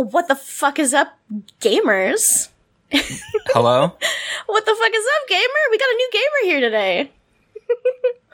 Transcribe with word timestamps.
What 0.00 0.28
the 0.28 0.34
fuck 0.34 0.78
is 0.78 0.94
up, 0.94 1.18
gamers? 1.60 2.48
Hello? 2.92 3.92
What 4.46 4.66
the 4.66 4.74
fuck 4.74 4.92
is 4.92 5.04
up, 5.04 5.28
gamer? 5.28 5.62
We 5.70 5.78
got 5.78 5.88
a 5.90 5.94
new 5.94 6.10
gamer 6.12 6.50
here 6.50 6.60
today. 6.60 7.10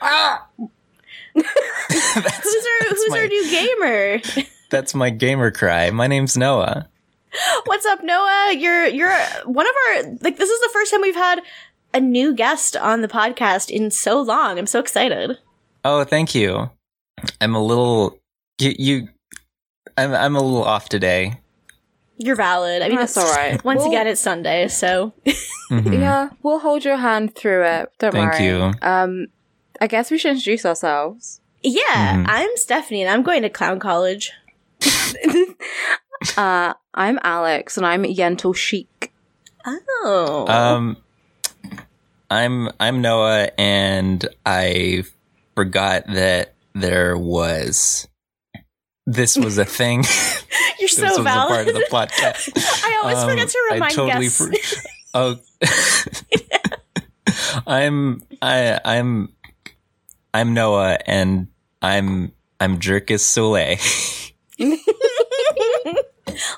ah! 0.00 0.46
who's 1.34 1.44
our 1.44 2.88
Who's 2.88 3.10
my- 3.10 3.18
our 3.18 3.26
new 3.26 3.50
gamer? 3.50 4.20
That's 4.70 4.94
my 4.94 5.10
gamer 5.10 5.50
cry. 5.50 5.90
My 5.90 6.06
name's 6.06 6.36
Noah. 6.36 6.88
What's 7.66 7.84
up, 7.84 8.02
Noah? 8.02 8.54
You're 8.56 8.86
you're 8.86 9.14
one 9.44 9.66
of 9.66 9.74
our 9.88 10.02
like. 10.22 10.38
This 10.38 10.48
is 10.48 10.60
the 10.60 10.70
first 10.72 10.90
time 10.90 11.02
we've 11.02 11.14
had 11.14 11.42
a 11.92 12.00
new 12.00 12.34
guest 12.34 12.76
on 12.76 13.02
the 13.02 13.08
podcast 13.08 13.70
in 13.70 13.90
so 13.90 14.20
long. 14.22 14.58
I'm 14.58 14.66
so 14.66 14.80
excited. 14.80 15.36
Oh, 15.84 16.04
thank 16.04 16.34
you. 16.34 16.70
I'm 17.42 17.54
a 17.54 17.62
little 17.62 18.18
you, 18.58 18.74
you 18.78 19.08
I'm 19.98 20.14
I'm 20.14 20.34
a 20.34 20.40
little 20.40 20.64
off 20.64 20.88
today. 20.88 21.40
You're 22.18 22.36
valid. 22.36 22.82
I 22.82 22.88
mean, 22.88 22.96
That's 22.98 23.16
all 23.16 23.30
right. 23.32 23.62
Once 23.64 23.80
Well- 23.80 23.88
again, 23.88 24.06
it's 24.06 24.20
Sunday, 24.20 24.68
so 24.68 25.12
Mhm. 25.70 25.92
Yeah, 26.00 26.30
we'll 26.42 26.60
hold 26.60 26.84
your 26.84 26.96
hand 26.96 27.34
through 27.34 27.64
it. 27.64 27.90
Don't 27.98 28.12
Thank 28.12 28.32
worry. 28.32 28.38
Thank 28.38 28.44
you. 28.82 28.88
Um, 28.88 29.26
I 29.80 29.86
guess 29.86 30.10
we 30.10 30.18
should 30.18 30.32
introduce 30.32 30.64
ourselves. 30.64 31.40
yeah. 31.62 32.14
Mhm. 32.16 32.24
I'm 32.28 32.50
Stephanie, 32.56 33.02
and 33.02 33.10
I'm 33.10 33.22
going 33.22 33.42
to 33.42 33.50
clown 33.50 33.78
college. 33.80 34.32
Uh, 36.36 36.72
I'm 36.94 37.18
Alex, 37.22 37.76
and 37.76 37.84
I'm 37.86 38.02
Yentl 38.04 38.56
Chic. 38.56 39.12
Oh, 39.66 40.46
Um 40.48 40.96
I'm 42.30 42.70
I'm 42.80 43.00
Noah 43.02 43.50
and 43.58 44.26
I 44.46 45.04
forgot 45.54 46.06
that 46.08 46.54
there 46.74 47.16
was 47.18 48.08
this 49.06 49.36
was 49.36 49.58
a 49.58 49.64
thing. 49.64 50.02
you're 50.80 50.88
this 50.88 50.96
so 50.96 51.20
a 51.20 51.22
valid. 51.22 51.48
part 51.48 51.68
of 51.68 51.74
the 51.74 51.86
podcast. 51.90 52.50
I 52.84 52.98
always 53.02 53.18
Um, 53.18 53.28
forget 53.30 53.48
to 53.48 53.58
I 53.70 53.74
remind 53.74 53.94
totally 53.94 54.26
guests. 54.26 54.38
for- 54.38 54.52
oh, 55.14 55.38
I'm 57.66 58.22
I 58.42 58.80
I'm 58.84 59.32
I'm 60.34 60.54
Noah, 60.54 60.98
and 61.06 61.48
I'm 61.82 62.32
I'm 62.60 62.78
Jerkis 62.78 63.20
Soleil. 63.20 63.76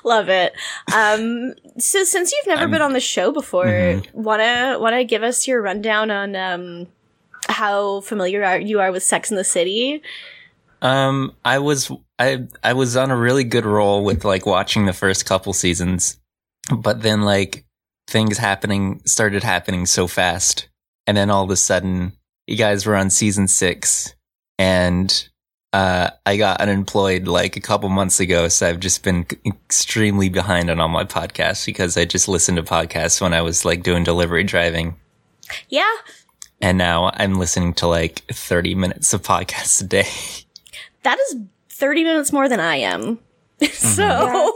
Love 0.03 0.27
it. 0.29 0.53
Um, 0.93 1.53
so 1.77 2.03
since 2.03 2.31
you've 2.33 2.47
never 2.47 2.61
I'm- 2.61 2.71
been 2.71 2.81
on 2.81 2.93
the 2.93 2.99
show 2.99 3.31
before, 3.31 3.65
Mhm. 3.65 4.13
wanna 4.13 4.77
wanna 4.79 5.03
give 5.03 5.23
us 5.23 5.47
your 5.47 5.61
rundown 5.61 6.11
on 6.11 6.35
um 6.35 6.87
how 7.47 8.01
familiar 8.01 8.43
are, 8.43 8.59
you 8.59 8.79
are 8.79 8.91
with 8.91 9.03
Sex 9.03 9.31
in 9.31 9.37
the 9.37 9.43
City? 9.43 10.01
um, 10.81 11.35
I 11.43 11.59
was 11.59 11.91
I 12.19 12.47
I 12.61 12.73
was 12.73 12.97
on 12.97 13.11
a 13.11 13.17
really 13.17 13.45
good 13.45 13.65
roll 13.65 14.03
with 14.03 14.25
like 14.25 14.45
watching 14.45 14.85
the 14.85 14.93
first 14.93 15.25
couple 15.25 15.53
seasons, 15.53 16.19
but 16.75 17.01
then 17.01 17.21
like 17.21 17.65
things 18.07 18.37
happening 18.37 19.01
started 19.05 19.43
happening 19.43 19.85
so 19.85 20.05
fast, 20.05 20.67
and 21.07 21.15
then 21.15 21.29
all 21.29 21.45
of 21.45 21.49
a 21.49 21.55
sudden 21.55 22.13
you 22.45 22.57
guys 22.57 22.85
were 22.85 22.95
on 22.95 23.09
season 23.09 23.47
six, 23.47 24.13
and 24.57 25.29
uh, 25.71 26.09
I 26.25 26.35
got 26.35 26.59
unemployed 26.59 27.27
like 27.27 27.55
a 27.55 27.61
couple 27.61 27.87
months 27.87 28.19
ago, 28.19 28.49
so 28.49 28.67
I've 28.67 28.81
just 28.81 29.01
been 29.03 29.25
extremely 29.45 30.27
behind 30.27 30.69
on 30.69 30.79
all 30.79 30.89
my 30.89 31.05
podcasts 31.05 31.65
because 31.65 31.95
I 31.95 32.03
just 32.03 32.27
listened 32.27 32.57
to 32.57 32.63
podcasts 32.63 33.21
when 33.21 33.33
I 33.33 33.41
was 33.41 33.63
like 33.63 33.81
doing 33.81 34.03
delivery 34.03 34.43
driving, 34.43 34.97
Yeah, 35.69 35.95
and 36.59 36.77
now 36.77 37.11
I'm 37.13 37.35
listening 37.35 37.75
to 37.75 37.87
like 37.87 38.23
30 38.29 38.75
minutes 38.75 39.13
of 39.13 39.21
podcasts 39.21 39.81
a 39.81 39.85
day. 39.85 40.09
that 41.03 41.17
is 41.19 41.37
thirty 41.79 42.03
minutes 42.03 42.31
more 42.31 42.47
than 42.49 42.59
I 42.59 42.75
am. 42.77 43.19
so 43.73 44.53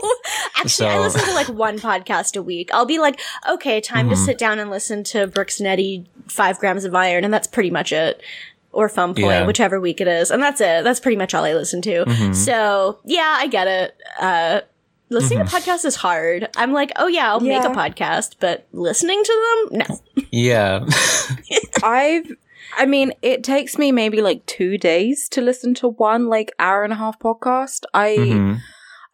actually, 0.56 0.88
I 0.88 0.98
listen 0.98 1.22
to 1.24 1.34
like 1.34 1.48
one 1.48 1.78
podcast 1.78 2.36
a 2.36 2.42
week. 2.42 2.70
I'll 2.72 2.86
be 2.86 2.98
like, 2.98 3.20
okay, 3.48 3.80
time 3.80 4.08
to 4.08 4.14
Mhm. 4.14 4.24
sit 4.24 4.38
down 4.38 4.58
and 4.58 4.70
listen 4.70 5.04
to 5.04 5.26
Brooks 5.26 5.58
and 5.60 5.66
Eddie, 5.66 6.06
Five 6.28 6.58
Grams 6.58 6.84
of 6.84 6.94
Iron, 6.94 7.22
and 7.24 7.32
that's 7.32 7.46
pretty 7.46 7.70
much 7.70 7.92
it. 7.92 8.22
Or 8.72 8.88
Fun 8.88 9.10
Point, 9.14 9.26
Yeah. 9.26 9.46
whichever 9.46 9.78
week 9.78 10.00
it 10.00 10.08
is, 10.08 10.30
and 10.30 10.42
that's 10.42 10.60
it. 10.60 10.84
That's 10.84 11.00
pretty 11.00 11.16
much 11.16 11.34
all 11.34 11.44
I 11.44 11.52
listen 11.52 11.82
to. 11.82 12.04
Mhm. 12.06 12.34
So 12.34 12.98
yeah, 13.04 13.36
I 13.38 13.46
get 13.46 13.66
it. 13.68 13.94
Uh, 14.18 14.60
listening 15.10 15.40
Mm-hmm. 15.40 15.48
to 15.54 15.62
podcasts 15.70 15.84
is 15.84 15.96
hard. 15.96 16.48
I'm 16.56 16.72
like, 16.72 16.90
oh 16.96 17.06
yeah, 17.06 17.28
I'll 17.28 17.40
make 17.40 17.62
a 17.62 17.68
podcast, 17.68 18.36
but 18.40 18.66
listening 18.72 19.22
to 19.22 19.68
them, 19.70 19.78
no. 19.86 20.24
Yeah. 20.32 20.86
I've, 21.82 22.26
I 22.76 22.86
mean, 22.86 23.12
it 23.22 23.42
takes 23.44 23.78
me 23.78 23.92
maybe 23.92 24.20
like 24.22 24.44
two 24.46 24.78
days 24.78 25.28
to 25.30 25.40
listen 25.40 25.74
to 25.74 25.88
one 25.88 26.28
like 26.28 26.52
hour 26.58 26.82
and 26.84 26.92
a 26.92 26.96
half 26.96 27.18
podcast. 27.18 27.84
I, 27.94 28.16
Mhm. 28.16 28.58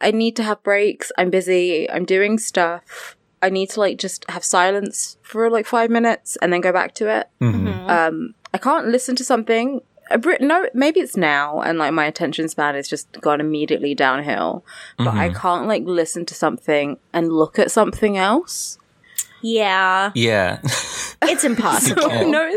I 0.01 0.11
need 0.13 0.37
to 0.37 0.43
have 0.43 0.63
breaks. 0.63 1.13
I'm 1.19 1.31
busy. 1.31 1.89
I'm 1.91 2.05
doing 2.05 2.39
stuff. 2.39 3.17
I 3.43 3.51
need 3.51 3.71
to 3.71 3.81
like 3.81 3.99
just 3.99 4.29
have 4.31 4.45
silence 4.45 5.17
for 5.23 5.51
like 5.51 5.67
five 5.67 5.91
minutes 5.91 6.37
and 6.43 6.53
then 6.53 6.61
go 6.61 6.73
back 6.73 6.95
to 6.95 7.09
it. 7.09 7.29
Mhm. 7.41 7.89
Um, 7.89 8.35
I 8.53 8.59
can't 8.59 8.89
listen 8.89 9.17
to 9.17 9.25
something. 9.25 9.81
No, 10.41 10.67
maybe 10.75 10.99
it's 11.01 11.17
now, 11.17 11.61
and 11.61 11.79
like 11.79 11.93
my 11.93 12.05
attention 12.05 12.49
span 12.49 12.75
has 12.75 12.89
just 12.89 13.13
gone 13.21 13.41
immediately 13.41 13.95
downhill. 13.95 14.65
But 14.99 15.15
I 15.15 15.29
can't 15.33 15.69
like 15.69 15.85
listen 15.87 16.27
to 16.27 16.35
something 16.35 16.99
and 17.13 17.33
look 17.33 17.59
at 17.61 17.71
something 17.71 18.19
else. 18.19 18.77
Yeah, 19.43 20.11
Yeah. 20.15 20.59
it's 21.23 21.45
impossible. 21.45 22.09
can't. 22.09 22.31
no, 22.31 22.57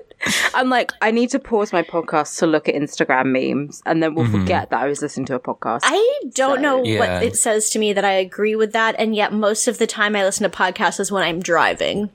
I'm 0.53 0.69
like, 0.69 0.91
I 1.01 1.12
need 1.12 1.29
to 1.31 1.40
pause 1.40 1.74
my 1.74 1.84
podcast 1.84 2.38
to 2.40 2.47
look 2.47 2.68
at 2.69 2.75
Instagram 2.75 3.28
memes, 3.31 3.81
and 3.85 4.01
then 4.01 4.16
we'll 4.16 4.25
Mhm. 4.25 4.40
forget 4.41 4.69
that 4.69 4.81
I 4.81 4.88
was 4.88 5.01
listening 5.01 5.25
to 5.28 5.35
a 5.35 5.40
podcast. 5.40 5.81
I 5.84 6.19
don't 6.34 6.56
So- 6.57 6.62
know 6.62 6.84
Yeah. 6.84 7.00
what 7.00 7.23
it 7.23 7.35
says 7.35 7.69
to 7.72 7.79
me 7.79 7.94
that 7.94 8.06
I 8.06 8.13
agree 8.13 8.56
with 8.56 8.72
that, 8.73 8.96
and 8.97 9.16
yet 9.16 9.34
most 9.34 9.68
of 9.68 9.78
the 9.78 9.88
time 9.88 10.16
I 10.16 10.23
listen 10.23 10.50
to 10.50 10.56
podcasts 10.56 11.00
is 11.00 11.12
when 11.12 11.23
I'm 11.23 11.40
driving. 11.40 12.09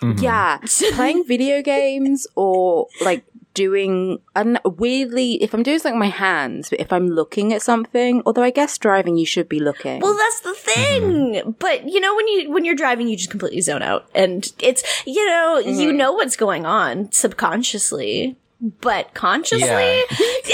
Mhm. 0.00 0.22
yeah, 0.22 0.58
playing 0.94 1.24
video 1.26 1.60
games 1.60 2.26
or 2.36 2.86
like 3.00 3.24
doing 3.54 4.20
and 4.36 4.60
weirdly 4.64 5.42
if 5.42 5.52
i'm 5.52 5.62
doing 5.62 5.78
something 5.78 5.98
with 5.98 6.08
my 6.08 6.16
hands 6.16 6.70
but 6.70 6.78
if 6.80 6.92
i'm 6.92 7.08
looking 7.08 7.52
at 7.52 7.60
something 7.62 8.22
although 8.24 8.42
i 8.42 8.50
guess 8.50 8.78
driving 8.78 9.16
you 9.16 9.26
should 9.26 9.48
be 9.48 9.58
looking 9.58 10.00
Well, 10.00 10.14
that's 10.16 10.40
the 10.40 10.54
thing. 10.54 11.54
But 11.58 11.88
you 11.88 11.98
know, 12.00 12.14
when 12.14 12.28
you 12.28 12.50
when 12.50 12.64
you're 12.64 12.74
driving, 12.76 13.08
you 13.08 13.16
just 13.16 13.30
completely 13.30 13.60
zone 13.60 13.82
out, 13.82 14.08
and 14.14 14.46
it's 14.60 14.82
you 15.06 15.26
know 15.26 15.58
you 15.58 15.92
know 15.92 16.12
what's 16.12 16.36
going 16.36 16.66
on 16.66 17.10
subconsciously, 17.12 18.36
but 18.80 19.14
consciously, 19.14 19.66
Yeah. 19.66 20.02
it's 20.10 20.48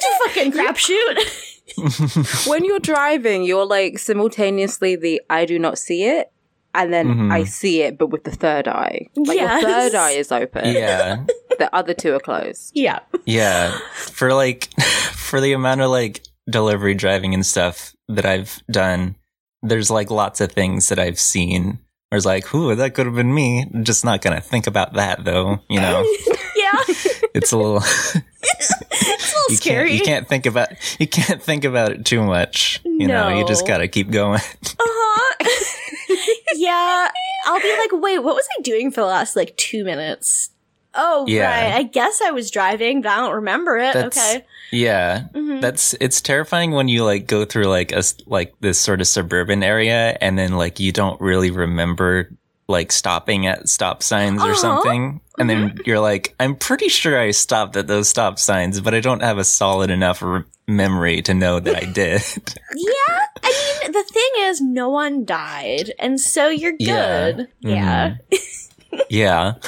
just 0.00 0.04
a 0.04 0.28
fucking 0.28 0.52
crapshoot. 0.56 2.46
when 2.48 2.64
you're 2.64 2.80
driving 2.80 3.44
you're 3.44 3.64
like 3.64 3.96
simultaneously 3.98 4.96
the 4.96 5.22
i 5.30 5.44
do 5.44 5.56
not 5.58 5.78
see 5.78 6.02
it 6.04 6.30
and 6.74 6.92
then 6.92 7.06
Mhm. 7.06 7.32
i 7.32 7.44
see 7.44 7.82
it 7.82 7.96
but 7.96 8.08
with 8.08 8.24
the 8.24 8.32
third 8.32 8.66
eye 8.66 9.08
like 9.16 9.36
Yes. 9.36 9.62
your 9.62 9.70
third 9.70 9.94
eye 9.94 10.10
is 10.10 10.32
open 10.32 10.74
Yeah. 10.74 11.24
The 11.60 11.72
other 11.74 11.94
two 11.94 12.14
are 12.14 12.20
closed 12.20 12.72
yeah, 12.74 12.98
Yeah. 13.26 13.78
For 13.94 14.34
like, 14.34 14.68
for 15.12 15.40
the 15.40 15.52
amount 15.52 15.82
of 15.82 15.90
like 15.90 16.24
delivery 16.48 16.94
driving 16.94 17.34
and 17.34 17.46
stuff 17.46 17.94
that 18.08 18.26
I've 18.26 18.60
done, 18.68 19.14
there's 19.62 19.90
like 19.90 20.10
lots 20.10 20.40
of 20.40 20.50
things 20.50 20.88
that 20.88 20.98
I've 20.98 21.20
seen. 21.20 21.78
Where 22.08 22.16
it's 22.16 22.26
like, 22.26 22.52
ooh, 22.52 22.74
that 22.74 22.94
could 22.94 23.06
have 23.06 23.14
been 23.14 23.32
me. 23.32 23.70
I'm 23.72 23.84
just 23.84 24.04
not 24.04 24.20
gonna 24.20 24.40
think 24.40 24.66
about 24.66 24.94
that 24.94 25.24
though. 25.24 25.60
You 25.68 25.80
know, 25.80 26.00
yeah, 26.56 26.72
it's 27.34 27.52
a 27.52 27.56
little. 27.56 27.76
it's 27.76 28.14
a 28.14 29.36
little 29.36 29.50
you 29.50 29.56
scary. 29.56 29.90
can't. 29.90 29.98
You 29.98 30.04
can't 30.04 30.28
think 30.28 30.46
about. 30.46 30.68
You 30.98 31.06
can't 31.06 31.40
think 31.40 31.64
about 31.64 31.92
it 31.92 32.04
too 32.04 32.22
much. 32.22 32.80
You 32.84 33.06
know, 33.06 33.28
you 33.28 33.46
just 33.46 33.64
gotta 33.64 33.86
keep 33.86 34.10
going. 34.10 34.40
Uh-huh. 34.40 36.16
yeah, 36.56 37.10
I'll 37.46 37.60
be 37.60 37.76
like, 37.78 38.02
wait, 38.02 38.18
what 38.18 38.34
was 38.34 38.48
I 38.58 38.62
doing 38.62 38.90
for 38.90 39.02
the 39.02 39.06
last 39.06 39.36
like 39.36 39.56
two 39.56 39.84
minutes? 39.84 40.50
Oh, 40.94 41.24
Yeah. 41.28 41.46
right. 41.48 41.74
I 41.74 41.82
guess 41.84 42.20
I 42.24 42.30
was 42.32 42.50
driving, 42.50 43.02
but 43.02 43.10
I 43.10 43.16
don't 43.16 43.34
remember 43.34 43.76
it. 43.78 43.94
That's- 43.94 44.34
okay. 44.34 44.44
Yeah. 44.72 45.24
Mhm. 45.34 45.60
That's 45.60 45.94
it's 46.00 46.20
terrifying 46.20 46.72
when 46.72 46.88
you 46.88 47.04
like 47.04 47.26
go 47.26 47.44
through 47.44 47.64
like 47.66 47.92
a, 47.92 48.02
like 48.26 48.54
this 48.60 48.78
sort 48.80 49.00
of 49.00 49.06
suburban 49.08 49.62
area 49.62 50.16
and 50.20 50.38
then 50.38 50.52
like 50.52 50.78
you 50.80 50.92
don't 50.92 51.20
really 51.20 51.50
remember 51.50 52.30
like 52.68 52.92
stopping 52.92 53.46
at 53.48 53.68
stop 53.68 54.00
signs 54.02 54.40
or 54.42 54.50
Uh-huh. 54.52 54.54
something 54.60 55.20
and 55.40 55.50
then 55.50 55.76
you're 55.86 55.98
like 55.98 56.36
I'm 56.38 56.54
pretty 56.54 56.88
sure 56.88 57.18
I 57.18 57.32
stopped 57.32 57.76
at 57.76 57.88
those 57.88 58.08
stop 58.08 58.38
signs 58.38 58.80
but 58.80 58.94
I 58.94 59.00
don't 59.00 59.22
have 59.22 59.38
a 59.38 59.44
solid 59.44 59.90
enough 59.90 60.22
re- 60.22 60.44
memory 60.68 61.20
to 61.22 61.34
know 61.34 61.58
that 61.58 61.74
I 61.76 61.86
did. 61.86 62.22
Yeah, 62.72 63.26
I 63.42 63.80
mean, 63.82 63.92
the 63.92 64.04
thing 64.04 64.30
is, 64.48 64.60
no 64.60 64.88
one 64.90 65.24
died, 65.24 65.92
and 65.98 66.20
so 66.20 66.48
you're 66.48 66.70
good. 66.78 67.48
Yeah. 67.58 68.14
Yeah. 68.30 68.38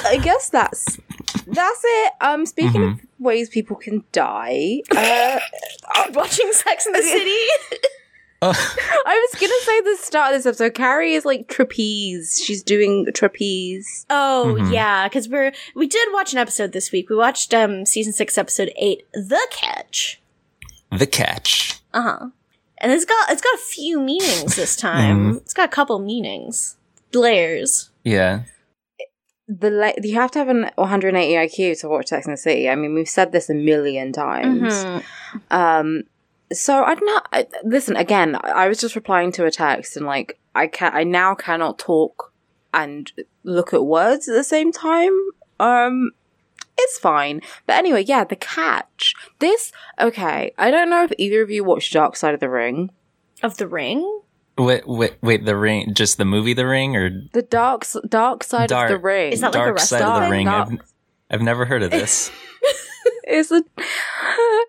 I 0.05 0.17
guess 0.17 0.49
that's 0.49 0.97
that's 1.47 1.81
it. 1.83 2.13
Um, 2.21 2.45
speaking 2.45 2.81
Mm-hmm. 2.81 2.99
of 2.99 2.99
ways 3.19 3.49
people 3.49 3.75
can 3.77 4.03
die, 4.11 4.81
uh, 4.91 5.39
Watching 6.13 6.51
Sex 6.51 6.85
in 6.85 6.93
the 6.93 7.01
City. 7.01 7.79
I 8.45 9.27
was 9.31 9.39
gonna 9.39 9.53
say 9.63 9.81
the 9.81 9.97
start 10.01 10.33
of 10.33 10.39
this 10.39 10.45
episode. 10.45 10.73
Carrie 10.73 11.13
is 11.13 11.23
like 11.23 11.47
trapeze. 11.47 12.41
She's 12.43 12.61
doing 12.61 13.07
trapeze. 13.13 14.05
Oh 14.09 14.57
Mhm. 14.59 14.73
yeah, 14.73 15.07
because 15.07 15.29
we're 15.29 15.53
we 15.75 15.87
did 15.87 16.09
watch 16.11 16.33
an 16.33 16.39
episode 16.39 16.73
this 16.73 16.91
week. 16.91 17.09
We 17.09 17.15
watched 17.15 17.53
um 17.53 17.85
season 17.85 18.11
six, 18.11 18.37
episode 18.37 18.71
eight, 18.75 19.07
The 19.13 19.39
Catch. 19.51 20.21
The 20.91 21.07
catch. 21.07 21.79
Uh 21.93 22.01
huh. 22.01 22.27
And 22.79 22.91
it's 22.91 23.05
got 23.05 23.31
it's 23.31 23.41
got 23.41 23.55
a 23.55 23.59
few 23.59 24.01
meanings 24.01 24.57
this 24.57 24.75
time. 24.75 25.37
It's 25.37 25.53
got 25.53 25.69
a 25.69 25.71
couple 25.71 25.97
meanings, 25.99 26.75
layers. 27.13 27.91
Yeah. 28.03 28.41
The 29.59 29.69
le- 29.69 29.93
you 30.01 30.15
have 30.15 30.31
to 30.31 30.39
have 30.39 30.49
an 30.49 30.69
180 30.75 31.33
IQ 31.33 31.79
to 31.81 31.89
watch 31.89 32.07
Sex 32.07 32.25
and 32.25 32.33
the 32.33 32.37
City. 32.37 32.69
I 32.69 32.75
mean, 32.75 32.93
we've 32.93 33.07
said 33.09 33.31
this 33.31 33.49
a 33.49 33.53
million 33.53 34.11
times. 34.11 34.73
Mhm. 34.73 35.03
Um, 35.51 36.03
so 36.51 36.83
I 36.83 36.95
don't 36.95 37.05
know. 37.05 37.21
I, 37.31 37.47
listen 37.63 37.95
again. 37.95 38.37
I 38.43 38.67
was 38.67 38.79
just 38.79 38.95
replying 38.95 39.31
to 39.33 39.45
a 39.45 39.51
text, 39.51 39.97
and 39.97 40.05
like 40.05 40.39
I 40.55 40.67
can 40.67 40.91
I 40.93 41.03
now 41.03 41.35
cannot 41.35 41.77
talk 41.79 42.31
and 42.73 43.11
look 43.43 43.73
at 43.73 43.85
words 43.85 44.27
at 44.27 44.33
the 44.33 44.43
same 44.43 44.71
time. 44.71 45.13
Um, 45.59 46.11
it's 46.77 46.97
fine. 46.97 47.41
But 47.67 47.73
anyway, 47.77 48.03
yeah, 48.03 48.23
the 48.23 48.35
catch. 48.35 49.13
This 49.39 49.71
okay. 49.99 50.51
I 50.57 50.71
don't 50.71 50.89
know 50.89 51.03
if 51.03 51.11
either 51.17 51.41
of 51.41 51.51
you 51.51 51.63
watched 51.63 51.93
Dark 51.93 52.15
Side 52.15 52.33
of 52.33 52.39
the 52.39 52.49
Ring. 52.49 52.89
Of 53.43 53.57
the 53.57 53.67
ring. 53.67 54.21
Wait, 54.57 54.87
wait, 54.87 55.15
wait. 55.21 55.45
The 55.45 55.55
ring, 55.55 55.93
just 55.93 56.17
the 56.17 56.25
movie, 56.25 56.53
The 56.53 56.67
Ring, 56.67 56.95
or 56.95 57.09
The 57.33 57.41
dark 57.41 57.85
dark 58.07 58.43
side 58.43 58.69
Dark- 58.69 58.91
of 58.91 58.97
the 58.97 59.03
ring. 59.03 59.33
Is 59.33 59.41
that 59.41 59.47
like 59.53 59.55
a 59.55 59.65
Dark 59.65 59.75
wrestling 59.77 60.01
Side 60.01 60.17
of 60.23 60.23
the? 60.25 60.31
Ring? 60.31 60.45
Dark- 60.45 60.69
I've, 60.71 60.79
I've 61.31 61.41
never 61.41 61.65
heard 61.65 61.81
of 61.83 61.91
this. 61.99 62.31
it's 63.23 63.51
a 63.51 63.63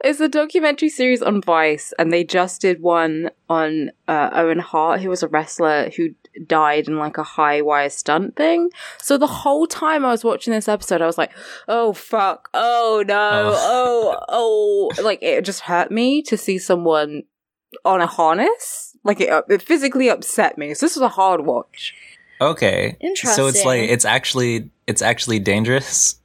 it's 0.02 0.20
a 0.20 0.28
documentary 0.28 0.88
series 0.88 1.20
on 1.22 1.42
Vice, 1.42 1.92
and 1.98 2.12
they 2.12 2.24
just 2.24 2.60
did 2.62 2.80
one 2.80 3.30
on 3.48 3.90
uh, 4.08 4.30
Owen 4.32 4.58
Hart, 4.58 5.00
who 5.02 5.08
was 5.10 5.22
a 5.22 5.28
wrestler 5.28 5.90
who 5.96 6.10
died 6.46 6.88
in 6.88 6.98
like 6.98 7.16
a 7.18 7.22
high 7.22 7.60
wire 7.62 7.90
stunt 7.90 8.36
thing. 8.36 8.70
So 8.98 9.18
the 9.18 9.26
whole 9.26 9.66
time 9.66 10.04
I 10.04 10.08
was 10.10 10.24
watching 10.24 10.52
this 10.52 10.68
episode, 10.68 11.02
I 11.02 11.06
was 11.06 11.18
like, 11.18 11.32
"Oh 11.68 11.92
fuck! 11.92 12.48
Oh 12.54 13.04
no! 13.06 13.52
Oh 13.54 14.18
oh!" 14.30 14.90
Like 15.02 15.22
it 15.22 15.44
just 15.44 15.60
hurt 15.60 15.90
me 15.90 16.22
to 16.22 16.36
see 16.38 16.56
someone 16.58 17.24
on 17.84 18.00
a 18.00 18.06
harness. 18.06 18.93
Like 19.04 19.20
it, 19.20 19.44
it 19.48 19.62
physically 19.62 20.08
upset 20.08 20.56
me. 20.58 20.74
So 20.74 20.86
this 20.86 20.96
was 20.96 21.02
a 21.02 21.08
hard 21.08 21.44
watch. 21.44 21.94
Okay. 22.40 22.96
Interesting. 23.00 23.36
So 23.36 23.46
it's 23.46 23.64
like 23.64 23.82
it's 23.88 24.04
actually 24.04 24.70
it's 24.86 25.02
actually 25.02 25.38
dangerous. 25.38 26.18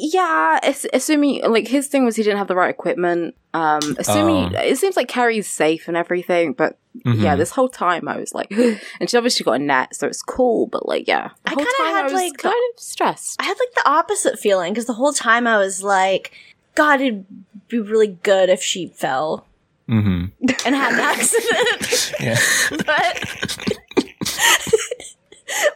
Yeah, 0.00 0.60
it's, 0.62 0.86
assuming 0.92 1.42
like 1.50 1.66
his 1.66 1.88
thing 1.88 2.04
was 2.04 2.14
he 2.14 2.22
didn't 2.22 2.38
have 2.38 2.46
the 2.46 2.54
right 2.54 2.70
equipment. 2.70 3.34
Um, 3.52 3.80
assuming 3.98 4.54
Oh. 4.56 4.60
it 4.60 4.78
seems 4.78 4.96
like 4.96 5.08
Carrie's 5.08 5.48
safe 5.48 5.88
and 5.88 5.96
everything, 5.96 6.52
but 6.52 6.78
yeah, 7.04 7.34
Mhm. 7.34 7.38
this 7.38 7.50
whole 7.50 7.68
time 7.68 8.06
I 8.06 8.16
was 8.16 8.32
like, 8.32 8.50
and 8.52 9.10
she 9.10 9.16
obviously 9.16 9.42
got 9.42 9.54
a 9.54 9.58
net, 9.58 9.96
so 9.96 10.06
it's 10.06 10.22
cool. 10.22 10.68
But 10.68 10.86
like, 10.86 11.08
yeah, 11.08 11.30
I 11.44 11.50
kinda 11.56 11.70
had, 11.78 11.96
I 11.96 12.02
was 12.04 12.12
like, 12.12 12.32
the- 12.34 12.42
kind 12.44 12.54
of 12.74 12.80
stressed. 12.80 13.40
I 13.42 13.44
had 13.44 13.56
like 13.58 13.74
the 13.74 13.88
opposite 13.90 14.38
feeling 14.38 14.72
because 14.72 14.86
the 14.86 14.92
whole 14.92 15.12
time 15.12 15.48
I 15.48 15.58
was 15.58 15.82
like, 15.82 16.30
God, 16.76 17.00
it'd 17.00 17.26
be 17.66 17.80
really 17.80 18.06
good 18.22 18.50
if 18.50 18.62
she 18.62 18.86
fell 18.94 19.46
hmm 19.88 20.26
and 20.66 20.74
had 20.76 20.92
an 20.92 21.00
accident. 21.00 22.12
But 22.86 23.14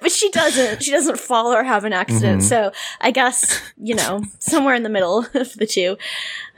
but 0.03 0.13
she 0.13 0.29
doesn't. 0.31 0.83
She 0.83 0.91
doesn't 0.91 1.19
fall 1.19 1.53
or 1.53 1.65
have 1.65 1.85
an 1.85 1.93
accident. 1.95 2.43
Mhm. 2.43 2.49
So 2.49 2.73
I 3.01 3.11
guess 3.11 3.61
you 3.79 3.95
know 3.95 4.23
somewhere 4.39 4.75
in 4.75 4.83
the 4.83 4.89
middle 4.91 5.19
of 5.35 5.55
the 5.55 5.67
two. 5.67 5.97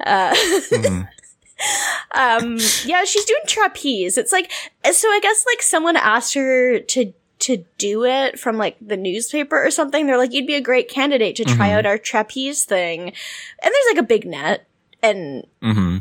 Uh, 0.05 0.35
Mhm. 0.35 1.09
um, 2.15 2.59
yeah, 2.85 3.05
she's 3.05 3.25
doing 3.25 3.41
trapeze. 3.47 4.19
It's 4.19 4.33
like 4.33 4.51
so. 4.91 5.09
I 5.09 5.21
guess 5.23 5.45
like 5.47 5.63
someone 5.63 5.97
asked 5.97 6.35
her 6.35 6.81
to 6.81 7.13
to 7.41 7.65
do 7.79 8.05
it 8.05 8.39
from 8.41 8.57
like 8.59 8.77
the 8.81 8.97
newspaper 8.97 9.63
or 9.65 9.71
something. 9.71 10.07
They're 10.07 10.19
like, 10.19 10.33
you'd 10.33 10.47
be 10.47 10.55
a 10.57 10.61
great 10.61 10.89
candidate 10.89 11.37
to 11.37 11.45
try 11.45 11.69
Mhm. 11.69 11.73
out 11.79 11.87
our 11.87 11.99
trapeze 11.99 12.65
thing. 12.65 13.01
And 13.09 13.15
there's 13.63 13.95
like 13.95 13.99
a 13.99 14.07
big 14.07 14.25
net, 14.27 14.67
and 15.03 15.47
hmm 15.63 15.99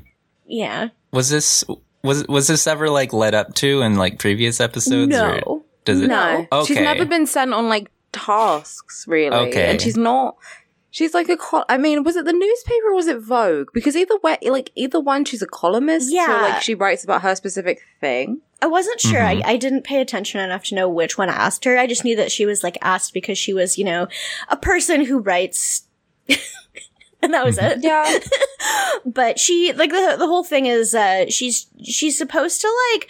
yeah, 0.47 0.89
Was 1.13 1.29
this 1.29 1.63
was 2.03 2.27
was 2.27 2.47
this 2.47 2.67
ever 2.67 2.89
like 2.89 3.13
led 3.13 3.33
up 3.33 3.53
to 3.55 3.81
in 3.81 3.95
like 3.95 4.19
previous 4.19 4.59
episodes? 4.59 5.15
Or 5.15 5.35
no, 5.45 5.65
does 5.85 6.01
it? 6.01 6.07
No. 6.07 6.47
No, 6.51 6.65
she's 6.65 6.77
never 6.79 7.05
been 7.05 7.25
sent 7.25 7.53
on 7.53 7.69
like 7.69 7.89
tasks 8.11 9.05
really, 9.07 9.35
Okay. 9.49 9.69
and 9.71 9.79
she's 9.81 9.95
not. 9.95 10.35
She's 10.91 11.13
like 11.15 11.27
a 11.29 11.37
col- 11.37 11.65
I 11.69 11.77
mean, 11.79 12.03
was 12.03 12.15
it 12.15 12.25
the 12.25 12.33
newspaper 12.33 12.89
or 12.89 12.93
was 12.93 13.07
it 13.07 13.19
Vogue? 13.19 13.69
Because 13.73 13.95
either 13.95 14.15
way, 14.21 14.37
like 14.43 14.69
either 14.75 14.99
one, 14.99 15.25
she's 15.25 15.41
a 15.41 15.47
columnist. 15.47 16.09
so 16.09 16.15
Yeah. 16.15 16.41
like 16.41 16.61
she 16.61 16.75
writes 16.75 17.03
about 17.03 17.21
her 17.23 17.35
specific 17.35 17.81
thing. 17.99 18.41
I 18.61 18.67
wasn't 18.67 19.01
sure. 19.01 19.19
Mhm. 19.19 19.41
I, 19.43 19.53
I 19.53 19.57
didn't 19.57 19.83
pay 19.85 19.99
attention 20.01 20.39
enough 20.39 20.63
to 20.65 20.75
know 20.75 20.87
which 20.87 21.17
one 21.17 21.29
asked 21.29 21.65
her. 21.65 21.77
I 21.79 21.87
just 21.87 22.03
knew 22.05 22.15
that 22.15 22.31
she 22.31 22.45
was 22.45 22.63
like 22.63 22.77
asked 22.83 23.11
because 23.13 23.37
she 23.39 23.53
was, 23.55 23.77
you 23.77 23.85
know, 23.85 24.07
a 24.49 24.57
person 24.57 25.03
who 25.05 25.17
writes. 25.19 25.83
And 27.23 27.33
that 27.33 27.43
was 27.45 27.57
it. 27.57 27.79
Yeah, 27.81 28.19
But 29.05 29.39
she 29.39 29.73
like 29.73 29.89
the 29.89 30.15
the 30.19 30.27
whole 30.27 30.43
thing 30.43 30.65
is 30.67 30.93
uh 30.93 31.25
she's 31.29 31.65
she's 31.83 32.17
supposed 32.17 32.61
to 32.61 32.71
like 32.93 33.07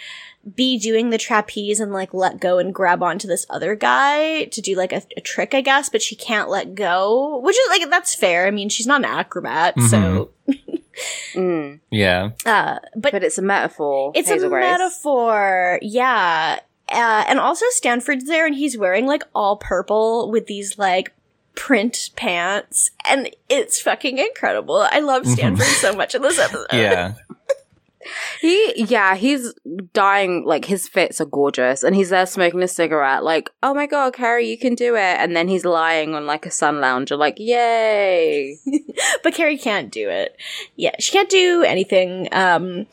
be 0.55 0.77
doing 0.77 1.09
the 1.09 1.17
trapeze 1.17 1.79
and 1.79 1.93
like 1.93 2.13
let 2.13 2.39
go 2.39 2.57
and 2.57 2.73
grab 2.73 3.01
onto 3.01 3.27
this 3.27 3.45
other 3.49 3.75
guy 3.75 4.43
to 4.45 4.61
do 4.61 4.75
like 4.75 4.91
a, 4.91 5.01
a 5.15 5.21
trick, 5.21 5.53
I 5.53 5.61
guess, 5.61 5.87
but 5.89 6.01
she 6.01 6.15
can't 6.15 6.49
let 6.49 6.75
go, 6.75 7.37
which 7.39 7.55
is 7.55 7.69
like 7.69 7.89
that's 7.89 8.15
fair. 8.15 8.47
I 8.47 8.51
mean, 8.51 8.69
she's 8.69 8.87
not 8.87 9.01
an 9.01 9.05
acrobat, 9.05 9.79
so 9.89 10.29
Mm. 11.33 11.79
Yeah. 11.89 12.31
uh 12.45 12.77
but 12.95 13.13
but 13.13 13.23
it's 13.23 13.39
a 13.39 13.41
metaphor. 13.41 14.11
It's 14.13 14.29
Hazel 14.29 14.47
a 14.47 14.49
Grace. 14.49 14.63
metaphor, 14.71 15.79
yeah. 15.81 16.59
Uh, 16.89 17.23
and 17.27 17.39
also 17.39 17.65
Stanford's 17.69 18.25
there, 18.25 18.45
and 18.45 18.53
he's 18.53 18.77
wearing 18.77 19.07
like 19.07 19.23
all 19.33 19.57
purple 19.57 20.29
with 20.29 20.45
these 20.45 20.77
like 20.77 21.11
print 21.55 22.11
pants, 22.15 22.91
and 23.07 23.29
it's 23.49 23.81
fucking 23.81 24.17
incredible. 24.17 24.87
I 24.89 24.99
love 24.99 25.27
Stanford 25.27 25.65
so 25.81 25.95
much 25.95 26.15
in 26.15 26.21
this 26.21 26.39
episode. 26.39 26.67
Yeah. 26.71 27.15
He, 28.41 28.73
yeah, 28.75 29.15
he's 29.15 29.53
dying. 29.93 30.43
Like 30.45 30.65
his 30.65 30.89
fits 30.89 31.21
are 31.21 31.25
gorgeous, 31.25 31.83
and 31.83 31.95
he's 31.95 32.09
there 32.09 32.25
smoking 32.25 32.61
a 32.61 32.67
cigarette. 32.67 33.23
Like, 33.23 33.49
oh 33.61 33.73
my 33.73 33.87
god, 33.87 34.13
Carrie, 34.13 34.49
you 34.49 34.57
can 34.57 34.75
do 34.75 34.95
it. 34.95 34.99
And 34.99 35.35
then 35.35 35.47
he's 35.47 35.63
lying 35.63 36.13
on 36.13 36.25
like 36.25 36.45
a 36.45 36.51
sun 36.51 36.81
lounger, 36.81 37.15
like, 37.15 37.35
yay! 37.39 38.57
but 39.23 39.33
Carrie 39.33 39.57
can't 39.57 39.89
do 39.89 40.09
it. 40.09 40.35
Yeah, 40.75 40.95
she 40.99 41.13
can't 41.13 41.29
do 41.29 41.63
anything. 41.63 42.27
Um, 42.33 42.87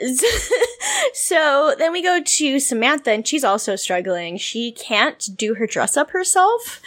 so 1.12 1.74
then 1.78 1.92
we 1.92 2.02
go 2.02 2.20
to 2.22 2.60
Samantha, 2.60 3.10
and 3.10 3.26
she's 3.26 3.44
also 3.44 3.76
struggling. 3.76 4.36
She 4.36 4.72
can't 4.72 5.28
do 5.36 5.54
her 5.54 5.66
dress 5.66 5.96
up 5.96 6.10
herself, 6.10 6.80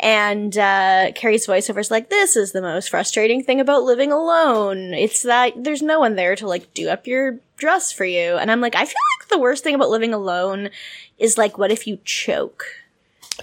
and 0.00 0.56
uh, 0.56 1.12
Carrie's 1.14 1.46
voiceover 1.46 1.78
is 1.80 1.90
like, 1.90 2.08
"This 2.10 2.36
is 2.36 2.52
the 2.52 2.62
most 2.62 2.90
frustrating 2.90 3.42
thing 3.42 3.60
about 3.60 3.82
living 3.82 4.12
alone. 4.12 4.94
It's 4.94 5.22
that 5.22 5.52
there's 5.56 5.82
no 5.82 5.98
one 6.00 6.16
there 6.16 6.36
to 6.36 6.46
like 6.46 6.72
do 6.74 6.88
up 6.88 7.06
your 7.06 7.38
dress 7.56 7.92
for 7.92 8.04
you." 8.04 8.36
And 8.36 8.50
I'm 8.50 8.60
like, 8.60 8.74
I 8.74 8.84
feel 8.84 8.94
like 9.20 9.28
the 9.28 9.38
worst 9.38 9.64
thing 9.64 9.74
about 9.74 9.90
living 9.90 10.14
alone 10.14 10.70
is 11.18 11.38
like, 11.38 11.58
what 11.58 11.70
if 11.70 11.86
you 11.86 11.98
choke? 12.04 12.64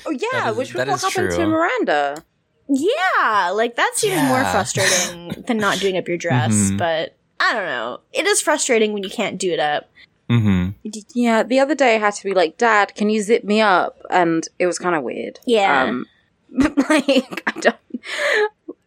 Oh 0.05 0.11
yeah, 0.11 0.19
That 0.33 0.51
is- 0.51 0.57
which 0.57 0.73
was 0.73 0.85
that 0.85 0.87
what 0.87 0.95
is 0.95 1.03
happened 1.03 1.31
to. 1.31 1.45
Miranda. 1.47 2.23
Yeah, 2.71 3.49
like 3.49 3.75
that's 3.75 4.03
even 4.03 4.25
more 4.25 4.43
frustrating 4.45 5.43
than 5.47 5.57
not 5.57 5.79
doing 5.79 5.97
up 5.97 6.07
your 6.07 6.17
dress. 6.17 6.53
Mhm. 6.53 6.77
But 6.77 7.15
I 7.39 7.53
don't 7.53 7.65
know. 7.65 7.99
It 8.13 8.25
is 8.25 8.41
frustrating 8.41 8.93
when 8.93 9.03
you 9.03 9.09
can't 9.09 9.37
do 9.39 9.51
it 9.51 9.59
up. 9.59 9.89
hmm 10.29 10.69
Yeah, 11.13 11.43
the 11.43 11.59
other 11.59 11.75
day 11.75 11.95
I 11.95 11.99
had 11.99 12.13
to 12.15 12.23
be 12.23 12.33
like, 12.33 12.57
Dad, 12.57 12.93
can 12.95 13.09
you 13.09 13.21
zip 13.21 13.43
me 13.43 13.61
up? 13.61 14.01
And 14.09 14.47
it 14.59 14.67
was 14.67 14.77
kind 14.79 14.95
of 14.95 15.03
weird. 15.03 15.39
Yeah. 15.45 15.83
Um, 15.83 16.05
like, 16.51 17.43
I 17.47 17.59
don't. 17.59 17.75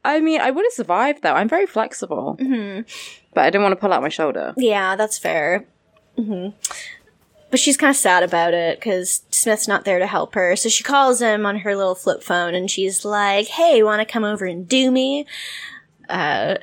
I 0.05 0.21
mean, 0.21 0.41
I 0.41 0.51
would 0.51 0.65
have 0.65 0.73
survived 0.73 1.23
though. 1.23 1.35
I'm 1.35 1.49
very 1.49 1.67
flexible, 1.67 2.37
hmm 2.41 2.81
but 3.35 3.45
I 3.45 3.51
didn't 3.51 3.63
want 3.63 3.73
to 3.73 3.81
pull 3.81 3.93
out 3.95 4.03
my 4.03 4.11
shoulder. 4.11 4.53
Yeah, 4.59 4.95
that's 4.97 5.17
fair. 5.19 5.65
hmm 6.17 6.49
But 7.51 7.61
she's 7.61 7.77
kind 7.79 7.89
of 7.91 7.97
sad 7.97 8.23
about 8.23 8.53
it 8.53 8.79
because 8.79 9.23
Smith's 9.31 9.67
not 9.69 9.85
there 9.87 9.99
to 9.99 10.07
help 10.07 10.35
her. 10.35 10.55
So 10.57 10.69
she 10.69 10.83
calls 10.85 11.23
him 11.23 11.47
on 11.47 11.61
her 11.61 11.75
little 11.77 11.95
flip 11.95 12.23
phone 12.23 12.55
and 12.55 12.71
she's 12.71 13.05
like, 13.05 13.47
"Hey, 13.47 13.83
want 13.83 14.01
to 14.07 14.13
come 14.13 14.25
over 14.25 14.45
and 14.45 14.69
do 14.69 14.91
me?" 14.91 15.25
Uh, 16.13 16.57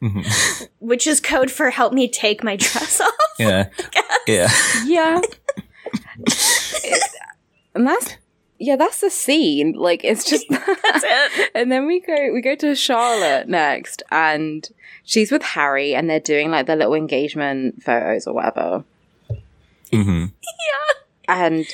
hmm 0.00 0.20
which 0.80 1.06
is 1.06 1.20
code 1.20 1.50
for 1.50 1.70
"Help 1.70 1.92
me 1.92 2.08
take 2.08 2.42
my 2.44 2.56
dress 2.56 3.00
off." 3.00 3.12
Yeah. 3.38 3.68
Yeah. 4.26 4.48
Yeah. 4.86 5.20
and 7.74 7.86
that's 7.86 8.14
yeah, 8.58 8.76
that's 8.76 9.00
the 9.00 9.10
scene. 9.10 9.72
Like 9.72 10.02
it's 10.04 10.24
just 10.24 10.46
That's 10.48 11.04
it. 11.04 11.50
And 11.54 11.70
then 11.70 11.86
we 11.86 12.00
go 12.00 12.32
we 12.32 12.40
go 12.40 12.54
to 12.56 12.74
Charlotte 12.74 13.48
next 13.48 14.02
and 14.10 14.66
she's 15.04 15.30
with 15.30 15.42
Harry 15.42 15.94
and 15.94 16.08
they're 16.08 16.20
doing 16.20 16.50
like 16.50 16.66
their 16.66 16.76
little 16.76 16.94
engagement 16.94 17.82
photos 17.82 18.26
or 18.26 18.34
whatever. 18.34 18.84
hmm 19.92 20.26
Yeah, 20.42 20.94
and 21.28 21.66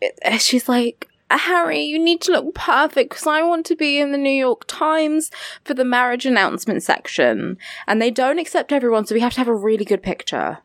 it- 0.00 0.40
she's 0.40 0.68
like, 0.68 1.06
Harry, 1.38 1.80
you 1.82 1.98
need 1.98 2.20
to 2.22 2.32
look 2.32 2.54
perfect 2.54 3.10
because 3.10 3.26
I 3.26 3.42
want 3.42 3.66
to 3.66 3.76
be 3.76 3.98
in 3.98 4.12
the 4.12 4.18
New 4.18 4.30
York 4.30 4.64
Times 4.66 5.30
for 5.64 5.74
the 5.74 5.84
marriage 5.84 6.26
announcement 6.26 6.82
section. 6.82 7.56
And 7.86 8.00
they 8.02 8.10
don't 8.10 8.38
accept 8.38 8.72
everyone, 8.72 9.06
so 9.06 9.14
we 9.14 9.20
have 9.20 9.32
to 9.34 9.38
have 9.38 9.48
a 9.48 9.54
really 9.54 9.84
good 9.84 10.02
picture. 10.02 10.58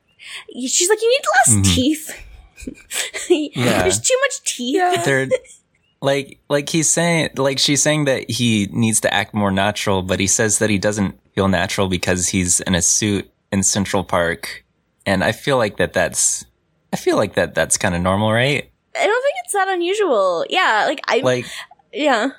She's 0.53 0.89
like, 0.89 1.01
you 1.01 1.09
need 1.09 1.25
less 1.37 1.55
Mhm. 1.67 1.75
teeth. 1.75 2.21
Yeah. 3.29 3.83
There's 3.83 3.99
too 3.99 4.17
much 4.21 4.55
teeth. 4.55 5.03
They're 5.05 5.27
like 6.01 6.39
like 6.49 6.69
he's 6.69 6.89
saying 6.89 7.29
like 7.35 7.59
she's 7.59 7.81
saying 7.81 8.05
that 8.05 8.29
he 8.29 8.67
needs 8.71 8.99
to 9.01 9.13
act 9.13 9.33
more 9.33 9.51
natural, 9.51 10.01
but 10.01 10.19
he 10.19 10.27
says 10.27 10.59
that 10.59 10.69
he 10.69 10.77
doesn't 10.79 11.19
feel 11.33 11.47
natural 11.47 11.87
because 11.87 12.27
he's 12.29 12.59
in 12.61 12.73
a 12.75 12.81
suit 12.81 13.29
in 13.51 13.61
Central 13.63 14.03
Park, 14.03 14.63
and 15.05 15.23
I 15.23 15.31
feel 15.31 15.57
like 15.57 15.77
that 15.77 15.93
that's 15.93 16.45
I 16.93 16.97
feel 16.97 17.17
like 17.17 17.35
that 17.35 17.53
that's 17.55 17.77
kind 17.77 17.93
of 17.95 18.01
normal, 18.01 18.31
right? 18.31 18.69
I 18.97 19.05
don't 19.05 19.23
think 19.23 19.35
it's 19.43 19.53
that 19.53 19.67
unusual. 19.67 20.45
Yeah, 20.49 20.85
like 20.87 21.01
I, 21.07 21.19
Like 21.19 21.45
yeah, 21.93 22.29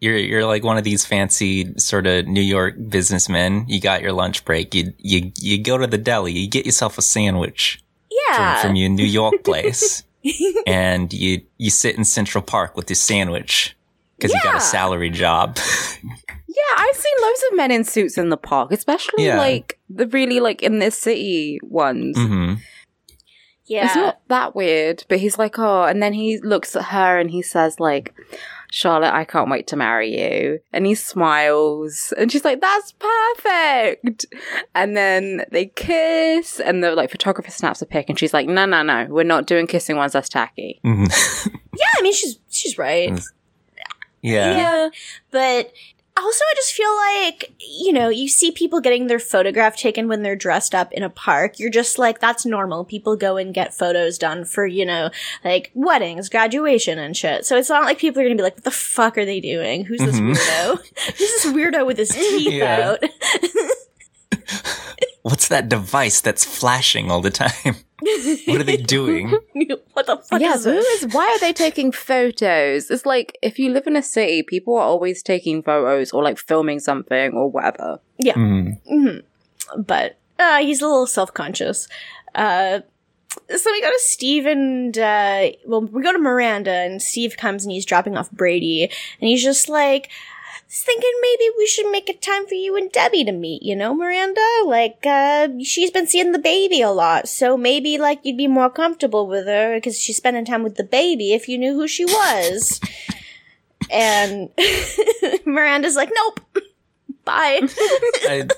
you're 0.00 0.16
you're 0.16 0.46
like 0.46 0.64
one 0.64 0.78
of 0.78 0.84
these 0.84 1.04
fancy 1.04 1.74
sort 1.78 2.06
of 2.06 2.26
New 2.26 2.40
York 2.40 2.74
businessmen. 2.88 3.64
You 3.68 3.80
got 3.80 4.02
your 4.02 4.12
lunch 4.12 4.44
break. 4.44 4.74
You 4.74 4.92
you 4.98 5.32
you 5.36 5.62
go 5.62 5.78
to 5.78 5.86
the 5.86 5.98
deli. 5.98 6.32
You 6.32 6.48
get 6.48 6.66
yourself 6.66 6.98
a 6.98 7.02
sandwich 7.02 7.82
from, 8.08 8.44
yeah. 8.44 8.62
from 8.62 8.74
your 8.76 8.88
New 8.88 9.04
York 9.04 9.34
place, 9.44 10.04
and 10.66 11.12
you 11.12 11.42
you 11.58 11.70
sit 11.70 11.96
in 11.96 12.04
Central 12.04 12.42
Park 12.42 12.76
with 12.76 12.88
your 12.88 12.96
sandwich 12.96 13.76
because 14.16 14.32
you 14.32 14.40
got 14.42 14.56
a 14.56 14.60
salary 14.60 15.10
job. 15.10 15.58
Yeah, 16.52 16.82
I've 16.84 16.96
seen 16.96 17.12
loads 17.22 17.42
of 17.50 17.56
men 17.56 17.70
in 17.70 17.84
suits 17.84 18.18
in 18.18 18.28
the 18.28 18.36
park, 18.36 18.72
especially 18.72 19.26
Yeah. 19.26 19.38
like 19.38 19.78
the 19.88 20.08
really 20.08 20.40
like 20.40 20.62
in 20.62 20.80
the 20.80 20.90
city 20.90 21.60
ones. 21.62 22.18
hmm 22.18 22.54
yeah. 23.70 23.86
It's 23.86 23.94
not 23.94 24.20
that 24.28 24.56
weird, 24.56 25.04
but 25.08 25.20
he's 25.20 25.38
like, 25.38 25.56
oh, 25.58 25.84
and 25.84 26.02
then 26.02 26.12
he 26.12 26.38
looks 26.38 26.74
at 26.74 26.86
her 26.86 27.18
and 27.18 27.30
he 27.30 27.40
says, 27.40 27.78
like, 27.78 28.12
Charlotte, 28.72 29.14
I 29.14 29.24
can't 29.24 29.48
wait 29.48 29.68
to 29.68 29.76
marry 29.76 30.10
you. 30.20 30.58
And 30.72 30.86
he 30.86 30.96
smiles, 30.96 32.12
and 32.18 32.30
she's 32.32 32.44
like, 32.44 32.60
that's 32.60 32.92
perfect. 32.92 34.26
And 34.74 34.96
then 34.96 35.44
they 35.52 35.66
kiss, 35.66 36.58
and 36.58 36.82
the 36.82 36.96
like 36.96 37.10
photographer 37.12 37.50
snaps 37.52 37.80
a 37.80 37.86
pic, 37.86 38.08
and 38.08 38.18
she's 38.18 38.34
like, 38.34 38.48
no, 38.48 38.66
no, 38.66 38.82
no, 38.82 39.06
we're 39.08 39.22
not 39.22 39.46
doing 39.46 39.68
kissing 39.68 39.96
ones. 39.96 40.12
That's 40.14 40.28
tacky. 40.28 40.80
hmm 40.82 41.04
yeah, 41.46 41.86
I 41.96 42.02
mean, 42.02 42.12
she's 42.12 42.38
she's 42.48 42.76
right. 42.76 43.20
yeah. 44.20 44.56
Yeah. 44.56 44.88
But 45.30 45.72
also, 46.22 46.44
I 46.44 46.54
just 46.56 46.72
feel 46.72 46.94
like, 46.96 47.52
you 47.60 47.92
know, 47.92 48.08
you 48.08 48.28
see 48.28 48.50
people 48.50 48.80
getting 48.80 49.06
their 49.06 49.18
photograph 49.18 49.76
taken 49.76 50.08
when 50.08 50.22
they're 50.22 50.36
dressed 50.36 50.74
up 50.74 50.92
in 50.92 51.02
a 51.02 51.10
park. 51.10 51.58
You're 51.58 51.70
just 51.70 51.98
like, 51.98 52.20
that's 52.20 52.44
normal. 52.46 52.84
People 52.84 53.16
go 53.16 53.36
and 53.36 53.52
get 53.54 53.74
photos 53.74 54.18
done 54.18 54.44
for, 54.44 54.66
you 54.66 54.84
know, 54.86 55.10
like 55.44 55.70
weddings, 55.74 56.28
graduation 56.28 56.98
and 56.98 57.16
shit. 57.16 57.44
So 57.46 57.56
it's 57.56 57.68
not 57.68 57.84
like 57.84 57.98
people 57.98 58.20
are 58.20 58.24
going 58.24 58.36
to 58.36 58.40
be 58.40 58.44
like, 58.44 58.56
what 58.56 58.64
the 58.64 58.70
fuck 58.70 59.16
are 59.18 59.24
they 59.24 59.40
doing? 59.40 59.84
Who's 59.84 60.00
this 60.00 60.16
Mhm. 60.20 60.34
weirdo? 60.34 60.76
Who's 61.06 61.18
this 61.18 61.46
weirdo 61.46 61.86
with 61.86 61.98
his 61.98 62.10
teeth 62.10 62.52
Yeah. 62.52 62.96
out? 62.98 63.02
What's 65.22 65.48
that 65.48 65.68
device 65.68 66.20
that's 66.20 66.44
flashing 66.44 67.10
all 67.10 67.20
the 67.20 67.30
time? 67.30 67.76
What 68.46 68.60
are 68.60 68.64
they 68.64 68.76
doing? 68.96 69.30
what 69.92 70.06
the 70.06 70.16
fuck 70.16 70.40
yeah, 70.40 70.54
is 70.54 70.64
this? 70.64 71.02
is, 71.02 71.14
why 71.14 71.26
are 71.26 71.38
they 71.38 71.52
taking 71.52 71.92
photos? 71.92 72.90
It's 72.90 73.06
like 73.06 73.36
if 73.42 73.58
you 73.58 73.70
live 73.70 73.86
in 73.86 73.96
a 73.96 74.02
city, 74.02 74.42
people 74.42 74.76
are 74.76 74.82
always 74.82 75.22
taking 75.22 75.62
photos 75.62 76.12
or 76.12 76.22
like 76.22 76.38
filming 76.38 76.80
something 76.80 77.32
or 77.32 77.50
whatever. 77.50 78.00
Mhm. 78.22 78.80
Mm-hmm. 78.90 79.82
But 79.82 80.18
uh, 80.38 80.58
he's 80.58 80.80
a 80.82 80.86
little 80.86 81.06
self 81.06 81.32
conscious. 81.34 81.88
Uh, 82.34 82.80
so 83.56 83.70
we 83.70 83.80
go 83.80 83.90
to 83.90 83.98
Steve 84.00 84.46
and 84.46 84.98
uh, 84.98 85.50
well, 85.66 85.82
we 85.82 86.02
go 86.02 86.12
to 86.12 86.18
Miranda, 86.18 86.72
and 86.72 87.00
Steve 87.00 87.36
comes 87.36 87.64
and 87.64 87.72
he's 87.72 87.84
dropping 87.86 88.16
off 88.16 88.30
Brady, 88.30 88.84
and 88.84 89.28
he's 89.28 89.42
just 89.42 89.68
like. 89.68 90.10
"I 90.70 90.72
was 90.72 90.82
Thinking 90.82 91.12
maybe 91.20 91.50
we 91.58 91.66
should 91.66 91.90
make 91.90 92.08
a 92.08 92.12
time 92.12 92.46
for 92.46 92.54
you 92.54 92.76
and 92.76 92.92
Debbie 92.92 93.24
to 93.24 93.32
meet, 93.32 93.64
you 93.64 93.74
know, 93.74 93.92
Miranda? 93.92 94.40
Like, 94.64 95.04
uh, 95.04 95.48
she's 95.64 95.90
been 95.90 96.06
seeing 96.06 96.30
the 96.30 96.38
baby 96.38 96.80
a 96.80 96.92
lot, 96.92 97.28
so 97.28 97.56
maybe, 97.56 97.98
like, 97.98 98.20
you'd 98.22 98.36
be 98.36 98.46
more 98.46 98.70
comfortable 98.70 99.26
with 99.26 99.46
her 99.46 99.74
because 99.74 99.98
she's 99.98 100.18
spending 100.18 100.44
time 100.44 100.62
with 100.62 100.76
the 100.76 100.84
baby 100.84 101.32
if 101.32 101.48
you 101.48 101.58
knew 101.58 101.74
who 101.74 101.88
she 101.88 102.04
was. 102.04 102.80
and 103.90 104.48
Miranda's 105.44 105.96
like, 105.96 106.12
nope, 106.14 106.40
bye. 107.24 107.62
I, 108.28 108.48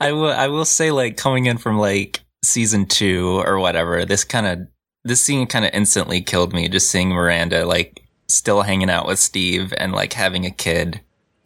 I 0.00 0.10
will. 0.10 0.32
I 0.32 0.48
will 0.48 0.64
say, 0.64 0.90
like 0.90 1.16
coming 1.16 1.46
in 1.46 1.56
from 1.58 1.78
like 1.78 2.24
season 2.42 2.86
two 2.86 3.40
or 3.46 3.60
whatever, 3.60 4.04
this 4.04 4.24
kind 4.24 4.46
of 4.46 4.66
this 5.04 5.20
scene 5.20 5.46
kind 5.46 5.64
of 5.64 5.70
instantly 5.72 6.20
killed 6.20 6.52
me. 6.52 6.68
Just 6.68 6.90
seeing 6.90 7.10
Miranda 7.10 7.64
like 7.64 8.03
still 8.28 8.62
hanging 8.62 8.90
out 8.90 9.06
with 9.06 9.18
Steve 9.18 9.72
and 9.76 9.92
like 9.92 10.12
having 10.12 10.44
a 10.46 10.50
kid. 10.50 11.00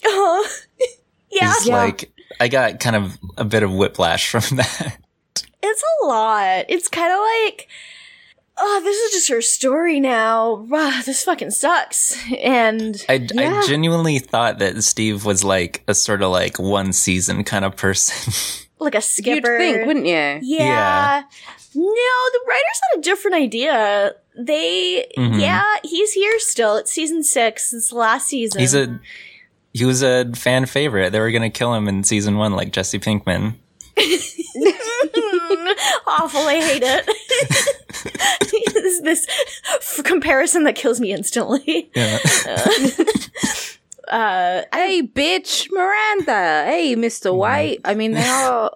Oh, 0.05 0.49
yeah. 1.31 1.53
Is 1.57 1.67
Yeah. 1.67 1.77
like 1.77 2.11
I 2.41 2.49
got 2.49 2.81
kind 2.81 2.97
of 2.97 3.19
a 3.37 3.45
bit 3.45 3.63
of 3.63 3.73
whiplash 3.75 4.31
from 4.31 4.43
that. 4.57 4.97
It's 5.63 5.85
a 6.03 6.07
lot. 6.07 6.65
It's 6.69 6.89
kind 6.89 7.13
of 7.13 7.19
like, 7.19 7.69
oh, 8.57 8.81
this 8.85 8.97
is 8.97 9.13
just 9.13 9.29
her 9.31 9.41
story 9.43 9.99
now. 10.01 10.55
Wow, 10.69 11.01
this 11.05 11.25
fucking 11.25 11.51
sucks. 11.51 12.17
And 12.39 13.05
I, 13.09 13.15
Yeah. 13.33 13.61
I 13.63 13.67
genuinely 13.67 14.19
thought 14.21 14.59
that 14.61 14.83
Steve 14.85 15.25
was 15.25 15.43
like 15.45 15.83
a 15.89 15.95
sort 15.95 16.23
of 16.23 16.31
like 16.31 16.59
one 16.59 16.93
season 16.93 17.43
kind 17.45 17.65
of 17.65 17.77
person. 17.77 18.33
like 18.81 18.95
a 18.95 18.99
You'd 18.99 19.03
skipper. 19.03 19.59
think, 19.59 19.87
wouldn't 19.87 20.07
you? 20.07 20.13
yeah. 20.13 20.39
Yeah. 20.43 21.23
No, 21.75 21.83
the 21.85 22.41
writers 22.49 22.81
had 22.93 22.99
a 22.99 23.03
different 23.03 23.37
idea. 23.37 24.15
They, 24.37 25.07
Mhm. 25.19 25.41
yeah, 25.41 25.65
he's 25.85 26.13
here 26.13 26.39
still. 26.39 26.77
It's 26.77 26.91
season 26.91 27.23
six. 27.23 27.73
It's 27.73 27.91
the 27.91 27.97
last 27.97 28.27
season. 28.29 28.61
He's 28.61 28.75
a 28.75 28.99
he 29.75 29.85
was 29.85 30.03
a 30.03 30.25
fan 30.35 30.67
favorite. 30.67 31.11
They 31.13 31.21
were 31.21 31.31
gonna 31.31 31.51
kill 31.51 31.75
him 31.75 31.87
in 31.89 32.03
season 32.05 32.37
one, 32.39 32.53
like 32.55 32.73
Jesse 32.73 32.99
Pinkman. 32.99 33.55
awful. 36.07 36.41
I 36.47 36.61
hate 36.61 36.83
it. 36.85 37.07
this, 38.75 39.01
this 39.03 39.27
f- 39.75 40.01
comparison 40.05 40.65
that 40.65 40.75
kills 40.77 41.01
me 41.01 41.13
instantly. 41.13 41.91
Yeah. 41.95 42.19
Uh, 42.47 42.71
Hey, 44.11 45.03
bitch, 45.03 45.69
Miranda. 45.71 46.65
Hey, 46.67 46.95
Mr. 46.97 47.35
White. 47.35 47.81
I 47.85 47.95
mean, 47.95 48.13
they 48.13 48.27
are 48.27 48.73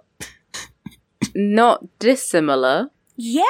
not 1.35 1.85
dissimilar. 1.99 2.91
Yeah, 3.17 3.43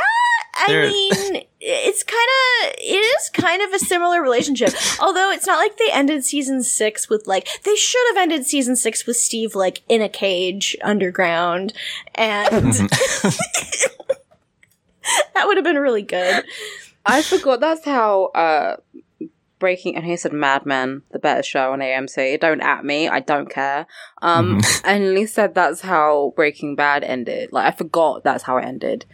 I 0.56 0.64
They're- 0.68 0.88
mean, 0.88 1.44
it's 1.60 2.02
kind 2.02 2.28
of, 2.64 2.74
it 2.78 3.04
is 3.04 3.30
kind 3.30 3.62
of 3.62 3.72
a 3.72 3.78
similar 3.78 4.20
relationship. 4.20 4.70
Although 5.00 5.30
it's 5.30 5.46
not 5.46 5.58
like 5.58 5.76
they 5.78 5.90
ended 5.92 6.24
season 6.24 6.62
six 6.62 7.08
with 7.08 7.26
like, 7.26 7.48
they 7.62 7.76
should 7.76 8.02
have 8.10 8.22
ended 8.22 8.46
season 8.46 8.76
six 8.76 9.06
with 9.06 9.16
Steve 9.16 9.54
like 9.54 9.82
in 9.88 10.02
a 10.02 10.08
cage 10.08 10.76
underground. 10.82 11.72
And 12.16 12.74
that 15.34 15.46
would 15.46 15.56
have 15.56 15.64
been 15.64 15.78
really 15.78 16.02
good. 16.02 16.44
I 17.06 17.22
forgot 17.22 17.60
that's 17.60 17.84
how 17.84 18.26
uh 18.26 18.76
Breaking 19.62 19.96
and 19.96 20.04
he 20.04 20.16
said 20.16 20.32
Mad 20.34 20.66
Men, 20.66 21.02
the 21.12 21.18
better 21.18 21.42
show 21.42 21.72
on 21.72 21.78
AMC. 21.78 22.38
Don't 22.40 22.60
at 22.60 22.84
me, 22.84 23.08
I 23.08 23.20
don't 23.20 23.48
care. 23.48 23.86
Um 24.20 24.60
and 24.84 25.16
he 25.16 25.24
said 25.26 25.54
that's 25.54 25.80
how 25.82 26.32
Breaking 26.36 26.74
Bad 26.76 27.02
ended. 27.04 27.50
Like 27.52 27.66
I 27.72 27.76
forgot 27.76 28.24
that's 28.24 28.42
how 28.44 28.56
it 28.58 28.64
ended. 28.64 29.06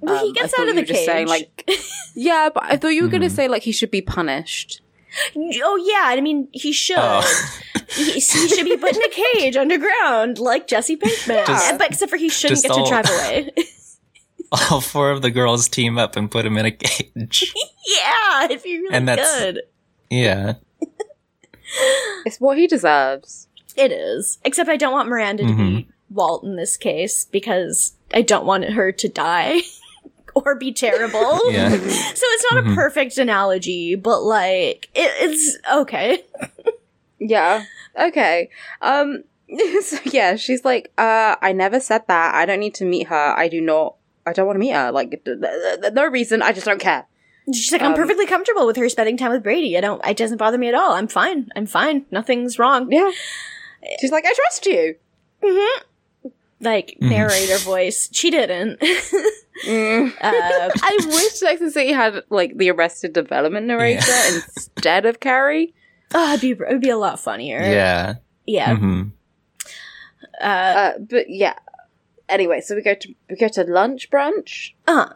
Well, 0.00 0.18
he 0.22 0.28
Um, 0.30 0.34
I 0.36 0.40
gets 0.40 0.58
out 0.58 0.68
of 0.68 0.68
you 0.68 0.74
the 0.74 0.80
were 0.82 0.86
just 0.86 0.98
cage. 1.00 1.06
saying, 1.06 1.28
like 1.28 1.70
Yeah, 2.14 2.50
but 2.52 2.64
I 2.64 2.76
thought 2.76 2.88
you 2.88 3.02
were 3.04 3.08
gonna 3.08 3.26
Mhm. 3.32 3.36
say 3.38 3.48
like 3.48 3.62
he 3.62 3.72
should 3.72 3.90
be 3.90 4.02
punished. 4.02 4.82
oh 5.36 5.76
yeah, 5.90 6.04
I 6.16 6.20
mean, 6.20 6.48
he 6.52 6.72
should. 6.72 6.96
Oh. 6.98 7.22
He, 7.88 8.12
he 8.14 8.20
should 8.20 8.64
be 8.64 8.76
put 8.76 8.96
in 8.96 9.02
a 9.02 9.08
cage 9.08 9.56
underground 9.56 10.38
like 10.40 10.66
Jesse 10.66 10.96
Pinkman. 10.96 11.46
Just- 11.46 11.78
but 11.78 11.88
except 11.90 12.10
for 12.10 12.16
he 12.16 12.28
shouldn't 12.28 12.62
just 12.62 12.66
get 12.74 12.84
to 12.84 12.90
drive 12.90 13.08
away. 13.16 13.52
All 14.70 14.80
four 14.80 15.10
of 15.10 15.22
the 15.22 15.30
girls 15.30 15.68
team 15.68 15.98
up 15.98 16.16
and 16.16 16.30
put 16.30 16.44
him 16.46 16.56
in 16.58 16.66
a 16.66 16.70
cage. 16.70 17.52
yeah, 17.86 18.44
it'd 18.44 18.62
be 18.62 18.78
really 18.78 18.94
And 18.96 19.06
that's- 19.08 19.38
good. 19.38 19.60
Yeah. 20.10 20.54
It's 22.26 22.40
what 22.40 22.56
he 22.58 22.66
deserves. 22.66 23.48
It 23.76 23.90
is. 23.92 24.38
Except 24.44 24.68
I 24.68 24.76
don't 24.76 24.92
want 24.92 25.08
Miranda 25.08 25.44
to 25.46 25.54
be 25.54 25.88
Walt 26.10 26.44
in 26.44 26.56
this 26.56 26.76
case 26.76 27.24
because 27.24 27.94
I 28.14 28.22
don't 28.22 28.46
want 28.46 28.64
her 28.64 28.92
to 28.92 29.08
die 29.08 29.60
or 30.34 30.54
be 30.54 30.72
terrible. 30.72 31.40
Yeah. 31.50 31.70
So 31.70 31.76
it's 31.78 32.44
not 32.52 32.64
a 32.64 32.66
Mhm. 32.68 32.74
perfect 32.74 33.18
analogy, 33.18 33.94
but 33.96 34.22
like 34.22 34.88
it, 34.94 35.10
it's 35.20 35.58
okay. 35.72 36.22
Yeah. 37.18 37.64
Okay. 37.98 38.50
Um 38.80 39.24
so 39.82 39.98
yeah, 40.04 40.36
she's 40.36 40.64
like, 40.64 40.92
uh, 40.96 41.36
I 41.42 41.52
never 41.52 41.78
said 41.80 42.02
that. 42.08 42.34
I 42.34 42.46
don't 42.46 42.60
need 42.60 42.74
to 42.76 42.84
meet 42.84 43.08
her. 43.08 43.34
I 43.36 43.48
do 43.48 43.60
not 43.60 43.96
I 44.26 44.32
don't 44.32 44.46
want 44.46 44.56
to 44.56 44.60
meet 44.60 44.70
her. 44.72 44.92
Like 44.92 45.10
th- 45.10 45.24
th- 45.40 45.80
th- 45.82 45.92
no 45.92 46.06
reason. 46.06 46.40
I 46.42 46.52
just 46.52 46.66
don't 46.66 46.80
care. 46.80 47.06
She's 47.52 47.72
like, 47.72 47.82
I'm 47.82 47.92
Um, 47.92 47.96
perfectly 47.96 48.26
comfortable 48.26 48.66
with 48.66 48.76
her 48.76 48.88
spending 48.88 49.16
time 49.18 49.30
with 49.30 49.42
Brady. 49.42 49.76
I 49.76 49.80
don't. 49.82 50.04
It 50.06 50.16
doesn't 50.16 50.38
bother 50.38 50.56
me 50.58 50.68
at 50.68 50.74
all. 50.74 50.92
I'm 50.92 51.08
fine. 51.08 51.50
I'm 51.54 51.66
fine. 51.66 52.06
Nothing's 52.10 52.58
wrong. 52.58 52.90
Yeah. 52.90 53.10
She's 54.00 54.10
like, 54.10 54.24
I 54.26 54.32
trust 54.32 54.66
you. 54.66 54.96
hmm 55.44 56.28
like 56.60 56.96
Mhm. 57.02 57.10
narrator 57.10 57.58
voice. 57.58 58.08
She 58.12 58.30
didn't. 58.30 58.80
Mm. 59.66 60.08
uh, 60.08 60.10
I 60.82 60.98
wish 61.14 61.32
Sex 61.34 61.60
and 61.60 61.68
the 61.68 61.72
City 61.72 61.92
had 61.92 62.24
like 62.28 62.56
the 62.58 62.70
Arrested 62.72 63.12
Development 63.12 63.64
narrator 63.66 64.00
instead 64.34 65.06
of 65.06 65.20
Carrie. 65.20 65.72
oh, 66.12 66.32
it'd 66.32 66.40
be 66.40 66.50
it'd 66.64 66.80
be 66.80 66.90
a 66.90 66.96
lot 66.96 67.20
funnier. 67.20 67.60
Yeah. 67.62 68.14
yeah. 68.46 68.74
hmm 68.76 69.02
Uh, 70.40 70.44
Uh, 70.44 70.92
but 70.98 71.30
yeah. 71.30 71.54
Anyway, 72.28 72.60
so 72.62 72.74
we 72.74 72.82
go 72.82 72.94
to 72.94 73.14
we 73.30 73.36
go 73.36 73.46
to 73.48 73.62
lunch 73.64 74.10
brunch. 74.10 74.72
uh, 74.88 75.08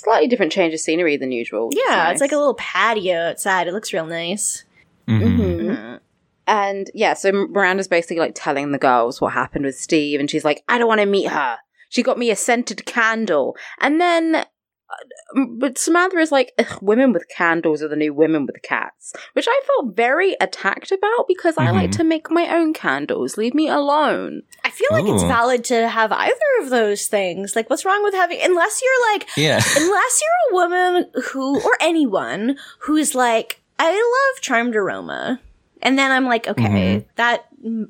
Slightly 0.00 0.28
different 0.28 0.52
change 0.52 0.74
of 0.74 0.80
scenery 0.80 1.16
than 1.16 1.32
usual. 1.32 1.68
which 1.68 1.76
is 1.76 1.84
yeah, 1.88 2.10
it's 2.10 2.20
like 2.20 2.32
a 2.32 2.36
little 2.36 2.54
patio 2.54 3.16
outside. 3.30 3.66
It 3.68 3.72
looks 3.72 3.92
real 3.92 4.06
nice. 4.06 4.64
hmm 5.06 5.20
Mhm. 5.22 5.60
Mhm. 5.60 6.00
And 6.46 6.90
yeah, 6.94 7.12
so 7.14 7.30
Miranda's 7.32 7.88
basically 7.88 8.18
like 8.18 8.32
telling 8.34 8.72
the 8.72 8.78
girls 8.78 9.20
what 9.20 9.32
happened 9.34 9.64
with 9.66 9.76
Steve, 9.76 10.18
and 10.20 10.30
she's 10.30 10.44
like, 10.44 10.62
I 10.68 10.78
don't 10.78 10.88
want 10.88 11.00
to 11.00 11.06
meet 11.06 11.28
her. 11.28 11.58
She 11.90 12.02
got 12.02 12.18
me 12.18 12.30
a 12.30 12.36
scented 12.36 12.84
candle. 12.86 13.56
And 13.80 14.00
then, 14.00 14.44
Uh, 14.90 15.44
but 15.58 15.76
Samantha 15.76 16.18
is 16.18 16.32
like, 16.32 16.52
women 16.80 17.12
with 17.12 17.28
candles 17.28 17.82
are 17.82 17.88
the 17.88 17.96
new 17.96 18.14
women 18.14 18.46
with 18.46 18.62
cats, 18.62 19.12
which 19.34 19.46
I 19.48 19.60
felt 19.66 19.94
very 19.94 20.34
attacked 20.40 20.92
about 20.92 21.26
because 21.28 21.58
I 21.58 21.70
like 21.70 21.90
Mhm. 21.90 21.96
to 21.96 22.04
make 22.04 22.30
my 22.30 22.48
own 22.56 22.72
candles. 22.72 23.36
Leave 23.36 23.54
me 23.54 23.68
alone. 23.68 24.42
I 24.64 24.70
feel 24.70 24.88
like 24.92 25.04
it's 25.06 25.22
oh. 25.22 25.28
valid 25.28 25.64
to 25.64 25.88
have 25.88 26.10
either 26.12 26.34
of 26.60 26.70
those 26.70 27.06
things. 27.06 27.54
Like, 27.54 27.68
what's 27.68 27.84
wrong 27.84 28.02
with 28.02 28.14
having, 28.14 28.40
unless 28.42 28.80
you're 28.82 29.12
like, 29.12 29.28
Yeah. 29.36 29.56
unless 29.76 30.22
you're 30.22 30.50
a 30.50 30.54
woman 30.54 31.10
who, 31.32 31.60
or 31.60 31.76
anyone 31.80 32.56
who's 32.80 33.14
like, 33.14 33.60
I 33.78 33.92
love 33.92 34.40
charmed 34.42 34.74
aroma. 34.74 35.40
And 35.82 35.98
then 35.98 36.10
I'm 36.10 36.24
like, 36.24 36.48
okay, 36.48 36.62
mm-hmm. 36.64 37.08
that, 37.16 37.46
mm, 37.64 37.88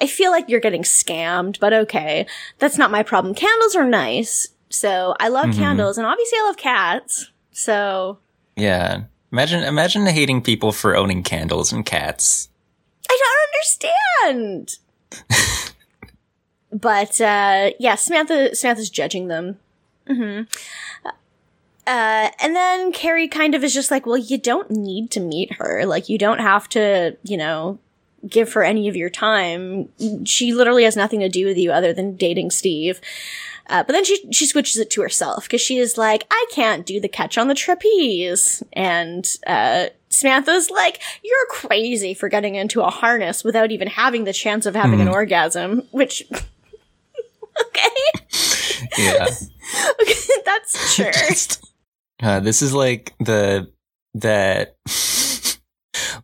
I 0.00 0.06
feel 0.06 0.30
like 0.30 0.48
you're 0.48 0.60
getting 0.60 0.82
scammed, 0.84 1.58
but 1.58 1.72
okay. 1.72 2.26
That's 2.60 2.78
not 2.78 2.90
my 2.90 3.02
problem. 3.02 3.34
Candles 3.34 3.74
are 3.74 3.84
nice. 3.84 4.48
So 4.74 5.14
I 5.20 5.28
love 5.28 5.46
Mhm. 5.46 5.58
candles 5.58 5.98
and 5.98 6.06
obviously 6.06 6.38
I 6.38 6.42
love 6.46 6.56
cats. 6.56 7.30
So 7.52 8.18
Yeah. 8.56 9.02
Imagine 9.32 9.62
imagine 9.64 10.06
hating 10.06 10.42
people 10.42 10.72
for 10.72 10.96
owning 10.96 11.22
candles 11.22 11.72
and 11.72 11.84
cats. 11.84 12.48
I 13.10 13.18
don't 13.20 14.28
understand. 14.28 14.78
but 16.72 17.20
uh 17.20 17.70
yeah, 17.78 17.94
Samantha 17.94 18.54
Samantha's 18.54 18.90
judging 18.90 19.28
them. 19.28 19.58
Mm-hmm. 20.08 20.42
Uh, 21.86 22.30
and 22.40 22.56
then 22.56 22.92
Carrie 22.92 23.28
kind 23.28 23.54
of 23.54 23.62
is 23.62 23.74
just 23.74 23.90
like, 23.90 24.06
well, 24.06 24.16
you 24.16 24.38
don't 24.38 24.70
need 24.70 25.10
to 25.10 25.20
meet 25.20 25.52
her. 25.54 25.84
Like, 25.84 26.08
you 26.08 26.16
don't 26.16 26.38
have 26.38 26.66
to, 26.70 27.14
you 27.24 27.36
know, 27.36 27.78
give 28.26 28.54
her 28.54 28.64
any 28.64 28.88
of 28.88 28.96
your 28.96 29.10
time. 29.10 29.90
She 30.24 30.54
literally 30.54 30.84
has 30.84 30.96
nothing 30.96 31.20
to 31.20 31.28
do 31.28 31.44
with 31.44 31.58
you 31.58 31.72
other 31.72 31.92
than 31.92 32.16
dating 32.16 32.52
Steve. 32.52 33.02
Uh, 33.68 33.82
but 33.82 33.92
then 33.92 34.04
she, 34.04 34.30
she 34.32 34.46
switches 34.46 34.76
it 34.76 34.90
to 34.90 35.02
herself 35.02 35.44
because 35.44 35.60
she 35.60 35.78
is 35.78 35.96
like, 35.96 36.24
I 36.30 36.46
can't 36.52 36.84
do 36.84 37.00
the 37.00 37.08
catch 37.08 37.38
on 37.38 37.48
the 37.48 37.54
trapeze. 37.54 38.62
And, 38.72 39.28
uh, 39.46 39.86
Samantha's 40.10 40.70
like, 40.70 41.00
you're 41.24 41.46
crazy 41.50 42.14
for 42.14 42.28
getting 42.28 42.54
into 42.54 42.82
a 42.82 42.90
harness 42.90 43.42
without 43.42 43.72
even 43.72 43.88
having 43.88 44.24
the 44.24 44.32
chance 44.32 44.64
of 44.64 44.74
having 44.76 45.00
an 45.00 45.08
orgasm, 45.08 45.88
which, 45.90 46.22
okay. 47.66 47.88
Yeah. 48.98 49.24
okay, 50.02 50.14
that's 50.44 50.94
sure. 50.94 51.10
Just- 51.10 51.72
uh, 52.22 52.40
this 52.40 52.62
is 52.62 52.72
like 52.72 53.12
the 53.18 53.70
that 54.14 54.76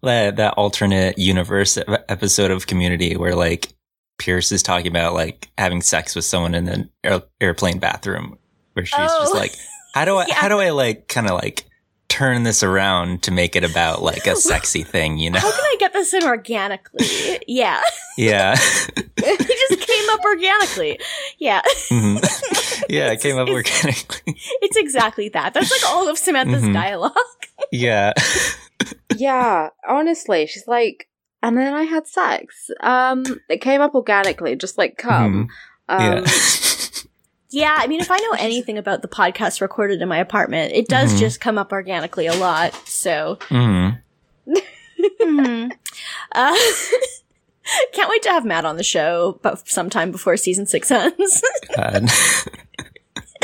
that 0.03 0.37
that 0.37 0.55
alternate 0.57 1.19
universe 1.19 1.77
episode 2.09 2.51
of 2.51 2.67
Community 2.67 3.17
where 3.17 3.35
like 3.35 3.75
Pierce 4.21 4.53
is 4.53 4.63
talking 4.63 4.87
about 4.87 5.15
like 5.15 5.49
having 5.59 5.83
sex 5.83 6.15
with 6.15 6.25
someone 6.25 6.55
in 6.55 6.69
an 6.69 6.91
air- 7.03 7.23
airplane 7.41 7.79
bathroom, 7.81 8.39
where 8.75 8.87
she's 8.87 8.97
just 8.97 9.33
Oh. 9.35 9.37
like, 9.37 9.53
how 9.95 10.05
do 10.05 10.17
I 10.17 10.27
Yeah. 10.29 10.35
how 10.35 10.49
do 10.49 10.59
I 10.61 10.71
like 10.71 11.09
kind 11.09 11.27
of 11.27 11.33
like 11.33 11.65
turn 12.09 12.43
this 12.43 12.63
around 12.63 13.23
to 13.23 13.31
make 13.31 13.55
it 13.57 13.65
about 13.65 14.03
like 14.03 14.27
a 14.27 14.37
sexy 14.51 14.83
thing, 14.83 15.17
you 15.19 15.31
know? 15.31 15.39
How 15.41 15.51
can 15.51 15.61
I 15.65 15.77
get 15.81 15.93
this 15.93 16.13
in 16.15 16.23
organically? 16.25 17.41
Yeah. 17.49 17.81
Yeah, 18.19 18.55
it 19.17 19.39
just 19.71 19.87
came 19.89 20.11
up 20.11 20.21
organically. 20.23 21.01
Yeah. 21.39 21.63
Mhm. 21.89 22.85
yeah, 22.91 23.13
it 23.13 23.21
came 23.23 23.39
up 23.39 23.49
It's- 23.49 23.57
organically. 23.57 24.37
It's 24.61 24.77
exactly 24.77 25.31
that. 25.31 25.55
That's 25.55 25.71
like 25.71 25.91
all 25.91 26.07
of 26.07 26.19
Samantha's 26.19 26.65
Mhm. 26.65 26.75
dialogue. 26.75 27.13
Yeah, 27.73 28.13
yeah, 29.17 29.71
honestly, 29.89 30.47
she's 30.47 30.67
like, 30.67 31.09
and 31.43 31.57
then 31.57 31.75
I 31.75 31.83
had 31.85 32.07
sex. 32.07 32.71
Um, 32.81 33.25
it 33.49 33.59
came 33.61 33.81
up 33.81 33.95
organically, 33.95 34.57
just 34.57 34.79
like 34.79 34.97
come. 34.99 35.49
Um, 35.89 36.01
yeah. 36.01 36.25
Yeah, 37.53 37.75
I 37.77 37.89
mean, 37.89 38.01
if 38.01 38.13
I 38.13 38.17
know 38.19 38.37
anything 38.39 38.79
about 38.79 39.03
the 39.03 39.09
podcast 39.09 39.61
recorded 39.61 40.01
in 40.01 40.09
my 40.09 40.19
apartment, 40.19 40.73
it 40.73 40.87
does 40.87 41.13
Mhm. 41.15 41.19
just 41.19 41.41
come 41.41 41.59
up 41.59 41.73
organically 41.73 42.29
a 42.29 42.35
lot. 42.35 42.73
So, 42.87 43.39
Mhm. 43.49 44.01
mhm. 45.21 45.71
uh, 46.33 46.57
can't 47.93 48.09
wait 48.09 48.23
to 48.23 48.29
have 48.31 48.45
Matt 48.45 48.65
on 48.65 48.77
the 48.77 48.85
show, 48.85 49.41
but 49.43 49.69
sometime 49.69 50.13
before 50.13 50.37
season 50.37 50.65
six 50.67 50.93
ends. 50.93 51.43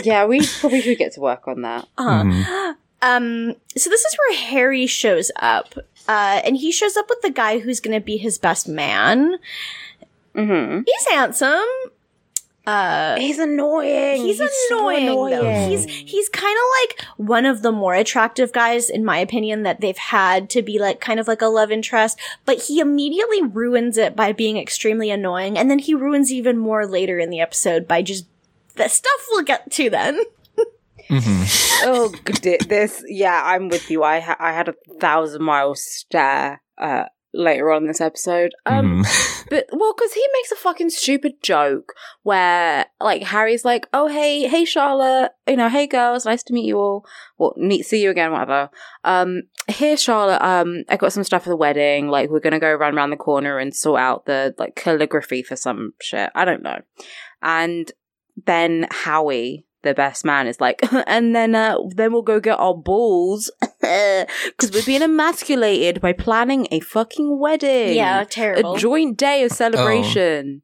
Yeah, 0.04 0.24
we 0.26 0.46
probably 0.60 0.82
should 0.82 0.98
get 0.98 1.12
to 1.14 1.20
work 1.20 1.48
on 1.48 1.62
that. 1.62 1.88
uh, 1.98 2.22
Mhm. 2.22 2.74
Um, 3.02 3.54
so 3.76 3.90
this 3.90 4.04
is 4.04 4.16
where 4.18 4.38
Harry 4.38 4.86
shows 4.86 5.30
up. 5.40 5.74
Uh, 6.08 6.40
and 6.44 6.56
he 6.56 6.70
shows 6.72 6.96
up 6.96 7.06
with 7.08 7.20
the 7.22 7.30
guy 7.30 7.58
who's 7.58 7.80
gonna 7.80 8.00
be 8.00 8.16
his 8.16 8.38
best 8.38 8.68
man. 8.68 9.36
hmm 10.34 10.80
He's 10.86 11.06
handsome. 11.10 11.64
Uh, 12.66 13.14
He's 13.16 13.38
annoying. 13.38 14.22
he's, 14.22 14.38
so 14.68 14.88
annoying, 14.88 15.30
though. 15.30 15.68
He's 15.68 15.84
he's 15.84 16.28
kind 16.30 16.56
of 16.56 16.64
like 16.82 17.06
one 17.16 17.46
of 17.46 17.62
the 17.62 17.70
more 17.70 17.94
attractive 17.94 18.52
guys, 18.52 18.90
in 18.90 19.04
my 19.04 19.18
opinion, 19.18 19.62
that 19.62 19.80
they've 19.80 19.96
had 19.96 20.50
to 20.50 20.62
be 20.62 20.80
like 20.80 21.00
kind 21.00 21.20
of 21.20 21.28
like 21.28 21.40
a 21.42 21.46
love 21.46 21.70
interest. 21.70 22.18
But 22.44 22.62
he 22.64 22.80
immediately 22.80 23.40
ruins 23.40 23.96
it 23.96 24.16
by 24.16 24.32
being 24.32 24.56
extremely 24.58 25.10
annoying, 25.12 25.56
and 25.56 25.70
then 25.70 25.78
he 25.78 25.94
ruins 25.94 26.32
even 26.32 26.58
more 26.58 26.86
later 26.88 27.20
in 27.20 27.30
the 27.30 27.38
episode 27.40 27.86
by 27.86 28.02
just 28.02 28.26
the 28.74 28.88
stuff 28.88 29.26
we'll 29.30 29.42
get 29.44 29.70
to 29.70 29.88
then. 29.88 30.18
Mhm. 31.08 31.80
oh, 31.84 32.12
this. 32.68 33.04
Yeah, 33.08 33.40
I'm 33.44 33.68
with 33.68 33.90
you. 33.90 34.02
I 34.02 34.20
ha- 34.20 34.36
I 34.38 34.52
had 34.52 34.68
a 34.68 34.74
thousand 35.00 35.42
mile 35.42 35.74
stare 35.74 36.62
uh, 36.78 37.04
later 37.32 37.70
on 37.70 37.82
in 37.82 37.88
this 37.88 38.00
episode. 38.00 38.52
Um, 38.64 39.02
Mhm. 39.04 39.46
but 39.50 39.66
well, 39.72 39.94
because 39.96 40.12
he 40.14 40.24
makes 40.34 40.52
a 40.52 40.56
fucking 40.56 40.90
stupid 40.90 41.34
joke 41.42 41.92
where 42.22 42.86
like 43.00 43.22
Harry's 43.22 43.64
like, 43.64 43.86
"Oh 43.92 44.08
hey, 44.08 44.48
hey 44.48 44.64
Charlotte, 44.64 45.32
you 45.46 45.56
know, 45.56 45.68
hey 45.68 45.86
girls, 45.86 46.24
nice 46.24 46.42
to 46.44 46.52
meet 46.52 46.66
you 46.66 46.78
all. 46.78 47.04
Well, 47.38 47.54
meet, 47.56 47.84
see 47.84 48.02
you 48.02 48.10
again, 48.10 48.32
whatever. 48.32 48.70
Um, 49.04 49.42
here 49.68 49.96
Charlotte, 49.96 50.42
um, 50.42 50.84
I 50.88 50.96
got 50.96 51.12
some 51.12 51.24
stuff 51.24 51.44
for 51.44 51.50
the 51.50 51.56
wedding. 51.56 52.08
Like 52.08 52.30
we're 52.30 52.40
gonna 52.40 52.60
go 52.60 52.72
run 52.74 52.96
around 52.96 53.10
the 53.10 53.16
corner 53.16 53.58
and 53.58 53.74
sort 53.74 54.00
out 54.00 54.26
the 54.26 54.54
like 54.58 54.74
calligraphy 54.76 55.42
for 55.42 55.56
some 55.56 55.92
shit. 56.00 56.30
I 56.34 56.44
don't 56.44 56.62
know. 56.62 56.78
And 57.42 57.90
then 58.46 58.86
Howie, 58.90 59.66
the 59.82 59.94
best 59.94 60.24
man, 60.24 60.46
is 60.46 60.60
like, 60.60 60.80
and 61.06 61.34
then 61.34 61.54
uh, 61.54 61.76
then 61.94 62.12
we'll 62.12 62.22
go 62.22 62.40
get 62.40 62.58
our 62.58 62.74
balls 62.74 63.50
because 63.80 64.70
we're 64.72 64.84
being 64.84 65.02
emasculated 65.02 66.00
by 66.00 66.12
planning 66.12 66.66
a 66.70 66.80
fucking 66.80 67.38
wedding. 67.38 67.96
Yeah, 67.96 68.24
terrible. 68.24 68.74
a 68.74 68.78
joint 68.78 69.16
day 69.16 69.44
of 69.44 69.52
celebration. 69.52 70.62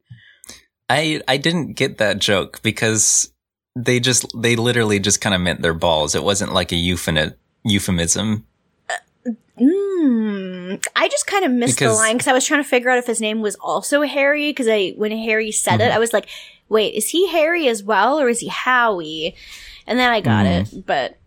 I 0.88 1.20
I 1.29 1.37
didn't 1.37 1.75
get 1.75 1.98
that 1.98 2.18
joke 2.18 2.61
because 2.62 3.33
they 3.77 4.01
just 4.01 4.27
they 4.37 4.57
literally 4.57 4.98
just 4.98 5.20
kind 5.20 5.35
of 5.35 5.40
meant 5.40 5.62
their 5.62 5.75
balls. 5.75 6.14
It 6.14 6.25
wasn't 6.25 6.53
like 6.53 6.72
a 6.72 6.77
euphemi- 6.77 7.35
euphemism. 7.64 8.46
Mm, 9.61 10.85
I 10.96 11.09
just 11.09 11.27
kind 11.27 11.44
of 11.44 11.53
missed 11.53 11.79
the 11.79 11.92
line 11.92 12.16
because 12.16 12.29
I 12.29 12.33
was 12.33 12.44
trying 12.44 12.62
to 12.62 12.68
figure 12.68 12.90
out 12.90 12.98
if 12.98 13.07
his 13.07 13.20
name 13.20 13.40
was 13.40 13.55
also 13.57 14.03
Harry. 14.03 14.51
Because 14.51 14.66
I, 14.68 14.90
when 14.96 15.12
Harry 15.12 15.53
said 15.53 15.81
it, 15.81 15.90
Mhm. 15.90 15.94
I 15.94 15.98
was 15.98 16.12
like, 16.12 16.29
"Wait, 16.72 16.94
is 16.94 17.11
he 17.11 17.28
Harry 17.30 17.68
as 17.68 17.82
well, 17.85 18.18
or 18.18 18.28
is 18.28 18.40
he 18.40 18.48
Howie?" 18.48 19.37
And 19.87 19.98
then 19.98 20.11
I 20.11 20.20
got 20.20 20.46
Mhm. 20.46 20.74
it. 20.74 20.87
But 20.87 21.18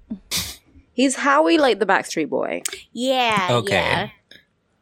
He's 0.93 1.15
Howie, 1.15 1.57
like 1.57 1.79
the 1.79 1.85
Backstreet 1.85 2.29
Boy. 2.29 2.61
yeah, 2.93 3.47
Okay. 3.51 3.73
yeah, 3.75 4.09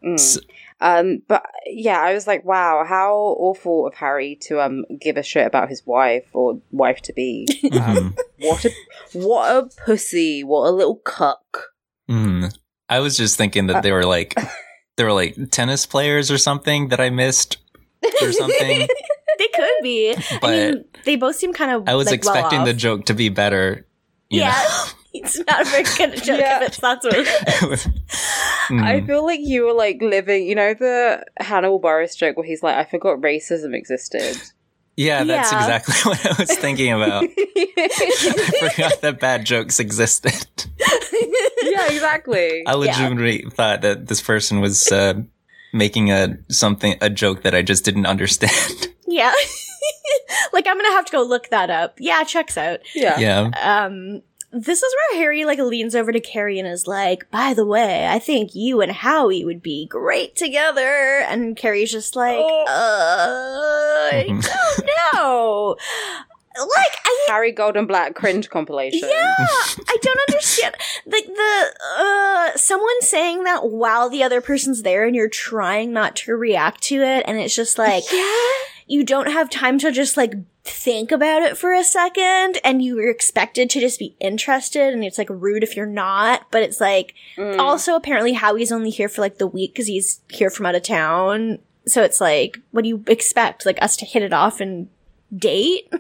Mm. 0.04 0.14
S- 0.20 0.38
Um, 0.82 1.22
but 1.30 1.44
yeah, 1.66 2.00
I 2.02 2.14
was 2.14 2.28
like, 2.28 2.44
wow, 2.44 2.84
how 2.86 3.14
awful 3.40 3.88
of 3.88 3.94
Harry 3.96 4.36
to 4.48 4.60
um 4.62 4.84
give 5.00 5.16
a 5.18 5.24
shit 5.24 5.48
about 5.48 5.70
his 5.70 5.82
wife 5.88 6.26
or 6.34 6.60
wife 6.72 7.02
to 7.04 7.14
be. 7.14 7.48
Mhm. 7.64 8.16
what 8.40 8.66
a 8.66 8.72
what 9.14 9.56
a 9.56 9.70
pussy! 9.86 10.44
What 10.44 10.68
a 10.68 10.72
little 10.72 10.98
cuck! 10.98 11.70
Mhm. 12.10 12.54
I 12.90 13.00
was 13.00 13.16
just 13.18 13.38
thinking 13.38 13.68
that 13.68 13.82
they 13.82 13.92
were 13.94 14.06
like 14.06 14.36
they 14.98 15.04
were 15.06 15.14
like 15.14 15.36
tennis 15.52 15.86
players 15.86 16.30
or 16.30 16.38
something 16.38 16.90
that 16.90 17.00
I 17.00 17.10
missed 17.10 17.58
or 18.22 18.32
something. 18.34 18.88
they 19.38 19.48
could 19.54 19.70
be. 19.82 20.12
I 20.16 20.38
But 20.42 20.50
mean, 20.50 20.86
they 21.06 21.16
both 21.16 21.36
seem 21.36 21.54
kind 21.54 21.72
of. 21.72 21.88
I 21.88 21.96
was 21.96 22.08
like, 22.08 22.16
expecting 22.16 22.60
well 22.60 22.66
the 22.68 22.74
joke 22.74 23.06
to 23.06 23.14
be 23.14 23.30
better. 23.30 23.86
Yeah, 24.30 24.52
know? 24.52 24.86
it's 25.14 25.38
not 25.48 25.62
a 25.62 25.66
very 25.66 25.84
good 25.84 26.24
joke 26.24 26.40
Yeah. 26.40 26.62
if 26.62 26.68
it's 26.70 26.78
that's 26.80 27.06
what. 27.06 27.16
It 27.16 27.28
is. 27.72 27.88
I 28.70 29.02
Mhm. 29.02 29.06
feel 29.08 29.26
like 29.26 29.42
you 29.42 29.66
were 29.66 29.74
like 29.74 30.02
living, 30.02 30.48
you 30.48 30.56
know, 30.56 30.74
the 30.74 31.24
Hannibal 31.40 31.80
Buress 31.82 32.16
joke 32.18 32.38
where 32.38 32.46
he's 32.46 32.64
like, 32.64 32.76
I 32.76 32.90
forgot 32.90 33.20
racism 33.20 33.76
existed. 33.76 34.38
Yeah, 34.96 35.24
that's 35.24 35.52
Yeah. 35.52 35.60
exactly 35.60 35.96
what 36.12 36.26
I 36.26 36.36
was 36.42 36.56
thinking 36.58 36.92
about. 36.94 37.24
I 37.26 38.70
forgot 38.70 39.02
that 39.02 39.20
bad 39.20 39.46
jokes 39.46 39.80
existed. 39.80 40.34
yeah, 41.64 41.92
exactly. 41.92 42.64
I 42.66 42.74
legitimately 42.74 43.50
thought 43.50 43.82
that 43.82 44.08
this 44.08 44.22
person 44.22 44.62
was 44.62 44.92
uh, 44.92 45.16
making 45.74 46.12
a 46.12 46.38
something 46.50 46.96
a 47.02 47.10
joke 47.10 47.42
that 47.44 47.54
I 47.56 47.62
just 47.62 47.84
didn't 47.84 48.06
understand. 48.06 48.88
Yeah. 49.06 49.32
like 50.54 50.66
I'm 50.66 50.76
gonna 50.76 50.94
have 50.94 51.06
to 51.06 51.12
go 51.12 51.22
look 51.22 51.50
that 51.50 51.70
up. 51.70 51.98
Yeah, 52.00 52.24
checks 52.24 52.58
out. 52.58 52.80
Yeah. 52.96 53.20
yeah. 53.20 53.52
Um 53.62 54.24
this 54.52 54.82
is 54.82 54.96
where 55.12 55.20
Harry 55.22 55.46
like 55.46 55.60
leans 55.60 55.94
over 55.96 56.12
to 56.12 56.20
Carrie 56.20 56.58
and 56.58 56.68
is 56.68 56.88
like, 56.88 57.30
by 57.30 57.54
the 57.54 57.66
way, 57.66 58.08
I 58.08 58.18
think 58.18 58.56
you 58.56 58.82
and 58.82 58.92
Howie 58.92 59.46
would 59.46 59.62
be 59.62 59.86
great 59.88 60.36
together. 60.36 61.24
And 61.28 61.56
Carrie's 61.56 61.92
just 61.92 62.16
like, 62.16 62.38
Oh. 62.40 62.66
uh, 62.68 64.16
I 64.16 64.26
don't 64.28 64.90
know. 65.14 65.76
Like, 66.56 66.98
I 67.06 67.26
Harry 67.30 67.54
Goldenblatt 67.54 68.16
cringe 68.16 68.50
compilation. 68.50 69.10
Yeah, 69.10 69.36
I 69.40 69.98
don't 70.02 70.20
understand. 70.30 70.76
Like 71.06 71.26
the 71.26 71.74
uh 71.98 72.58
someone 72.58 73.02
saying 73.02 73.44
that 73.44 73.70
while 73.70 74.10
the 74.10 74.24
other 74.24 74.42
person's 74.42 74.84
there 74.84 75.06
and 75.06 75.16
you're 75.16 75.30
trying 75.30 75.92
not 75.94 76.16
to 76.18 76.36
react 76.36 76.84
to 76.84 77.02
it 77.02 77.24
and 77.28 77.38
it's 77.40 77.56
just 77.56 77.78
like 77.78 78.04
yeah. 78.12 78.52
you 78.88 79.04
don't 79.04 79.32
have 79.32 79.50
time 79.50 79.80
to 79.80 79.92
just 79.92 80.18
like 80.18 80.34
think 80.64 81.12
about 81.12 81.42
it 81.42 81.58
for 81.58 81.74
a 81.74 81.84
second 81.84 82.58
and 82.64 82.82
you're 82.84 83.10
expected 83.10 83.70
to 83.70 83.80
just 83.80 84.00
be 84.00 84.16
interested 84.20 84.94
and 84.94 85.04
it's 85.04 85.18
like 85.18 85.30
rude 85.30 85.64
if 85.64 85.76
you're 85.76 85.86
not, 85.86 86.46
but 86.52 86.62
it's 86.62 86.80
like 86.80 87.14
Mm. 87.38 87.58
also 87.58 87.96
apparently 87.96 88.34
Howie's 88.34 88.72
only 88.72 88.92
here 88.92 89.10
for 89.10 89.22
like 89.22 89.38
the 89.40 89.48
week 89.48 89.74
cuz 89.76 89.88
he's 89.88 90.22
here 90.30 90.50
from 90.50 90.66
out 90.68 90.76
of 90.76 90.84
town. 90.84 91.60
So 91.88 92.04
it's 92.04 92.22
like 92.22 92.60
what 92.72 92.84
do 92.84 92.90
you 92.90 93.04
expect? 93.08 93.66
Like 93.66 93.82
us 93.82 93.96
to 93.98 94.06
hit 94.06 94.22
it 94.24 94.34
off 94.34 94.60
and 94.62 94.90
date? 95.36 95.92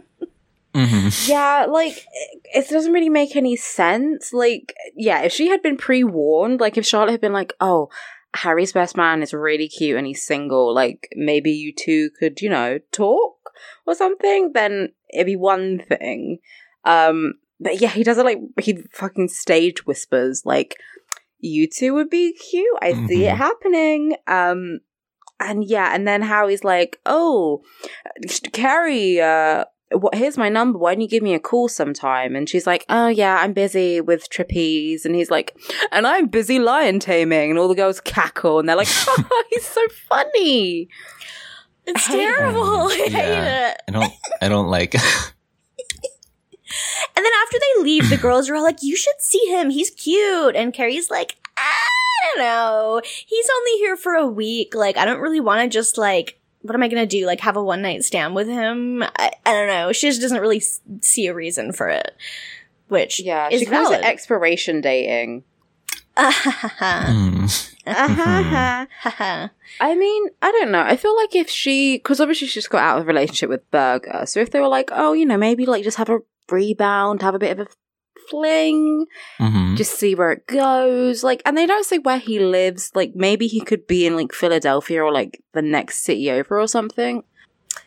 Hmm 0.74 1.10
Yeah, 1.28 1.66
like 1.70 2.06
it 2.54 2.70
doesn't 2.70 2.94
really 2.94 3.10
make 3.10 3.36
any 3.36 3.56
sense. 3.56 4.34
Like, 4.34 4.74
yeah, 4.96 5.22
if 5.22 5.32
she 5.32 5.48
had 5.48 5.62
been 5.62 5.78
pre-warned, 5.78 6.60
like 6.60 6.78
if 6.78 6.86
Charlotte 6.86 7.12
had 7.12 7.22
been 7.22 7.34
like, 7.34 7.54
"Oh, 7.60 7.90
Harry's 8.36 8.74
best 8.74 8.98
man 8.98 9.22
is 9.22 9.34
really 9.34 9.68
cute 9.68 9.98
and 9.98 10.08
he's 10.08 10.26
single," 10.26 10.74
like 10.74 11.10
maybe 11.16 11.52
you 11.52 11.74
two 11.74 12.10
could, 12.20 12.42
you 12.42 12.50
know, 12.50 12.80
talk 12.92 13.36
or 13.86 13.96
something, 13.96 14.52
then 14.54 14.90
it'd 15.14 15.28
be 15.28 15.36
one 15.36 15.80
thing. 15.80 16.40
Um, 16.86 17.34
but 17.60 17.80
yeah, 17.80 17.90
he 17.90 18.04
doesn't 18.04 18.26
like 18.26 18.40
he 18.60 18.78
fucking 18.94 19.28
stage 19.30 19.86
whispers 19.86 20.44
like, 20.46 20.78
"You 21.40 21.68
two 21.68 21.94
would 21.94 22.10
be 22.10 22.34
cute. 22.34 22.78
I 22.82 22.94
see 23.08 23.28
it 23.28 23.36
Mhm. 23.36 23.38
happening." 23.38 24.16
Um, 24.28 24.80
and 25.40 25.64
yeah, 25.64 25.94
and 25.94 26.08
then 26.08 26.22
Howie's 26.24 26.64
like, 26.64 27.00
"Oh, 27.06 27.62
Carrie, 28.54 29.22
uh." 29.22 29.66
What, 29.94 30.16
here's 30.16 30.38
my 30.38 30.50
number. 30.50 30.78
Why 30.80 30.94
don't 30.94 31.02
you 31.02 31.08
give 31.08 31.24
me 31.24 31.34
a 31.34 31.40
call 31.40 31.68
sometime? 31.70 32.36
And 32.36 32.50
she's 32.50 32.66
like, 32.68 32.86
Oh 32.90 33.08
yeah, 33.08 33.38
I'm 33.42 33.54
busy 33.54 34.02
with 34.02 34.30
trapeze. 34.30 35.06
And 35.06 35.16
he's 35.16 35.30
like, 35.32 35.56
And 35.92 36.06
I'm 36.08 36.28
busy 36.28 36.60
lion 36.60 37.00
taming. 37.00 37.50
And 37.52 37.60
all 37.60 37.68
the 37.68 37.76
girls 37.76 38.02
cackle 38.02 38.60
and 38.60 38.68
they're 38.68 38.76
like, 38.76 38.88
oh, 39.08 39.44
He's 39.50 39.66
so 39.68 39.82
funny. 40.10 40.90
It's 41.86 42.10
I 42.10 42.12
hate 42.12 42.20
it. 42.20 42.36
terrible. 42.36 42.88
I 42.88 42.96
hate 42.96 43.14
it. 43.72 43.82
I 43.88 43.92
don't. 43.92 44.14
I 44.42 44.50
don't 44.50 44.68
like. 44.68 44.96
And 47.16 47.24
then 47.24 47.32
after 47.44 47.58
they 47.60 47.84
leave, 47.84 48.10
the 48.10 48.18
girls 48.18 48.50
are 48.50 48.56
all 48.56 48.64
like, 48.64 48.82
"You 48.82 48.96
should 48.96 49.20
see 49.20 49.46
him. 49.48 49.70
He's 49.70 49.92
cute." 49.92 50.56
And 50.56 50.74
Carrie's 50.74 51.12
like, 51.12 51.36
"I 51.56 51.78
don't 52.36 52.44
know. 52.44 53.02
He's 53.06 53.46
only 53.58 53.72
here 53.78 53.96
for 53.96 54.16
a 54.16 54.26
week. 54.26 54.74
Like, 54.74 54.98
I 54.98 55.06
don't 55.06 55.20
really 55.20 55.40
want 55.40 55.62
to 55.62 55.70
just 55.70 55.98
like." 56.00 56.40
What 56.64 56.74
am 56.76 56.82
I 56.84 56.88
gonna 56.88 57.06
do? 57.06 57.26
Like 57.26 57.40
have 57.42 57.56
a 57.58 57.64
one 57.64 57.82
night 57.82 58.04
stand 58.04 58.34
with 58.36 58.48
him? 58.48 59.04
I, 59.04 59.32
I 59.46 59.52
don't 59.54 59.68
know. 59.68 59.92
She 59.94 60.08
just 60.10 60.22
doesn't 60.22 60.42
really 60.42 60.58
s- 60.58 60.82
see 61.02 61.28
a 61.28 61.34
reason 61.34 61.72
for 61.72 61.88
it, 61.90 62.16
which 62.88 63.20
Yeah, 63.20 63.50
is 63.52 63.60
she 63.60 63.66
calls 63.68 63.90
valid. 63.90 64.00
it 64.00 64.06
expiration 64.06 64.82
dating. 64.82 65.44
Hmm. 66.16 67.46
I 67.86 68.88
I 69.82 69.96
mean, 69.96 70.28
I 70.42 70.52
don't 70.52 70.72
know. 70.72 70.82
I 70.82 70.96
feel 70.96 71.16
like 71.16 71.36
if 71.36 71.50
she, 71.50 71.98
because 71.98 72.22
obviously 72.22 72.48
she's 72.48 72.68
got 72.68 72.84
out 72.84 72.98
of 73.00 73.04
a 73.04 73.08
relationship 73.08 73.50
with 73.50 73.70
Berger, 73.72 74.24
so 74.26 74.40
if 74.40 74.52
they 74.52 74.60
were 74.60 74.68
like, 74.68 74.90
oh, 74.94 75.14
you 75.14 75.26
know, 75.26 75.38
maybe 75.38 75.66
like 75.66 75.84
just 75.84 75.98
have 75.98 76.10
a 76.10 76.20
rebound, 76.50 77.22
have 77.24 77.36
a 77.36 77.40
bit 77.40 77.60
of 77.60 77.68
a 77.68 77.72
fling, 78.34 79.06
hmm 79.38 79.76
just 79.76 80.00
see 80.00 80.16
where 80.16 80.32
it 80.32 80.48
goes. 80.48 81.24
Like, 81.24 81.42
and 81.46 81.56
they 81.58 81.66
don't 81.66 81.86
say 81.86 81.98
where 82.00 82.18
he 82.20 82.40
lives. 82.40 82.92
Like, 82.96 83.14
maybe 83.16 83.48
he 83.48 83.62
could 83.62 83.86
be 83.88 84.06
in 84.08 84.16
like 84.16 84.34
Philadelphia 84.34 85.04
or 85.04 85.12
like 85.12 85.42
the 85.54 85.62
next 85.62 86.04
city 86.04 86.30
over 86.32 86.60
or 86.60 86.68
something. 86.68 87.24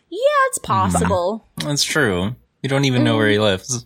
yeah, 0.09 0.41
it's 0.47 0.59
possible. 0.59 1.45
That's 1.57 1.83
true. 1.83 2.35
You 2.61 2.69
don't 2.69 2.85
even 2.85 3.03
know 3.03 3.17
where 3.17 3.29
he 3.29 3.39
lives. 3.39 3.85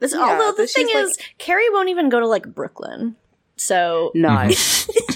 This, 0.00 0.12
Yeah, 0.12 0.20
although 0.20 0.52
the 0.52 0.66
thing 0.66 0.88
she's 0.88 1.10
is, 1.10 1.18
Carrie 1.38 1.70
won't 1.70 1.88
even 1.88 2.08
go 2.08 2.20
to 2.20 2.26
like 2.26 2.46
Brooklyn. 2.54 3.16
So 3.56 4.10
No. 4.14 4.50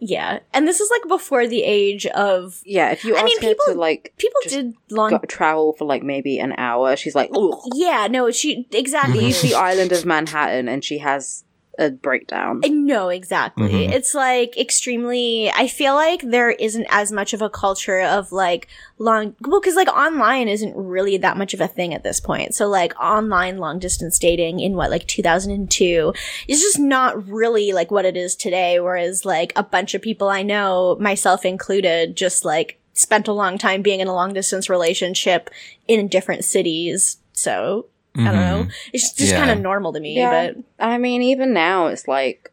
Yeah, 0.00 0.40
and 0.52 0.66
this 0.66 0.80
is 0.80 0.90
like 0.90 1.08
before 1.08 1.46
the 1.46 1.62
age 1.62 2.06
of 2.06 2.60
yeah, 2.64 2.90
if 2.90 3.04
you 3.04 3.14
I 3.14 3.18
ask 3.20 3.24
mean, 3.26 3.36
her 3.42 3.48
people- 3.48 3.64
to 3.68 3.74
like 3.74 4.12
people 4.18 4.40
Just 4.42 4.54
did 4.54 4.74
long. 4.90 5.10
go, 5.12 5.18
travel 5.28 5.72
for 5.74 5.84
like 5.84 6.02
maybe 6.02 6.38
an 6.38 6.54
hour, 6.58 6.96
she's 6.96 7.14
like, 7.14 7.30
Ugh. 7.34 7.54
Yeah, 7.74 8.08
no, 8.10 8.30
she 8.30 8.66
exactly. 8.72 9.20
leave 9.24 9.40
the 9.42 9.54
island 9.54 9.92
of 9.92 10.04
Manhattan, 10.04 10.68
and 10.68 10.84
she 10.84 10.98
has 10.98 11.44
a 11.78 11.90
breakdown. 11.90 12.62
No, 12.66 13.08
exactly. 13.08 13.68
Mhm. 13.68 13.92
It's 13.92 14.14
like 14.14 14.56
extremely. 14.58 15.50
I 15.50 15.66
feel 15.68 15.94
like 15.94 16.22
there 16.22 16.50
isn't 16.50 16.86
as 16.90 17.12
much 17.12 17.32
of 17.32 17.42
a 17.42 17.50
culture 17.50 18.00
of 18.00 18.32
like 18.32 18.68
long. 18.98 19.34
Well, 19.40 19.60
because 19.60 19.76
like 19.76 19.88
online 19.88 20.48
isn't 20.48 20.74
really 20.76 21.16
that 21.18 21.36
much 21.36 21.54
of 21.54 21.60
a 21.60 21.68
thing 21.68 21.92
at 21.92 22.02
this 22.02 22.20
point. 22.20 22.54
So 22.54 22.66
like 22.68 22.98
online 23.00 23.58
long 23.58 23.78
distance 23.78 24.18
dating 24.18 24.60
in 24.60 24.74
what 24.74 24.90
like 24.90 25.06
2002 25.06 26.12
is 26.48 26.60
just 26.60 26.78
not 26.78 27.28
really 27.28 27.72
like 27.72 27.90
what 27.90 28.04
it 28.04 28.16
is 28.16 28.36
today. 28.36 28.80
Whereas 28.80 29.24
like 29.24 29.52
a 29.56 29.62
bunch 29.62 29.94
of 29.94 30.02
people 30.02 30.28
I 30.28 30.42
know, 30.42 30.96
myself 31.00 31.44
included, 31.44 32.16
just 32.16 32.44
like 32.44 32.78
spent 32.92 33.28
a 33.28 33.32
long 33.32 33.58
time 33.58 33.82
being 33.82 34.00
in 34.00 34.08
a 34.08 34.14
long 34.14 34.32
distance 34.32 34.70
relationship 34.70 35.50
in 35.86 36.08
different 36.08 36.44
cities. 36.44 37.18
So 37.34 37.86
I 38.18 38.24
don't 38.24 38.34
know. 38.34 38.64
Mhm. 38.64 38.72
It's 38.92 39.12
just 39.12 39.32
Yeah. 39.32 39.38
kind 39.38 39.50
of 39.50 39.58
normal 39.60 39.92
to 39.92 40.00
me, 40.00 40.16
Yeah. 40.16 40.30
but 40.52 40.56
I 40.78 40.98
mean, 40.98 41.22
even 41.22 41.52
now, 41.52 41.86
it's 41.88 42.06
like 42.08 42.50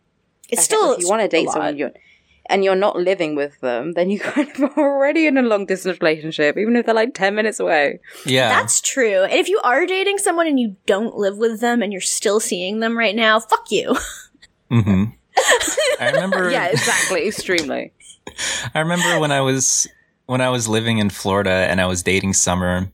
it's 0.50 0.62
okay, 0.62 0.66
still 0.66 0.94
if 0.94 1.00
you 1.02 1.08
want 1.10 1.22
to 1.22 1.28
date 1.28 1.50
someone 1.50 1.78
you're, 1.78 1.92
and 2.48 2.64
you're 2.64 2.76
not 2.76 2.98
living 2.98 3.36
with 3.36 3.60
them, 3.62 3.94
then 3.94 4.10
you 4.10 4.20
kind 4.34 4.50
of 4.50 4.78
are 4.78 4.96
already 4.98 5.26
in 5.28 5.38
a 5.38 5.42
long 5.42 5.66
distance 5.66 6.00
relationship, 6.02 6.58
even 6.58 6.76
if 6.76 6.86
they're 6.86 6.94
like 6.96 7.14
ten 7.14 7.34
minutes 7.36 7.60
away. 7.60 8.00
Yeah. 8.26 8.50
That's 8.50 8.82
true. 8.82 9.24
And 9.24 9.34
if 9.34 9.48
you 9.48 9.60
are 9.64 9.86
dating 9.86 10.18
someone 10.18 10.48
and 10.48 10.60
you 10.60 10.76
don't 10.86 11.16
live 11.16 11.38
with 11.38 11.62
them 11.62 11.82
and 11.82 11.92
you're 11.92 12.02
still 12.02 12.40
seeing 12.40 12.80
them 12.80 12.98
right 12.98 13.16
now, 13.16 13.40
fuck 13.40 13.72
you. 13.72 13.96
hmm 14.70 15.06
I 16.00 16.12
remember. 16.12 16.50
yeah, 16.52 16.68
exactly, 16.68 17.28
extremely. 17.28 17.92
I 18.76 18.80
remember 18.80 19.20
when 19.20 19.32
I 19.32 19.42
was 19.42 19.88
when 20.26 20.42
I 20.42 20.50
was 20.50 20.68
living 20.68 20.98
in 21.00 21.10
Florida 21.10 21.50
and 21.70 21.82
I 21.82 21.86
was 21.86 22.04
dating 22.04 22.34
Summer, 22.34 22.92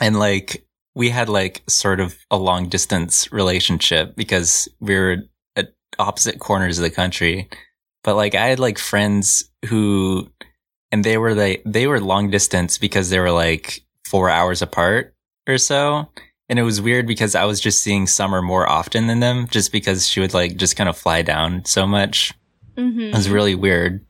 and 0.00 0.18
like 0.18 0.64
we 0.94 1.10
had 1.10 1.28
like 1.28 1.62
sort 1.68 2.00
of 2.00 2.16
a 2.30 2.36
long 2.36 2.68
distance 2.68 3.32
relationship 3.32 4.14
because 4.16 4.68
we 4.80 4.94
were 4.94 5.16
at 5.56 5.72
opposite 5.98 6.38
corners 6.38 6.78
of 6.78 6.82
the 6.82 6.90
country. 6.90 7.48
But 8.04 8.16
like 8.16 8.34
I 8.34 8.46
had 8.46 8.58
like 8.58 8.78
friends 8.78 9.50
who, 9.66 10.30
and 10.90 11.04
they 11.04 11.16
were 11.18 11.34
like 11.34 11.62
they 11.64 11.86
were 11.86 12.00
long 12.00 12.30
distance 12.30 12.76
because 12.78 13.10
they 13.10 13.18
were 13.20 13.30
like 13.30 13.82
four 14.04 14.28
hours 14.28 14.60
apart 14.60 15.14
or 15.48 15.58
so. 15.58 16.08
And 16.48 16.58
it 16.58 16.64
was 16.64 16.82
weird 16.82 17.06
because 17.06 17.34
I 17.34 17.44
was 17.46 17.60
just 17.60 17.80
seeing 17.80 18.06
Summer 18.06 18.42
more 18.42 18.68
often 18.68 19.06
than 19.06 19.20
them, 19.20 19.46
just 19.48 19.72
because 19.72 20.06
she 20.06 20.20
would 20.20 20.34
like 20.34 20.56
just 20.56 20.76
kind 20.76 20.88
of 20.90 20.98
fly 20.98 21.22
down 21.22 21.64
so 21.64 21.86
much. 21.86 22.34
Mm-hmm. 22.76 23.00
It 23.00 23.14
was 23.14 23.30
really 23.30 23.54
weird 23.54 24.04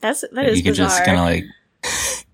That's 0.00 0.24
that 0.32 0.46
is 0.46 0.58
you 0.58 0.62
could 0.64 0.70
bizarre. 0.72 0.88
just 0.88 1.04
kind 1.04 1.18
of 1.18 1.24
like 1.24 1.44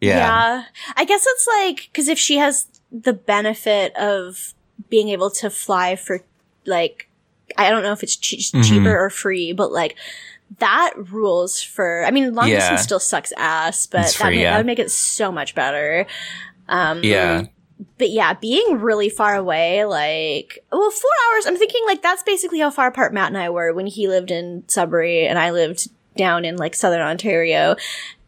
yeah. 0.00 0.64
I 0.96 1.04
guess 1.04 1.24
it's 1.26 1.46
like 1.46 1.88
because 1.92 2.08
if 2.08 2.18
she 2.18 2.36
has 2.38 2.66
the 3.02 3.12
benefit 3.12 3.94
of 3.96 4.54
being 4.88 5.08
able 5.08 5.28
to 5.30 5.50
fly 5.50 5.96
for 5.96 6.20
like 6.64 7.08
I 7.58 7.68
don't 7.68 7.82
know 7.82 7.92
if 7.92 8.02
it's 8.02 8.16
che- 8.16 8.38
Mhm. 8.38 8.64
cheaper 8.66 8.98
or 8.98 9.10
free, 9.10 9.52
but 9.52 9.70
like 9.72 9.96
that 10.58 10.92
rules 11.10 11.60
for. 11.60 12.04
I 12.06 12.10
mean, 12.10 12.32
long 12.34 12.48
Yeah. 12.48 12.60
distance 12.60 12.82
still 12.82 13.00
sucks 13.00 13.32
ass, 13.36 13.86
but 13.86 14.02
It's 14.02 14.18
that, 14.18 14.24
ma- 14.24 14.30
yeah. 14.30 14.52
that 14.52 14.58
would 14.58 14.66
make 14.66 14.78
it 14.78 14.90
so 14.90 15.30
much 15.32 15.54
better. 15.54 16.06
Um, 16.68 17.00
yeah 17.02 17.44
but 17.98 18.08
yeah, 18.10 18.32
being 18.34 18.80
really 18.80 19.08
far 19.08 19.34
away, 19.34 19.84
like, 19.84 20.64
well, 20.72 20.90
four 20.90 21.10
hours, 21.32 21.44
I'm 21.46 21.56
thinking 21.56 21.82
like 21.86 22.02
that's 22.02 22.22
basically 22.22 22.60
how 22.60 22.70
far 22.70 22.86
apart 22.86 23.12
Matt 23.12 23.28
and 23.28 23.36
I 23.36 23.50
were 23.50 23.72
when 23.74 23.86
he 23.86 24.06
lived 24.08 24.30
in 24.30 24.62
Sudbury 24.68 25.26
and 25.26 25.38
I 25.38 25.50
lived 25.50 25.88
down 26.16 26.44
in 26.44 26.56
like 26.56 26.74
southern 26.76 27.00
Ontario 27.02 27.74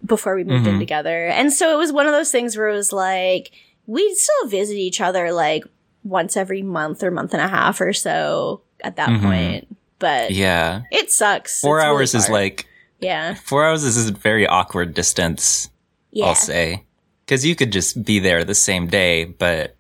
before 0.05 0.35
we 0.35 0.43
moved 0.45 0.67
in 0.67 0.75
Mhm. 0.77 0.79
together. 0.81 1.27
And 1.29 1.53
so 1.53 1.73
it 1.73 1.79
was 1.79 1.93
one 1.93 2.07
of 2.07 2.13
those 2.13 2.33
things 2.33 2.57
where 2.57 2.69
it 2.69 2.75
was 2.75 2.93
like, 2.93 3.53
we'd 3.87 4.15
still 4.17 4.49
visit 4.49 4.75
each 4.77 5.01
other 5.01 5.33
like 5.33 5.65
once 6.05 6.37
every 6.37 6.63
month 6.63 7.03
or 7.03 7.11
month 7.11 7.33
and 7.33 7.43
a 7.43 7.49
half 7.49 7.81
or 7.81 7.93
so 7.93 8.63
at 8.83 8.97
that 8.97 9.09
Mhm. 9.09 9.23
point. 9.23 9.77
But 9.99 10.31
yeah 10.33 10.83
it 10.91 11.11
sucks. 11.11 11.61
four 11.61 11.79
It's 11.79 11.85
really 11.85 11.97
hours 11.97 12.15
is 12.15 12.29
like 12.29 12.67
yeah, 13.01 13.35
four 13.35 13.65
hours 13.65 13.85
is 13.85 14.09
a 14.09 14.13
very 14.13 14.47
awkward 14.47 14.95
distance 14.95 15.69
yeah. 16.13 16.27
i'll 16.27 16.35
say 16.35 16.83
because 17.25 17.45
you 17.45 17.55
could 17.57 17.71
just 17.73 18.03
be 18.05 18.19
there 18.19 18.43
the 18.45 18.55
same 18.55 18.87
day, 18.87 19.25
but 19.25 19.75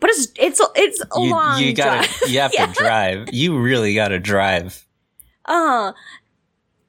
But 0.00 0.10
it's 0.10 0.28
it's 0.36 0.60
it's 0.76 1.00
a 1.00 1.06
you, 1.20 1.30
long 1.30 1.62
you 1.62 1.72
gotta 1.74 2.06
drive. 2.08 2.30
you 2.30 2.40
have 2.40 2.52
Yeah. 2.58 2.66
to 2.66 2.72
drive. 2.72 3.28
You 3.32 3.58
really 3.58 3.94
gotta 3.94 4.18
drive. 4.18 4.84
Uh, 5.44 5.92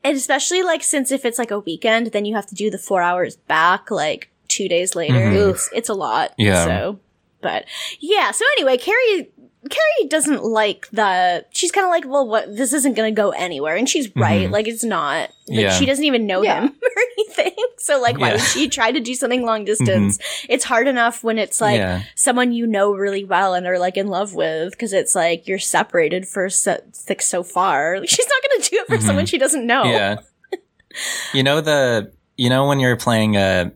and 0.04 0.16
especially 0.18 0.64
like 0.64 0.84
since 0.84 1.12
if 1.12 1.26
it's 1.26 1.38
like 1.40 1.52
a 1.52 1.60
weekend, 1.60 2.08
then 2.08 2.26
you 2.26 2.36
have 2.36 2.46
to 2.48 2.56
do 2.56 2.70
the 2.70 2.78
four 2.78 3.02
hours 3.02 3.36
back 3.38 3.90
like 3.92 4.30
two 4.60 4.70
days 4.70 4.96
later. 4.96 5.14
Mhm. 5.16 5.52
It's, 5.52 5.70
it's 5.74 5.90
a 5.90 5.94
lot. 5.94 6.34
Yeah. 6.38 6.66
So, 6.66 7.00
but 7.42 7.66
yeah. 8.00 8.32
So 8.32 8.44
anyway, 8.58 8.78
Carrie. 8.78 9.30
Carrie 9.70 10.08
doesn't 10.08 10.42
like 10.46 10.88
the. 10.94 11.46
She's 11.52 11.70
kind 11.70 11.84
of 11.86 11.92
like, 11.92 12.08
well, 12.08 12.26
what? 12.26 12.56
This 12.56 12.72
isn't 12.72 12.96
going 12.96 13.14
to 13.14 13.22
go 13.22 13.32
anywhere, 13.32 13.76
and 13.76 13.90
she's 13.90 14.08
right. 14.16 14.48
Mhm. 14.48 14.52
Like, 14.52 14.70
it's 14.70 14.86
not. 14.86 15.32
Like, 15.50 15.60
Yeah. 15.60 15.72
she 15.72 15.86
doesn't 15.86 16.06
even 16.06 16.26
know 16.26 16.42
Yeah. 16.42 16.62
him 16.62 16.70
or 16.82 17.02
anything. 17.18 17.56
So, 17.78 18.00
like, 18.02 18.18
why 18.18 18.28
Yeah. 18.30 18.34
would 18.36 18.42
she 18.42 18.70
try 18.70 18.90
to 18.94 19.02
do 19.02 19.14
something 19.16 19.46
long 19.46 19.66
distance? 19.66 20.18
It's 20.48 20.64
hard 20.64 20.88
enough 20.88 21.26
when 21.26 21.38
it's 21.38 21.60
like 21.60 21.76
yeah, 21.78 22.04
someone 22.16 22.54
you 22.54 22.68
know 22.68 22.94
really 22.94 23.26
well 23.26 23.54
and 23.54 23.68
are 23.68 23.78
like 23.78 23.98
in 23.98 24.08
love 24.08 24.34
with 24.34 24.72
because 24.72 24.94
it's 24.94 25.14
like 25.14 25.46
you're 25.46 25.60
separated 25.60 26.26
for 26.26 26.50
so, 26.50 26.80
like 27.10 27.22
so 27.22 27.44
far. 27.44 28.00
Like, 28.00 28.08
she's 28.16 28.28
not 28.28 28.42
going 28.50 28.62
to 28.62 28.70
do 28.70 28.76
it 28.78 28.88
for 28.88 28.98
Mhm. 28.98 29.06
someone 29.08 29.26
she 29.26 29.38
doesn't 29.38 29.68
know. 29.68 29.84
yeah. 29.84 30.16
You 31.34 31.44
know 31.44 31.60
the 31.62 32.14
you 32.38 32.50
know 32.50 32.66
when 32.68 32.80
you're 32.80 32.96
playing 32.98 33.36
a 33.36 33.72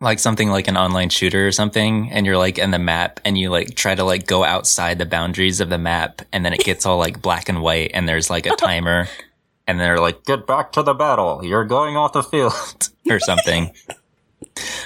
like 0.00 0.18
something 0.18 0.50
like 0.50 0.68
an 0.68 0.76
online 0.76 1.08
shooter 1.08 1.46
or 1.46 1.52
something, 1.52 2.10
and 2.10 2.26
you're 2.26 2.36
like 2.36 2.58
in 2.58 2.70
the 2.70 2.78
map, 2.78 3.20
and 3.24 3.38
you 3.38 3.50
like 3.50 3.74
try 3.74 3.94
to 3.94 4.04
like 4.04 4.26
go 4.26 4.44
outside 4.44 4.98
the 4.98 5.06
boundaries 5.06 5.60
of 5.60 5.68
the 5.70 5.78
map, 5.78 6.22
and 6.32 6.44
then 6.44 6.52
it 6.52 6.64
gets 6.64 6.84
all 6.84 6.98
like 6.98 7.22
black 7.22 7.48
and 7.48 7.62
white, 7.62 7.90
and 7.94 8.08
there's 8.08 8.30
like 8.30 8.46
a 8.46 8.56
timer, 8.56 9.08
and 9.66 9.80
they're 9.80 10.00
like, 10.00 10.24
"Get 10.24 10.46
back 10.46 10.72
to 10.72 10.82
the 10.82 10.94
battle! 10.94 11.44
You're 11.44 11.64
going 11.64 11.96
off 11.96 12.12
the 12.12 12.22
field," 12.22 12.90
or 13.10 13.20
something. 13.20 13.72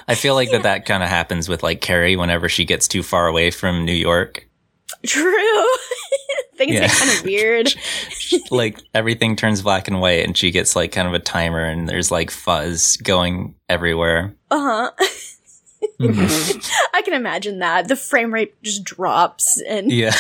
I 0.07 0.15
feel 0.15 0.35
like 0.35 0.51
that 0.51 0.63
that 0.63 0.87
kind 0.87 1.03
of 1.03 1.09
happens 1.09 1.49
with 1.49 1.63
like 1.63 1.81
Carrie 1.81 2.17
whenever 2.17 2.49
she 2.49 2.65
gets 2.65 2.89
too 2.89 3.03
far 3.03 3.27
away 3.27 3.51
from 3.51 3.85
New 3.85 3.93
York. 3.93 4.49
True. 5.07 5.67
Things 6.61 6.75
Yeah. 6.75 6.81
get 6.89 6.91
kind 6.91 7.11
of 7.19 7.25
weird. 7.25 7.75
like 8.51 8.79
everything 8.93 9.35
turns 9.35 9.63
black 9.63 9.89
and 9.89 9.99
white 9.99 10.27
and 10.27 10.37
she 10.37 10.51
gets 10.51 10.77
like 10.77 10.93
kind 10.93 11.09
of 11.09 11.15
a 11.15 11.19
timer 11.19 11.65
and 11.65 11.89
there's 11.89 12.11
like 12.11 12.31
fuzz 12.31 12.99
going 12.99 13.55
everywhere. 13.71 14.35
Uh 14.51 14.91
huh. 14.99 15.07
I 16.93 17.01
can 17.03 17.15
imagine 17.15 17.61
that. 17.61 17.89
The 17.89 17.97
frame 17.97 18.35
rate 18.35 18.63
just 18.63 18.85
drops 18.85 19.59
and 19.67 19.91
Yeah. 19.91 20.13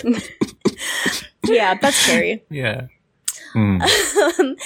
yeah, 1.44 1.74
that's 1.74 1.96
scary. 1.96 2.42
yeah. 2.48 2.86
Mm. 3.56 3.80
Um, 3.80 4.56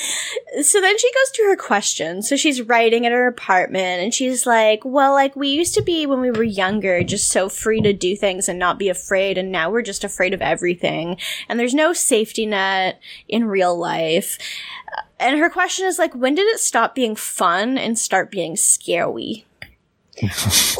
so 0.62 0.80
then 0.80 0.98
she 0.98 1.12
goes 1.12 1.30
to 1.34 1.42
her 1.44 1.56
question. 1.56 2.22
So 2.22 2.36
she's 2.36 2.62
writing 2.62 3.06
at 3.06 3.12
her 3.12 3.28
apartment 3.28 4.02
and 4.02 4.12
she's 4.12 4.46
like, 4.46 4.84
well, 4.84 5.12
like 5.12 5.36
we 5.36 5.48
used 5.48 5.74
to 5.74 5.82
be 5.82 6.06
when 6.06 6.20
we 6.20 6.32
were 6.32 6.42
younger, 6.42 7.04
just 7.04 7.30
so 7.30 7.48
free 7.48 7.80
to 7.82 7.92
do 7.92 8.16
things 8.16 8.48
and 8.48 8.58
not 8.58 8.78
be 8.80 8.88
afraid. 8.88 9.38
And 9.38 9.52
now 9.52 9.70
we're 9.70 9.82
just 9.82 10.02
afraid 10.02 10.34
of 10.34 10.42
everything. 10.42 11.18
And 11.48 11.58
there's 11.60 11.74
no 11.74 11.92
safety 11.92 12.46
net 12.46 13.00
in 13.28 13.44
real 13.44 13.78
life. 13.78 14.38
And 15.20 15.38
her 15.38 15.50
question 15.50 15.86
is 15.86 15.98
like, 15.98 16.14
when 16.14 16.34
did 16.34 16.48
it 16.48 16.58
stop 16.58 16.94
being 16.94 17.14
fun 17.14 17.78
and 17.78 17.96
start 17.96 18.30
being 18.30 18.56
scary? 18.56 19.46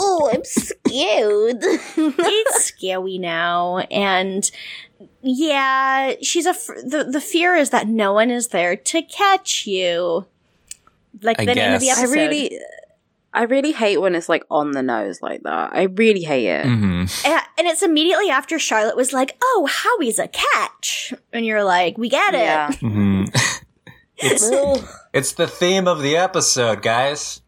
Oh, 0.03 0.31
I'm 0.33 0.45
scared. 0.45 1.59
it's 1.63 2.65
scary 2.65 3.19
now 3.19 3.79
and 3.91 4.51
yeah 5.23 6.13
she's 6.23 6.47
a 6.47 6.55
fr- 6.55 6.75
the, 6.85 7.05
the 7.05 7.21
fear 7.21 7.55
is 7.55 7.71
that 7.71 7.87
no 7.89 8.13
one 8.13 8.31
is 8.31 8.49
there 8.49 8.77
to 8.77 9.03
catch 9.03 9.67
you 9.67 10.27
like 11.23 11.41
I 11.41 11.45
the 11.47 11.55
name 11.55 11.75
of 11.75 11.81
the 11.81 11.87
guess. 11.87 11.99
I 11.99 12.03
episode 12.03 12.15
really, 12.15 12.59
I 13.33 13.43
really 13.43 13.73
hate 13.73 13.99
when 13.99 14.15
it's 14.15 14.29
like 14.29 14.45
on 14.51 14.73
the 14.73 14.83
nose 14.83 15.21
like 15.23 15.43
that. 15.43 15.71
I 15.73 15.83
really 15.85 16.23
hate 16.23 16.47
it. 16.47 16.65
hmm 16.65 17.05
and, 17.25 17.41
and 17.59 17.67
it's 17.69 17.83
immediately 17.83 18.31
after 18.31 18.59
charlotte 18.59 18.97
was 18.97 19.13
like 19.13 19.37
oh 19.43 19.69
howie's 19.71 20.19
a 20.19 20.29
catch 20.29 21.13
and 21.33 21.45
you're 21.47 21.65
like 21.65 21.97
we 21.99 22.09
get 22.09 22.35
it 22.35 22.39
Yeah. 22.41 22.73
hmm 22.73 23.25
it's 24.19 24.51
it's 25.13 25.33
the 25.33 25.47
theme 25.49 25.89
of 25.89 26.03
the 26.03 26.17
episode, 26.17 26.83
guys. 26.83 27.40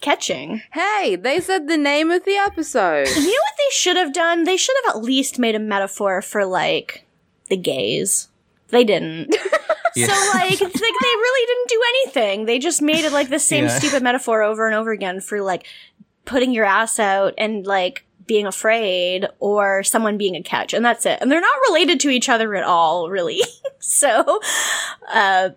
Catching 0.00 0.62
Hey, 0.72 1.16
they 1.16 1.40
said 1.40 1.68
the 1.68 1.76
name 1.76 2.10
of 2.10 2.24
the 2.24 2.36
episode. 2.36 3.08
you 3.08 3.14
know 3.20 3.26
what 3.30 3.54
they 3.58 3.70
should 3.72 3.96
have 3.96 4.12
done 4.12 4.44
they 4.44 4.56
should 4.56 4.76
have 4.84 4.96
at 4.96 5.02
least 5.02 5.38
made 5.38 5.54
a 5.54 5.58
metaphor 5.60 6.22
for 6.22 6.44
like 6.44 7.06
the 7.48 7.56
gays 7.56 8.28
they 8.68 8.84
didn't 8.84 9.34
Yeah. 9.96 10.06
So 10.06 10.38
like, 10.38 10.52
it's 10.52 10.62
like 10.62 10.72
they 10.72 10.78
really 11.16 11.46
didn't 11.46 11.68
do 11.68 11.82
anything. 11.88 12.44
They 12.46 12.60
just 12.60 12.80
made 12.80 13.04
it 13.04 13.10
like 13.12 13.28
the 13.28 13.40
same 13.40 13.64
Yeah. 13.64 13.76
stupid 13.76 14.04
metaphor 14.04 14.40
over 14.40 14.68
and 14.68 14.76
over 14.76 14.92
again 14.92 15.20
for 15.20 15.42
like 15.42 15.66
putting 16.24 16.52
your 16.52 16.64
ass 16.64 17.00
out 17.00 17.34
and 17.36 17.66
like 17.66 18.04
being 18.24 18.46
afraid 18.46 19.26
or 19.40 19.82
someone 19.82 20.16
being 20.16 20.36
a 20.36 20.42
catch 20.44 20.72
and 20.74 20.84
that's 20.84 21.04
it. 21.06 21.18
And 21.20 21.28
they're 21.28 21.40
not 21.40 21.58
related 21.68 21.98
to 22.00 22.08
each 22.08 22.28
other 22.28 22.54
at 22.54 22.62
all, 22.62 23.10
really. 23.10 23.40
so, 23.80 24.38
uh, 25.12 25.48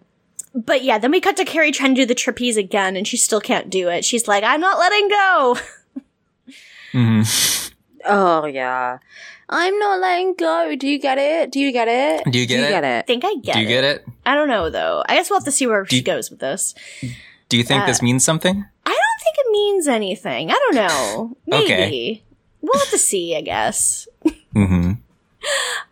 but 0.54 0.84
yeah, 0.84 0.98
then 0.98 1.12
we 1.12 1.20
cut 1.22 1.38
to 1.38 1.46
Carrie 1.46 1.72
trying 1.72 1.96
to 1.96 2.02
do 2.02 2.06
the 2.06 2.16
trapeze 2.16 2.58
again 2.58 2.96
and 2.96 3.08
she 3.08 3.18
still 3.18 3.42
can't 3.42 3.70
do 3.70 3.90
it. 3.90 4.06
She's 4.06 4.28
like, 4.28 4.44
I'm 4.44 4.60
not 4.62 4.78
letting 4.80 5.10
go. 5.10 5.58
hmm 6.92 7.22
oh 8.06 8.46
yeah. 8.46 8.98
I'm 9.50 9.78
not 9.80 10.00
letting 10.00 10.34
go. 10.36 10.76
Do 10.76 10.88
you 10.88 11.00
get 11.00 11.18
it? 11.18 11.52
Do 11.52 11.60
you 11.60 11.72
get 11.72 11.88
it? 11.88 12.32
Do 12.32 12.40
you 12.40 12.46
get 12.48 12.56
Do 12.56 12.62
you 12.62 12.68
it? 12.68 12.70
get 12.70 12.84
I 12.84 13.02
think 13.04 13.24
I 13.26 13.36
get 13.36 13.56
it. 13.56 13.60
Do 13.60 13.60
you 13.62 13.66
it. 13.68 13.70
get 13.70 13.84
it? 13.84 14.06
I 14.26 14.36
don't 14.36 14.48
know 14.48 14.70
though. 14.70 15.04
I 15.08 15.16
guess 15.16 15.30
we'll 15.30 15.40
have 15.40 15.46
to 15.46 15.52
see 15.52 15.68
where 15.68 15.86
she 15.86 15.98
you- 15.98 16.04
goes 16.04 16.30
with 16.30 16.40
this. 16.40 16.74
Do 17.50 17.58
you 17.58 17.64
think 17.64 17.84
Uh, 17.84 17.86
this 17.88 18.02
means 18.02 18.24
something? 18.24 18.66
I 18.86 18.90
don't 18.90 19.22
think 19.24 19.36
it 19.38 19.52
means 19.52 19.88
anything. 19.88 20.50
I 20.50 20.54
don't 20.54 20.76
know. 20.76 21.38
Maybe. 21.48 21.64
Okay. 21.66 22.24
We'll 22.62 22.80
have 22.80 22.90
to 22.90 22.98
see, 22.98 23.36
I 23.36 23.42
guess. 23.42 24.08
hmm 24.54 24.94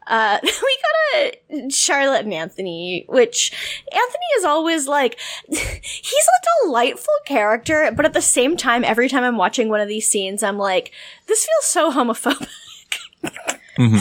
Uh, 0.08 0.40
we 0.44 0.50
got 0.50 1.34
a 1.54 1.70
Charlotte 1.70 2.26
and 2.26 2.34
Anthony, 2.34 3.06
which 3.08 3.52
Anthony 3.92 4.26
is 4.38 4.46
always 4.46 4.88
like, 4.88 5.20
he's 5.48 6.28
a 6.28 6.66
delightful 6.66 7.14
character, 7.26 7.92
but 7.96 8.06
at 8.06 8.14
the 8.14 8.22
same 8.22 8.58
time, 8.58 8.84
every 8.84 9.10
time 9.10 9.24
I'm 9.24 9.38
watching 9.38 9.70
one 9.70 9.80
of 9.80 9.88
these 9.88 10.08
scenes, 10.08 10.44
I'm 10.44 10.58
like, 10.58 10.92
this 11.28 11.46
feels 11.46 11.66
so 11.66 11.92
homophobic. 11.92 12.48
hmm 13.78 13.96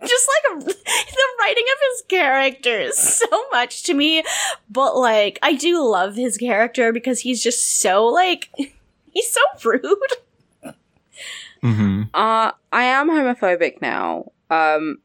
Just 0.00 0.28
like 0.28 0.64
the 0.64 1.26
writing 1.38 1.64
of 1.72 1.78
his 1.92 2.02
character 2.08 2.80
is 2.80 2.98
so 2.98 3.44
much 3.52 3.84
to 3.84 3.94
me, 3.94 4.24
but 4.68 4.96
like, 4.96 5.38
I 5.42 5.54
do 5.54 5.82
love 5.86 6.16
his 6.16 6.36
character 6.36 6.92
because 6.92 7.20
he's 7.20 7.42
just 7.42 7.80
so 7.80 8.06
like, 8.06 8.48
he's 9.12 9.30
so 9.30 9.40
rude. 9.64 9.98
Hmm 11.62 12.02
Uh, 12.14 12.52
I 12.72 12.82
am 12.84 13.10
homophobic 13.10 13.80
now. 13.82 14.32
Um, 14.50 14.98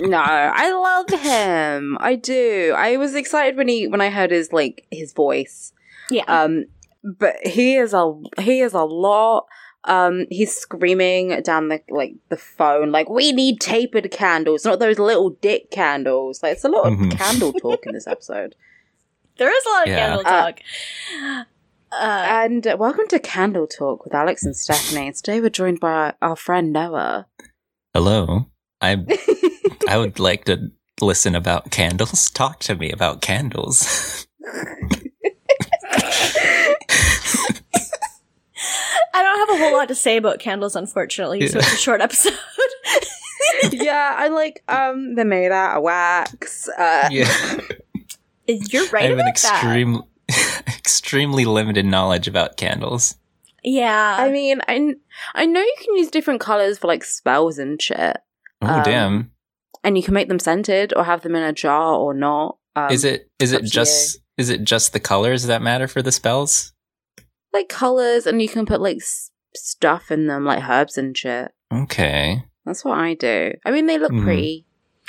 no, 0.00 0.18
I 0.18 0.70
love 0.72 1.20
him. 1.20 1.96
I 2.00 2.14
do. 2.16 2.74
I 2.76 2.96
was 2.96 3.14
excited 3.14 3.56
when 3.56 3.68
he 3.68 3.88
when 3.88 4.00
I 4.00 4.10
heard 4.10 4.30
his 4.30 4.52
like 4.52 4.86
his 4.90 5.12
voice. 5.12 5.72
Yeah. 6.10 6.24
Um, 6.28 6.66
but 7.02 7.36
he 7.44 7.76
is 7.76 7.94
a 7.94 8.12
he 8.40 8.60
is 8.60 8.74
a 8.74 8.84
lot. 8.84 9.46
Um, 9.84 10.26
he's 10.30 10.52
screaming 10.54 11.40
down 11.42 11.68
the 11.68 11.80
like 11.88 12.14
the 12.28 12.36
phone, 12.36 12.90
like 12.90 13.08
we 13.08 13.30
need 13.32 13.60
tapered 13.60 14.10
candles, 14.10 14.64
not 14.64 14.80
those 14.80 14.98
little 14.98 15.30
dick 15.30 15.70
candles. 15.70 16.42
Like 16.42 16.54
it's 16.54 16.64
a 16.64 16.68
lot 16.68 16.86
of 16.92 16.98
Mhm. 16.98 17.12
candle 17.16 17.52
talk 17.52 17.86
in 17.86 17.92
this 17.92 18.06
episode. 18.06 18.54
there 19.38 19.54
is 19.54 19.64
a 19.66 19.68
lot 19.68 19.82
of 19.82 19.88
Yeah. 19.88 19.98
candle 20.06 20.24
talk. 20.24 20.60
Uh, 21.22 21.44
And 21.92 22.66
uh, 22.66 22.76
welcome 22.78 23.06
to 23.08 23.18
Candle 23.18 23.66
Talk 23.66 24.04
with 24.04 24.14
Alex 24.14 24.44
and 24.44 24.56
Stephanie. 24.56 25.06
And 25.08 25.16
Today 25.16 25.40
we're 25.40 25.50
joined 25.50 25.80
by 25.80 25.90
our, 25.90 26.14
our 26.20 26.36
friend 26.36 26.72
Noah. 26.72 27.26
Hello. 27.94 28.46
I 28.80 29.04
I 29.88 29.96
would 29.96 30.18
like 30.18 30.44
to 30.46 30.70
listen 31.00 31.34
about 31.34 31.70
candles. 31.70 32.30
Talk 32.30 32.60
to 32.60 32.74
me 32.74 32.90
about 32.90 33.20
candles. 33.22 34.26
I 39.14 39.22
don't 39.22 39.48
have 39.48 39.56
a 39.56 39.64
whole 39.64 39.72
lot 39.72 39.88
to 39.88 39.94
say 39.94 40.16
about 40.16 40.40
candles, 40.40 40.76
unfortunately, 40.76 41.46
so 41.46 41.58
it's 41.58 41.72
a 41.72 41.76
short 41.76 42.00
episode. 42.00 42.34
yeah, 43.72 44.14
I 44.16 44.28
like 44.28 44.62
um 44.68 45.14
they're 45.14 45.24
made 45.24 45.52
out 45.52 45.78
of 45.78 45.82
wax. 45.82 46.68
Uh, 46.68 47.08
yeah. 47.10 47.60
You're 48.46 48.86
right 48.88 49.04
I 49.04 49.08
have 49.08 49.18
an 49.18 49.20
about 49.20 49.36
that. 49.42 50.04
Extreme 50.28 50.64
extremely 50.78 51.44
limited 51.44 51.86
knowledge 51.86 52.26
about 52.28 52.56
candles. 52.56 53.16
Yeah. 53.62 54.16
I 54.18 54.30
mean, 54.30 54.60
I 54.68 54.94
I 55.34 55.46
know 55.46 55.60
you 55.60 55.74
can 55.82 55.96
use 55.96 56.10
different 56.10 56.40
colors 56.40 56.78
for 56.78 56.86
like 56.86 57.04
spells 57.04 57.58
and 57.58 57.80
shit, 57.80 58.16
Oh 58.62 58.66
Um, 58.68 58.82
damn. 58.82 59.30
and 59.84 59.96
you 59.96 60.02
can 60.02 60.14
make 60.14 60.28
them 60.28 60.38
scented 60.38 60.92
or 60.96 61.04
have 61.04 61.22
them 61.22 61.34
in 61.36 61.42
a 61.42 61.52
jar 61.52 61.94
or 61.94 62.14
not. 62.14 62.58
Um, 62.76 62.90
is 62.90 63.04
it 63.04 63.30
is 63.38 63.52
it 63.52 63.62
to 63.62 63.68
just 63.68 64.18
is 64.36 64.50
it 64.50 64.64
just 64.64 64.92
the 64.92 65.00
colors 65.00 65.44
that 65.44 65.62
matter 65.62 65.88
for 65.88 66.02
the 66.02 66.12
spells? 66.12 66.72
like 67.52 67.68
colors, 67.70 68.26
and 68.26 68.42
you 68.42 68.48
can 68.50 68.66
put 68.66 68.82
like 68.82 68.98
s- 68.98 69.30
stuff 69.54 70.10
in 70.10 70.26
them, 70.26 70.44
like 70.44 70.62
herbs 70.62 70.98
and 70.98 71.16
shit. 71.16 71.52
Okay. 71.72 72.44
That's 72.66 72.84
what 72.84 72.98
I 72.98 73.14
do. 73.14 73.52
I 73.64 73.70
mean, 73.70 73.86
they 73.86 73.96
look 73.98 74.12
Mhm. 74.12 74.24
pretty. 74.24 74.66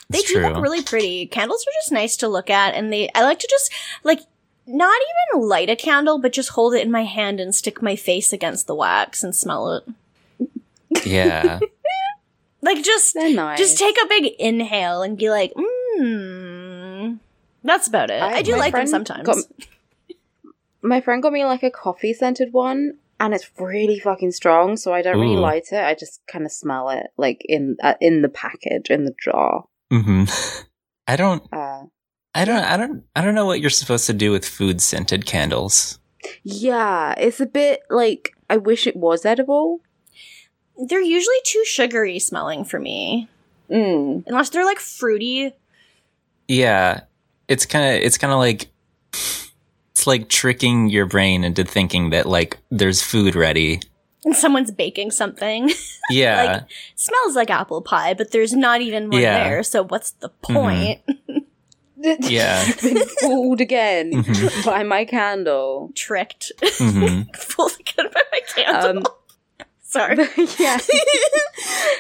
they 0.09 0.19
It's 0.19 0.29
do 0.31 0.35
true. 0.35 0.47
look 0.47 0.61
really 0.63 0.81
pretty. 0.81 1.27
Candles 1.27 1.61
are 1.67 1.75
just 1.81 1.91
nice 1.91 2.15
to 2.17 2.29
look 2.29 2.49
at, 2.49 2.73
and 2.75 2.93
they 2.93 3.09
I 3.13 3.23
like 3.23 3.39
to 3.39 3.47
just 3.49 3.73
like 4.05 4.21
not 4.67 4.99
even 5.33 5.47
light 5.47 5.69
a 5.69 5.75
candle, 5.75 6.19
but 6.19 6.33
just 6.33 6.49
hold 6.49 6.73
it 6.73 6.81
in 6.81 6.91
my 6.91 7.03
hand 7.03 7.39
and 7.39 7.55
stick 7.55 7.81
my 7.81 7.95
face 7.95 8.33
against 8.33 8.67
the 8.67 8.75
wax 8.75 9.23
and 9.23 9.35
smell 9.35 9.73
it. 9.73 9.83
Yeah. 11.05 11.59
Like 12.59 12.83
just 12.83 13.15
nice. 13.15 13.59
just 13.59 13.77
take 13.77 13.95
a 14.03 14.07
big 14.07 14.33
inhale 14.39 15.03
and 15.03 15.15
be 15.17 15.29
like, 15.29 15.53
mmm. 15.53 17.19
That's 17.63 17.87
about 17.87 18.09
it. 18.09 18.21
I, 18.21 18.41
do 18.41 18.57
like 18.57 18.73
them 18.73 18.87
sometimes. 18.87 19.25
got- 19.25 19.45
my 20.81 21.01
friend 21.01 21.21
got 21.21 21.33
me 21.33 21.45
like 21.45 21.63
a 21.63 21.71
coffee 21.71 22.13
scented 22.13 22.53
one, 22.53 22.97
and 23.19 23.33
it's 23.33 23.49
really 23.59 23.99
fucking 23.99 24.31
strong. 24.31 24.77
So 24.77 24.93
I 24.93 25.01
don't 25.01 25.19
really 25.19 25.35
light 25.35 25.67
it. 25.71 25.83
I 25.83 25.93
just 25.93 26.21
kind 26.27 26.45
of 26.45 26.51
smell 26.51 26.89
it, 26.89 27.07
like 27.17 27.41
in 27.45 27.77
uh, 27.81 27.95
in 28.01 28.21
the 28.21 28.29
package 28.29 28.89
in 28.89 29.05
the 29.05 29.15
jar. 29.21 29.65
Mm-hmm. 29.91 30.23
I 31.07 31.15
don't. 31.15 31.43
Uh, 31.53 31.83
I 32.37 32.45
don't. 32.45 32.63
I 32.63 32.77
don't. 32.77 33.03
I 33.15 33.21
don't 33.23 33.35
know 33.35 33.45
what 33.45 33.59
you're 33.61 33.69
supposed 33.69 34.05
to 34.07 34.13
do 34.13 34.31
with 34.31 34.45
food 34.47 34.81
scented 34.81 35.25
candles. 35.25 35.99
yeah, 36.43 37.13
it's 37.17 37.39
a 37.39 37.45
bit 37.45 37.81
like 37.89 38.35
I 38.49 38.57
wish 38.57 38.85
it 38.87 38.95
was 38.95 39.25
edible. 39.25 39.81
They're 40.77 41.01
usually 41.01 41.35
too 41.43 41.63
sugary 41.65 42.19
smelling 42.19 42.63
for 42.63 42.79
me. 42.79 43.27
Mm. 43.71 44.23
Unless 44.27 44.49
they're 44.51 44.65
like 44.65 44.79
fruity. 44.79 45.53
Yeah, 46.47 47.01
it's 47.47 47.65
kind 47.65 47.95
of. 47.97 48.01
It's 48.03 48.17
kind 48.17 48.31
of 48.31 48.39
like. 48.39 48.67
It's 49.13 50.05
like 50.05 50.29
tricking 50.29 50.89
your 50.89 51.07
brain 51.07 51.43
into 51.43 51.63
thinking 51.63 52.11
that 52.11 52.27
like 52.27 52.59
there's 52.69 53.01
food 53.01 53.35
ready. 53.35 53.79
And 54.25 54.35
someone's 54.35 54.71
baking 54.71 55.11
something. 55.11 55.71
Yeah. 56.09 56.43
Like- 56.61 56.63
smells 56.95 57.35
like 57.35 57.49
apple 57.49 57.81
pie, 57.81 58.13
but 58.13 58.31
there's 58.31 58.53
not 58.53 58.79
even 58.79 59.09
one 59.09 59.21
Yeah. 59.21 59.43
there. 59.49 59.63
So 59.63 59.83
what's 59.83 60.11
the 60.11 60.29
point? 60.29 61.01
Yeah. 61.99 62.63
You've 62.65 62.81
been 62.81 63.07
fooled 63.19 63.61
again 63.61 64.11
Mhm. 64.13 64.65
by 64.65 64.83
my 64.83 65.05
candle. 65.05 65.91
Tricked. 65.95 66.51
hmm 66.77 67.21
Fully 67.35 67.83
good 67.95 68.11
by 68.13 68.21
my 68.31 68.39
candle. 68.55 68.97
Um, 68.97 69.03
Sorry. 69.81 70.17
yeah. 70.59 70.77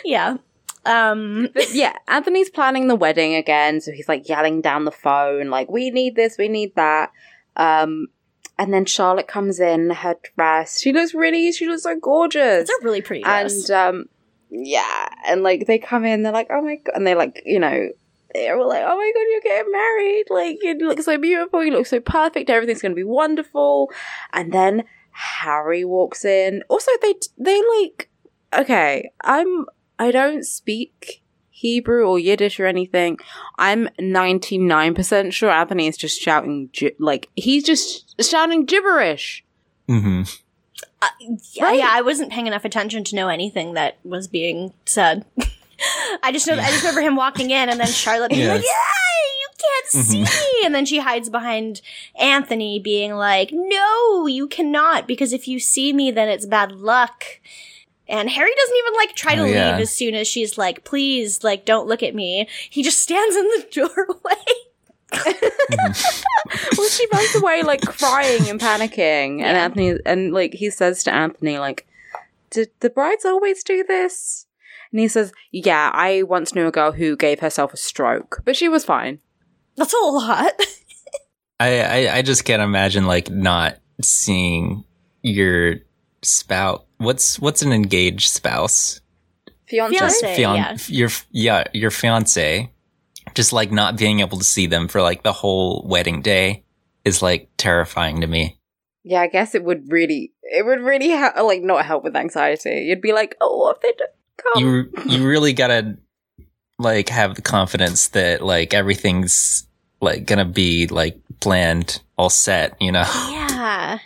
yeah. 0.03 0.37
Um. 0.85 1.49
But 1.53 1.73
yeah, 1.73 1.93
Anthony's 2.07 2.49
planning 2.49 2.87
the 2.87 2.95
wedding 2.95 3.35
again, 3.35 3.81
so 3.81 3.91
he's 3.91 4.07
like 4.07 4.29
yelling 4.29 4.61
down 4.61 4.85
the 4.85 4.91
phone, 4.91 5.49
like, 5.49 5.69
we 5.69 5.89
need 5.89 6.15
this, 6.15 6.37
we 6.37 6.47
need 6.47 6.75
that. 6.75 7.11
Um, 7.57 8.07
and 8.59 8.73
then 8.73 8.85
Charlotte 8.85 9.27
comes 9.27 9.59
in, 9.59 9.89
her 9.89 10.15
dress. 10.35 10.79
She 10.79 10.93
looks 10.93 11.13
really, 11.13 11.51
she 11.51 11.67
looks 11.67 11.83
so 11.83 11.99
gorgeous. 11.99 12.61
It's 12.61 12.81
a 12.81 12.85
really 12.85 13.01
pretty 13.01 13.23
dress. 13.23 13.69
And, 13.69 13.71
um, 13.97 14.05
yeah, 14.49 15.09
and 15.27 15.43
like 15.43 15.65
they 15.67 15.77
come 15.77 16.05
in, 16.05 16.23
they're 16.23 16.31
like, 16.31 16.47
oh 16.51 16.61
my 16.61 16.75
god, 16.75 16.93
and 16.95 17.05
they 17.05 17.15
like, 17.15 17.41
you 17.45 17.59
know, 17.59 17.89
they're 18.33 18.57
all 18.57 18.69
like, 18.69 18.83
oh 18.85 18.95
my 18.97 19.11
god, 19.13 19.25
you're 19.31 19.41
getting 19.41 19.71
married. 19.71 20.25
Like, 20.29 20.57
you 20.61 20.87
look 20.87 21.01
so 21.01 21.17
beautiful, 21.17 21.63
you 21.63 21.71
look 21.71 21.85
so 21.85 21.99
perfect, 21.99 22.49
everything's 22.49 22.81
gonna 22.81 22.95
be 22.95 23.03
wonderful. 23.03 23.91
And 24.33 24.51
then 24.51 24.83
Harry 25.11 25.83
walks 25.83 26.25
in. 26.25 26.63
Also, 26.69 26.91
they, 27.01 27.15
they 27.37 27.61
like, 27.79 28.09
okay, 28.53 29.11
I'm, 29.23 29.65
I 29.97 30.11
don't 30.11 30.43
speak 30.43 31.23
Hebrew 31.49 32.05
or 32.07 32.19
Yiddish 32.19 32.59
or 32.59 32.65
anything. 32.67 33.17
I'm 33.57 33.89
99% 33.99 35.33
sure 35.33 35.49
Anthony 35.49 35.87
is 35.87 35.97
just 35.97 36.21
shouting, 36.21 36.69
gi- 36.71 36.95
like, 36.99 37.29
he's 37.35 37.63
just 37.63 38.21
shouting 38.23 38.65
gibberish. 38.65 39.43
hmm 39.87 40.23
yeah, 41.53 41.63
right. 41.63 41.77
yeah, 41.77 41.89
I 41.91 42.01
wasn't 42.01 42.31
paying 42.31 42.47
enough 42.47 42.65
attention 42.65 43.03
to 43.05 43.15
know 43.15 43.27
anything 43.27 43.73
that 43.73 43.97
was 44.03 44.27
being 44.27 44.73
said. 44.85 45.25
I 46.23 46.31
just 46.31 46.47
know. 46.47 46.53
I 46.55 46.69
just 46.71 46.83
remember 46.83 47.01
him 47.01 47.15
walking 47.15 47.51
in, 47.51 47.69
and 47.69 47.79
then 47.79 47.87
Charlotte 47.87 48.29
being 48.31 48.43
Yeah. 48.47 48.53
like, 48.53 48.63
"Yeah, 48.63 49.39
you 49.39 49.47
can't 49.57 50.05
see," 50.05 50.23
Mhm. 50.23 50.65
and 50.65 50.75
then 50.75 50.85
she 50.85 50.99
hides 50.99 51.29
behind 51.29 51.81
Anthony, 52.19 52.79
being 52.79 53.13
like, 53.15 53.49
"No, 53.51 54.25
you 54.27 54.47
cannot, 54.47 55.07
because 55.07 55.33
if 55.33 55.47
you 55.47 55.59
see 55.59 55.93
me, 55.93 56.11
then 56.11 56.29
it's 56.29 56.45
bad 56.45 56.71
luck." 56.71 57.25
And 58.09 58.29
Harry 58.29 58.51
doesn't 58.55 58.77
even 58.77 58.93
like 58.95 59.15
try 59.15 59.35
to 59.35 59.41
Oh, 59.41 59.45
yeah. 59.45 59.71
leave 59.73 59.81
as 59.81 59.91
soon 59.91 60.15
as 60.15 60.27
she's 60.27 60.57
like, 60.57 60.83
"Please, 60.83 61.43
like, 61.43 61.65
don't 61.65 61.87
look 61.87 62.01
at 62.01 62.15
me." 62.15 62.47
He 62.69 62.81
just 62.81 63.01
stands 63.01 63.35
in 63.35 63.43
the 63.47 63.67
doorway. 63.71 64.43
well, 66.77 66.89
she 66.89 67.05
runs 67.13 67.35
away 67.35 67.63
like 67.63 67.81
crying 67.81 68.49
and 68.49 68.59
panicking, 68.59 69.41
and 69.41 69.57
Anthony 69.57 69.97
and 70.05 70.33
like 70.33 70.53
he 70.53 70.69
says 70.69 71.03
to 71.03 71.13
Anthony 71.13 71.57
like, 71.59 71.85
"Did 72.49 72.69
the 72.79 72.89
brides 72.89 73.23
always 73.25 73.63
do 73.63 73.83
this?" 73.87 74.46
And 74.91 74.99
he 74.99 75.07
says, 75.07 75.31
"Yeah, 75.51 75.91
I 75.93 76.23
once 76.23 76.55
knew 76.55 76.67
a 76.67 76.71
girl 76.71 76.91
who 76.91 77.15
gave 77.15 77.39
herself 77.39 77.73
a 77.73 77.77
stroke, 77.77 78.41
but 78.45 78.55
she 78.55 78.69
was 78.69 78.85
fine." 78.85 79.19
That's 79.75 79.93
a 79.93 80.05
lot. 80.05 80.53
I, 81.59 81.81
I 81.81 82.17
I 82.17 82.21
just 82.21 82.45
can't 82.45 82.61
imagine 82.61 83.05
like 83.05 83.29
not 83.29 83.77
seeing 84.01 84.83
your 85.21 85.75
spouse. 86.21 86.83
What's 86.97 87.39
what's 87.39 87.61
an 87.61 87.73
engaged 87.73 88.29
spouse? 88.29 89.01
Fiance. 89.67 89.97
Fiance. 89.97 90.35
Fian- 90.35 90.55
yeah. 90.55 90.77
Your 90.87 91.09
yeah 91.31 91.63
your 91.73 91.91
fiance. 91.91 92.71
Just 93.33 93.53
like 93.53 93.71
not 93.71 93.97
being 93.97 94.21
able 94.21 94.37
to 94.37 94.43
see 94.43 94.67
them 94.67 94.87
for 94.87 95.01
like 95.01 95.23
the 95.23 95.33
whole 95.33 95.85
wedding 95.87 96.21
day 96.21 96.63
is 97.03 97.21
like 97.21 97.49
terrifying 97.57 98.21
to 98.21 98.27
me. 98.27 98.59
Yeah, 99.03 99.21
I 99.21 99.27
guess 99.27 99.55
it 99.55 99.63
would 99.63 99.91
really, 99.91 100.33
it 100.41 100.65
would 100.65 100.81
really 100.81 101.11
ha- 101.11 101.41
like 101.41 101.61
not 101.61 101.85
help 101.85 102.03
with 102.03 102.15
anxiety. 102.15 102.85
You'd 102.87 103.01
be 103.01 103.13
like, 103.13 103.35
"Oh, 103.39 103.57
what 103.57 103.77
if 103.77 103.81
they 103.81 103.93
don't 103.97 104.11
come?" 104.37 104.63
You 104.63 104.91
you 105.05 105.27
really 105.27 105.53
gotta 105.53 105.97
like 106.79 107.09
have 107.09 107.35
the 107.35 107.41
confidence 107.41 108.09
that 108.09 108.41
like 108.43 108.73
everything's 108.73 109.65
like 110.01 110.25
gonna 110.25 110.45
be 110.45 110.87
like 110.87 111.17
planned, 111.39 112.01
all 112.17 112.29
set. 112.29 112.75
You 112.81 112.91
know. 112.91 113.05
Yeah. 113.31 113.99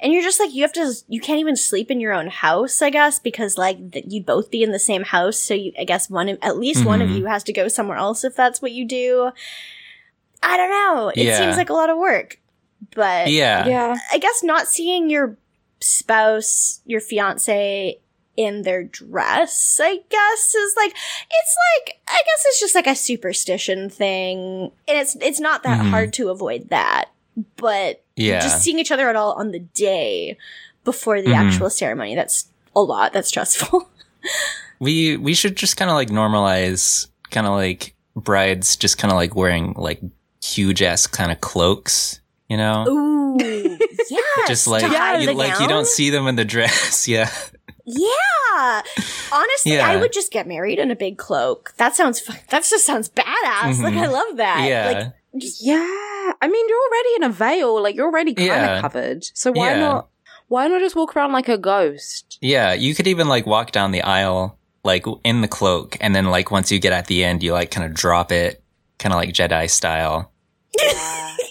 And 0.00 0.12
you're 0.12 0.22
just 0.22 0.38
like, 0.38 0.52
you 0.52 0.60
have 0.62 0.72
to, 0.74 0.92
you 1.08 1.18
can't 1.18 1.38
even 1.40 1.56
sleep 1.56 1.90
in 1.90 1.98
your 1.98 2.12
own 2.12 2.26
house, 2.26 2.82
I 2.82 2.90
guess, 2.90 3.18
because 3.18 3.56
like 3.56 3.92
th- 3.92 4.04
you'd 4.06 4.26
both 4.26 4.50
be 4.50 4.62
in 4.62 4.70
the 4.70 4.78
same 4.78 5.02
house. 5.02 5.38
So 5.38 5.54
you, 5.54 5.72
I 5.78 5.84
guess 5.84 6.10
one 6.10 6.28
of, 6.28 6.38
at 6.42 6.58
least 6.58 6.84
one 6.84 7.00
of 7.00 7.08
Mhm. 7.08 7.16
you 7.18 7.24
has 7.26 7.42
to 7.44 7.54
go 7.54 7.68
somewhere 7.68 7.96
else 7.96 8.22
if 8.22 8.36
that's 8.36 8.60
what 8.60 8.72
you 8.72 8.84
do. 8.86 9.30
I 10.42 10.56
don't 10.58 10.68
know. 10.70 11.08
It 11.08 11.24
Yeah. 11.24 11.38
seems 11.38 11.56
like 11.56 11.70
a 11.70 11.72
lot 11.72 11.88
of 11.88 11.96
work, 11.96 12.38
but 12.94 13.28
Yeah. 13.30 13.66
yeah, 13.66 13.96
I 14.12 14.18
guess 14.18 14.42
not 14.42 14.68
seeing 14.68 15.08
your 15.08 15.38
spouse, 15.80 16.80
your 16.84 17.00
fiance 17.00 17.98
in 18.36 18.62
their 18.62 18.84
dress, 18.84 19.78
I 19.82 19.96
guess 20.08 20.54
is 20.54 20.74
like 20.76 20.90
it's 20.92 21.56
like 21.86 22.00
I 22.08 22.16
guess 22.16 22.44
it's 22.46 22.60
just 22.60 22.74
like 22.74 22.86
a 22.86 22.94
superstition 22.96 23.88
thing. 23.90 24.70
And 24.88 24.98
it's 24.98 25.16
it's 25.20 25.40
not 25.40 25.62
that 25.62 25.80
Mhm. 25.80 25.90
hard 25.90 26.12
to 26.14 26.30
avoid 26.30 26.70
that. 26.70 27.06
But 27.56 28.02
Yeah. 28.16 28.40
just 28.40 28.62
seeing 28.62 28.78
each 28.78 28.92
other 28.92 29.08
at 29.08 29.16
all 29.16 29.32
on 29.32 29.50
the 29.52 29.58
day 29.60 30.36
before 30.84 31.20
the 31.22 31.30
Mhm. 31.30 31.34
actual 31.52 31.70
ceremony, 31.70 32.14
that's 32.14 32.46
a 32.76 32.80
lot. 32.80 33.12
That's 33.12 33.28
stressful. 33.28 33.88
We 34.80 35.16
we 35.16 35.34
should 35.34 35.56
just 35.56 35.76
kind 35.76 35.90
of 35.90 35.94
like 35.94 36.08
normalize 36.08 37.06
kind 37.30 37.46
of 37.46 37.52
like 37.52 37.94
brides 38.16 38.74
just 38.76 38.98
kind 38.98 39.12
of 39.12 39.16
like 39.16 39.34
wearing 39.34 39.72
like 39.76 40.00
huge 40.42 40.82
ass 40.82 41.06
kind 41.06 41.30
of 41.30 41.40
cloaks, 41.40 42.20
you 42.48 42.56
know? 42.56 42.84
Ooh. 42.88 43.36
yes. 44.10 44.48
just 44.48 44.66
like 44.66 44.82
hide 44.84 45.22
you, 45.22 45.32
like 45.32 45.58
you 45.60 45.68
don't 45.68 45.86
see 45.86 46.10
them 46.10 46.26
in 46.26 46.36
the 46.36 46.44
dress, 46.44 47.06
yeah. 47.14 47.30
Yeah. 47.84 48.82
Honestly, 49.32 49.72
Yeah. 49.74 49.86
I 49.88 49.96
would 49.96 50.12
just 50.12 50.32
get 50.32 50.46
married 50.46 50.78
in 50.78 50.90
a 50.90 50.96
big 50.96 51.18
cloak. 51.18 51.74
That 51.76 51.94
sounds 51.96 52.20
fu- 52.20 52.32
that 52.50 52.64
just 52.64 52.84
sounds 52.86 53.08
badass. 53.10 53.82
Like 53.82 53.94
Mhm. 53.94 54.02
I 54.02 54.06
love 54.06 54.36
that. 54.36 54.66
Yeah. 54.68 54.86
Like 54.86 55.12
yeah. 55.60 55.76
I 56.40 56.48
mean, 56.48 56.68
you're 56.68 56.82
already 56.88 57.08
in 57.16 57.22
a 57.24 57.28
veil, 57.30 57.82
like 57.82 57.94
you're 57.96 58.06
already 58.06 58.34
kind 58.34 58.50
of 58.50 58.56
Yeah. 58.56 58.80
covered. 58.80 59.24
So 59.34 59.52
why 59.52 59.70
Yeah. 59.72 59.80
not? 59.80 60.08
Why 60.48 60.68
not 60.68 60.80
just 60.80 60.94
walk 60.96 61.16
around 61.16 61.32
like 61.32 61.48
a 61.48 61.58
ghost? 61.58 62.38
Yeah, 62.40 62.72
you 62.74 62.94
could 62.94 63.06
even 63.06 63.28
like 63.28 63.46
walk 63.46 63.72
down 63.72 63.90
the 63.92 64.02
aisle 64.02 64.58
like 64.84 65.04
in 65.24 65.40
the 65.40 65.48
cloak 65.48 65.96
and 66.00 66.14
then 66.14 66.26
like 66.26 66.50
once 66.50 66.70
you 66.70 66.78
get 66.78 66.92
at 66.92 67.06
the 67.06 67.24
end 67.24 67.42
you 67.42 67.52
like 67.52 67.70
kind 67.70 67.86
of 67.86 67.94
drop 67.94 68.30
it 68.30 68.62
kind 68.98 69.12
of 69.12 69.16
like 69.18 69.30
Jedi 69.30 69.68
style. 69.68 70.30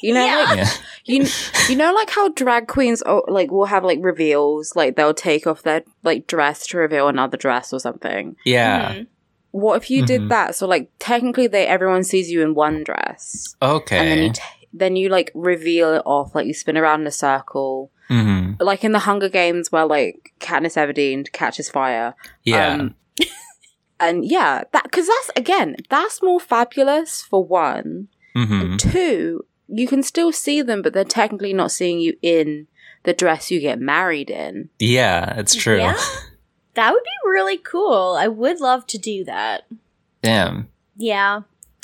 You 0.04 0.14
know, 0.14 0.26
Yeah. 0.26 0.46
like 0.50 0.58
Yeah. 0.58 0.70
you 1.06 1.28
you 1.70 1.76
know 1.76 1.94
like 1.94 2.10
how 2.10 2.30
drag 2.30 2.68
queens 2.68 3.02
oh, 3.06 3.24
like 3.28 3.50
will 3.52 3.66
have 3.66 3.84
like 3.84 4.00
reveals 4.02 4.76
like 4.76 4.96
they'll 4.96 5.14
take 5.14 5.48
off 5.48 5.64
their 5.64 5.82
like 6.04 6.28
dress 6.28 6.68
to 6.68 6.78
reveal 6.78 7.08
another 7.08 7.38
dress 7.38 7.72
or 7.74 7.80
something 7.80 8.36
Yeah. 8.46 8.94
Mhm. 8.94 9.08
what 9.52 9.76
if 9.82 9.90
you 9.90 10.04
Mhm. 10.04 10.08
did 10.08 10.30
that 10.30 10.56
so 10.56 10.68
like 10.68 10.90
technically 11.00 11.48
they 11.48 11.66
everyone 11.68 12.04
sees 12.04 12.30
you 12.30 12.42
in 12.42 12.54
one 12.54 12.84
dress 12.84 13.56
Okay. 13.62 13.98
and 13.98 14.08
then 14.10 14.18
you 14.26 14.32
t- 14.34 14.42
then 14.74 14.96
you 14.96 15.08
like 15.10 15.32
reveal 15.36 15.94
it 15.94 16.02
off 16.06 16.34
like 16.36 16.48
you 16.48 16.54
spin 16.54 16.78
around 16.78 17.02
in 17.02 17.08
a 17.08 17.12
circle 17.12 17.90
hmm 18.10 18.54
like 18.60 18.84
in 18.84 18.92
the 18.92 19.00
hunger 19.08 19.30
games 19.30 19.72
where 19.72 19.86
like 19.86 20.34
Katniss 20.40 20.76
Everdeen 20.82 21.32
catches 21.32 21.70
fire 21.70 22.14
Yeah. 22.44 22.74
um, 22.74 22.96
and 24.00 24.26
yeah 24.26 24.64
that 24.74 24.84
because 24.84 25.08
that's 25.08 25.32
again 25.38 25.76
that's 25.90 26.22
more 26.22 26.40
fabulous 26.40 27.22
for 27.22 27.44
one 27.46 28.10
hmm 28.36 28.62
And 28.62 28.80
two, 28.80 29.46
you 29.68 29.88
can 29.88 30.04
still 30.04 30.32
see 30.32 30.62
them, 30.62 30.82
but 30.82 30.94
they're 30.94 31.04
technically 31.04 31.54
not 31.54 31.72
seeing 31.72 32.00
you 32.00 32.18
in 32.22 32.68
the 33.04 33.14
dress 33.14 33.52
you 33.52 33.60
get 33.60 33.80
married 33.80 34.30
in. 34.30 34.70
Yeah, 34.80 35.38
it's 35.40 35.56
true. 35.56 35.78
Yeah. 35.78 35.98
That 36.76 36.92
would 36.92 37.04
be 37.04 37.30
really 37.30 37.58
cool. 37.60 38.16
I 38.20 38.28
would 38.28 38.60
love 38.60 38.88
to 38.88 38.98
do 38.98 39.24
that. 39.26 39.68
Damn. 40.24 40.70
Yeah. 40.98 41.42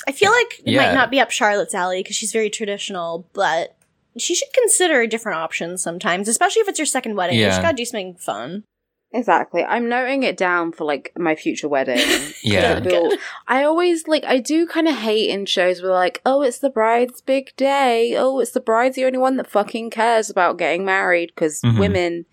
I 0.08 0.10
feel 0.10 0.32
like 0.32 0.58
it 0.64 0.72
Yeah. 0.72 0.84
might 0.88 0.94
not 0.94 1.12
be 1.12 1.20
up 1.20 1.30
Charlotte's 1.30 1.74
alley 1.76 2.00
because 2.02 2.16
she's 2.16 2.32
very 2.32 2.50
traditional, 2.50 3.24
but 3.32 3.76
she 4.18 4.34
should 4.34 4.52
consider 4.52 5.06
different 5.06 5.38
options 5.38 5.80
sometimes, 5.80 6.26
especially 6.26 6.62
if 6.62 6.68
it's 6.68 6.80
your 6.80 6.86
second 6.86 7.14
wedding. 7.14 7.36
You 7.36 7.42
Yeah. 7.44 7.50
just 7.50 7.62
gotta 7.62 7.76
do 7.76 7.84
something 7.84 8.14
fun. 8.16 8.64
Exactly. 9.12 9.64
I'm 9.64 9.88
noting 9.88 10.22
it 10.22 10.36
down 10.36 10.70
for 10.70 10.84
like 10.84 11.12
my 11.18 11.34
future 11.34 11.68
wedding. 11.68 11.98
Yeah. 12.42 12.80
That 12.80 13.18
I 13.48 13.64
always 13.64 14.06
like 14.08 14.24
I 14.24 14.38
do 14.38 14.66
kind 14.66 14.88
of 14.88 14.94
hate 14.96 15.30
in 15.30 15.46
shows 15.46 15.82
where 15.82 15.92
like, 15.92 16.20
oh, 16.24 16.42
it's 16.42 16.58
the 16.60 16.70
bride's 16.70 17.20
big 17.20 17.54
day. 17.56 18.14
Oh, 18.16 18.38
it's 18.40 18.52
the 18.52 18.60
bride's 18.60 18.96
the 18.96 19.04
only 19.04 19.18
one 19.18 19.36
that 19.36 19.50
fucking 19.50 19.90
cares 19.90 20.30
about 20.30 20.58
getting 20.58 20.84
married 20.84 21.32
because 21.34 21.60
Mhm. 21.62 21.78
women. 21.78 22.26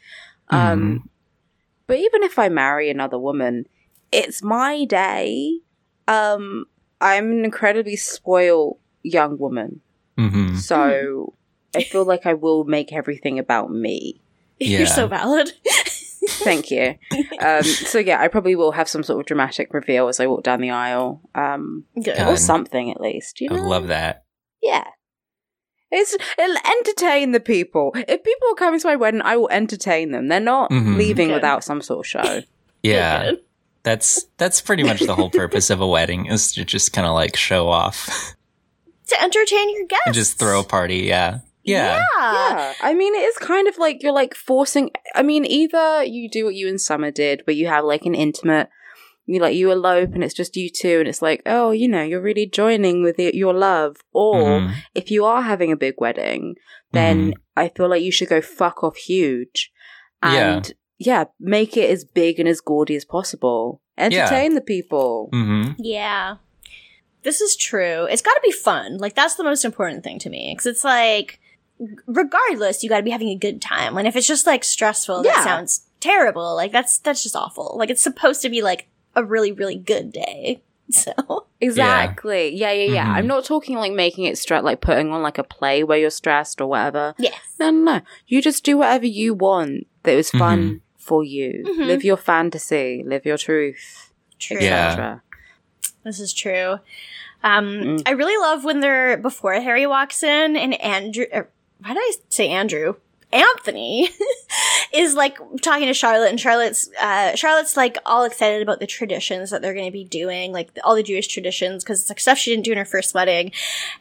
Um, 0.50 1.10
but 1.88 1.98
even 1.98 2.24
if 2.24 2.40
I 2.40 2.48
marry 2.50 2.90
another 2.90 3.20
woman, 3.20 3.68
it's 4.12 4.42
my 4.44 4.86
day. 4.86 5.60
Um, 6.08 6.66
I'm 7.02 7.32
an 7.32 7.44
incredibly 7.46 7.96
spoiled 7.98 8.78
young 9.04 9.38
woman, 9.38 9.82
hmm 10.18 10.56
so 10.56 11.34
I 11.76 11.84
feel 11.84 12.06
like 12.06 12.26
I 12.26 12.34
will 12.34 12.64
make 12.64 12.94
everything 12.94 13.40
about 13.40 13.72
me. 13.72 14.22
Yeah. 14.60 14.80
You're 14.80 14.88
so 14.88 15.08
valid. 15.08 15.52
Thank 16.28 16.70
you. 16.72 16.96
Um, 17.42 17.64
so 17.64 18.00
yeah, 18.00 18.22
I 18.22 18.28
probably 18.28 18.56
will 18.56 18.72
have 18.74 18.88
some 18.90 19.04
sort 19.04 19.20
of 19.20 19.26
dramatic 19.26 19.74
reveal 19.74 20.08
as 20.08 20.20
I 20.20 20.28
walk 20.28 20.44
down 20.44 20.62
the 20.62 20.72
aisle, 20.72 21.22
um, 21.36 21.86
Good. 22.02 22.20
Or 22.20 22.38
something 22.38 22.92
at 22.92 23.00
least. 23.02 23.40
You 23.42 23.50
know, 23.50 23.56
would 23.56 23.64
love 23.66 23.88
that. 23.88 24.24
Yeah, 24.62 24.86
it's 25.92 26.16
it'll 26.38 26.58
entertain 26.66 27.32
the 27.32 27.40
people. 27.40 27.92
If 27.96 28.24
people 28.24 28.48
are 28.52 28.56
coming 28.56 28.80
to 28.80 28.88
my 28.88 28.96
wedding, 28.96 29.22
I 29.22 29.38
will 29.38 29.50
entertain 29.50 30.12
them. 30.12 30.28
They're 30.28 30.40
not 30.40 30.70
Mhm. 30.72 30.98
leaving 30.98 31.28
Good. 31.30 31.36
without 31.36 31.64
some 31.64 31.82
sort 31.82 32.00
of 32.06 32.08
show. 32.08 32.42
Yeah. 32.84 33.24
Good. 33.32 33.40
That's 33.84 34.26
that's 34.38 34.60
pretty 34.60 34.84
much 34.84 35.00
the 35.00 35.16
whole 35.16 35.30
purpose 35.30 35.70
of 35.70 35.80
a 35.80 35.88
wedding 35.88 36.26
is 36.26 36.52
to 36.56 36.66
just 36.66 36.92
kind 36.92 37.08
of 37.08 37.14
like 37.14 37.38
show 37.38 37.70
off 37.70 38.34
To 39.08 39.22
entertain 39.22 39.74
your 39.76 39.86
guests. 39.86 40.04
and 40.08 40.16
just 40.16 40.38
throw 40.38 40.60
a 40.60 40.64
party. 40.66 40.98
Yeah. 40.98 41.40
Yeah. 41.68 42.02
yeah, 42.22 42.74
I 42.82 42.94
mean, 42.94 43.14
it 43.14 43.20
is 43.20 43.38
kind 43.38 43.68
of 43.68 43.78
like 43.78 44.02
you're 44.02 44.14
like 44.14 44.34
forcing. 44.36 44.92
I 45.14 45.22
mean, 45.24 45.46
either 45.46 46.04
you 46.04 46.30
do 46.30 46.46
what 46.46 46.56
you 46.56 46.68
and 46.68 46.80
Summer 46.80 47.12
did, 47.12 47.42
where 47.46 47.56
you 47.56 47.68
have 47.68 47.84
like 47.86 48.06
an 48.06 48.16
intimate. 48.16 48.70
You 49.30 49.42
like 49.42 49.58
you 49.58 49.70
elope 49.72 50.14
and 50.14 50.24
it's 50.24 50.34
just 50.34 50.56
you 50.56 50.70
two, 50.70 51.00
and 51.00 51.08
it's 51.08 51.22
like, 51.22 51.42
oh, 51.46 51.72
you 51.72 51.90
know, 51.90 52.02
you're 52.02 52.22
really 52.22 52.46
joining 52.48 53.04
with 53.04 53.20
it, 53.20 53.36
your 53.36 53.54
love. 53.54 53.98
Or 54.14 54.36
Mhm. 54.62 54.74
if 54.96 55.12
you 55.12 55.26
are 55.26 55.42
having 55.42 55.70
a 55.72 55.76
big 55.76 55.96
wedding, 55.98 56.56
then 56.94 57.34
I 57.58 57.68
feel 57.68 57.90
like 57.90 58.02
you 58.02 58.12
should 58.12 58.30
go 58.30 58.40
fuck 58.40 58.86
off 58.86 58.96
huge. 58.96 59.72
And 60.24 60.74
yeah, 60.98 61.26
make 61.42 61.76
it 61.76 61.90
as 61.90 62.06
big 62.06 62.40
and 62.40 62.48
as 62.48 62.62
gaudy 62.62 62.96
as 62.96 63.04
possible. 63.04 63.82
Entertain 63.98 64.54
the 64.56 64.62
people. 64.62 65.30
Mhm. 65.34 65.76
Yeah. 65.78 66.38
This 67.24 67.42
is 67.42 67.58
true. 67.58 68.06
It's 68.10 68.22
got 68.22 68.34
to 68.36 68.42
be 68.42 68.52
fun. 68.54 68.98
Like 68.98 69.16
that's 69.16 69.36
the 69.36 69.44
most 69.44 69.66
important 69.66 70.06
thing 70.06 70.20
to 70.20 70.30
me 70.30 70.54
because 70.54 70.68
it's 70.68 70.86
like 70.86 71.40
regardless, 72.06 72.84
you 72.84 72.90
got 72.90 72.98
to 72.98 73.04
be 73.04 73.12
having 73.12 73.30
a 73.30 73.36
good 73.36 73.62
time. 73.62 73.98
And 73.98 74.08
if 74.08 74.16
it's 74.16 74.28
just 74.28 74.46
like 74.48 74.64
stressful, 74.64 75.24
Yeah. 75.26 75.34
that 75.34 75.44
sounds 75.44 75.82
terrible. 76.00 76.56
Like 76.56 76.72
that's 76.72 76.98
that's 77.00 77.24
just 77.24 77.36
awful. 77.36 77.76
Like 77.78 77.90
it's 77.90 78.02
supposed 78.02 78.42
to 78.44 78.50
be 78.50 78.62
like 78.62 78.88
a 79.16 79.24
really 79.24 79.52
really 79.52 79.78
good 79.78 80.12
day. 80.12 80.62
So, 80.90 81.12
Exactly. 81.60 82.56
Yeah, 82.56 82.72
yeah, 82.72 82.94
yeah. 82.94 83.06
Mhm. 83.08 83.16
I'm 83.18 83.28
not 83.28 83.44
talking 83.44 83.76
like 83.76 83.92
making 83.92 84.24
it 84.24 84.38
stress, 84.38 84.64
like 84.64 84.80
putting 84.80 85.12
on 85.12 85.22
like 85.22 85.38
a 85.38 85.44
play 85.44 85.84
where 85.84 85.98
you're 85.98 86.10
stressed 86.10 86.62
or 86.62 86.68
whatever. 86.68 87.14
yes. 87.18 87.34
No, 87.60 87.72
no, 87.72 87.96
no. 87.96 88.02
You 88.28 88.42
just 88.42 88.64
do 88.64 88.78
whatever 88.78 89.06
you 89.06 89.34
want 89.34 89.88
that 90.04 90.16
was 90.16 90.32
fun 90.32 90.60
Mhm. 90.70 90.82
for 90.98 91.26
you. 91.26 91.64
Mhm. 91.68 91.88
Live 91.88 92.04
your 92.06 92.16
fantasy. 92.16 93.04
Live 93.06 93.26
your 93.26 93.38
truth. 93.38 94.14
True. 94.40 94.60
Yeah. 94.62 94.88
etc. 94.92 95.22
This 96.06 96.22
is 96.22 96.32
true. 96.34 96.80
Um, 97.44 97.66
Mm. 97.68 98.04
I 98.06 98.12
really 98.12 98.38
love 98.38 98.64
when 98.64 98.80
they're 98.80 99.18
before 99.18 99.54
Harry 99.60 99.86
walks 99.88 100.24
in 100.24 100.56
and 100.56 100.74
Andrew. 100.82 101.26
Er, 101.34 101.50
why 101.80 101.90
did 101.94 101.98
I 102.00 102.14
say 102.30 102.50
Andrew? 102.50 102.96
Anthony 103.34 104.10
is 104.94 105.14
like 105.14 105.38
talking 105.62 105.88
to 105.88 105.94
Charlotte, 105.94 106.30
and 106.30 106.40
Charlotte's 106.40 106.90
uh, 106.98 107.36
Charlotte's 107.36 107.76
like 107.76 107.98
all 108.06 108.24
excited 108.24 108.62
about 108.62 108.80
the 108.80 108.88
traditions 108.88 109.50
that 109.50 109.62
they're 109.62 109.74
going 109.74 109.86
to 109.86 109.92
be 109.92 110.06
doing, 110.06 110.54
like 110.54 110.70
all 110.86 110.96
the 110.96 111.04
Jewish 111.04 111.28
traditions, 111.28 111.84
because 111.84 112.00
it's 112.00 112.10
like 112.10 112.22
stuff 112.22 112.38
she 112.38 112.52
didn't 112.52 112.64
do 112.64 112.72
in 112.72 112.78
her 112.78 112.86
first 112.86 113.14
wedding. 113.14 113.52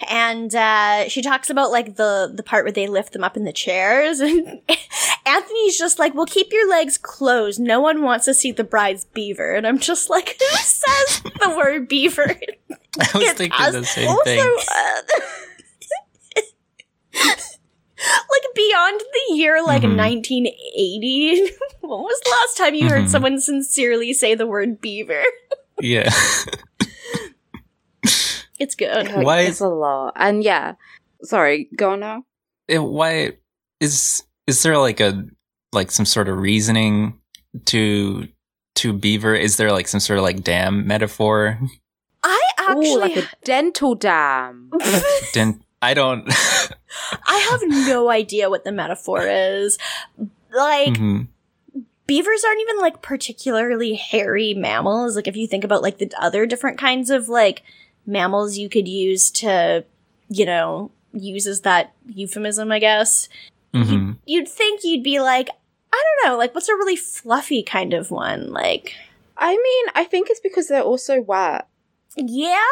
And 0.08 0.54
uh, 0.54 1.08
she 1.08 1.22
talks 1.22 1.50
about 1.50 1.72
like 1.72 1.96
the 1.96 2.30
the 2.32 2.44
part 2.44 2.64
where 2.64 2.70
they 2.72 2.86
lift 2.86 3.14
them 3.14 3.24
up 3.24 3.36
in 3.36 3.42
the 3.42 3.52
chairs, 3.52 4.20
and 4.20 4.60
Anthony's 5.26 5.76
just 5.76 5.98
like, 5.98 6.14
"Well, 6.14 6.26
keep 6.26 6.52
your 6.52 6.70
legs 6.70 6.96
closed. 6.96 7.58
No 7.58 7.80
one 7.80 8.02
wants 8.02 8.26
to 8.26 8.32
see 8.34 8.52
the 8.52 8.62
bride's 8.62 9.06
beaver." 9.06 9.54
And 9.56 9.66
I'm 9.66 9.80
just 9.80 10.08
like, 10.08 10.36
"Who 10.38 10.56
says 10.56 11.22
the 11.40 11.48
word 11.56 11.88
beaver?" 11.88 12.26
I 12.70 13.10
was 13.12 13.22
It's 13.24 13.32
thinking 13.32 13.60
us. 13.60 13.72
the 13.74 13.84
same 13.84 14.08
Also, 14.08 14.22
thing. 14.22 14.56
uh, 14.70 15.02
like 18.30 18.45
beyond 18.56 19.00
the 19.00 19.34
year 19.36 19.62
like 19.62 19.82
Mhm. 19.82 19.96
1980 19.96 21.40
when 21.82 22.00
was 22.00 22.20
the 22.24 22.30
last 22.30 22.56
time 22.56 22.74
you 22.74 22.88
heard 22.88 23.04
Mhm. 23.04 23.08
someone 23.10 23.40
sincerely 23.40 24.12
say 24.12 24.34
the 24.34 24.46
word 24.46 24.80
beaver 24.80 25.22
Yeah. 25.80 26.10
it's 28.58 28.74
good 28.74 29.06
Like, 29.12 29.24
Why 29.26 29.40
It's 29.42 29.56
is- 29.56 29.60
a 29.60 29.68
lot. 29.68 30.14
And 30.16 30.42
yeah. 30.42 30.74
Sorry, 31.22 31.68
go 31.76 31.92
on 31.92 32.00
now. 32.00 32.24
Why 32.68 33.32
is 33.80 34.22
is 34.46 34.62
there 34.62 34.78
like 34.78 35.00
a 35.00 35.24
like 35.72 35.90
some 35.90 36.06
sort 36.06 36.28
of 36.28 36.38
reasoning 36.38 37.18
to 37.66 38.28
to 38.76 38.92
beaver? 38.92 39.34
Is 39.34 39.56
there 39.56 39.72
like 39.72 39.88
some 39.88 40.00
sort 40.00 40.18
of 40.18 40.22
like 40.24 40.42
dam 40.42 40.86
metaphor? 40.86 41.58
i 42.22 42.40
actually 42.58 42.90
Ooh, 42.94 42.98
like 43.00 43.16
a 43.16 43.28
dental 43.44 43.94
dam. 43.94 44.70
Didn't 45.32 45.62
I 45.82 45.94
don't. 45.94 46.26
i 47.28 47.38
have 47.50 47.60
no 47.88 48.08
idea 48.10 48.48
what 48.50 48.64
the 48.64 48.72
metaphor 48.72 49.22
is 49.26 49.76
like 50.54 50.94
Mhm. 50.94 51.26
beavers 52.06 52.44
aren't 52.44 52.60
even 52.60 52.78
like 52.78 53.02
particularly 53.02 53.94
hairy 53.94 54.54
mammals. 54.54 55.14
Like 55.16 55.26
if 55.28 55.36
you 55.36 55.46
think 55.46 55.64
about 55.64 55.82
like 55.82 55.98
the 55.98 56.10
other 56.18 56.46
different 56.46 56.78
kinds 56.78 57.10
of 57.10 57.28
like 57.28 57.62
mammals 58.06 58.56
you 58.56 58.68
could 58.68 58.88
use 58.88 59.30
to, 59.32 59.84
you 60.28 60.46
know, 60.46 60.90
use 61.12 61.46
as 61.46 61.60
that 61.62 61.92
euphemism, 62.08 62.72
I 62.72 62.78
guess. 62.78 63.28
Mhm. 63.74 64.16
You'd 64.24 64.48
think 64.48 64.82
you'd 64.84 65.02
be 65.02 65.20
like, 65.20 65.48
I 65.92 66.02
don't 66.22 66.30
know, 66.32 66.38
like 66.38 66.54
what's 66.54 66.68
a 66.68 66.74
really 66.74 66.96
fluffy 66.96 67.62
kind 67.62 67.92
of 67.92 68.10
one? 68.10 68.52
Like, 68.52 68.94
I 69.36 69.50
mean, 69.50 69.84
I 69.94 70.04
think 70.04 70.28
it's 70.30 70.40
because 70.40 70.68
they're 70.68 70.82
also 70.82 71.20
wet. 71.20 71.66
yeah. 72.16 72.62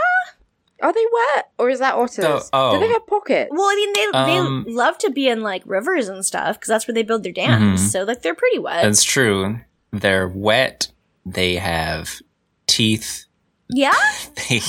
Are 0.85 0.93
they 0.93 1.05
wet? 1.35 1.51
Or 1.59 1.71
is 1.71 1.79
that 1.79 1.95
otters? 1.95 2.19
Oh, 2.25 2.43
oh. 2.53 2.75
Do 2.75 2.81
they 2.87 2.93
have 2.93 3.07
pockets? 3.07 3.49
Well, 3.51 3.67
I 3.67 3.75
mean, 3.75 3.93
they 3.95 4.19
Um, 4.19 4.65
they 4.67 4.73
love 4.73 4.99
to 4.99 5.11
be 5.11 5.29
in 5.29 5.41
like 5.43 5.63
rivers 5.65 6.09
and 6.09 6.25
stuff 6.25 6.57
because 6.57 6.69
that's 6.69 6.87
where 6.87 6.95
they 6.95 7.03
build 7.03 7.23
their 7.25 7.33
dams. 7.33 7.81
Mhm. 7.81 7.89
So 7.91 8.03
like 8.05 8.21
they're 8.21 8.35
pretty 8.35 8.59
wet. 8.59 8.83
That's 8.85 9.03
true. 9.03 9.61
They're 9.93 10.29
wet. 10.29 10.89
They 11.25 11.55
have 11.57 12.21
teeth. 12.67 13.25
yeah. 13.71 13.93
They 14.51 14.61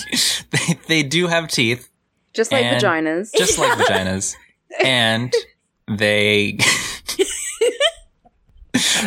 they, 0.52 0.80
they 0.88 1.04
do 1.04 1.28
have 1.28 1.50
teeth, 1.50 1.90
Just 2.34 2.54
like 2.54 2.64
vaginas. 2.66 3.32
just 3.36 3.60
like 3.60 3.78
vaginas, 3.80 4.36
and 4.82 5.34
they 5.90 6.58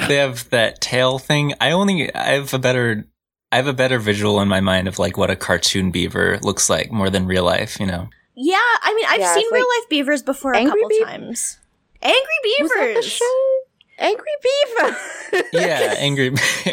they 0.09 0.17
have 0.17 0.49
that 0.51 0.81
tail 0.81 1.19
thing. 1.19 1.55
I 1.61 1.73
only 1.73 2.13
I 2.15 2.33
have 2.35 2.55
a 2.55 2.59
better 2.59 3.07
I 3.51 3.57
have 3.57 3.67
a 3.67 3.73
better 3.73 3.99
visual 3.99 4.41
in 4.41 4.49
my 4.49 4.61
mind 4.61 4.89
of 4.89 4.99
like 4.99 5.17
what 5.17 5.31
a 5.31 5.37
cartoon 5.37 5.91
beaver 5.91 6.39
looks 6.43 6.69
like 6.69 6.91
more 6.93 7.09
than 7.11 7.27
real 7.27 7.45
life. 7.45 7.81
You 7.81 7.87
know. 7.87 8.09
Yeah, 8.35 8.57
I 8.83 8.95
mean, 8.95 9.05
I've 9.09 9.21
Yeah, 9.21 9.35
seen 9.35 9.47
real 9.51 9.63
like 9.63 9.81
life 9.83 9.89
beavers 9.89 10.23
before 10.23 10.53
a 10.55 10.65
couple 10.65 10.89
Beav- 10.89 11.05
times. 11.05 11.59
Angry 12.03 12.21
Was 12.61 12.71
that 12.71 12.79
the 12.81 12.87
beavers. 12.87 13.05
show? 13.07 13.59
Angry 13.99 14.27
Beaver. 14.43 14.97
Yeah, 15.53 15.95
angry, 15.99 16.27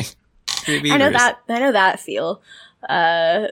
angry 0.68 0.82
beavers. 0.82 0.92
I 0.92 0.98
know 0.98 1.10
that. 1.12 1.40
I 1.50 1.60
know 1.60 1.72
that 1.72 2.00
feel. 2.00 2.42
Uh, 2.88 3.48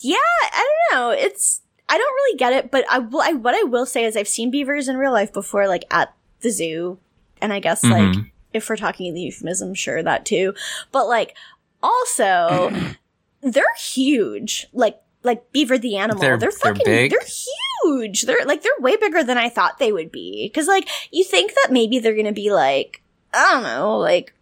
yeah, 0.00 0.16
I 0.42 0.68
don't 0.90 0.98
know. 1.00 1.10
It's 1.10 1.60
I 1.88 1.96
don't 1.98 2.12
really 2.14 2.36
get 2.38 2.52
it, 2.54 2.70
but 2.72 2.84
I, 2.90 2.98
will- 2.98 3.20
I 3.22 3.32
what 3.34 3.54
I 3.54 3.62
will 3.62 3.86
say 3.86 4.04
is 4.04 4.16
I've 4.16 4.26
seen 4.28 4.50
beavers 4.50 4.88
in 4.88 4.96
real 4.96 5.12
life 5.12 5.32
before, 5.32 5.68
like 5.68 5.84
at 5.90 6.12
the 6.40 6.50
zoo, 6.50 6.98
and 7.40 7.52
I 7.52 7.60
guess 7.60 7.84
like 7.84 8.02
Mhm. 8.16 8.30
if 8.52 8.68
we're 8.68 8.76
talking 8.76 9.06
in 9.06 9.14
the 9.14 9.20
euphemism, 9.20 9.74
sure 9.74 10.02
that 10.02 10.24
too. 10.26 10.54
But 10.90 11.06
like 11.06 11.36
also, 11.84 12.70
they're 13.42 13.64
huge. 13.78 14.66
Like 14.72 15.00
like 15.22 15.52
beaver 15.52 15.78
the 15.78 15.96
animal. 15.96 16.20
They're- 16.20 16.36
They're, 16.38 16.50
they're 16.50 16.74
fucking. 16.74 16.82
big? 16.84 17.10
They're 17.12 17.20
huge. 17.84 18.22
They're 18.22 18.44
like 18.44 18.62
they're 18.62 18.72
way 18.80 18.96
bigger 18.96 19.22
than 19.22 19.38
I 19.38 19.48
thought 19.48 19.78
they 19.78 19.92
would 19.92 20.10
be. 20.12 20.48
Because 20.48 20.66
like 20.66 20.88
you 21.12 21.24
think 21.24 21.52
that 21.54 21.68
maybe 21.70 21.98
they're 21.98 22.16
gonna 22.16 22.32
be 22.32 22.50
like 22.52 23.02
I 23.32 23.52
don't 23.52 23.62
know 23.62 23.98
like 23.98 24.32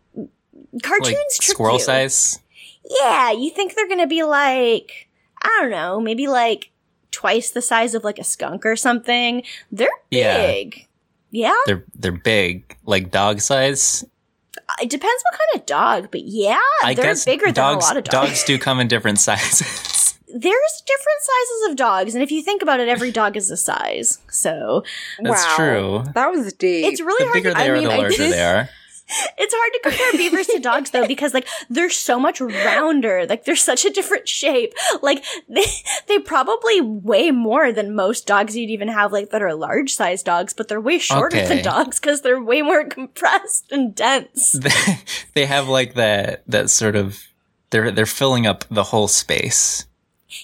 cartoons 0.83 1.15
like 1.17 1.43
squirrel 1.43 1.75
you. 1.79 1.81
size. 1.83 2.39
Yeah, 3.01 3.31
you 3.33 3.51
think 3.51 3.75
they're 3.75 3.89
gonna 3.89 4.07
be 4.07 4.23
like, 4.25 5.09
I 5.43 5.59
don't 5.61 5.71
know, 5.71 6.01
maybe 6.01 6.27
like 6.29 6.71
twice 7.11 7.51
the 7.51 7.63
size 7.63 7.95
of 7.95 8.05
like 8.05 8.19
a 8.19 8.25
skunk 8.25 8.65
or 8.67 8.75
something. 8.77 9.43
They're 9.71 9.89
Yeah. 10.11 10.37
big. 10.47 10.89
Yeah, 11.31 11.55
They're 11.67 11.85
they're 11.95 12.13
big, 12.13 12.77
like 12.85 13.11
dog 13.11 13.41
size. 13.41 14.05
It 14.81 14.91
depends 14.91 15.23
what 15.31 15.39
kind 15.39 15.61
of 15.61 15.67
dog, 15.67 16.09
but 16.11 16.23
yeah, 16.25 16.59
I 16.83 16.95
they're 16.95 17.05
guess 17.07 17.25
bigger 17.25 17.51
dogs 17.53 17.87
than 17.89 17.97
a 17.97 17.97
lot 17.97 17.97
of 17.99 18.05
dogs. 18.05 18.29
dogs 18.29 18.45
do 18.45 18.59
come 18.59 18.81
in 18.81 18.89
different 18.89 19.19
sizes. 19.19 20.19
there's 20.29 20.83
different 20.87 21.21
sizes 21.21 21.71
of 21.71 21.77
dogs, 21.77 22.15
and 22.15 22.23
if 22.23 22.31
you 22.31 22.43
think 22.43 22.63
about 22.63 22.81
it, 22.81 22.89
every 22.89 23.11
dog 23.13 23.37
is 23.37 23.51
a 23.51 23.57
size. 23.57 24.19
So 24.31 24.83
That's 25.21 25.45
wow. 25.45 25.55
true. 25.57 26.05
That 26.15 26.29
was 26.31 26.53
deep. 26.55 26.87
it's 26.87 27.01
really 27.01 27.25
The 27.25 27.31
hard. 27.31 27.35
bigger 27.35 27.51
To, 27.51 27.57
they 27.57 27.65
I 27.65 27.69
are, 27.69 27.75
mean, 27.75 27.85
the 27.85 27.93
I 27.93 27.97
larger 27.99 28.17
did- 28.17 28.33
they 28.33 28.43
are. 28.43 28.69
It's 29.39 29.55
hard 29.57 29.73
to 29.73 29.81
compare 29.83 30.13
beavers 30.13 30.47
to 30.49 30.59
dogs 30.59 30.91
though, 30.91 31.07
because 31.07 31.35
like 31.35 31.47
they're 31.71 31.91
so 31.91 32.19
much 32.19 32.41
rounder. 32.41 33.27
Like 33.29 33.45
they're 33.45 33.57
such 33.57 33.85
a 33.85 33.91
different 33.91 34.29
shape. 34.29 34.73
Like 35.03 35.25
they 35.49 35.65
they 36.09 36.19
probably 36.19 36.81
weigh 36.81 37.31
more 37.31 37.73
than 37.73 37.95
most 37.95 38.27
dogs 38.27 38.57
you'd 38.57 38.71
even 38.71 38.89
have 38.89 39.13
like 39.13 39.31
that 39.31 39.43
are 39.43 39.55
large 39.55 39.95
sized 39.95 40.27
dogs, 40.27 40.53
but 40.53 40.69
they're 40.69 40.81
way 40.81 40.99
shorter 40.99 41.37
Okay. 41.37 41.49
than 41.49 41.63
dogs 41.65 41.99
because 42.01 42.23
they're 42.23 42.43
way 42.43 42.63
more 42.63 42.85
compressed 42.85 43.71
and 43.73 43.95
dense. 43.95 44.55
They, 44.63 44.99
they 45.35 45.47
have 45.47 45.69
like 45.69 45.95
that 45.95 46.43
that 46.47 46.71
sort 46.71 46.97
of 46.97 47.23
they're 47.71 47.91
they're 47.91 48.07
filling 48.07 48.47
up 48.47 48.65
the 48.71 48.85
whole 48.85 49.09
space. 49.09 49.87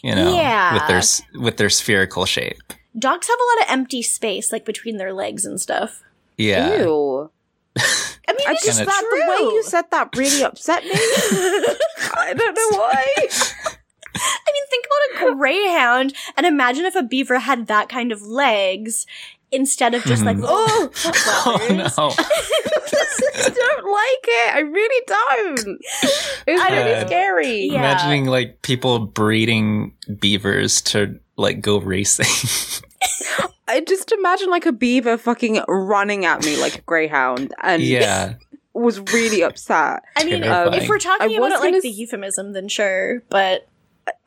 You 0.02 0.14
know, 0.14 0.34
Yeah. 0.34 0.74
with 0.74 0.86
their 0.88 1.40
with 1.42 1.56
their 1.56 1.70
spherical 1.70 2.26
shape. 2.26 2.60
Dogs 2.98 3.28
have 3.28 3.38
a 3.38 3.48
lot 3.60 3.66
of 3.68 3.72
empty 3.72 4.02
space, 4.02 4.50
like 4.52 4.64
between 4.64 4.96
their 4.96 5.12
legs 5.12 5.44
and 5.44 5.60
stuff. 5.60 6.02
Yeah. 6.36 6.82
Ew. 6.82 7.30
I 8.28 8.32
mean, 8.32 8.46
I 8.46 8.54
just 8.62 8.78
that 8.84 9.04
the 9.10 9.26
way 9.28 9.54
you 9.54 9.62
said 9.64 9.84
that 9.90 10.14
really 10.16 10.42
upset 10.42 10.84
me. 10.84 10.90
I 10.92 12.34
don't 12.36 12.54
know 12.54 12.78
why. 12.78 13.06
I 14.20 14.50
mean, 14.52 14.64
think 14.70 14.86
about 14.86 15.30
a 15.30 15.34
greyhound 15.36 16.14
and 16.36 16.46
imagine 16.46 16.84
if 16.84 16.94
a 16.96 17.02
beaver 17.02 17.38
had 17.38 17.68
that 17.68 17.88
kind 17.88 18.12
of 18.12 18.20
legs 18.22 19.06
instead 19.50 19.94
of 19.94 20.02
just 20.04 20.24
like 20.24 20.36
Mhm. 20.36 20.44
Oh, 20.46 20.90
Oh 21.46 21.66
no. 21.70 22.10
I 23.40 23.48
don't 23.48 23.84
like 23.90 24.24
it. 24.24 24.54
I 24.54 24.60
really 24.60 25.04
don't. 25.06 25.78
It's 26.46 26.62
don't 26.62 26.72
really 26.72 27.06
scary. 27.06 27.60
Yeah. 27.66 27.78
Imagining 27.78 28.26
like 28.26 28.60
people 28.62 28.98
breeding 28.98 29.94
beavers 30.20 30.82
to 30.82 31.18
like 31.36 31.60
go 31.60 31.78
racing. 31.78 32.26
I 33.68 33.80
just 33.80 34.12
imagine 34.12 34.50
like 34.50 34.66
a 34.66 34.72
beaver 34.72 35.16
fucking 35.18 35.60
running 35.68 36.24
at 36.24 36.44
me 36.44 36.56
like 36.60 36.78
a 36.78 36.82
greyhound 36.82 37.54
and 37.62 37.82
yeah. 37.82 38.34
was 38.74 39.00
really 39.12 39.42
upset. 39.42 40.02
I 40.16 40.24
mean, 40.24 40.42
Terrifying. 40.42 40.82
if 40.82 40.88
we're 40.88 40.98
talking 40.98 41.30
I 41.30 41.34
about 41.36 41.50
it 41.52 41.54
like 41.60 41.62
gonna 41.72 41.80
the 41.80 41.90
euphemism, 41.90 42.52
then 42.52 42.68
sure. 42.68 43.22
But 43.28 43.68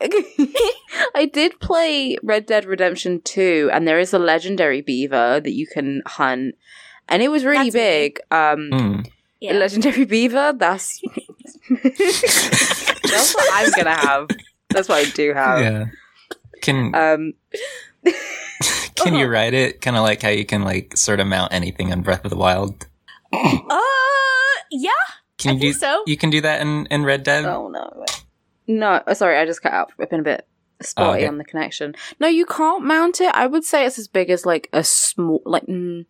I 1.14 1.28
did 1.32 1.58
play 1.60 2.16
Red 2.22 2.46
Dead 2.46 2.64
Redemption 2.66 3.20
2 3.22 3.70
and 3.72 3.86
there 3.88 3.98
is 3.98 4.12
a 4.14 4.18
legendary 4.18 4.80
beaver 4.80 5.40
that 5.40 5.52
you 5.52 5.66
can 5.66 6.02
hunt 6.06 6.54
and 7.08 7.22
it 7.22 7.28
was 7.30 7.44
really 7.44 7.70
That's 7.70 7.74
me. 7.74 7.80
big. 7.80 8.20
Um 8.30 8.68
Hmm. 8.72 9.00
yeah, 9.40 9.52
legendary 9.54 10.04
beaver, 10.04 10.52
that's 10.56 11.00
That's 11.68 13.34
what 13.34 13.48
I'm 13.52 13.70
gonna 13.72 13.96
have. 13.96 14.28
That's 14.70 14.88
what 14.88 15.04
I 15.06 15.10
do 15.10 15.34
have. 15.34 15.58
Yeah. 15.60 15.84
Can 16.60 16.94
Um 16.94 17.32
can 18.96 19.14
you 19.14 19.26
ride 19.26 19.54
it? 19.54 19.80
Kind 19.80 19.96
of 19.96 20.02
like 20.02 20.22
how 20.22 20.28
you 20.28 20.44
can 20.44 20.62
like 20.62 20.96
sort 20.96 21.20
of 21.20 21.26
mount 21.26 21.52
anything 21.52 21.92
on 21.92 22.02
Breath 22.02 22.24
of 22.24 22.30
the 22.30 22.36
Wild. 22.36 22.86
uh, 23.32 23.78
yeah, 24.70 24.90
Can 25.38 25.50
I 25.50 25.54
you 25.54 25.60
think 25.60 25.60
do 25.60 25.72
so. 25.72 26.02
You 26.06 26.16
can 26.16 26.30
do 26.30 26.40
that 26.42 26.60
in 26.60 26.86
in 26.86 27.04
Red 27.04 27.22
Dead. 27.22 27.44
Oh 27.44 27.68
no. 27.68 28.04
No, 28.68 29.02
oh, 29.06 29.14
sorry, 29.14 29.38
I 29.38 29.44
just 29.44 29.62
cut 29.62 29.72
out. 29.72 29.92
I've 29.98 30.08
been 30.08 30.20
a 30.20 30.24
bit 30.24 30.46
spotty 30.80 31.20
okay. 31.20 31.26
on 31.26 31.38
the 31.38 31.44
connection. 31.44 31.94
No, 32.20 32.28
you 32.28 32.46
can't 32.46 32.84
mount 32.84 33.20
it. 33.20 33.34
I 33.34 33.46
would 33.46 33.64
say 33.64 33.84
it's 33.84 33.98
as 33.98 34.08
big 34.08 34.30
as 34.30 34.46
like 34.46 34.68
a 34.72 34.84
small, 34.84 35.42
like 35.44 35.66
mm, 35.66 36.06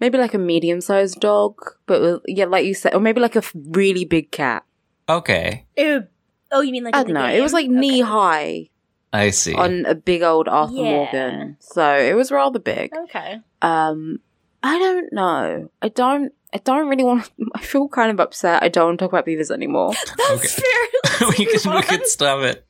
maybe 0.00 0.18
like 0.18 0.34
a 0.34 0.38
medium-sized 0.38 1.20
dog, 1.20 1.54
but 1.86 2.00
with, 2.00 2.22
yeah, 2.26 2.46
like 2.46 2.64
you 2.64 2.74
said, 2.74 2.94
or 2.94 3.00
maybe 3.00 3.20
like 3.20 3.36
a 3.36 3.42
really 3.54 4.04
big 4.04 4.30
cat. 4.30 4.64
Okay, 5.08 5.66
Ew. 5.76 6.04
Oh, 6.52 6.62
you 6.62 6.72
mean 6.72 6.84
like 6.84 6.96
I 6.96 7.04
don't 7.04 7.12
know. 7.12 7.26
It 7.26 7.42
was 7.42 7.52
like 7.52 7.66
Okay. 7.66 7.74
knee 7.74 8.00
high 8.00 8.69
I 9.12 9.30
see. 9.30 9.54
on 9.54 9.86
a 9.86 9.94
big 9.94 10.22
old 10.22 10.46
Arthur 10.48 10.74
Yeah. 10.74 10.82
Morgan, 10.90 11.56
so 11.60 11.96
it 11.96 12.14
was 12.14 12.30
rather 12.30 12.58
big. 12.58 12.92
Okay. 12.96 13.40
Um, 13.62 14.20
I 14.62 14.78
don't 14.78 15.12
know. 15.12 15.70
I 15.82 15.88
don't. 15.88 16.32
I 16.54 16.58
don't 16.58 16.88
really 16.88 17.04
want. 17.04 17.30
I 17.54 17.60
feel 17.60 17.88
kind 17.88 18.10
of 18.10 18.20
upset. 18.20 18.62
I 18.62 18.68
don't 18.68 18.86
want 18.86 18.98
to 18.98 19.04
talk 19.04 19.12
about 19.12 19.24
beavers 19.24 19.50
anymore. 19.50 19.92
That's 20.16 20.30
Okay. 20.30 20.48
fair. 20.48 21.28
We 21.38 21.44
can 21.46 21.70
we 21.70 21.76
on. 21.78 21.82
could 21.82 22.06
stop 22.06 22.40
it. 22.44 22.64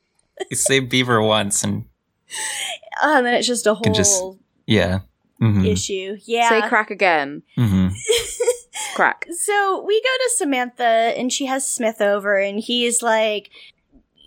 You 0.49 0.57
say 0.57 0.79
beaver 0.79 1.21
once, 1.21 1.63
and 1.63 1.85
Uh, 3.01 3.15
and 3.17 3.25
then 3.25 3.33
it's 3.35 3.47
just 3.47 3.65
a 3.67 3.73
whole 3.73 3.83
Can 3.83 3.93
just- 3.93 4.21
yeah. 4.67 4.99
hmm 5.39 5.63
issue. 5.65 6.17
Yeah. 6.25 6.49
Say 6.49 6.67
crack 6.67 6.91
again. 6.91 7.43
hmm 7.55 7.89
Crack. 8.95 9.25
So 9.31 9.83
we 9.87 10.01
go 10.01 10.09
to 10.23 10.29
Samantha 10.35 10.83
and 10.83 11.31
she 11.31 11.45
has 11.45 11.65
Smith 11.67 12.01
over 12.01 12.37
and 12.37 12.59
he's 12.59 13.01
like 13.01 13.49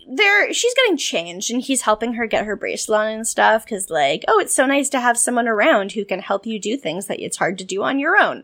there 0.07 0.53
she's 0.53 0.73
getting 0.75 0.97
changed 0.97 1.51
and 1.51 1.61
he's 1.61 1.81
helping 1.81 2.13
her 2.13 2.27
get 2.27 2.45
her 2.45 2.55
bracelet 2.55 2.99
on 2.99 3.07
and 3.07 3.27
stuff 3.27 3.65
cuz 3.65 3.89
like 3.89 4.23
oh 4.27 4.39
it's 4.39 4.53
so 4.53 4.65
nice 4.65 4.89
to 4.89 4.99
have 4.99 5.17
someone 5.17 5.47
around 5.47 5.93
who 5.93 6.05
can 6.05 6.19
help 6.19 6.45
you 6.45 6.59
do 6.59 6.77
things 6.77 7.07
that 7.07 7.19
it's 7.19 7.37
hard 7.37 7.57
to 7.57 7.63
do 7.63 7.83
on 7.83 7.99
your 7.99 8.17
own. 8.17 8.43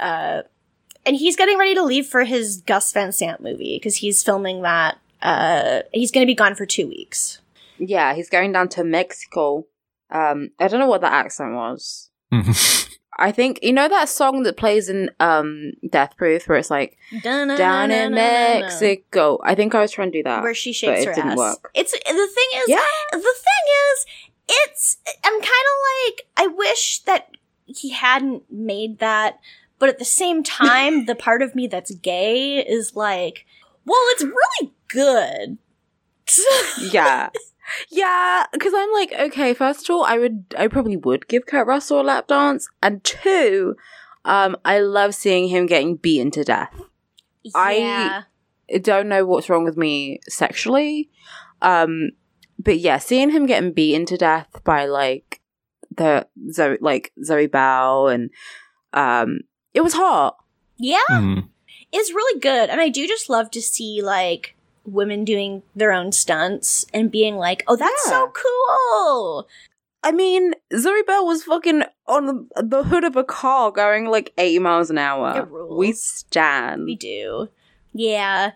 Uh 0.00 0.42
and 1.04 1.16
he's 1.16 1.36
getting 1.36 1.56
ready 1.56 1.74
to 1.74 1.82
leave 1.82 2.06
for 2.06 2.24
his 2.24 2.60
Gus 2.62 2.92
Van 2.92 3.12
Sant 3.12 3.40
movie 3.40 3.78
cuz 3.78 3.96
he's 3.96 4.22
filming 4.22 4.62
that 4.62 4.98
uh 5.22 5.82
he's 5.92 6.10
going 6.10 6.26
to 6.26 6.30
be 6.30 6.34
gone 6.34 6.54
for 6.54 6.66
2 6.66 6.86
weeks. 6.86 7.40
Yeah, 7.78 8.14
he's 8.14 8.28
going 8.28 8.52
down 8.52 8.68
to 8.70 8.84
Mexico. 8.84 9.66
Um, 10.10 10.50
I 10.58 10.68
don't 10.68 10.80
know 10.80 10.86
what 10.86 11.00
that 11.00 11.12
accent 11.12 11.54
was. 11.54 12.10
I 13.18 13.32
think 13.32 13.58
you 13.62 13.72
know 13.72 13.88
that 13.88 14.08
song 14.08 14.42
that 14.44 14.56
plays 14.56 14.88
in 14.88 15.10
um 15.20 15.72
Death 15.88 16.16
Proof 16.16 16.46
where 16.48 16.58
it's 16.58 16.70
like 16.70 16.98
down 17.22 17.50
in 17.90 18.12
Mexico. 18.14 19.38
I 19.42 19.54
think 19.54 19.74
I 19.74 19.80
was 19.80 19.90
trying 19.92 20.12
to 20.12 20.18
do 20.18 20.22
that. 20.24 20.42
where 20.42 20.54
she 20.54 20.72
shakes 20.72 21.04
her 21.04 21.12
ass. 21.12 21.36
work. 21.36 21.70
It's 21.74 21.92
the 21.92 21.98
thing 22.04 22.60
is 22.60 22.68
Yeah. 22.68 22.80
the 23.12 23.18
thing 23.18 23.66
is 23.92 24.06
it's 24.48 24.96
I'm 25.24 25.32
kind 25.32 25.42
of 25.42 25.76
like 26.06 26.26
I 26.36 26.46
wish 26.48 27.00
that 27.00 27.30
he 27.66 27.90
hadn't 27.90 28.44
made 28.50 28.98
that 29.00 29.40
but 29.78 29.88
at 29.88 29.98
the 29.98 30.04
same 30.04 30.42
time 30.44 31.06
the 31.06 31.14
part 31.16 31.42
of 31.42 31.54
me 31.54 31.66
that's 31.66 31.90
gay 31.96 32.58
is 32.58 32.94
like 32.94 33.44
well 33.84 34.00
it's 34.10 34.22
really 34.24 34.72
good. 34.88 35.58
yeah. 36.92 37.30
Yeah, 37.90 38.44
because 38.52 38.72
I'm 38.76 38.92
like, 38.92 39.12
okay, 39.12 39.54
first 39.54 39.88
of 39.88 39.94
all, 39.94 40.04
I 40.04 40.18
would, 40.18 40.54
I 40.58 40.68
probably 40.68 40.96
would 40.96 41.28
give 41.28 41.46
Kurt 41.46 41.66
Russell 41.66 42.00
a 42.00 42.02
lap 42.02 42.28
dance, 42.28 42.68
and 42.82 43.02
two, 43.04 43.74
um, 44.24 44.56
I 44.64 44.80
love 44.80 45.14
seeing 45.14 45.48
him 45.48 45.66
getting 45.66 45.96
beaten 45.96 46.30
to 46.32 46.44
death. 46.44 46.74
I- 47.54 47.76
yeah. 47.76 48.22
I 48.74 48.78
don't 48.78 49.08
know 49.08 49.24
what's 49.24 49.48
wrong 49.48 49.62
with 49.64 49.76
me 49.76 50.18
sexually, 50.28 51.08
um, 51.62 52.10
but 52.58 52.78
yeah, 52.80 52.98
seeing 52.98 53.30
him 53.30 53.46
getting 53.46 53.72
beaten 53.72 54.04
to 54.06 54.16
death 54.16 54.48
by 54.64 54.86
like 54.86 55.40
the 55.96 56.26
Zoe, 56.50 56.76
like 56.80 57.12
Zoe 57.22 57.46
Bell, 57.46 58.08
and 58.08 58.30
um, 58.92 59.40
it 59.72 59.82
was 59.82 59.94
hot. 59.94 60.36
yeah, 60.78 60.98
hmm 61.08 61.40
it's 61.92 62.10
really 62.12 62.40
good 62.40 62.68
and 62.68 62.80
I 62.80 62.88
do 62.88 63.06
just 63.06 63.30
love 63.30 63.48
to 63.52 63.62
see 63.62 64.02
like 64.02 64.55
women 64.86 65.24
doing 65.24 65.62
their 65.74 65.92
own 65.92 66.12
stunts 66.12 66.86
and 66.94 67.10
being 67.10 67.36
like, 67.36 67.62
"Oh, 67.66 67.76
that's 67.76 68.02
Yeah. 68.06 68.10
so 68.10 68.32
cool." 68.32 69.48
I 70.02 70.12
mean, 70.12 70.54
Zoe 70.76 71.02
Bell 71.02 71.26
was 71.26 71.42
fucking 71.44 71.82
on 72.06 72.48
the, 72.54 72.84
hood 72.84 73.02
of 73.02 73.16
a 73.16 73.24
car 73.24 73.72
going 73.72 74.06
like 74.06 74.32
80 74.38 74.60
miles 74.60 74.88
an 74.90 74.98
hour. 74.98 75.44
We 75.68 75.92
stand. 75.92 76.84
We 76.84 76.94
do. 76.94 77.48
Yeah. 77.92 78.52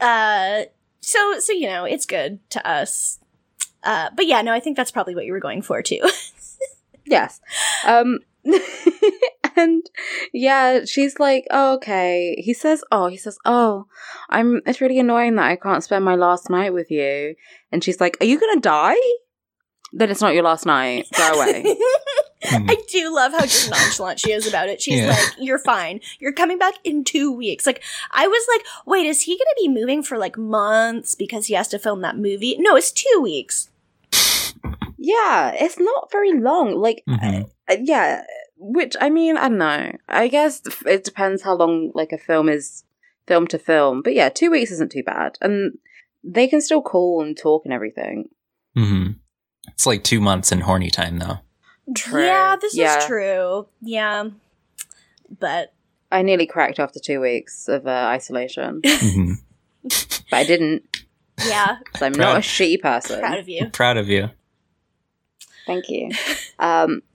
Uh 0.00 0.62
so 1.00 1.38
so 1.40 1.52
you 1.52 1.66
know, 1.66 1.84
it's 1.84 2.06
good 2.06 2.38
to 2.50 2.66
us. 2.66 3.18
Uh 3.82 4.08
but 4.16 4.26
yeah, 4.26 4.40
no, 4.40 4.52
I 4.52 4.60
think 4.60 4.76
that's 4.78 4.90
probably 4.90 5.14
what 5.14 5.26
you 5.26 5.32
were 5.32 5.40
going 5.40 5.62
for 5.62 5.82
too. 5.82 6.00
Yes. 7.04 7.40
Um 7.86 8.20
and 9.58 9.82
yeah, 10.32 10.84
she's 10.86 11.18
like, 11.18 11.46
oh, 11.50 11.74
okay. 11.74 12.34
He 12.38 12.54
says, 12.54 12.82
oh, 12.92 13.08
he 13.08 13.16
says, 13.16 13.38
oh, 13.44 13.86
I'm 14.30 14.62
it's 14.66 14.80
really 14.80 14.98
annoying 14.98 15.34
that 15.36 15.46
I 15.50 15.56
can't 15.56 15.84
spend 15.84 16.04
my 16.04 16.14
last 16.14 16.48
night 16.50 16.72
with 16.72 16.90
you. 16.90 17.34
And 17.72 17.82
she's 17.84 18.00
like, 18.00 18.16
Are 18.20 18.26
you 18.26 18.38
gonna 18.40 18.60
die? 18.60 18.96
Then 19.92 20.10
it's 20.10 20.20
not 20.20 20.34
your 20.34 20.42
last 20.44 20.66
night. 20.66 21.06
Go 21.16 21.32
away. 21.34 21.76
Hmm. 22.44 22.70
I 22.70 22.76
do 22.88 23.12
love 23.14 23.32
how 23.32 23.40
just 23.40 23.70
nonchalant 23.70 24.20
she 24.20 24.32
is 24.32 24.46
about 24.46 24.68
it. 24.68 24.80
She's 24.80 25.00
Yeah. 25.00 25.08
like, 25.08 25.34
"You're 25.40 25.58
fine. 25.58 26.00
You're 26.20 26.32
coming 26.32 26.56
back 26.58 26.74
in 26.84 27.02
2 27.04 27.32
weeks." 27.32 27.66
Like 27.66 27.82
I 28.12 28.28
was 28.28 28.46
like, 28.54 28.64
"Wait, 28.86 29.06
is 29.06 29.22
he 29.22 29.32
going 29.32 29.38
to 29.38 29.56
be 29.62 29.68
moving 29.80 30.02
for 30.04 30.18
like 30.18 30.38
months 30.38 31.14
because 31.16 31.46
he 31.46 31.54
has 31.54 31.68
to 31.68 31.78
film 31.80 32.02
that 32.02 32.16
movie?" 32.16 32.54
No, 32.60 32.76
it's 32.76 32.92
2 32.92 33.20
weeks. 33.22 33.70
yeah, 34.98 35.52
it's 35.58 35.78
not 35.78 36.10
very 36.12 36.32
long. 36.38 36.74
Like 36.74 37.02
Mhm. 37.08 37.50
uh, 37.68 37.76
yeah, 37.80 38.22
which 38.58 38.96
I 39.00 39.10
mean, 39.10 39.36
I 39.36 39.48
don't 39.48 39.58
know. 39.58 39.92
I 40.08 40.28
guess 40.28 40.62
it 40.86 41.04
depends 41.04 41.42
how 41.42 41.54
long 41.56 41.92
like 41.94 42.12
a 42.12 42.18
film 42.18 42.48
is 42.48 42.84
film 43.26 43.46
to 43.48 43.58
film. 43.58 44.02
But 44.02 44.14
yeah, 44.14 44.28
two 44.28 44.50
weeks 44.50 44.70
isn't 44.72 44.92
too 44.92 45.02
bad. 45.02 45.38
And 45.40 45.78
they 46.24 46.48
can 46.48 46.60
still 46.60 46.82
call 46.82 47.22
and 47.22 47.36
talk 47.36 47.62
and 47.64 47.72
everything. 47.72 48.28
hmm 48.74 49.12
It's 49.68 49.86
like 49.86 50.02
two 50.04 50.20
months 50.20 50.50
in 50.52 50.60
horny 50.62 50.90
time, 50.90 51.18
though. 51.18 51.38
True. 51.94 52.24
Yeah, 52.24 52.56
this 52.60 52.76
Yeah. 52.76 52.98
is 52.98 53.04
true. 53.06 53.68
Yeah. 53.80 54.24
But 55.38 55.72
I 56.10 56.22
nearly 56.22 56.46
cracked 56.46 56.78
after 56.78 56.98
two 56.98 57.20
weeks 57.20 57.68
of 57.68 57.86
uh, 57.86 57.90
isolation, 57.90 58.80
hmm 58.86 59.32
but 59.82 60.22
I 60.32 60.44
didn't. 60.44 60.82
Yeah, 61.46 61.76
I'm 62.00 62.12
not 62.12 62.30
a 62.30 62.40
Proud. 62.40 62.42
shitty 62.42 62.80
person. 62.80 63.20
proud 63.20 63.38
of 63.38 63.48
you. 63.48 63.66
Proud 63.68 63.96
of 63.98 64.08
you. 64.08 64.30
Thank 65.68 65.88
you. 65.88 66.10
Um, 66.60 67.02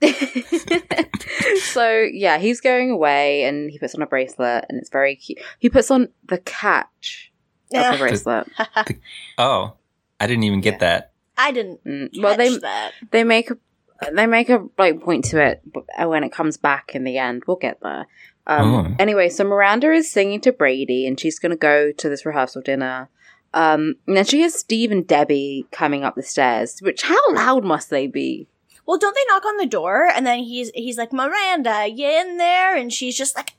so 1.72 2.00
yeah, 2.10 2.38
he's 2.38 2.60
going 2.62 2.90
away, 2.90 3.44
and 3.44 3.70
he 3.70 3.78
puts 3.78 3.94
on 3.94 4.00
a 4.00 4.06
bracelet, 4.06 4.64
and 4.70 4.78
it's 4.78 4.88
very 4.90 5.16
cute. 5.16 5.38
He 5.58 5.68
puts 5.68 5.90
on 5.90 6.08
the 6.26 6.38
catch 6.38 7.30
of 7.66 7.70
the 7.70 7.78
Yeah. 7.78 7.96
bracelet. 7.98 8.46
Oh, 9.38 9.74
I 10.18 10.26
didn't 10.26 10.44
even 10.44 10.60
get 10.62 10.74
Yeah. 10.74 10.78
that. 10.78 11.12
I 11.36 11.50
didn't 11.50 11.84
Mm, 11.84 12.12
catch 12.14 12.22
well, 12.22 12.36
they 12.36 12.56
that. 12.58 12.92
they 13.10 13.24
make 13.24 13.50
a 13.50 13.58
they 14.12 14.26
make 14.26 14.48
a 14.48 14.66
like 14.78 15.00
point 15.02 15.24
to 15.26 15.42
it 15.44 15.60
when 15.98 16.24
it 16.24 16.32
comes 16.32 16.56
back 16.56 16.94
in 16.94 17.04
the 17.04 17.18
end. 17.18 17.42
We'll 17.46 17.56
get 17.56 17.80
there. 17.82 18.06
Um, 18.46 18.74
Oh. 18.74 18.96
Anyway, 18.98 19.28
so 19.28 19.44
Miranda 19.44 19.92
is 19.92 20.10
singing 20.10 20.40
to 20.42 20.52
Brady, 20.52 21.06
and 21.06 21.18
she's 21.20 21.38
going 21.38 21.50
to 21.50 21.56
go 21.56 21.92
to 21.92 22.08
this 22.08 22.24
rehearsal 22.24 22.62
dinner. 22.62 23.08
Um, 23.54 23.94
and 24.06 24.16
then 24.16 24.24
she 24.24 24.42
has 24.42 24.54
Steve 24.54 24.90
and 24.90 25.06
Debbie 25.06 25.66
coming 25.70 26.04
up 26.04 26.16
the 26.16 26.22
stairs. 26.22 26.80
Which 26.82 27.02
how 27.02 27.32
loud 27.32 27.64
must 27.64 27.88
they 27.88 28.08
be? 28.08 28.48
Well, 28.84 28.98
don't 28.98 29.14
they 29.14 29.32
knock 29.32 29.46
on 29.46 29.56
the 29.56 29.64
door 29.64 30.08
and 30.14 30.26
then 30.26 30.40
he's 30.40 30.70
he's 30.74 30.98
like, 30.98 31.12
Miranda, 31.12 31.86
you 31.88 32.06
in 32.06 32.36
there? 32.36 32.76
And 32.76 32.92
she's 32.92 33.16
just 33.16 33.36
like, 33.36 33.52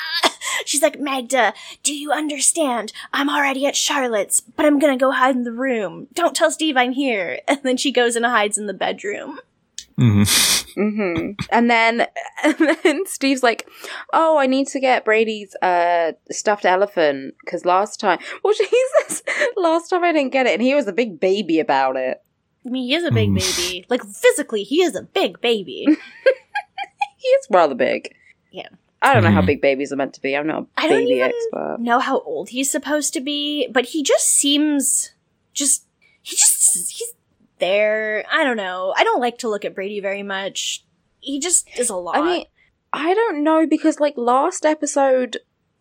she's 0.66 0.82
like, 0.82 1.00
Magda, 1.00 1.54
do 1.84 1.94
you 1.94 2.12
understand? 2.12 2.92
I'm 3.12 3.30
already 3.30 3.64
at 3.64 3.76
Charlotte's, 3.76 4.40
but 4.40 4.66
I'm 4.66 4.80
gonna 4.80 4.98
go 4.98 5.12
hide 5.12 5.36
in 5.36 5.44
the 5.44 5.52
room. 5.52 6.08
Don't 6.12 6.36
tell 6.36 6.50
Steve 6.50 6.76
I'm 6.76 6.92
here. 6.92 7.40
And 7.48 7.60
then 7.62 7.76
she 7.76 7.92
goes 7.92 8.16
and 8.16 8.26
hides 8.26 8.58
in 8.58 8.66
the 8.66 8.74
bedroom. 8.74 9.38
Hmm 9.98 10.22
hmm 10.74 11.30
And 11.50 11.68
then, 11.70 12.06
and 12.44 12.76
then 12.84 13.04
Steve's 13.06 13.42
like, 13.42 13.68
"Oh, 14.12 14.38
I 14.38 14.46
need 14.46 14.68
to 14.68 14.80
get 14.80 15.04
Brady's 15.04 15.54
uh 15.60 16.12
stuffed 16.30 16.64
elephant 16.64 17.34
because 17.44 17.64
last 17.64 17.98
time, 17.98 18.18
well, 18.44 18.54
Jesus, 18.54 19.22
last 19.56 19.88
time 19.88 20.04
I 20.04 20.12
didn't 20.12 20.32
get 20.32 20.46
it, 20.46 20.52
and 20.52 20.62
he 20.62 20.74
was 20.74 20.86
a 20.86 20.92
big 20.92 21.18
baby 21.18 21.58
about 21.58 21.96
it. 21.96 22.22
I 22.66 22.70
mean, 22.70 22.86
he 22.88 22.94
is 22.94 23.04
a 23.04 23.10
big 23.10 23.30
Mm. 23.30 23.34
baby. 23.34 23.86
Like 23.88 24.04
physically, 24.04 24.62
he 24.62 24.82
is 24.82 24.94
a 24.94 25.02
big 25.02 25.40
baby. 25.40 25.86
He 27.20 27.26
is 27.28 27.46
rather 27.50 27.74
big. 27.74 28.14
Yeah. 28.52 28.68
I 29.02 29.12
don't 29.12 29.24
know 29.24 29.32
how 29.32 29.42
Mhm. 29.42 29.46
big 29.46 29.60
babies 29.60 29.92
are 29.92 29.96
meant 29.96 30.14
to 30.14 30.20
be. 30.20 30.36
I'm 30.36 30.46
not 30.46 30.62
a 30.62 30.66
I 30.76 30.86
don't 30.88 31.00
baby 31.00 31.14
even 31.14 31.32
expert. 31.32 31.76
know 31.80 31.98
how 31.98 32.20
old 32.20 32.50
he's 32.50 32.70
supposed 32.70 33.12
to 33.14 33.20
be, 33.20 33.66
but 33.72 33.86
he 33.86 34.02
just 34.04 34.28
seems 34.28 35.10
just 35.52 35.84
he 36.22 36.36
just 36.36 36.76
he's 36.92 37.12
there. 37.58 38.24
I 38.30 38.44
don't 38.44 38.56
know. 38.56 38.92
I 38.96 39.04
don't 39.04 39.20
like 39.20 39.38
to 39.38 39.48
look 39.48 39.64
at 39.64 39.74
Brady 39.74 40.00
very 40.00 40.22
much. 40.22 40.84
He 41.20 41.40
just 41.40 41.68
is 41.78 41.90
a 41.90 41.96
lot. 41.96 42.16
I 42.16 42.22
mean, 42.22 42.44
I 42.92 43.14
don't 43.14 43.42
know 43.42 43.66
because 43.66 44.00
like 44.00 44.14
last 44.16 44.64
episode, 44.64 45.38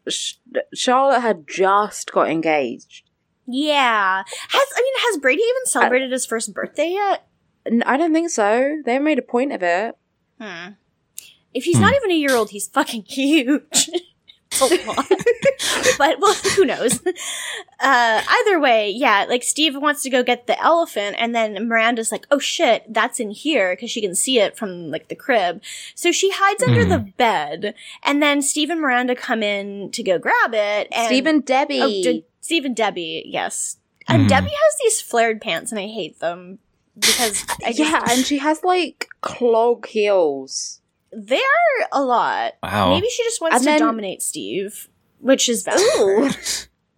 Sh- 0.08 0.36
Charlotte 0.74 1.22
had 1.22 1.48
just 1.48 2.12
got 2.12 2.30
engaged. 2.30 3.04
yeah. 3.46 4.24
Has 4.26 4.68
I 4.76 4.82
mean, 4.82 4.94
has 5.12 5.18
Brady 5.22 5.42
even 5.44 5.66
celebrated 5.66 6.12
his 6.12 6.26
first 6.26 6.54
birthday 6.54 6.90
yet? 6.92 7.28
I 7.86 7.98
don't 7.98 8.14
think 8.14 8.30
so. 8.30 8.82
They 8.86 8.98
made 9.00 9.20
a 9.20 9.24
point 9.24 9.52
of 9.52 9.62
it. 9.62 9.96
Hmm. 10.40 10.72
If 11.54 11.64
he's 11.66 11.80
not 11.80 11.94
even 11.96 12.12
a 12.12 12.16
year 12.16 12.36
old, 12.36 12.52
he's 12.52 12.68
fucking 12.68 13.04
huge. 13.04 13.90
It's 14.60 14.84
a 14.84 14.88
lot. 14.88 15.98
but 15.98 16.20
well, 16.20 16.34
who 16.56 16.66
knows? 16.66 17.00
Uh, 17.80 18.22
either 18.28 18.60
way, 18.60 18.90
yeah, 18.90 19.26
like 19.30 19.44
Steve 19.44 19.76
wants 19.76 20.02
to 20.04 20.10
go 20.10 20.24
get 20.24 20.48
the 20.48 20.60
elephant, 20.62 21.16
and 21.20 21.34
then 21.36 21.68
Miranda's 21.68 22.12
like, 22.12 22.26
"Oh 22.32 22.40
shit, 22.40 22.92
that's 22.92 23.20
in 23.20 23.30
here," 23.32 23.74
because 23.76 23.92
she 23.92 24.02
can 24.02 24.16
see 24.16 24.40
it 24.40 24.58
from 24.58 24.90
like 24.90 25.08
the 25.10 25.16
crib. 25.16 25.62
So 25.96 26.12
she 26.12 26.32
hides 26.34 26.64
under 26.64 26.86
Mhm. 26.86 26.90
the 26.90 27.00
bed, 27.18 27.74
and 28.04 28.22
then 28.22 28.42
Steve 28.42 28.70
and 28.70 28.82
Miranda 28.82 29.16
come 29.16 29.44
in 29.44 29.92
to 29.92 30.04
go 30.04 30.18
grab 30.18 30.54
it. 30.54 30.88
And 30.92 31.08
Steve 31.08 31.26
and 31.28 31.46
Debbie. 31.46 31.82
oh, 31.82 31.88
De- 31.88 32.26
Steve 32.42 32.66
and 32.66 32.76
Debbie, 32.76 33.24
yes, 33.28 33.78
and 34.08 34.26
Mhm. 34.26 34.30
Debbie 34.30 34.50
has 34.50 34.76
these 34.84 35.02
flared 35.02 35.42
pants, 35.42 35.72
and 35.72 35.80
I 35.80 35.88
hate 35.88 36.20
them 36.20 36.60
because 36.98 37.44
I 37.66 37.74
just, 37.74 37.80
yeah, 37.92 38.04
and 38.10 38.26
she 38.26 38.40
has 38.40 38.64
like 38.64 39.08
clog 39.22 39.86
heels. 39.88 40.82
They're 41.12 41.40
a 41.92 42.02
lot. 42.02 42.54
Wow. 42.64 42.94
Maybe 42.94 43.08
she 43.10 43.24
just 43.24 43.42
wants 43.42 43.56
And 43.56 43.64
to 43.64 43.66
then- 43.66 43.80
dominate 43.80 44.22
Steve, 44.22 44.88
which 45.20 45.48
is 45.50 45.64
valid. 45.64 45.82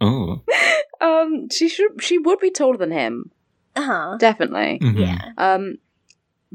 Ooh. 0.01 0.03
Ooh. 0.05 0.41
Um, 1.01 1.47
she 1.49 1.69
should. 1.69 2.03
She 2.03 2.17
would 2.17 2.39
be 2.39 2.51
taller 2.51 2.75
than 2.75 2.91
him, 2.91 3.31
Uh 3.73 3.83
huh. 3.83 4.17
definitely. 4.19 4.79
Mhm. 4.81 4.99
Yeah. 4.99 5.29
Um, 5.37 5.77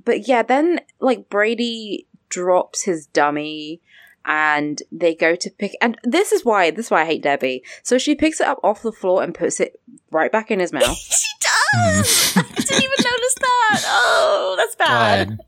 but 0.04 0.28
yeah, 0.28 0.42
then 0.42 0.80
like 1.00 1.30
Brady 1.30 2.06
drops 2.28 2.82
his 2.82 3.06
dummy, 3.06 3.80
and 4.26 4.82
they 4.92 5.14
go 5.14 5.34
to 5.34 5.50
pick. 5.50 5.72
And 5.80 5.96
this 6.04 6.30
is 6.30 6.44
why. 6.44 6.70
This 6.70 6.86
is 6.86 6.90
why 6.90 7.02
I 7.02 7.06
hate 7.06 7.22
Debbie. 7.22 7.62
So 7.82 7.96
she 7.96 8.14
picks 8.14 8.38
it 8.38 8.46
up 8.46 8.60
off 8.62 8.82
the 8.82 8.92
floor 8.92 9.22
and 9.22 9.34
puts 9.34 9.60
it 9.60 9.80
right 10.10 10.30
back 10.30 10.50
in 10.50 10.60
his 10.60 10.72
mouth. 10.74 10.94
she 10.94 11.26
does. 11.40 12.36
I 12.36 12.42
didn't 12.42 12.70
even 12.84 12.90
notice 12.98 13.34
that. 13.40 13.82
Oh, 13.86 14.54
that's 14.58 14.76
bad. 14.76 15.38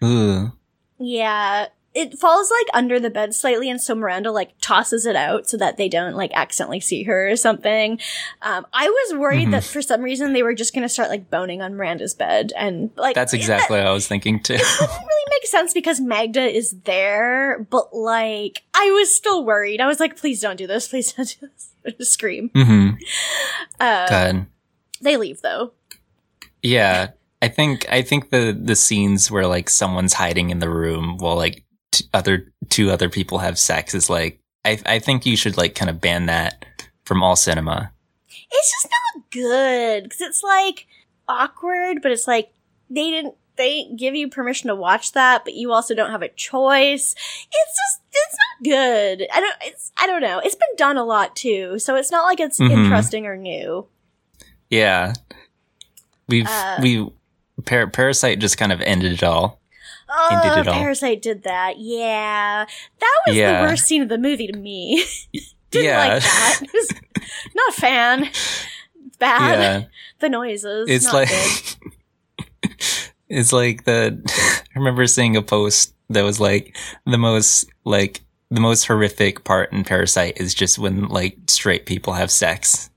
God. 0.00 0.08
Ooh. 0.08 0.52
Yeah. 0.98 1.66
It 1.94 2.16
falls 2.18 2.50
like 2.50 2.66
under 2.74 3.00
the 3.00 3.10
bed 3.10 3.34
slightly, 3.34 3.68
and 3.68 3.80
so 3.80 3.94
Miranda 3.94 4.30
like 4.30 4.50
tosses 4.60 5.04
it 5.06 5.16
out 5.16 5.48
so 5.48 5.56
that 5.56 5.78
they 5.78 5.88
don't 5.88 6.14
like 6.14 6.30
accidentally 6.34 6.78
see 6.80 7.02
her 7.04 7.30
or 7.30 7.34
something. 7.34 7.98
Um, 8.42 8.66
I 8.72 8.88
was 8.88 9.18
worried 9.18 9.48
Mhm. 9.48 9.52
that 9.52 9.64
for 9.64 9.82
some 9.82 10.02
reason 10.02 10.32
they 10.32 10.42
were 10.44 10.54
just 10.54 10.74
gonna 10.74 10.88
start 10.88 11.08
like 11.08 11.28
boning 11.30 11.60
on 11.62 11.74
Miranda's 11.74 12.14
bed, 12.14 12.52
and 12.56 12.90
like 12.96 13.16
That's 13.16 13.32
exactly 13.32 13.78
what 13.78 13.86
I 13.86 13.92
was 13.92 14.06
thinking 14.06 14.40
too. 14.40 14.54
It 14.54 14.58
doesn't 14.58 14.88
really 14.90 15.24
make 15.30 15.46
sense 15.46 15.72
because 15.74 15.98
Magda 15.98 16.42
is 16.42 16.76
there, 16.84 17.66
but 17.70 17.92
like 17.96 18.62
I 18.74 18.90
was 18.92 19.12
still 19.12 19.44
worried. 19.44 19.80
I 19.80 19.86
was 19.86 19.98
like, 19.98 20.16
please 20.16 20.40
don't 20.40 20.56
do 20.56 20.66
this, 20.68 20.86
please 20.88 21.12
don't 21.14 21.36
do 21.40 21.48
this. 21.96 22.10
Scream. 22.10 22.50
hmm 22.54 22.90
Uh, 23.80 24.42
they 25.00 25.16
leave 25.16 25.40
though. 25.42 25.72
Yeah. 26.62 27.08
I 27.40 27.48
think 27.48 27.86
I 27.90 28.02
think 28.02 28.30
the 28.30 28.56
the 28.60 28.74
scenes 28.76 29.30
where 29.30 29.46
like 29.46 29.68
someone's 29.70 30.14
hiding 30.14 30.50
in 30.50 30.58
the 30.58 30.68
room 30.70 31.18
while 31.18 31.36
like 31.36 31.64
t- 31.92 32.04
other 32.12 32.52
two 32.68 32.90
other 32.90 33.08
people 33.08 33.38
have 33.38 33.58
sex 33.58 33.94
is 33.94 34.10
like 34.10 34.40
I 34.64 34.80
I 34.86 34.98
think 34.98 35.24
you 35.24 35.36
should 35.36 35.56
like 35.56 35.74
kind 35.74 35.88
of 35.90 36.00
ban 36.00 36.26
that 36.26 36.64
from 37.04 37.22
all 37.22 37.36
cinema. 37.36 37.92
It's 38.50 38.70
just 38.72 38.88
not 39.14 39.30
good 39.30 40.02
because 40.04 40.20
it's 40.20 40.42
like 40.42 40.86
awkward, 41.28 42.02
but 42.02 42.10
it's 42.12 42.26
like 42.26 42.52
they 42.90 43.10
didn't 43.10 43.34
they 43.56 43.82
didn't 43.82 43.96
give 43.98 44.14
you 44.14 44.28
permission 44.28 44.68
to 44.68 44.74
watch 44.74 45.12
that, 45.12 45.44
but 45.44 45.54
you 45.54 45.72
also 45.72 45.94
don't 45.94 46.10
have 46.10 46.22
a 46.22 46.28
choice. 46.30 47.14
It's 47.14 47.76
just 47.76 48.02
it's 48.10 48.36
not 48.36 48.64
good. 48.64 49.26
I 49.32 49.40
don't 49.40 49.56
it's 49.62 49.92
I 49.96 50.06
don't 50.08 50.22
know. 50.22 50.40
It's 50.40 50.54
been 50.56 50.76
done 50.76 50.96
a 50.96 51.04
lot 51.04 51.36
too, 51.36 51.78
so 51.78 51.94
it's 51.94 52.10
not 52.10 52.24
like 52.24 52.40
it's 52.40 52.58
Mhm. 52.58 52.70
interesting 52.72 53.26
or 53.26 53.36
new. 53.36 53.86
Yeah. 54.70 55.12
We've 56.28 56.46
Uh, 56.48 56.78
we 56.82 57.08
Par- 57.64 57.88
Parasite 57.88 58.38
just 58.38 58.58
kind 58.58 58.72
of 58.72 58.80
ended 58.82 59.12
it 59.12 59.22
all. 59.22 59.60
Oh, 60.10 60.28
Ended 60.32 60.58
it 60.66 60.68
all. 60.68 60.74
Parasite 60.74 61.20
did 61.20 61.42
that. 61.42 61.74
Yeah, 61.78 62.64
that 63.00 63.20
was 63.26 63.36
Yeah. 63.36 63.60
the 63.62 63.68
worst 63.68 63.84
scene 63.84 64.00
of 64.02 64.08
the 64.08 64.16
movie 64.18 64.46
to 64.46 64.56
me. 64.56 65.04
Didn't 65.70 65.84
yeah. 65.86 66.08
like 66.14 66.22
that. 66.22 66.60
Not 67.54 67.68
a 67.76 67.80
fan. 67.80 68.28
Bad. 69.18 69.60
yeah. 69.60 69.84
The 70.20 70.28
noises. 70.28 70.88
It's 70.90 71.12
like 71.12 71.28
it's 73.28 73.52
like 73.52 73.84
the 73.84 74.20
I 74.74 74.78
remember 74.78 75.06
seeing 75.06 75.36
a 75.36 75.42
post 75.42 75.94
that 76.10 76.22
was 76.22 76.40
like 76.40 76.76
the 77.06 77.18
most 77.18 77.66
like 77.84 78.22
the 78.50 78.60
most 78.60 78.86
horrific 78.86 79.44
part 79.44 79.72
in 79.72 79.84
Parasite 79.84 80.38
is 80.40 80.54
just 80.54 80.76
when 80.78 81.06
like 81.08 81.36
straight 81.46 81.86
people 81.86 82.14
have 82.14 82.30
sex. 82.32 82.90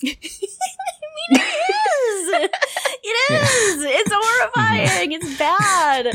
It 0.00 0.18
is. 1.30 2.48
It 3.30 3.42
is. 3.42 3.82
It's 3.84 4.12
horrifying. 4.12 5.12
It's 5.12 5.38
bad. 5.38 6.06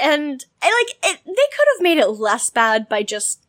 And 0.00 0.44
I 0.62 0.84
like 0.86 1.12
it. 1.14 1.20
They 1.24 1.32
could 1.32 1.66
have 1.76 1.82
made 1.82 1.98
it 1.98 2.08
less 2.08 2.50
bad 2.50 2.88
by 2.88 3.02
just. 3.02 3.40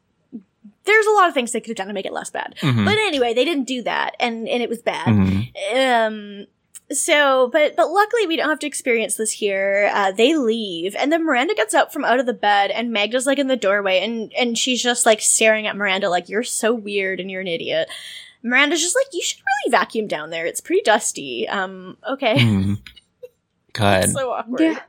There's 0.84 1.06
a 1.06 1.12
lot 1.12 1.28
of 1.28 1.34
things 1.34 1.52
they 1.52 1.62
could 1.62 1.70
have 1.70 1.78
done 1.78 1.88
to 1.88 1.94
make 1.94 2.06
it 2.08 2.14
less 2.14 2.30
bad. 2.32 2.56
Mhm. 2.62 2.86
But 2.86 2.98
anyway, 2.98 3.34
they 3.34 3.46
didn't 3.46 3.66
do 3.66 3.82
that, 3.84 4.16
and 4.20 4.48
and 4.48 4.64
it 4.64 4.70
was 4.70 4.82
bad. 4.82 5.08
Mhm. 5.08 5.76
Um. 5.76 6.48
So, 6.92 7.50
but 7.54 7.78
but 7.78 7.90
luckily 7.90 8.28
we 8.28 8.36
don't 8.36 8.50
have 8.50 8.60
to 8.60 8.68
experience 8.68 9.16
this 9.16 9.32
here. 9.32 9.90
Uh, 9.94 10.12
they 10.12 10.36
leave, 10.36 10.94
and 10.96 11.10
then 11.12 11.24
Miranda 11.24 11.54
gets 11.56 11.74
up 11.74 11.94
from 11.94 12.04
out 12.04 12.20
of 12.20 12.26
the 12.26 12.34
bed, 12.34 12.70
and 12.72 12.92
Magda's 12.92 13.26
like 13.26 13.40
in 13.40 13.48
the 13.48 13.56
doorway, 13.56 14.00
and 14.00 14.34
and 14.38 14.58
she's 14.58 14.82
just 14.84 15.06
like 15.06 15.22
staring 15.22 15.68
at 15.68 15.78
Miranda, 15.78 16.10
like 16.10 16.28
you're 16.28 16.44
so 16.44 16.74
weird 16.74 17.20
and 17.22 17.32
you're 17.32 17.42
an 17.42 17.48
idiot. 17.48 17.88
Miranda's 18.44 18.82
just 18.82 18.96
like, 18.96 19.08
you 19.14 19.22
should 19.22 19.40
really 19.40 19.72
vacuum 19.72 20.08
down 20.08 20.30
there. 20.30 20.46
It's 20.46 20.62
pretty 20.62 20.82
dusty. 20.82 21.48
Um. 21.48 21.98
Okay. 22.08 22.36
Mhm. 22.38 22.80
God, 23.74 24.10
so 24.10 24.32
awkward. 24.32 24.62
Yeah, 24.62 24.80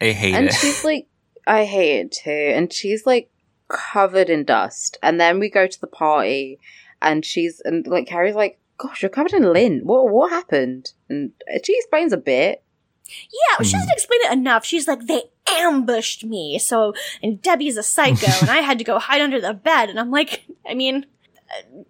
I 0.00 0.12
hate 0.12 0.34
and 0.34 0.46
it. 0.46 0.48
And 0.48 0.54
she's 0.54 0.84
like, 0.84 1.06
I 1.46 1.64
hate 1.64 2.00
it 2.00 2.12
too. 2.12 2.30
And 2.30 2.72
she's 2.72 3.04
like 3.04 3.30
covered 3.68 4.30
in 4.30 4.44
dust. 4.44 4.98
And 5.02 5.20
then 5.20 5.38
we 5.38 5.48
go 5.50 5.66
to 5.66 5.80
the 5.80 5.86
party, 5.86 6.58
and 7.02 7.24
she's 7.24 7.60
and 7.64 7.86
like 7.86 8.06
Carrie's 8.06 8.34
like, 8.34 8.58
"Gosh, 8.78 9.02
you're 9.02 9.10
covered 9.10 9.32
in 9.32 9.52
lint. 9.52 9.84
What 9.84 10.08
what 10.08 10.30
happened?" 10.30 10.92
And 11.08 11.32
she 11.64 11.76
explains 11.76 12.12
a 12.12 12.18
bit. 12.18 12.62
Yeah, 13.08 13.64
she 13.64 13.72
doesn't 13.72 13.90
explain 13.90 14.20
it 14.22 14.32
enough. 14.32 14.64
She's 14.64 14.86
like, 14.86 15.06
they 15.06 15.24
ambushed 15.48 16.24
me. 16.24 16.60
So, 16.60 16.94
and 17.22 17.42
Debbie's 17.42 17.76
a 17.76 17.82
psycho, 17.82 18.30
and 18.40 18.48
I 18.50 18.58
had 18.58 18.78
to 18.78 18.84
go 18.84 19.00
hide 19.00 19.20
under 19.20 19.40
the 19.40 19.52
bed. 19.52 19.90
And 19.90 19.98
I'm 19.98 20.12
like, 20.12 20.44
I 20.68 20.74
mean, 20.74 21.06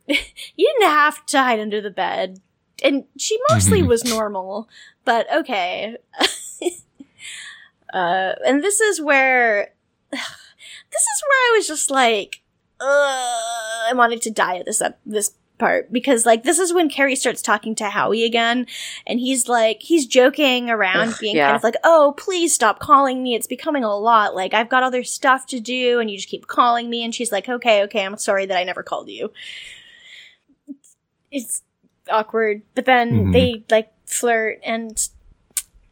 you 0.08 0.16
didn't 0.56 0.88
have 0.90 1.24
to 1.26 1.38
hide 1.38 1.60
under 1.60 1.80
the 1.80 1.90
bed. 1.90 2.40
and 2.82 3.04
she 3.18 3.38
mostly 3.50 3.82
Mhm. 3.82 3.88
was 3.88 4.04
normal, 4.04 4.66
but 5.04 5.26
okay. 5.34 5.96
uh, 7.92 8.32
and 8.46 8.62
this 8.62 8.80
is 8.80 9.00
where, 9.00 9.74
this 10.10 10.20
is 10.20 11.22
where 11.26 11.40
I 11.52 11.54
was 11.56 11.66
just 11.66 11.90
like, 11.90 12.40
uh, 12.80 12.84
I 12.86 13.92
wanted 13.94 14.22
to 14.22 14.30
die 14.30 14.56
at 14.58 14.64
this 14.66 14.80
ep- 14.80 15.00
this 15.04 15.32
part 15.60 15.92
because 15.92 16.26
like 16.26 16.42
this 16.42 16.58
is 16.58 16.72
when 16.74 16.88
Carrie 16.90 17.14
starts 17.14 17.40
talking 17.42 17.76
to 17.76 17.84
Howie 17.90 18.24
again, 18.24 18.66
and 19.06 19.20
he's 19.20 19.48
like 19.48 19.80
he's 19.82 20.06
joking 20.06 20.68
around, 20.70 21.10
Ugh, 21.10 21.16
being 21.20 21.36
yeah. 21.36 21.46
kind 21.46 21.56
of 21.56 21.62
like, 21.62 21.76
"Oh, 21.84 22.14
please 22.18 22.52
stop 22.52 22.80
calling 22.80 23.22
me. 23.22 23.36
It's 23.36 23.46
becoming 23.46 23.84
a 23.84 23.96
lot. 23.96 24.34
Like 24.34 24.54
I've 24.54 24.68
got 24.68 24.82
other 24.82 25.04
stuff 25.04 25.46
to 25.48 25.60
do, 25.60 26.00
and 26.00 26.10
you 26.10 26.16
just 26.16 26.28
keep 26.28 26.48
calling 26.48 26.90
me." 26.90 27.04
And 27.04 27.14
she's 27.14 27.30
like, 27.30 27.48
"Okay, 27.48 27.84
okay, 27.84 28.04
I'm 28.04 28.16
sorry 28.18 28.46
that 28.46 28.56
I 28.56 28.64
never 28.64 28.82
called 28.82 29.08
you." 29.08 29.30
It's 31.30 31.62
awkward, 32.10 32.62
but 32.74 32.86
then 32.86 33.26
Mhm. 33.26 33.32
they 33.32 33.64
like 33.70 33.92
flirt 34.06 34.58
and. 34.64 34.98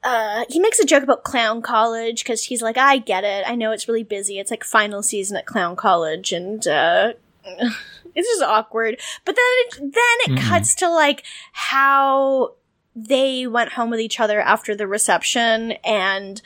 Uh, 0.05 0.45
he 0.49 0.61
makes 0.61 0.79
a 0.79 0.85
joke 0.87 1.03
about 1.03 1.25
clown 1.25 1.61
college 1.61 2.23
because 2.23 2.45
he's 2.45 2.63
like, 2.63 2.79
I 2.79 2.99
get 2.99 3.25
it. 3.25 3.43
I 3.47 3.57
know 3.57 3.73
it's 3.73 3.89
really 3.89 4.05
busy. 4.05 4.39
It's 4.39 4.51
like 4.51 4.63
final 4.63 5.03
season 5.03 5.37
at 5.37 5.45
clown 5.45 5.75
college, 5.75 6.33
and 6.33 6.65
uh, 6.69 7.15
it's 8.15 8.29
just 8.29 8.43
awkward. 8.43 9.01
But 9.25 9.37
then, 9.37 9.45
it, 9.87 9.93
then 9.95 10.37
it 10.37 10.41
Mhm. 10.41 10.49
cuts 10.49 10.75
to 10.77 10.89
like 10.89 11.25
how 11.53 12.55
they 12.95 13.47
went 13.47 13.73
home 13.75 13.91
with 13.91 14.01
each 14.01 14.19
other 14.21 14.41
after 14.41 14.75
the 14.75 14.87
reception, 14.87 15.73
and 15.85 16.43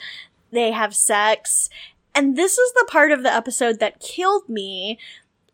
they 0.51 0.71
have 0.71 0.95
sex. 0.95 1.69
And 2.15 2.35
this 2.37 2.57
is 2.57 2.71
the 2.73 2.85
part 2.89 3.11
of 3.11 3.23
the 3.23 3.33
episode 3.33 3.79
that 3.79 3.99
killed 3.99 4.47
me, 4.47 4.99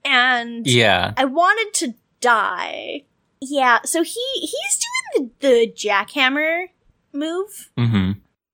and 0.04 0.68
Yeah. 0.68 1.14
I 1.16 1.26
wanted 1.26 1.74
to 1.76 1.94
die. 2.20 3.04
Yeah, 3.42 3.80
so 3.86 4.04
he 4.04 4.22
he's 4.34 4.80
doing 5.16 5.32
the, 5.40 5.48
the 5.48 5.72
jackhammer 5.74 6.66
move. 7.14 7.70
hmm 7.78 8.12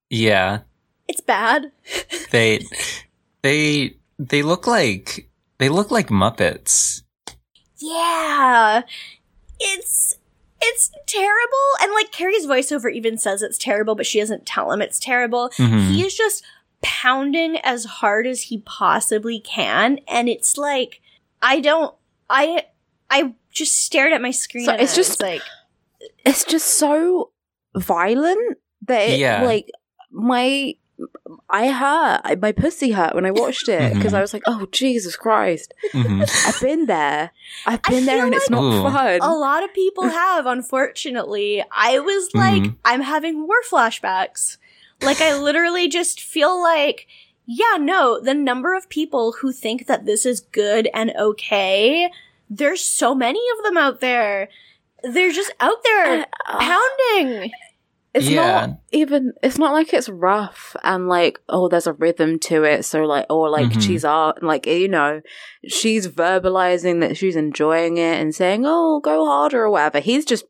Yeah. 0.10 0.60
It's 1.08 1.22
bad. 1.22 1.72
They 2.32 2.60
they 3.42 3.96
they 4.20 4.42
look 4.44 4.68
like 4.68 5.30
they 5.58 5.70
look 5.70 5.92
like 5.92 6.08
Muppets. 6.10 7.02
Yeah. 7.78 8.82
It's 9.60 10.16
it's 10.62 10.90
terrible 11.06 11.68
and 11.82 11.94
like 11.94 12.12
Carrie's 12.12 12.48
voiceover 12.48 12.92
even 12.92 13.18
says 13.18 13.42
it's 13.42 13.58
terrible 13.58 13.94
but 13.96 14.06
she 14.06 14.20
doesn't 14.20 14.46
tell 14.46 14.72
him 14.72 14.82
it's 14.82 15.00
terrible. 15.00 15.50
Mhm. 15.58 15.90
He 15.92 16.06
is 16.06 16.16
just 16.16 16.44
pounding 16.82 17.58
as 17.58 17.86
hard 17.86 18.28
as 18.28 18.44
he 18.44 18.60
possibly 18.66 19.40
can 19.40 20.00
and 20.08 20.28
it's 20.30 20.58
like 20.58 21.02
I 21.42 21.60
don't 21.60 21.94
I 22.30 22.66
I 23.10 23.34
just 23.52 23.84
stared 23.84 24.14
at 24.14 24.22
my 24.22 24.32
screen 24.32 24.66
So 24.66 24.72
and 24.74 24.82
it's 24.82 24.96
I 24.96 24.98
was 25.00 25.08
just- 25.08 25.22
like 25.22 25.42
It's 26.26 26.44
just 26.44 26.68
so 26.68 27.32
violent 27.76 28.58
that 28.88 29.10
it, 29.10 29.20
Yeah. 29.20 29.44
like 29.44 29.70
my 30.12 30.76
I 31.50 31.70
hurt. 31.70 32.40
My 32.42 32.52
pussy 32.52 32.92
hurt 32.92 33.16
when 33.16 33.26
I 33.26 33.32
watched 33.32 33.68
it 33.70 33.94
because 33.94 34.14
Mhm. 34.14 34.18
I 34.18 34.22
was 34.22 34.34
like, 34.34 34.44
"Oh 34.48 34.68
Jesus 34.72 35.16
Christ! 35.16 35.74
Mhm. 35.94 36.22
I've 36.48 36.62
been 36.62 36.86
there. 36.86 37.32
I've 37.66 37.82
been 37.84 38.06
there, 38.06 38.18
feel 38.18 38.26
and 38.26 38.34
it's 38.36 38.50
not 38.50 38.64
Ooh. 38.64 38.82
fun." 38.84 39.20
a 39.22 39.34
lot 39.36 39.64
of 39.64 39.74
people 39.74 40.08
have 40.08 40.46
unfortunately. 40.46 41.64
I 41.72 42.00
was 42.00 42.30
like 42.34 42.64
Mhm. 42.64 42.76
I'm 42.86 43.02
having 43.02 43.48
war 43.48 43.58
flashbacks. 43.70 44.58
Like 45.02 45.20
I 45.22 45.36
literally 45.38 45.88
just 45.88 46.22
feel 46.22 46.62
like 46.62 47.08
yeah, 47.48 47.78
no, 47.80 48.20
the 48.20 48.34
number 48.34 48.74
of 48.74 48.90
people 48.90 49.34
who 49.42 49.52
think 49.52 49.86
that 49.88 50.06
this 50.06 50.26
is 50.26 50.40
good 50.40 50.90
and 50.94 51.12
okay, 51.20 52.10
there's 52.50 52.82
so 52.82 53.14
many 53.14 53.42
of 53.58 53.64
them 53.64 53.78
out 53.78 54.00
there. 54.02 54.50
They're 55.04 55.32
just 55.32 55.52
out 55.60 55.84
there 55.84 56.26
Uh, 56.48 56.60
pounding. 56.60 57.52
It's 58.16 58.28
Yeah. 58.30 58.66
not 58.68 58.70
even. 58.92 59.34
It's 59.44 59.58
not 59.58 59.74
like 59.74 59.94
it's 59.94 60.08
rough 60.10 60.76
and 60.84 61.08
like 61.08 61.38
oh, 61.50 61.68
there's 61.68 61.86
a 61.88 61.94
rhythm 61.94 62.40
to 62.40 62.64
it. 62.64 62.86
So 62.86 63.04
like 63.04 63.26
or 63.30 63.50
like 63.50 63.68
Mhm. 63.72 63.82
she's 63.82 64.06
art 64.06 64.42
like 64.42 64.66
you 64.66 64.88
know, 64.88 65.22
she's 65.68 66.08
verbalizing 66.08 67.02
that 67.02 67.18
she's 67.18 67.36
enjoying 67.36 67.98
it 67.98 68.20
and 68.22 68.34
saying 68.34 68.64
oh 68.66 69.02
go 69.02 69.26
harder 69.26 69.64
or 69.64 69.70
whatever. 69.70 70.00
He's 70.00 70.24
just 70.26 70.46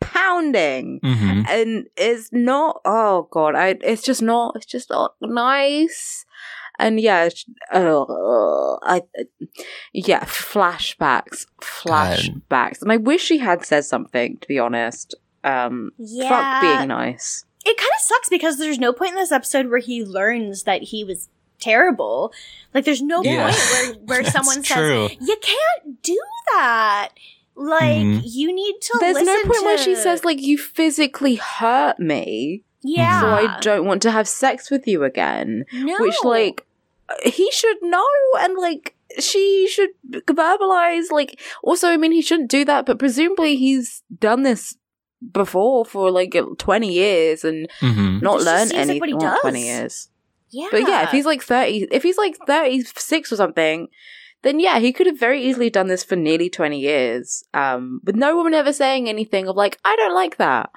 pounding 0.00 1.00
Mhm. 1.02 1.48
and 1.48 1.86
it's 1.96 2.28
not. 2.32 2.80
Oh 2.84 3.28
god, 3.30 3.54
I. 3.54 3.76
It's 3.82 4.02
just 4.02 4.22
not. 4.22 4.54
It's 4.56 4.66
just 4.66 4.90
not 4.90 5.14
nice. 5.20 6.24
And 6.80 7.00
yeah, 7.00 7.24
it's- 7.24 7.44
uh, 7.72 8.76
I, 8.84 9.02
yeah, 9.92 10.22
flashbacks, 10.24 11.44
flashbacks, 11.60 12.82
and 12.82 12.92
I 12.92 12.96
wish 12.98 13.28
he 13.28 13.38
had 13.38 13.64
said 13.64 13.84
something. 13.84 14.38
To 14.40 14.46
be 14.46 14.60
honest, 14.60 15.16
um, 15.44 15.92
Yeah. 15.98 16.28
fuck 16.28 16.62
being 16.62 16.88
nice. 16.88 17.44
it 17.64 17.76
kind 17.76 17.90
of 17.96 18.00
sucks 18.02 18.28
because 18.28 18.58
there's 18.58 18.78
no 18.78 18.92
point 18.92 19.10
in 19.10 19.16
this 19.16 19.32
episode 19.32 19.68
where 19.68 19.78
he 19.80 20.04
learns 20.04 20.62
that 20.64 20.82
he 20.82 21.04
was 21.04 21.28
terrible. 21.60 22.32
Like 22.74 22.84
there's 22.84 23.02
no 23.02 23.22
Yeah. 23.22 23.50
point 23.50 23.56
where 23.58 23.94
where 24.04 24.22
That's 24.22 24.32
someone 24.34 24.62
true. 24.62 25.08
says 25.08 25.16
you 25.20 25.36
can't 25.42 26.02
do 26.02 26.18
that. 26.54 27.08
Like 27.54 27.96
Mhm. 28.06 28.20
you 28.24 28.54
need 28.54 28.76
to. 28.82 28.96
There's 29.00 29.16
no 29.16 29.22
listen 29.32 29.50
point 29.50 29.64
where 29.64 29.78
she 29.78 29.96
says 29.96 30.24
like 30.24 30.40
you 30.40 30.56
physically 30.56 31.34
hurt 31.36 31.98
me, 31.98 32.62
"Yeah, 32.82 33.20
so 33.20 33.26
I 33.28 33.58
don't 33.60 33.84
want 33.84 34.02
to 34.02 34.12
have 34.12 34.28
sex 34.28 34.70
with 34.70 34.86
you 34.86 35.02
again. 35.04 35.64
no. 35.72 35.96
Which 35.98 36.14
like 36.22 36.64
he 37.24 37.50
should 37.50 37.78
know, 37.82 38.06
and 38.38 38.54
like 38.56 38.94
she 39.18 39.66
should 39.68 39.90
verbalize. 40.08 41.10
Like 41.10 41.40
also, 41.64 41.88
I 41.88 41.96
mean, 41.96 42.12
he 42.12 42.22
shouldn't 42.22 42.50
do 42.50 42.64
that, 42.66 42.86
but 42.86 42.98
presumably 43.00 43.56
he's 43.56 44.02
done 44.20 44.42
this 44.44 44.76
before 45.32 45.84
for 45.84 46.10
like 46.10 46.36
twenty 46.58 46.92
years 46.92 47.44
and 47.44 47.68
Mhm. 47.80 48.22
not 48.22 48.40
learn 48.40 48.44
just 48.44 48.46
learned 48.46 48.70
seems 48.70 48.78
like 48.80 48.88
any 48.90 49.00
what 49.00 49.08
he 49.08 49.14
well, 49.14 49.30
does. 49.32 49.40
twenty 49.40 49.64
years. 49.66 50.08
yeah, 50.50 50.68
But 50.70 50.82
yeah, 50.88 51.02
if 51.02 51.10
he's 51.10 51.26
like 51.26 51.42
thirty, 51.42 51.86
if 51.90 52.02
he's 52.02 52.16
like 52.18 52.36
thirty 52.46 52.82
six 52.96 53.32
or 53.32 53.36
something. 53.36 53.88
Then 54.42 54.60
yeah, 54.60 54.78
he 54.78 54.92
could 54.92 55.08
have 55.08 55.18
very 55.18 55.42
easily 55.42 55.68
done 55.68 55.88
this 55.88 56.04
for 56.04 56.14
nearly 56.14 56.48
twenty 56.48 56.78
years, 56.78 57.42
um, 57.54 58.00
with 58.04 58.14
no 58.14 58.36
woman 58.36 58.54
ever 58.54 58.72
saying 58.72 59.08
anything 59.08 59.48
of 59.48 59.56
like, 59.56 59.78
"I 59.84 59.96
don't 59.96 60.14
like 60.14 60.36
that." 60.36 60.70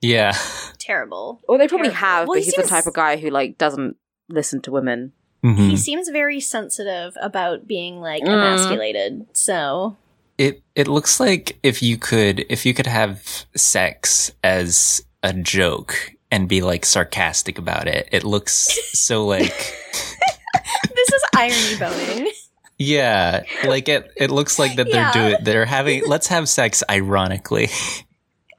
Yeah. 0.00 0.32
terrible. 0.80 1.40
Or 1.48 1.58
they 1.58 1.68
probably 1.68 1.90
Terrible. 1.90 2.00
have, 2.06 2.26
Well, 2.28 2.34
but 2.36 2.40
he 2.40 2.46
he's 2.46 2.54
the 2.54 2.64
type 2.64 2.86
of 2.86 2.94
guy 2.94 3.16
who 3.16 3.30
like 3.30 3.56
doesn't 3.56 3.96
listen 4.28 4.60
to 4.62 4.72
women. 4.72 5.12
Mhm. 5.44 5.70
He 5.70 5.76
seems 5.76 6.08
very 6.08 6.40
sensitive 6.40 7.14
about 7.22 7.68
being 7.68 8.00
like 8.00 8.24
Mm. 8.24 8.32
emasculated. 8.32 9.26
So 9.32 9.96
It 10.38 10.62
it 10.74 10.86
looks 10.88 11.18
like 11.20 11.58
if 11.62 11.82
you 11.82 11.96
could 11.98 12.46
if 12.48 12.64
you 12.64 12.72
could 12.72 12.86
have 12.86 13.44
sex 13.56 14.30
as 14.44 15.02
a 15.22 15.32
joke 15.32 16.12
and 16.30 16.48
be 16.48 16.60
like 16.62 16.84
sarcastic 16.86 17.58
about 17.58 17.88
it. 17.88 18.08
It 18.12 18.22
looks 18.24 18.52
so 18.98 19.26
like 19.26 19.42
this 20.94 21.08
is 21.12 21.22
irony 21.36 21.76
boning. 21.78 22.32
yeah, 22.78 23.42
like 23.64 23.88
it 23.88 24.12
it 24.16 24.30
looks 24.30 24.58
like 24.58 24.76
that 24.76 24.86
they're 24.86 24.94
Yeah. 24.94 25.12
doing 25.12 25.36
they're 25.42 25.66
having 25.66 26.02
let's 26.06 26.28
have 26.28 26.48
sex 26.48 26.82
ironically. 26.88 27.68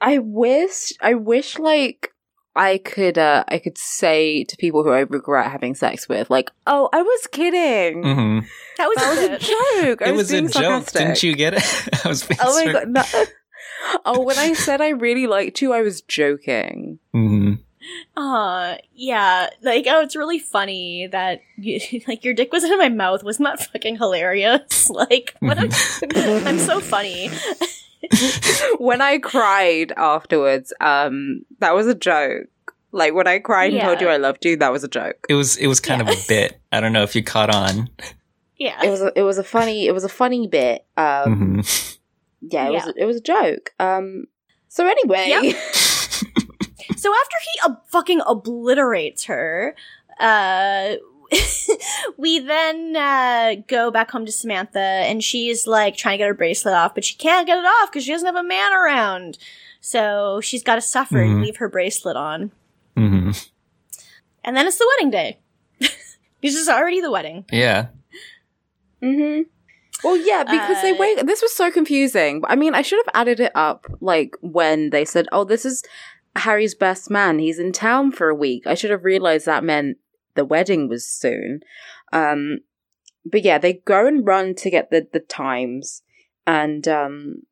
I 0.02 0.18
wish, 0.18 0.92
I 1.00 1.14
wish, 1.14 1.58
like 1.58 2.10
I 2.60 2.78
could, 2.78 3.16
uh 3.16 3.44
I 3.48 3.58
could 3.58 3.78
say 3.78 4.44
to 4.44 4.56
people 4.56 4.82
who 4.84 4.90
I 4.90 5.00
regret 5.00 5.50
having 5.50 5.74
sex 5.74 6.08
with, 6.08 6.28
like, 6.30 6.50
"Oh, 6.66 6.88
I 6.92 7.00
was 7.02 7.26
kidding. 7.28 8.02
hmm 8.02 8.38
That 8.78 8.86
was, 8.88 8.96
That 8.96 9.10
was 9.10 9.18
a 9.18 9.34
a 9.34 9.38
joke. 9.38 10.02
I 10.02 10.08
It 10.08 10.12
was, 10.12 10.18
was 10.24 10.30
a 10.30 10.32
being 10.34 10.44
joke, 10.48 10.52
sarcastic." 10.52 11.00
didn't 11.00 11.22
you 11.22 11.34
get 11.36 11.54
it? 11.54 12.04
I 12.04 12.08
was 12.08 12.22
being 12.24 12.40
Oh 12.42 12.54
my 12.54 12.64
sar- 12.64 12.72
god! 12.72 12.88
No. 12.88 13.02
Oh, 14.04 14.20
when 14.20 14.36
I 14.38 14.52
said 14.52 14.82
I 14.82 14.90
really 14.90 15.26
liked 15.26 15.62
you, 15.62 15.72
I 15.72 15.80
was 15.80 16.02
joking. 16.02 16.98
Mhm. 17.14 17.60
Uh, 18.14 18.76
yeah. 18.94 19.48
Like, 19.62 19.86
oh, 19.88 20.02
it's 20.02 20.14
really 20.14 20.38
funny 20.38 21.08
that 21.10 21.40
you, 21.56 21.80
like 22.08 22.22
your 22.24 22.34
dick 22.34 22.52
was 22.52 22.62
in 22.62 22.76
my 22.76 22.90
mouth. 22.90 23.24
Wasn't 23.24 23.48
that 23.48 23.66
fucking 23.72 23.96
hilarious? 23.96 24.90
Like, 24.90 25.34
what? 25.40 25.56
A, 25.58 25.68
I'm 26.46 26.58
so 26.58 26.78
funny. 26.80 27.30
when 28.78 29.00
I 29.00 29.18
cried 29.18 29.92
afterwards, 29.96 30.72
um, 30.80 31.42
that 31.58 31.74
was 31.74 31.86
a 31.86 31.94
joke. 31.94 32.46
Like 32.92 33.14
when 33.14 33.28
I 33.28 33.38
cried 33.38 33.72
and 33.72 33.82
told 33.82 34.00
you 34.00 34.08
I 34.08 34.16
loved 34.16 34.44
you, 34.44 34.56
that 34.56 34.72
was 34.72 34.82
a 34.84 34.88
joke. 34.88 35.26
It 35.28 35.34
was 35.34 35.56
it 35.56 35.68
was 35.68 35.78
kind 35.80 36.02
Yeah. 36.04 36.12
of 36.12 36.18
a 36.18 36.22
bit. 36.28 36.60
I 36.72 36.80
don't 36.80 36.92
know 36.92 37.02
if 37.04 37.14
you 37.14 37.22
caught 37.22 37.54
on. 37.54 37.88
Yeah. 38.56 38.78
It 38.82 38.90
was 38.90 39.00
a, 39.00 39.12
it 39.16 39.22
was 39.22 39.38
a 39.38 39.44
funny 39.44 39.86
it 39.86 39.92
was 39.92 40.02
a 40.04 40.08
funny 40.08 40.48
bit. 40.48 40.84
Um, 40.96 41.58
Mhm. 41.62 41.98
yeah, 42.40 42.68
it 42.68 42.72
Yeah. 42.72 42.84
was 42.86 42.94
it 42.96 43.04
was 43.04 43.16
a 43.16 43.20
joke. 43.20 43.74
Um, 43.78 44.24
so 44.68 44.86
anyway, 44.86 45.26
Yep. 45.28 45.56
So 46.96 47.10
after 47.14 47.36
he 47.40 47.60
ob- 47.70 47.86
fucking 47.88 48.20
obliterates 48.26 49.24
her, 49.24 49.74
uh, 50.18 50.96
we 52.16 52.38
then 52.40 52.96
uh, 52.96 53.54
go 53.68 53.90
back 53.90 54.10
home 54.10 54.26
to 54.26 54.32
Samantha, 54.32 54.78
and 54.80 55.22
she's 55.22 55.66
like 55.66 55.96
trying 55.96 56.14
to 56.14 56.18
get 56.18 56.28
her 56.28 56.34
bracelet 56.34 56.74
off, 56.74 56.94
but 56.94 57.04
she 57.04 57.14
can't 57.16 57.46
get 57.46 57.58
it 57.58 57.64
off 57.64 57.90
because 57.90 58.04
she 58.04 58.12
doesn't 58.12 58.26
have 58.26 58.36
a 58.36 58.42
man 58.46 58.72
around. 58.72 59.38
So 59.80 60.40
she's 60.42 60.62
got 60.62 60.74
to 60.74 60.80
suffer 60.80 61.20
and 61.22 61.36
Mhm. 61.36 61.42
leave 61.44 61.56
her 61.56 61.68
bracelet 61.68 62.16
on, 62.16 62.50
Mhm. 62.96 63.48
and 64.44 64.56
then 64.56 64.66
it's 64.66 64.78
the 64.78 64.88
wedding 64.96 65.10
day. 65.10 65.38
this 65.78 66.54
is 66.54 66.68
already 66.68 67.00
the 67.00 67.10
wedding. 67.10 67.44
Yeah. 67.52 67.86
hmm 69.00 69.42
Well, 70.04 70.16
yeah, 70.16 70.44
because 70.44 70.82
they 70.82 70.92
Uh, 70.92 70.96
wait. 70.98 71.26
This 71.26 71.42
was 71.42 71.54
so 71.54 71.70
confusing. 71.70 72.42
I 72.46 72.56
mean, 72.56 72.74
I 72.74 72.82
should 72.82 72.98
have 73.04 73.14
added 73.14 73.40
it 73.40 73.52
up 73.54 73.86
like 74.00 74.34
when 74.40 74.90
they 74.90 75.04
said, 75.04 75.26
"Oh, 75.32 75.44
this 75.44 75.64
is 75.64 75.82
Harry's 76.36 76.74
best 76.74 77.10
man. 77.10 77.38
He's 77.38 77.58
in 77.58 77.72
town 77.72 78.12
for 78.12 78.28
a 78.28 78.34
week." 78.34 78.66
I 78.66 78.74
should 78.74 78.90
have 78.90 79.04
realized 79.04 79.46
that 79.46 79.62
meant 79.64 79.98
the 80.34 80.44
wedding 80.44 80.88
was 80.88 81.06
soon. 81.06 81.60
Um, 82.12 82.58
but 83.24 83.42
yeah, 83.42 83.58
they 83.58 83.74
go 83.74 84.06
and 84.06 84.26
run 84.26 84.54
to 84.56 84.70
get 84.70 84.90
the 84.90 85.06
the 85.12 85.20
times, 85.20 86.02
and 86.46 86.86
um, 86.88 87.42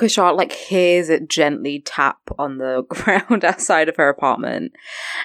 like 0.00 0.52
hears 0.52 1.08
it 1.08 1.28
gently 1.28 1.80
tap 1.84 2.18
on 2.38 2.58
the 2.58 2.82
ground 2.88 3.44
outside 3.44 3.88
of 3.88 3.96
her 3.96 4.08
apartment, 4.08 4.72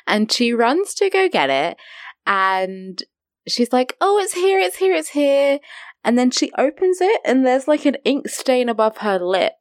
and 0.08 0.32
she 0.32 0.54
runs 0.54 0.94
to 0.96 1.10
go 1.10 1.30
get 1.30 1.50
it, 1.50 1.78
and 2.26 3.02
she's 3.48 3.72
like, 3.74 3.96
"Oh, 4.02 4.18
it's 4.20 4.34
here! 4.34 4.60
It's 4.60 4.78
here! 4.78 4.94
It's 4.94 5.10
here!" 5.10 5.60
And 6.06 6.18
then 6.20 6.32
she 6.32 6.52
opens 6.58 7.00
it, 7.00 7.22
and 7.24 7.46
there's 7.46 7.68
like 7.68 7.86
an 7.86 7.96
ink 8.04 8.28
stain 8.28 8.68
above 8.70 8.98
her 8.98 9.18
lip. 9.20 9.54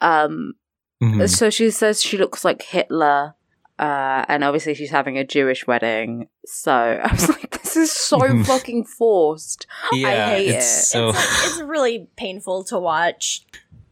Um, 0.00 0.54
Mhm. 1.02 1.28
so 1.28 1.50
she 1.50 1.70
says 1.70 2.00
she 2.02 2.16
looks 2.16 2.42
like 2.44 2.62
Hitler. 2.62 3.34
Uh, 3.78 4.24
and 4.28 4.42
obviously 4.42 4.74
she's 4.74 4.90
having 4.90 5.18
a 5.18 5.24
Jewish 5.24 5.66
wedding. 5.66 6.28
So 6.44 6.72
I 7.04 7.12
was 7.12 7.28
like, 7.28 7.62
this 7.62 7.76
is 7.76 7.92
so 7.92 8.18
fucking 8.44 8.84
forced. 8.84 9.66
yeah, 9.92 10.30
hate 10.30 10.48
it's 10.48 10.82
it. 10.82 10.86
so 10.86 11.08
It's, 11.10 11.18
like, 11.18 11.50
it's 11.50 11.60
really 11.62 12.08
painful 12.16 12.64
to 12.64 12.78
watch. 12.78 13.44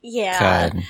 Yeah. 0.03 0.71
God. 0.71 0.83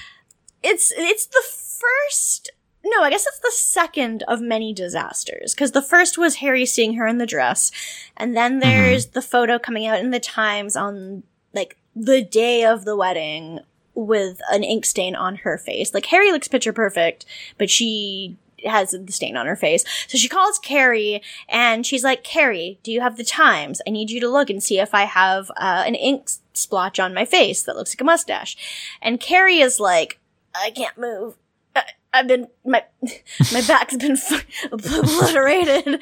It's 0.62 0.92
it's 0.96 1.26
the 1.26 1.42
first 1.44 2.50
no, 2.86 3.02
I 3.02 3.08
guess 3.10 3.26
it's 3.26 3.38
the 3.38 3.50
second 3.50 4.24
of 4.28 4.42
many 4.42 4.74
disasters 4.74 5.54
because 5.54 5.72
the 5.72 5.80
first 5.80 6.18
was 6.18 6.36
Harry 6.36 6.66
seeing 6.66 6.94
her 6.94 7.06
in 7.06 7.16
the 7.16 7.26
dress, 7.26 7.72
and 8.16 8.36
then 8.36 8.58
there's 8.58 9.06
the 9.06 9.22
photo 9.22 9.58
coming 9.58 9.86
out 9.86 10.00
in 10.00 10.10
the 10.10 10.20
Times 10.20 10.76
on 10.76 11.22
like 11.54 11.78
the 11.96 12.22
day 12.22 12.64
of 12.64 12.84
the 12.84 12.94
wedding 12.94 13.60
with 13.94 14.40
an 14.50 14.64
ink 14.64 14.84
stain 14.84 15.14
on 15.14 15.36
her 15.36 15.56
face. 15.56 15.94
Like 15.94 16.06
Harry 16.06 16.30
looks 16.30 16.48
picture 16.48 16.72
perfect, 16.74 17.24
but 17.56 17.70
she 17.70 18.36
has 18.66 18.90
the 18.90 19.12
stain 19.12 19.36
on 19.36 19.46
her 19.46 19.56
face. 19.56 19.84
So 20.08 20.18
she 20.18 20.28
calls 20.28 20.58
Carrie 20.58 21.22
and 21.48 21.86
she's 21.86 22.04
like, 22.04 22.24
Carrie, 22.24 22.78
do 22.82 22.92
you 22.92 23.00
have 23.00 23.16
the 23.16 23.24
Times? 23.24 23.80
I 23.86 23.90
need 23.90 24.10
you 24.10 24.20
to 24.20 24.28
look 24.28 24.50
and 24.50 24.62
see 24.62 24.78
if 24.78 24.94
I 24.94 25.02
have 25.02 25.50
uh, 25.50 25.84
an 25.86 25.94
ink 25.94 26.28
splotch 26.52 27.00
on 27.00 27.14
my 27.14 27.24
face 27.24 27.62
that 27.62 27.76
looks 27.76 27.92
like 27.92 28.00
a 28.00 28.04
mustache. 28.04 28.56
And 29.02 29.20
Carrie 29.20 29.60
is 29.60 29.80
like, 29.80 30.20
I 30.54 30.70
can't 30.70 30.96
move. 30.96 31.36
I, 31.74 31.84
I've 32.12 32.28
been 32.28 32.48
my 32.64 32.84
my 33.52 33.60
back's 33.66 33.96
been 33.96 34.16
obliterated 34.72 35.86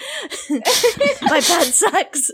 my 1.22 1.40
bad 1.40 1.66
sex. 1.66 2.30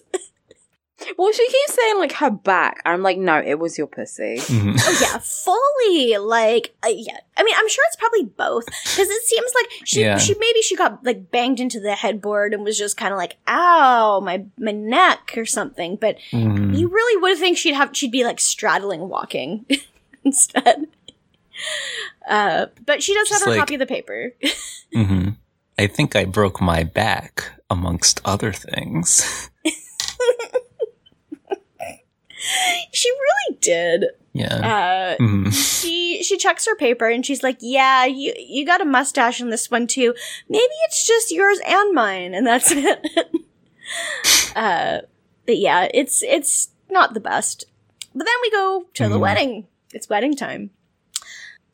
Well, 1.17 1.33
she 1.33 1.47
keeps 1.47 1.75
saying 1.75 1.99
like 1.99 2.13
her 2.15 2.31
back. 2.31 2.83
I'm 2.85 3.03
like, 3.03 3.19
no, 3.19 3.41
it 3.41 3.59
was 3.59 3.79
your 3.79 3.87
pussy. 3.87 4.39
Mhm. 4.39 4.77
Oh 4.81 4.99
yeah, 5.01 5.19
fully 5.19 6.17
like 6.19 6.75
uh, 6.85 6.89
yeah. 6.89 7.19
I 7.37 7.45
mean, 7.45 7.55
I'm 7.57 7.69
sure 7.69 7.85
it's 7.87 7.97
probably 7.97 8.25
both 8.25 8.67
because 8.67 9.09
it 9.09 9.23
seems 9.23 9.53
like 9.55 9.67
she 9.85 10.01
Yeah. 10.01 10.19
she 10.19 10.35
maybe 10.39 10.61
she 10.63 10.75
got 10.77 11.05
like 11.05 11.31
banged 11.31 11.61
into 11.61 11.79
the 11.79 11.95
headboard 11.95 12.53
and 12.53 12.65
was 12.65 12.77
just 12.77 12.97
kind 12.97 13.13
of 13.13 13.19
like, 13.19 13.37
ow, 13.47 14.21
my 14.21 14.45
my 14.59 14.73
neck 14.73 15.35
or 15.37 15.47
something. 15.47 15.97
But 15.97 16.17
Mhm. 16.33 16.77
you 16.77 16.89
really 16.89 17.23
would 17.23 17.39
think 17.39 17.59
she'd 17.59 17.75
have 17.75 17.97
she'd 17.97 18.11
be 18.11 18.25
like 18.25 18.41
straddling 18.41 19.09
walking 19.09 19.67
instead. 20.25 20.89
Uh, 22.29 22.67
but 22.87 23.03
she 23.03 23.15
does 23.15 23.29
have 23.31 23.37
Just 23.37 23.45
her 23.45 23.51
like- 23.53 23.61
copy 23.61 23.75
of 23.75 23.81
the 23.81 23.87
paper. 23.87 24.35
Mhm. 24.95 25.37
I 25.79 25.87
think 25.87 26.17
I 26.17 26.25
broke 26.25 26.61
my 26.61 26.83
back, 26.83 27.53
amongst 27.71 28.21
other 28.25 28.53
things. 28.53 29.49
she 32.93 33.11
really 33.11 33.59
did. 33.61 34.05
Yeah. 34.33 35.17
Uh, 35.19 35.23
Mhm. 35.23 35.53
she 35.53 36.23
she 36.23 36.37
checks 36.37 36.67
her 36.67 36.77
paper 36.77 37.09
and 37.09 37.25
she's 37.27 37.43
like, 37.43 37.57
"Yeah, 37.61 38.05
you 38.05 38.35
you 38.39 38.65
got 38.67 38.81
a 38.81 38.85
mustache 38.85 39.41
in 39.41 39.51
this 39.51 39.71
one 39.71 39.87
too. 39.87 40.15
Maybe 40.49 40.73
it's 40.87 41.07
just 41.07 41.33
yours 41.33 41.59
and 41.67 41.93
mine, 41.95 42.35
and 42.35 42.47
that's 42.47 42.71
it." 42.75 43.07
uh, 44.57 44.99
but 45.47 45.59
yeah, 45.59 45.89
it's 45.93 46.23
it's 46.23 46.71
not 46.91 47.15
the 47.15 47.21
best. 47.21 47.65
But 48.15 48.25
then 48.25 48.35
we 48.43 48.51
go 48.51 48.87
to 48.95 49.09
the 49.09 49.17
Mhm. 49.17 49.21
wedding. 49.21 49.67
It's 49.93 50.09
wedding 50.09 50.37
time. 50.37 50.71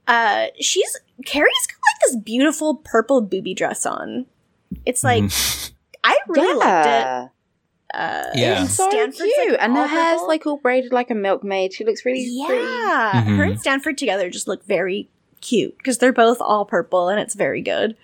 Uh, 0.06 0.46
she's 0.60 0.96
Carrie's 1.24 1.66
got 1.66 1.76
like 1.76 2.00
this 2.02 2.16
beautiful 2.16 2.76
purple 2.76 3.20
booby 3.20 3.54
dress 3.54 3.86
on. 3.86 4.26
It's 4.84 5.02
like 5.04 5.24
Mhm. 5.24 5.70
I 6.02 6.18
really 6.28 6.54
liked 6.54 6.86
it. 6.86 7.30
Yeah. 7.92 8.00
Uh, 8.00 8.30
Yeah. 8.34 8.60
and 8.60 8.70
So 8.70 8.88
Stanford's, 8.88 9.18
cute. 9.34 9.50
like, 9.52 9.58
and 9.62 9.74
her 9.74 9.82
all 9.82 9.88
hair's 9.88 10.20
like 10.28 10.46
all 10.46 10.56
braided 10.56 10.92
like 10.92 11.10
a 11.10 11.14
milkmaid. 11.14 11.72
She 11.72 11.84
looks 11.84 12.04
really 12.04 12.24
pretty. 12.46 12.62
Yeah, 12.62 13.22
her 13.24 13.44
Mhm. 13.44 13.50
and 13.50 13.60
Stanford 13.60 13.98
together 13.98 14.30
just 14.30 14.48
look 14.48 14.64
very 14.64 15.08
cute 15.40 15.76
because 15.78 15.98
they're 15.98 16.12
both 16.12 16.38
all 16.40 16.64
purple 16.64 17.08
and 17.08 17.20
it's 17.20 17.34
very 17.34 17.60
good. 17.62 17.96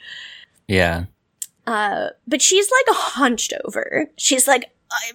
yeah. 0.68 1.04
Uh, 1.66 2.08
but 2.26 2.42
she's 2.42 2.68
like 2.70 2.96
hunched 2.96 3.52
over. 3.64 4.06
She's 4.16 4.48
like, 4.48 4.70
I 4.90 5.12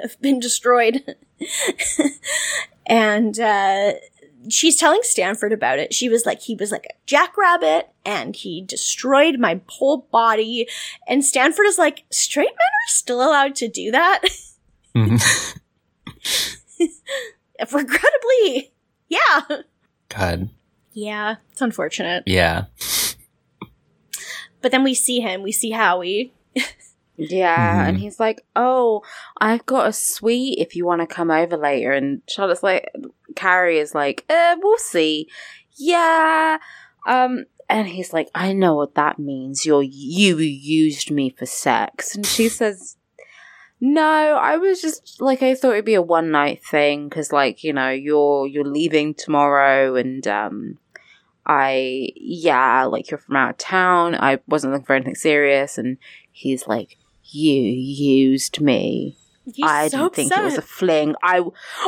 have 0.00 0.20
been 0.20 0.38
destroyed. 0.38 1.16
and, 2.86 3.38
uh, 3.40 3.92
she's 4.52 4.76
telling 4.76 5.00
Stanford 5.02 5.52
about 5.52 5.78
it. 5.78 5.92
She 5.94 6.08
was 6.08 6.24
like, 6.26 6.40
he 6.42 6.54
was 6.54 6.70
like 6.72 6.86
a 6.86 6.94
jackrabbit 7.06 7.90
and 8.04 8.34
he 8.36 8.62
destroyed 8.62 9.38
my 9.38 9.60
whole 9.66 10.08
body. 10.10 10.68
And 11.06 11.24
Stanford 11.24 11.66
is 11.66 11.78
like, 11.78 12.04
straight 12.10 12.46
men 12.48 12.54
are 12.54 12.88
still 12.88 13.20
allowed 13.20 13.54
to 13.56 13.68
do 13.68 13.90
that? 13.92 14.22
Mhm. 14.96 15.22
Regrettably. 17.72 18.72
Yeah. 19.08 19.40
God. 20.08 20.48
Yeah. 20.92 21.36
It's 21.52 21.60
unfortunate. 21.60 22.24
Yeah. 22.26 22.64
But 24.60 24.72
then 24.72 24.82
we 24.82 24.94
see 24.94 25.20
him. 25.20 25.42
We 25.42 25.52
see 25.52 25.70
Howie. 25.70 26.32
Yeah, 27.20 27.86
and 27.88 27.96
Mhm. 27.96 28.00
he's 28.00 28.20
like, 28.20 28.44
"Oh, 28.54 29.02
I've 29.40 29.66
got 29.66 29.88
a 29.88 29.92
suite 29.92 30.58
if 30.58 30.76
you 30.76 30.86
want 30.86 31.00
to 31.00 31.06
come 31.06 31.32
over 31.32 31.56
later." 31.56 31.90
And 31.92 32.22
Charlotte's 32.28 32.62
like, 32.62 32.88
Carrie 33.38 33.78
is 33.78 33.94
like, 33.94 34.24
uh, 34.28 34.56
"We'll 34.60 34.78
see." 34.78 35.28
Yeah, 35.76 36.58
um, 37.06 37.44
and 37.70 37.86
he's 37.86 38.12
like, 38.12 38.28
"I 38.34 38.52
know 38.52 38.74
what 38.74 38.96
that 38.96 39.18
means. 39.18 39.64
You're 39.64 39.82
you 39.82 40.36
used 40.38 41.10
me 41.10 41.30
for 41.30 41.46
sex," 41.46 42.14
and 42.14 42.26
she 42.26 42.48
says. 42.48 42.96
No, 43.80 44.02
I 44.02 44.56
was 44.56 44.82
just 44.82 45.20
like 45.20 45.40
I 45.40 45.54
thought 45.54 45.74
it'd 45.74 45.84
be 45.84 45.94
a 45.94 46.02
one 46.02 46.32
night 46.32 46.64
thing 46.64 47.08
because, 47.08 47.30
like, 47.30 47.62
you 47.62 47.72
know, 47.72 47.90
you're 47.90 48.44
you're 48.48 48.64
leaving 48.64 49.14
tomorrow, 49.14 49.94
and 49.94 50.26
um, 50.26 50.78
I 51.46 52.08
yeah, 52.16 52.86
like 52.86 53.08
you're 53.08 53.18
from 53.18 53.36
out 53.36 53.50
of 53.50 53.58
town. 53.58 54.16
I 54.16 54.40
wasn't 54.48 54.72
looking 54.72 54.86
for 54.86 54.96
anything 54.96 55.14
serious, 55.14 55.78
and 55.78 55.96
he's 56.32 56.66
like, 56.66 56.96
"You 57.22 57.54
used 57.54 58.60
me. 58.60 59.16
He's 59.54 59.64
I 59.66 59.88
so 59.88 59.98
didn't 59.98 60.14
think 60.14 60.32
it 60.32 60.42
was 60.42 60.58
a 60.58 60.62
fling. 60.62 61.14
I 61.22 61.42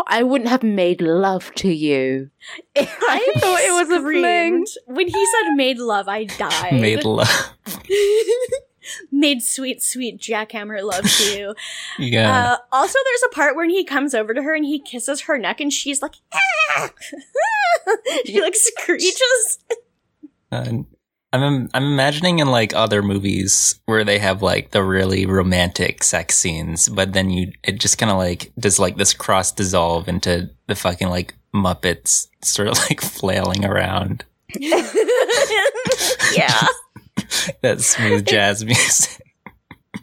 I 0.06 0.22
wouldn't 0.22 0.50
have 0.50 0.62
made 0.62 1.00
love 1.00 1.52
to 1.56 1.72
you. 1.72 2.30
I 2.76 2.84
thought 3.38 3.60
it 3.60 3.72
was 3.72 3.90
a 3.90 4.00
fling." 4.00 4.66
When 4.86 5.06
he 5.06 5.26
said 5.26 5.54
made 5.54 5.78
love, 5.78 6.08
I 6.08 6.24
died. 6.24 6.80
Made 6.80 7.04
love. 7.04 7.54
Made 9.12 9.42
sweet, 9.42 9.82
sweet 9.82 10.18
jackhammer 10.18 10.82
love 10.82 11.04
to 11.04 11.38
you. 11.38 11.54
Yeah. 11.98 12.54
Uh, 12.54 12.56
also, 12.72 12.98
there's 13.04 13.22
a 13.26 13.34
part 13.34 13.56
when 13.56 13.68
he 13.68 13.84
comes 13.84 14.14
over 14.14 14.32
to 14.32 14.42
her 14.42 14.54
and 14.54 14.64
he 14.64 14.80
kisses 14.80 15.22
her 15.22 15.38
neck 15.38 15.60
and 15.60 15.72
she's 15.72 16.00
like, 16.00 16.14
ah! 16.32 16.90
she 18.24 18.40
like 18.40 18.54
screeches. 18.56 19.58
And 20.50 20.86
I'm 21.32 21.68
I'm 21.74 21.84
imagining 21.84 22.40
in 22.40 22.48
like 22.48 22.74
other 22.74 23.02
movies 23.02 23.78
where 23.86 24.02
they 24.04 24.18
have 24.18 24.42
like 24.42 24.72
the 24.72 24.82
really 24.82 25.26
romantic 25.26 26.02
sex 26.02 26.36
scenes, 26.36 26.88
but 26.88 27.12
then 27.12 27.30
you 27.30 27.52
it 27.62 27.78
just 27.78 27.98
kind 27.98 28.10
of 28.10 28.18
like 28.18 28.50
does 28.58 28.78
like 28.80 28.96
this 28.96 29.14
cross 29.14 29.52
dissolve 29.52 30.08
into 30.08 30.50
the 30.66 30.74
fucking 30.74 31.08
like 31.08 31.34
Muppets 31.54 32.26
sort 32.42 32.66
of 32.68 32.78
like 32.90 33.00
flailing 33.00 33.64
around 33.64 34.24
yeah. 34.58 34.82
that 37.62 37.80
smooth 37.80 38.26
jazz 38.26 38.64
music. 38.64 39.22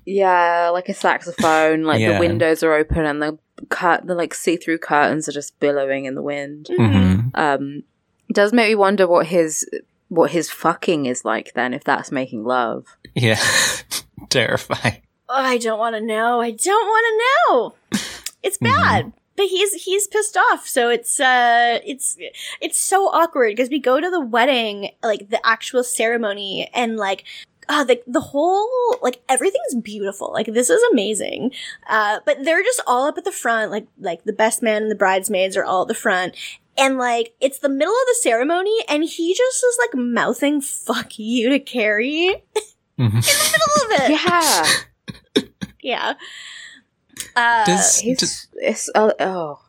Yeah, 0.05 0.69
like 0.69 0.87
a 0.89 0.93
saxophone. 0.93 1.83
Like 1.83 1.99
Yeah. 1.99 2.13
the 2.13 2.19
windows 2.19 2.63
are 2.63 2.73
open 2.73 3.05
and 3.05 3.21
the 3.21 3.37
cut 3.69 4.07
the 4.07 4.15
like 4.15 4.33
see 4.33 4.55
through 4.55 4.77
curtains 4.77 5.27
are 5.27 5.33
just 5.33 5.59
billowing 5.59 6.05
in 6.05 6.15
the 6.15 6.21
wind. 6.21 6.69
hmm 6.73 7.19
Um, 7.33 7.83
does 8.31 8.53
make 8.53 8.69
me 8.69 8.75
wonder 8.75 9.05
what 9.07 9.27
his 9.27 9.67
what 10.09 10.31
his 10.31 10.49
fucking 10.49 11.05
is 11.05 11.25
like 11.25 11.53
then 11.53 11.73
if 11.73 11.83
that's 11.83 12.11
making 12.11 12.43
love. 12.43 12.85
Yeah, 13.15 13.41
terrifying. 14.29 15.01
Oh, 15.29 15.35
I 15.35 15.57
don't 15.57 15.79
want 15.79 15.95
to 15.95 16.01
know. 16.01 16.39
I 16.39 16.51
don't 16.51 16.87
want 16.87 17.05
to 17.05 17.99
know. 17.99 17.99
It's 18.43 18.57
bad. 18.57 19.11
But 19.35 19.47
he's 19.47 19.73
he's 19.73 20.07
pissed 20.07 20.35
off, 20.35 20.67
so 20.67 20.89
it's 20.89 21.19
uh 21.19 21.79
it's 21.85 22.17
it's 22.59 22.77
so 22.77 23.07
awkward 23.07 23.55
because 23.55 23.69
we 23.69 23.79
go 23.79 23.99
to 23.99 24.09
the 24.09 24.21
wedding, 24.21 24.89
like 25.03 25.29
the 25.29 25.45
actual 25.45 25.83
ceremony, 25.83 26.69
and 26.73 26.97
like 26.97 27.23
oh, 27.69 27.83
the, 27.83 28.01
the 28.07 28.21
whole, 28.21 28.97
like, 29.01 29.21
everything's 29.27 29.75
beautiful. 29.81 30.31
Like, 30.31 30.47
this 30.47 30.69
is 30.69 30.81
amazing. 30.91 31.51
Uh, 31.89 32.19
but 32.25 32.43
they're 32.43 32.63
just 32.63 32.81
all 32.87 33.07
up 33.07 33.17
at 33.17 33.25
the 33.25 33.31
front, 33.31 33.71
like, 33.71 33.87
like 33.99 34.23
the 34.23 34.33
best 34.33 34.61
man 34.61 34.83
and 34.83 34.91
the 34.91 34.95
bridesmaids 34.95 35.57
are 35.57 35.65
all 35.65 35.81
at 35.83 35.87
the 35.87 35.93
front. 35.93 36.35
And 36.77 36.97
like, 36.97 37.33
it's 37.41 37.59
the 37.59 37.69
middle 37.69 37.93
of 37.93 38.05
the 38.07 38.17
ceremony 38.21 38.75
and 38.87 39.03
he 39.03 39.33
just 39.33 39.63
is 39.63 39.77
like 39.79 39.95
mouthing 39.95 40.61
fuck 40.61 41.17
you 41.17 41.49
to 41.49 41.59
Carrie 41.59 42.43
Mhm. 42.99 42.99
In 42.99 43.09
the 43.11 43.51
middle 43.51 43.95
of 43.95 44.11
it. 44.11 44.11
Yeah. 44.11 44.65
Yeah. 45.81 46.13
Uh, 47.35 47.65
Does- 47.65 47.99
He's, 47.99 48.47
it's, 48.55 48.89
uh, 48.93 49.11
oh. 49.19 49.59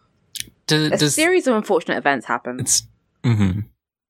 Do, 0.66 0.86
A 0.92 0.96
does 0.96 1.14
series 1.14 1.46
of 1.46 1.54
unfortunate 1.54 1.96
events 1.98 2.26
happen. 2.26 2.60
it's 2.60 2.82
hmm 3.24 3.60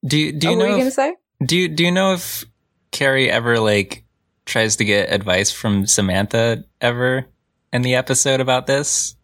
do 0.07 0.19
you 0.19 0.33
do 0.33 0.49
you 0.49 0.55
oh, 0.55 0.57
what 0.57 0.63
were 0.63 0.69
know 0.69 0.71
you 0.71 0.79
going 0.81 0.87
to 0.87 0.91
say? 0.91 1.15
do 1.45 1.57
you 1.57 1.69
do 1.69 1.85
you 1.85 1.93
know 1.93 2.15
if 2.15 2.45
Carrie 2.93 3.31
ever 3.31 3.61
like 3.61 4.05
tries 4.47 4.77
to 4.77 4.85
get 4.85 5.13
advice 5.13 5.51
from 5.53 5.87
Samantha 5.87 6.65
ever 6.81 7.27
in 7.73 7.83
the 7.83 7.95
episode 7.97 8.41
about 8.41 8.67
this? 8.67 9.15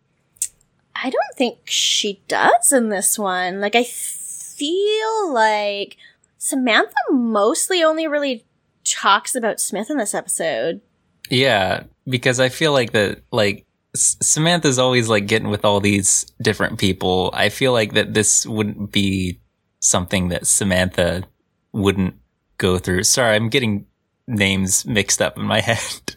I 1.04 1.10
don't 1.10 1.36
think 1.36 1.58
she 1.66 2.22
does 2.28 2.72
in 2.72 2.88
this 2.88 3.18
one. 3.18 3.60
Like, 3.60 3.74
I 3.74 3.84
feel 3.84 5.30
like 5.34 5.98
Samantha 6.38 6.94
mostly 7.10 7.82
only 7.84 8.06
really 8.06 8.46
talks 8.84 9.34
about 9.34 9.60
Smith 9.60 9.90
in 9.90 9.98
this 9.98 10.14
episode. 10.14 10.80
Yeah, 11.28 11.82
because 12.08 12.40
I 12.40 12.48
feel 12.48 12.72
like 12.72 12.92
that 12.92 13.20
like 13.30 13.66
S- 13.94 14.16
Samantha's 14.22 14.78
always 14.78 15.10
like 15.10 15.26
getting 15.26 15.48
with 15.48 15.62
all 15.62 15.78
these 15.78 16.24
different 16.40 16.78
people. 16.78 17.30
I 17.34 17.50
feel 17.50 17.72
like 17.72 17.92
that 17.92 18.14
this 18.14 18.46
wouldn't 18.46 18.90
be 18.90 19.40
something 19.80 20.28
that 20.28 20.46
Samantha 20.46 21.24
wouldn't 21.72 22.14
go 22.56 22.78
through. 22.78 23.04
Sorry, 23.04 23.36
I'm 23.36 23.50
getting 23.50 23.84
names 24.26 24.86
mixed 24.86 25.20
up 25.20 25.36
in 25.36 25.44
my 25.44 25.60
head. 25.60 26.16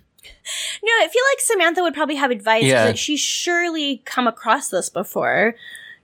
No, 0.83 0.91
I 1.01 1.07
feel 1.07 1.23
like 1.31 1.39
Samantha 1.39 1.81
would 1.83 1.93
probably 1.93 2.15
have 2.15 2.31
advice. 2.31 2.63
'cause, 2.63 2.69
Yeah. 2.69 2.85
Like, 2.85 2.97
she's 2.97 3.19
surely 3.19 4.01
come 4.05 4.27
across 4.27 4.69
this 4.69 4.89
before. 4.89 5.55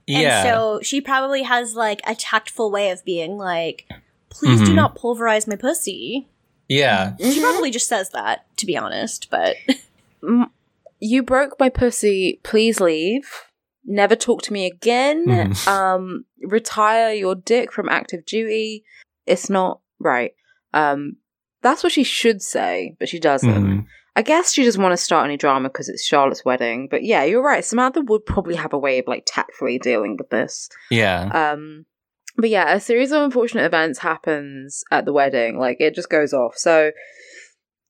yeah. 0.06 0.40
And 0.42 0.48
so 0.48 0.80
she 0.82 1.00
probably 1.00 1.42
has 1.44 1.74
like 1.74 2.00
a 2.06 2.14
tactful 2.14 2.70
way 2.70 2.90
of 2.90 3.04
being 3.04 3.38
like, 3.38 3.86
please 4.30 4.60
do 4.60 4.72
Mhm. 4.72 4.74
not 4.74 4.96
pulverize 4.96 5.46
my 5.46 5.56
pussy. 5.56 6.28
yeah. 6.68 7.14
She 7.20 7.40
probably 7.40 7.70
just 7.70 7.88
says 7.88 8.10
that, 8.10 8.44
to 8.56 8.66
be 8.66 8.76
honest, 8.76 9.28
but 9.30 9.56
Mm, 10.22 10.48
You 11.00 11.22
broke 11.22 11.60
my 11.60 11.68
pussy. 11.68 12.40
Please 12.42 12.80
leave. 12.80 13.28
Never 13.84 14.16
talk 14.16 14.40
to 14.42 14.52
me 14.54 14.64
again. 14.66 15.26
Mhm. 15.26 15.68
Um, 15.68 16.24
retire 16.40 17.12
your 17.12 17.34
dick 17.34 17.70
from 17.72 17.90
active 17.90 18.24
duty. 18.24 18.84
It's 19.26 19.50
not 19.50 19.80
right. 19.98 20.32
Um, 20.72 21.16
that's 21.60 21.82
what 21.82 21.92
she 21.92 22.04
should 22.04 22.40
say, 22.40 22.96
but 22.98 23.08
she 23.10 23.18
doesn't. 23.20 23.50
Mhm. 23.50 23.86
I 24.16 24.22
guess 24.22 24.52
she 24.52 24.64
doesn't 24.64 24.80
want 24.80 24.92
to 24.92 24.96
start 24.96 25.24
any 25.24 25.36
drama 25.36 25.68
because 25.68 25.88
it's 25.88 26.04
Charlotte's 26.04 26.44
wedding. 26.44 26.88
But 26.90 27.02
yeah, 27.02 27.24
you're 27.24 27.42
right. 27.42 27.64
Samantha 27.64 28.00
would 28.02 28.24
probably 28.24 28.54
have 28.54 28.72
a 28.72 28.78
way 28.78 28.98
of 28.98 29.06
like 29.08 29.24
tactfully 29.26 29.78
dealing 29.78 30.16
with 30.16 30.30
this. 30.30 30.68
Yeah. 30.90 31.52
Um, 31.52 31.86
but 32.36 32.50
yeah, 32.50 32.74
a 32.74 32.80
series 32.80 33.12
of 33.12 33.22
unfortunate 33.22 33.64
events 33.64 33.98
happens 33.98 34.84
at 34.90 35.04
the 35.04 35.12
wedding. 35.12 35.58
Like 35.58 35.78
it 35.80 35.94
just 35.94 36.10
goes 36.10 36.32
off. 36.32 36.56
So 36.56 36.92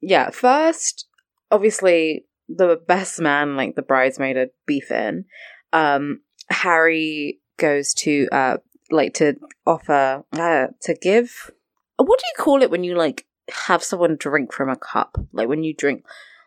yeah, 0.01 0.31
first, 0.31 1.07
obviously, 1.51 2.27
the 2.49 2.81
best 2.87 3.20
man, 3.20 3.57
like 3.57 3.75
the 3.75 3.83
bridesmaid, 3.83 4.37
are 4.37 4.49
beefing. 4.66 5.25
Um, 5.72 6.20
Harry 6.51 7.41
goes 7.59 7.95
to 7.95 8.29
uh, 8.33 8.57
like 8.91 9.14
to 9.14 9.35
offer 9.66 10.25
uh, 10.33 10.66
to 10.83 10.95
give. 10.95 11.51
What 11.97 12.18
do 12.18 12.27
you 12.27 12.45
call 12.45 12.62
it 12.62 12.70
when 12.70 12.85
you 12.85 12.97
like 12.97 13.27
have 13.67 13.83
someone 13.83 14.17
drink 14.19 14.53
from 14.53 14.69
a 14.69 14.77
cup? 14.77 15.19
Like 15.33 15.49
when 15.49 15.63
you 15.65 15.75
drink, 15.75 16.05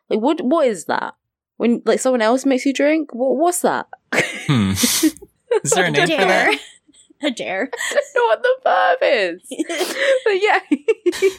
like 0.09 0.19
what 0.19 0.41
what 0.41 0.67
is 0.67 0.85
that? 0.85 1.13
When 1.57 1.81
like 1.85 1.99
someone 1.99 2.21
else 2.21 2.45
makes 2.45 2.65
you 2.65 2.73
drink? 2.73 3.13
What 3.13 3.35
what's 3.37 3.61
that? 3.61 3.87
Hmm. 4.13 4.71
Is 5.63 5.71
there 5.71 5.85
a 5.85 5.87
a 5.87 5.91
name 5.91 6.07
for 6.07 6.25
that? 6.25 6.59
a 7.23 7.31
dare. 7.31 7.69
know 8.15 8.25
what 8.25 8.43
the 8.43 8.55
verb 8.63 8.97
is. 9.01 9.41
but 10.25 10.33
yeah, 10.33 10.59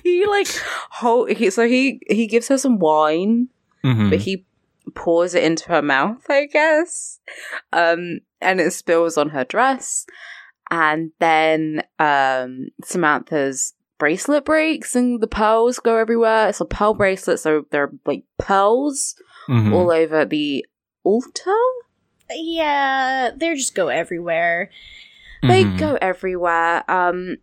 he, 0.03 0.27
like 0.27 0.49
hold. 0.91 1.31
He, 1.31 1.51
so 1.51 1.69
he 1.69 2.01
he 2.09 2.27
gives 2.27 2.49
her 2.49 2.59
some 2.59 2.79
wine, 2.79 3.49
Mhm. 3.85 4.11
but 4.11 4.19
he 4.21 4.45
pours 4.95 5.35
it 5.35 5.45
into 5.45 5.69
her 5.69 5.83
mouth, 5.83 6.25
I 6.29 6.47
guess. 6.47 7.21
Um, 7.73 8.21
and 8.41 8.61
it 8.61 8.73
spills 8.73 9.17
on 9.17 9.29
her 9.31 9.45
dress, 9.45 10.07
and 10.71 11.13
then 11.21 11.83
um 12.01 12.69
Samantha's 12.83 13.75
bracelet 13.99 14.45
breaks 14.45 14.95
and 14.95 15.21
the 15.21 15.27
pearls 15.27 15.79
go 15.79 15.97
everywhere. 15.97 16.49
It's 16.49 16.61
a 16.61 16.65
pearl 16.65 16.95
bracelet, 16.95 17.41
so 17.41 17.65
there 17.71 17.85
are 17.85 17.93
like 18.07 18.25
pearls 18.39 19.15
Mhm. 19.49 19.73
all 19.75 19.91
over 19.91 20.25
the 20.25 20.65
altar. 21.05 21.55
yeah, 22.31 23.31
they 23.35 23.55
just 23.55 23.75
go 23.75 23.89
everywhere. 23.89 24.71
They 25.43 25.65
Mhm. 25.65 25.79
go 25.79 25.99
everywhere. 26.03 26.85
Um, 26.91 27.37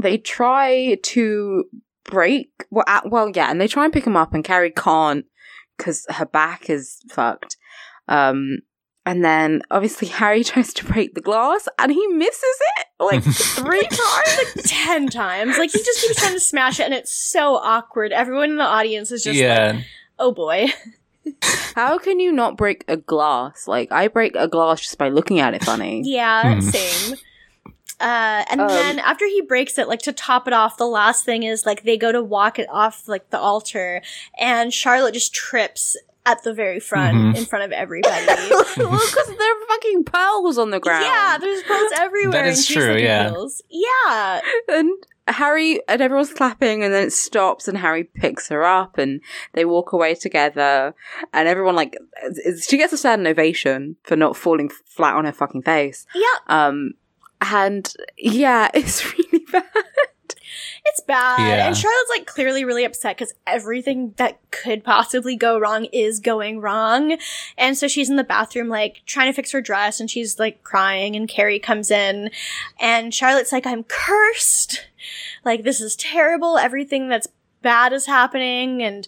they 0.00 0.18
try 0.18 0.96
to 1.02 1.64
break. 2.04 2.50
Well, 2.70 2.84
uh, 2.86 3.00
well, 3.06 3.30
yeah, 3.34 3.50
and 3.50 3.60
they 3.60 3.66
try 3.66 3.84
and 3.84 3.92
pick 3.92 4.06
him 4.06 4.16
up, 4.16 4.32
and 4.32 4.44
Carrie 4.44 4.70
can't 4.70 5.26
because 5.76 6.06
her 6.10 6.26
back 6.26 6.70
is 6.70 7.02
fucked. 7.10 7.56
Um, 8.06 8.58
and 9.10 9.24
then 9.24 9.62
obviously 9.72 10.06
Harry 10.06 10.44
tries 10.50 10.72
to 10.74 10.84
break 10.84 11.14
the 11.14 11.20
glass, 11.20 11.68
and 11.78 11.90
he 11.90 12.06
misses 12.08 12.58
it 12.78 12.86
like 13.00 13.22
three 13.56 13.82
times. 13.86 14.38
Like 14.56 14.64
Ten 14.66 15.08
times. 15.08 15.58
Like, 15.58 15.72
he 15.72 15.78
just 15.82 16.00
keeps 16.00 16.20
trying 16.20 16.34
to 16.34 16.40
smash 16.40 16.78
it, 16.78 16.84
and 16.84 16.94
it's 16.94 17.12
so 17.12 17.56
awkward. 17.56 18.12
Everyone 18.12 18.50
in 18.50 18.56
the 18.56 18.62
audience 18.62 19.10
is 19.10 19.24
just 19.24 19.36
yeah. 19.38 19.72
like, 19.74 19.84
oh 20.18 20.32
boy. 20.32 20.66
How 21.74 21.98
can 21.98 22.18
you 22.20 22.30
not 22.32 22.56
break 22.56 22.84
a 22.88 22.96
glass? 22.96 23.66
Like 23.68 23.90
I 23.92 24.08
break 24.08 24.34
a 24.36 24.46
glass 24.48 24.80
just 24.80 24.96
by 24.98 25.08
looking 25.08 25.40
at 25.40 25.54
it 25.54 25.64
funny. 25.64 26.02
Yeah, 26.04 26.54
Hmm. 26.54 26.60
same. 26.60 27.16
Uh, 28.00 28.44
and 28.50 28.60
Um, 28.62 28.68
then 28.68 28.98
after 29.00 29.26
he 29.26 29.42
breaks 29.42 29.76
it, 29.76 29.86
like 29.86 30.00
to 30.00 30.12
top 30.12 30.46
it 30.46 30.54
off, 30.54 30.78
the 30.78 30.86
last 30.86 31.24
thing 31.26 31.42
is 31.42 31.66
like 31.66 31.82
they 31.82 31.98
go 31.98 32.10
to 32.12 32.22
walk 32.22 32.58
it 32.58 32.68
off 32.70 33.06
like 33.08 33.28
the 33.30 33.38
altar, 33.38 34.00
and 34.38 34.72
Charlotte 34.72 35.12
just 35.14 35.34
trips 35.34 35.96
at 36.26 36.42
the 36.44 36.52
very 36.52 36.80
front 36.80 37.16
Mhm. 37.16 37.36
in 37.38 37.44
front 37.46 37.64
of 37.64 37.72
everybody. 37.72 38.26
well, 38.50 38.64
because 38.66 39.26
there 39.38 39.52
are 39.56 39.66
fucking 39.68 40.04
pearls 40.04 40.58
on 40.58 40.70
the 40.70 40.80
ground. 40.80 41.04
yeah, 41.04 41.38
there's 41.38 41.62
pearls 41.62 41.92
everywhere. 41.98 42.32
That 42.32 42.46
is 42.46 42.58
and 42.58 42.66
she's 42.66 42.76
true, 42.76 42.86
looking 42.88 43.04
yeah. 43.04 43.30
pearls. 43.30 43.62
Yeah, 43.70 44.40
and 44.68 44.90
Harry 45.28 45.80
and 45.88 46.00
everyone's 46.00 46.32
clapping, 46.32 46.82
and 46.82 46.92
then 46.92 47.06
it 47.06 47.12
stops, 47.12 47.68
and 47.68 47.78
Harry 47.78 48.04
picks 48.04 48.48
her 48.48 48.64
up, 48.64 48.98
and 48.98 49.20
they 49.52 49.64
walk 49.64 49.92
away 49.92 50.14
together, 50.14 50.94
and 51.32 51.48
everyone 51.48 51.76
like 51.76 51.96
is- 52.44 52.66
she 52.68 52.76
gets 52.76 52.92
a 52.92 52.96
standing 52.98 53.26
ovation 53.30 53.96
for 54.02 54.16
not 54.16 54.36
falling 54.36 54.68
flat 54.86 55.14
on 55.14 55.24
her 55.24 55.32
fucking 55.32 55.62
face. 55.62 56.06
yeah, 56.14 56.24
Um, 56.48 56.92
and 57.40 57.92
yeah, 58.18 58.68
it's 58.74 59.04
really 59.16 59.44
bad. 59.50 59.64
It's 60.84 61.00
bad. 61.00 61.40
Yeah. 61.40 61.66
And 61.66 61.76
Charlotte's 61.76 62.10
like 62.10 62.26
clearly 62.26 62.64
really 62.64 62.84
upset 62.84 63.16
because 63.16 63.34
everything 63.46 64.14
that 64.16 64.38
could 64.50 64.82
possibly 64.82 65.36
go 65.36 65.58
wrong 65.58 65.84
is 65.86 66.20
going 66.20 66.60
wrong. 66.60 67.18
And 67.58 67.76
so 67.76 67.88
she's 67.88 68.10
in 68.10 68.16
the 68.16 68.24
bathroom, 68.24 68.68
like 68.68 69.02
trying 69.06 69.28
to 69.28 69.32
fix 69.32 69.52
her 69.52 69.60
dress 69.60 70.00
and 70.00 70.10
she's 70.10 70.38
like 70.38 70.62
crying 70.62 71.16
and 71.16 71.28
Carrie 71.28 71.58
comes 71.58 71.90
in 71.90 72.30
and 72.80 73.14
Charlotte's 73.14 73.52
like, 73.52 73.66
I'm 73.66 73.84
cursed. 73.84 74.86
Like, 75.44 75.64
this 75.64 75.80
is 75.80 75.96
terrible. 75.96 76.58
Everything 76.58 77.08
that's 77.08 77.28
bad 77.62 77.92
is 77.92 78.06
happening 78.06 78.82
and 78.82 79.06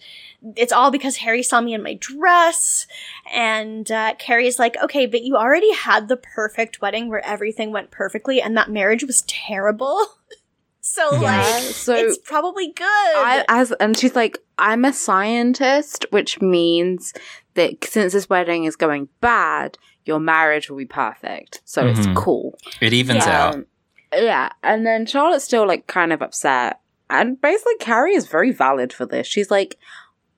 it's 0.57 0.73
all 0.73 0.91
because 0.91 1.17
Harry 1.19 1.43
saw 1.43 1.61
me 1.61 1.73
in 1.73 1.83
my 1.83 1.95
dress. 1.95 2.87
And 3.33 3.91
uh, 3.91 4.15
Carrie's 4.19 4.59
like, 4.59 4.77
okay, 4.83 5.07
but 5.07 5.23
you 5.23 5.37
already 5.37 5.73
had 5.73 6.09
the 6.09 6.17
perfect 6.17 6.81
wedding 6.81 7.09
where 7.09 7.25
everything 7.25 7.71
went 7.71 7.91
perfectly 7.91 8.43
and 8.43 8.57
that 8.57 8.71
marriage 8.71 9.05
was 9.05 9.23
terrible. 9.23 10.05
so, 10.85 11.21
Yeah, 11.21 11.29
like, 11.39 11.63
so 11.63 11.95
it's 11.95 12.19
probably 12.19 12.67
good. 12.69 12.85
I, 12.87 13.45
as 13.49 13.73
and 13.73 13.97
she's 13.97 14.15
like, 14.17 14.39
I'm 14.59 14.85
a 14.85 14.93
scientist, 14.93 16.05
which 16.11 16.41
means 16.43 17.15
that 17.55 17.85
since 17.85 18.13
this 18.13 18.29
wedding 18.29 18.65
is 18.65 18.77
going 18.77 19.09
bad, 19.21 19.79
your 20.05 20.19
marriage 20.19 20.69
will 20.69 20.79
be 20.79 20.85
perfect. 20.85 21.61
So 21.65 21.85
Mhm. 21.85 21.91
it's 21.91 22.07
cool. 22.15 22.59
It 22.81 22.93
evens 22.93 23.25
Yeah. 23.25 23.47
out. 23.47 23.55
Um, 23.55 23.67
yeah, 24.13 24.51
and 24.63 24.85
then 24.85 25.07
Charlotte's 25.07 25.45
still 25.45 25.67
like 25.67 25.87
kind 25.87 26.13
of 26.13 26.21
upset, 26.21 26.81
and 27.09 27.41
basically 27.41 27.77
Carrie 27.79 28.15
is 28.15 28.27
very 28.27 28.51
valid 28.51 28.93
for 28.93 29.07
this. 29.07 29.27
She's 29.27 29.51
like, 29.51 29.79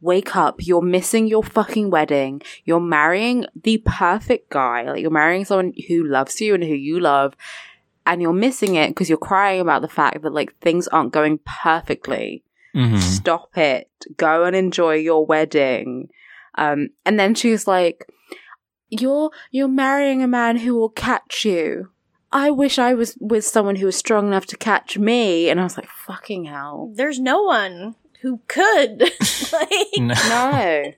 "Wake 0.03 0.36
up! 0.36 0.57
You're 0.66 0.82
missing 0.82 1.26
your 1.26 1.42
fucking 1.42 1.88
wedding. 1.90 2.42
You're 2.64 2.80
marrying 2.80 3.47
the 3.62 3.82
perfect 3.86 4.51
guy. 4.51 4.82
Like 4.82 5.01
you're 5.01 5.11
marrying 5.11 5.45
someone 5.47 5.72
who 5.88 6.05
loves 6.05 6.40
you 6.40 6.55
and 6.55 6.62
who 6.62 6.74
you 6.74 7.01
love." 7.01 7.34
And 8.07 8.20
you're 8.20 8.32
missing 8.32 8.74
it 8.74 8.88
because 8.88 9.09
you're 9.09 9.18
crying 9.18 9.61
about 9.61 9.82
the 9.82 9.88
fact 9.88 10.22
that 10.22 10.32
like 10.34 10.55
things 10.61 10.88
aren't 10.88 11.12
going 11.12 11.40
perfectly. 11.62 12.44
Mhm. 12.74 12.98
Stop 12.98 13.57
it. 13.57 13.88
Go 14.16 14.44
and 14.44 14.55
enjoy 14.55 14.94
your 14.96 15.24
wedding. 15.24 16.09
Um, 16.57 16.88
and 17.07 17.18
then 17.18 17.34
she's 17.34 17.66
like, 17.66 18.07
"You're 18.90 19.30
you're 19.50 19.68
marrying 19.68 20.22
a 20.22 20.28
man 20.28 20.59
who 20.59 20.74
will 20.74 20.90
catch 20.90 21.44
you. 21.44 21.90
I 22.32 22.50
wish 22.50 22.78
I 22.78 22.94
was 22.94 23.16
with 23.20 23.44
someone 23.44 23.76
who 23.76 23.86
was 23.86 23.96
strong 23.96 24.26
enough 24.26 24.46
to 24.46 24.57
catch 24.57 24.98
me." 24.98 25.48
And 25.48 25.61
I 25.61 25.62
was 25.62 25.76
like, 25.76 25.88
"Fucking 25.88 26.44
hell." 26.44 26.92
There's 26.94 27.20
no 27.20 27.42
one 27.42 27.94
who 28.22 28.40
could. 28.48 29.00
like, 29.52 29.70
No. 29.98 30.14
No. 30.14 30.92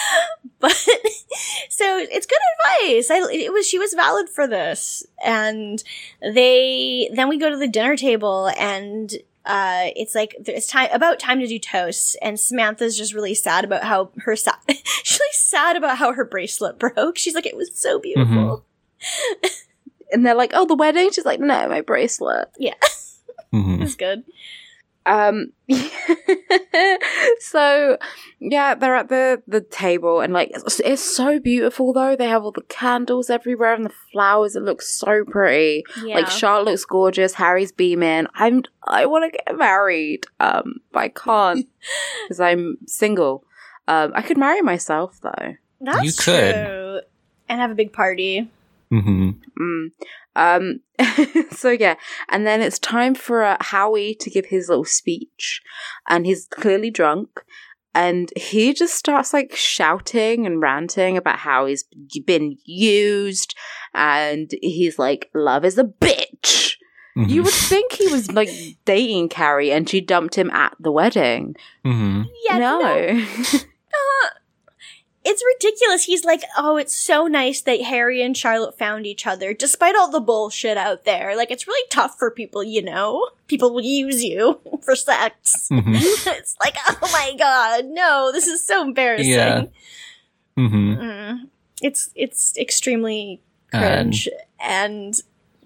but 0.60 0.72
so 1.68 1.98
it's 1.98 2.26
good 2.26 2.38
advice. 2.82 3.10
I 3.10 3.18
it 3.32 3.52
was 3.52 3.66
she 3.66 3.78
was 3.78 3.94
valid 3.94 4.28
for 4.28 4.46
this, 4.46 5.06
and 5.24 5.82
they 6.20 7.10
then 7.14 7.28
we 7.28 7.38
go 7.38 7.50
to 7.50 7.56
the 7.56 7.68
dinner 7.68 7.96
table 7.96 8.50
and. 8.58 9.12
Uh, 9.48 9.90
it's 9.94 10.12
like 10.12 10.34
it's 10.44 10.66
time 10.66 10.88
about 10.90 11.20
time 11.20 11.38
to 11.38 11.46
do 11.46 11.56
toasts, 11.56 12.16
and 12.20 12.36
Samantha's 12.40 12.98
just 12.98 13.14
really 13.14 13.32
sad 13.32 13.64
about 13.64 13.84
how 13.84 14.10
her 14.22 14.34
sa- 14.34 14.56
she's 15.04 15.20
really 15.20 15.32
sad 15.34 15.76
about 15.76 15.98
how 15.98 16.12
her 16.12 16.24
bracelet 16.24 16.80
broke. 16.80 17.16
She's 17.16 17.36
like, 17.36 17.46
it 17.46 17.56
was 17.56 17.70
so 17.72 18.00
beautiful. 18.00 18.64
And 20.10 20.26
they're 20.26 20.34
like, 20.34 20.50
"Oh, 20.52 20.66
the 20.66 20.74
wedding." 20.74 21.10
She's 21.12 21.24
like, 21.24 21.38
"No, 21.38 21.68
my 21.68 21.80
bracelet." 21.80 22.48
Yeah, 22.58 22.74
Mhm. 23.54 23.82
it's 23.82 23.94
good. 23.94 24.24
Um. 25.06 25.52
so, 27.40 27.96
yeah, 28.40 28.74
they're 28.74 28.94
at 28.96 29.08
the 29.08 29.42
the 29.46 29.60
table, 29.60 30.20
and 30.20 30.32
like, 30.32 30.50
it's, 30.54 30.80
it's 30.80 31.02
so 31.16 31.38
beautiful. 31.40 31.92
Though 31.92 32.16
they 32.16 32.28
have 32.28 32.42
all 32.44 32.52
the 32.52 32.62
candles 32.62 33.30
everywhere 33.30 33.74
and 33.74 33.84
the 33.84 33.92
flowers. 34.12 34.56
It 34.56 34.62
looks 34.62 34.88
so 34.88 35.24
pretty. 35.24 35.84
Yeah, 36.04 36.16
Like 36.16 36.28
Charlotte 36.28 36.70
looks 36.70 36.84
gorgeous. 36.84 37.34
Harry's 37.34 37.72
beaming. 37.72 38.26
I'm. 38.34 38.62
I 38.86 39.06
want 39.06 39.32
to 39.32 39.38
get 39.44 39.56
married. 39.56 40.26
Um, 40.40 40.80
but 40.92 41.00
I 41.00 41.08
can't 41.08 41.66
because 42.28 42.40
I'm 42.40 42.78
single. 42.86 43.44
Um, 43.88 44.12
I 44.14 44.22
could 44.22 44.38
marry 44.38 44.62
myself 44.62 45.18
though. 45.22 45.54
that's 45.80 46.02
You 46.04 46.12
could. 46.12 46.54
true. 46.54 47.00
And 47.48 47.60
have 47.60 47.70
a 47.70 47.74
big 47.76 47.92
party. 47.92 48.50
Mhm. 48.92 49.40
Mm. 49.60 49.86
Um, 50.36 50.80
so 51.50 51.70
yeah, 51.70 51.94
and 52.28 52.46
then 52.46 52.60
it's 52.60 52.78
time 52.78 53.14
for 53.14 53.42
uh, 53.42 53.56
Howie 53.60 54.14
to 54.20 54.30
give 54.30 54.46
his 54.46 54.68
little 54.68 54.84
speech, 54.84 55.60
and 56.08 56.26
he's 56.26 56.46
clearly 56.46 56.90
drunk, 56.90 57.28
and 57.94 58.30
he 58.36 58.72
just 58.74 58.94
starts 58.94 59.32
like 59.32 59.54
shouting 59.56 60.46
and 60.46 60.60
ranting 60.60 61.16
about 61.16 61.38
how 61.40 61.66
he's 61.66 61.84
been 62.26 62.58
used, 62.64 63.54
and 63.94 64.50
he's 64.62 64.98
like, 64.98 65.30
"Love 65.34 65.64
is 65.64 65.78
a 65.78 65.84
bitch." 65.84 66.76
Mhm. 67.16 67.30
You 67.30 67.42
would 67.44 67.52
think 67.52 67.92
he 67.92 68.08
was 68.08 68.30
like 68.32 68.50
dating 68.84 69.30
Carrie, 69.30 69.72
and 69.72 69.88
she 69.88 70.02
dumped 70.02 70.34
him 70.36 70.50
at 70.50 70.76
the 70.78 70.92
wedding. 70.92 71.56
Mm-hmm. 71.84 72.22
Yeah, 72.44 72.58
no, 72.58 72.80
Uh, 72.82 73.58
it's 75.26 75.42
ridiculous. 75.54 76.04
He's 76.04 76.24
like, 76.24 76.42
oh, 76.56 76.76
it's 76.76 76.94
so 76.96 77.26
nice 77.26 77.60
that 77.62 77.82
Harry 77.82 78.22
and 78.22 78.36
Charlotte 78.36 78.78
found 78.78 79.06
each 79.06 79.26
other, 79.26 79.52
despite 79.52 79.96
all 79.96 80.10
the 80.10 80.20
bullshit 80.20 80.76
out 80.78 81.04
there. 81.04 81.36
Like, 81.36 81.50
it's 81.50 81.66
really 81.66 81.86
tough 81.90 82.16
for 82.18 82.30
people, 82.30 82.62
you 82.62 82.82
know? 82.82 83.28
People 83.48 83.74
will 83.74 83.82
use 83.82 84.22
you 84.24 84.60
for 84.82 84.94
sex. 84.94 85.68
Mhm. 85.70 85.94
it's 86.38 86.56
like, 86.60 86.76
oh 86.88 87.08
my 87.12 87.34
god, 87.38 87.86
no, 87.86 88.30
this 88.32 88.46
is 88.46 88.64
so 88.66 88.82
embarrassing. 88.82 89.30
Yeah. 89.30 89.64
Mhm. 90.56 90.96
Mm. 90.98 91.38
It's, 91.82 92.10
it's 92.14 92.56
extremely 92.56 93.40
Um, 93.72 93.80
cringe. 93.82 94.28
and 94.60 95.14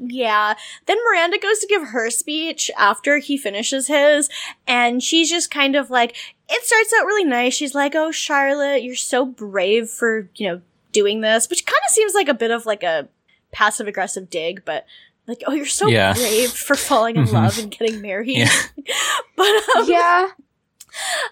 yeah, 0.07 0.55
then 0.87 0.97
Miranda 1.05 1.39
goes 1.39 1.59
to 1.61 1.67
give 1.67 1.89
her 1.89 2.11
speech 2.11 2.71
after 2.79 3.19
he 3.19 3.37
finishes 3.37 3.87
his, 3.89 4.29
and 4.67 5.03
she's 5.03 5.29
just 5.31 5.51
kind 5.51 5.77
of 5.77 5.91
like, 5.91 6.17
it 6.49 6.63
starts 6.65 6.93
out 6.99 7.07
really 7.07 7.25
nice. 7.25 7.55
She's 7.55 7.75
like, 7.75 7.95
"Oh, 7.95 8.11
Charlotte, 8.11 8.83
you're 8.83 8.95
so 8.97 9.25
brave 9.27 9.89
for 9.91 10.29
you 10.37 10.49
know 10.49 10.61
doing 10.93 11.21
this," 11.21 11.49
which 11.49 11.67
kind 11.67 11.81
of 11.89 11.93
seems 11.95 12.15
like 12.15 12.29
a 12.29 12.35
bit 12.35 12.51
of 12.51 12.67
like 12.67 12.83
a 12.83 13.09
passive 13.53 13.87
aggressive 13.87 14.31
dig, 14.31 14.65
but 14.65 14.87
like, 15.27 15.43
"Oh, 15.47 15.53
you're 15.53 15.67
so 15.67 15.89
Yeah. 15.89 16.13
brave 16.15 16.51
for 16.51 16.75
falling 16.77 17.17
in 17.17 17.25
Mhm. 17.27 17.33
love 17.33 17.59
and 17.59 17.71
getting 17.71 18.01
married." 18.01 18.37
Yeah. 18.39 18.63
but 19.37 19.77
um, 19.77 19.89
yeah, 19.89 20.29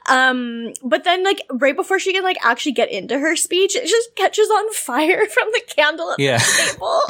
um, 0.08 0.72
but 0.84 1.04
then 1.04 1.24
like 1.24 1.40
right 1.50 1.74
before 1.76 1.98
she 1.98 2.12
can 2.12 2.22
like 2.22 2.38
actually 2.44 2.72
get 2.72 2.90
into 2.90 3.18
her 3.18 3.34
speech, 3.36 3.74
it 3.76 3.86
just 3.86 4.14
catches 4.14 4.48
on 4.48 4.72
fire 4.72 5.26
from 5.34 5.48
the 5.52 5.62
candle 5.74 6.12
at 6.12 6.20
Yeah. 6.20 6.38
the 6.38 6.70
table. 6.72 7.00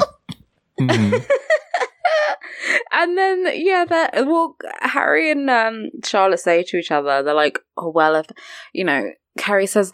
Mhm. 0.79 1.25
and 2.91 3.17
then 3.17 3.47
yeah, 3.53 3.85
that 3.85 4.25
well, 4.25 4.55
Harry 4.81 5.31
and 5.31 5.49
um, 5.49 5.89
Charlotte 6.03 6.39
say 6.39 6.63
to 6.63 6.77
each 6.77 6.91
other, 6.91 7.23
they're 7.23 7.33
like, 7.33 7.59
"Oh 7.77 7.89
well, 7.89 8.15
if 8.15 8.27
you 8.73 8.83
know," 8.83 9.11
Carrie 9.37 9.67
says, 9.67 9.91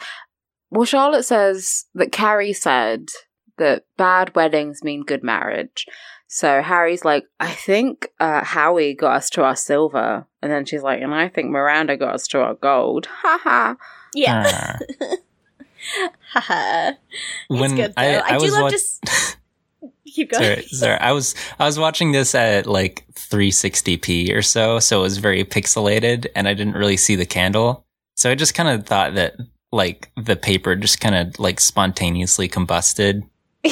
"Well, 0.69 0.85
Charlotte 0.85 1.25
says 1.25 1.85
that 1.95 2.11
Carrie 2.11 2.53
said 2.53 3.09
that 3.57 3.85
bad 3.97 4.35
weddings 4.35 4.83
mean 4.83 5.03
good 5.03 5.23
marriage." 5.23 5.85
So 6.27 6.61
Harry's 6.61 7.05
like, 7.05 7.25
"I 7.39 7.51
think 7.51 8.09
uh, 8.19 8.43
Howie 8.43 8.95
got 8.95 9.15
us 9.17 9.29
to 9.31 9.43
our 9.43 9.55
silver," 9.55 10.27
and 10.41 10.51
then 10.51 10.65
she's 10.65 10.83
like, 10.83 11.01
"And 11.01 11.13
I 11.13 11.29
think 11.29 11.49
Miranda 11.49 11.97
got 11.97 12.15
us 12.15 12.27
to 12.29 12.41
our 12.41 12.55
gold." 12.55 13.07
Ha 13.07 13.39
ha. 13.43 13.75
Yeah. 14.13 14.43
Ah. 14.47 15.15
Haha. 16.33 16.91
it's 17.49 17.61
when 17.61 17.75
good 17.75 17.93
though. 17.95 18.01
I, 18.01 18.15
I, 18.15 18.35
I, 18.35 18.37
do 18.37 18.51
love 18.51 18.61
wa- 18.63 18.69
just 18.69 19.05
keep 20.13 20.31
going. 20.31 20.43
sorry, 20.43 20.63
sorry. 20.67 20.99
I 20.99 21.11
was 21.11 21.35
I 21.59 21.65
was 21.65 21.79
watching 21.79 22.11
this 22.11 22.35
at 22.35 22.65
like 22.65 23.05
360p 23.13 24.33
or 24.33 24.41
so, 24.41 24.79
so 24.79 24.99
it 24.99 25.03
was 25.03 25.17
very 25.17 25.43
pixelated, 25.43 26.27
and 26.35 26.47
I 26.47 26.53
didn't 26.53 26.75
really 26.75 26.97
see 26.97 27.15
the 27.15 27.25
candle. 27.25 27.85
So 28.15 28.31
I 28.31 28.35
just 28.35 28.53
kind 28.55 28.69
of 28.69 28.85
thought 28.85 29.15
that 29.15 29.35
like 29.71 30.09
the 30.15 30.35
paper 30.35 30.75
just 30.75 31.01
kind 31.01 31.15
of 31.15 31.39
like 31.39 31.59
spontaneously 31.59 32.47
combusted. 32.47 33.23
yeah. 33.63 33.71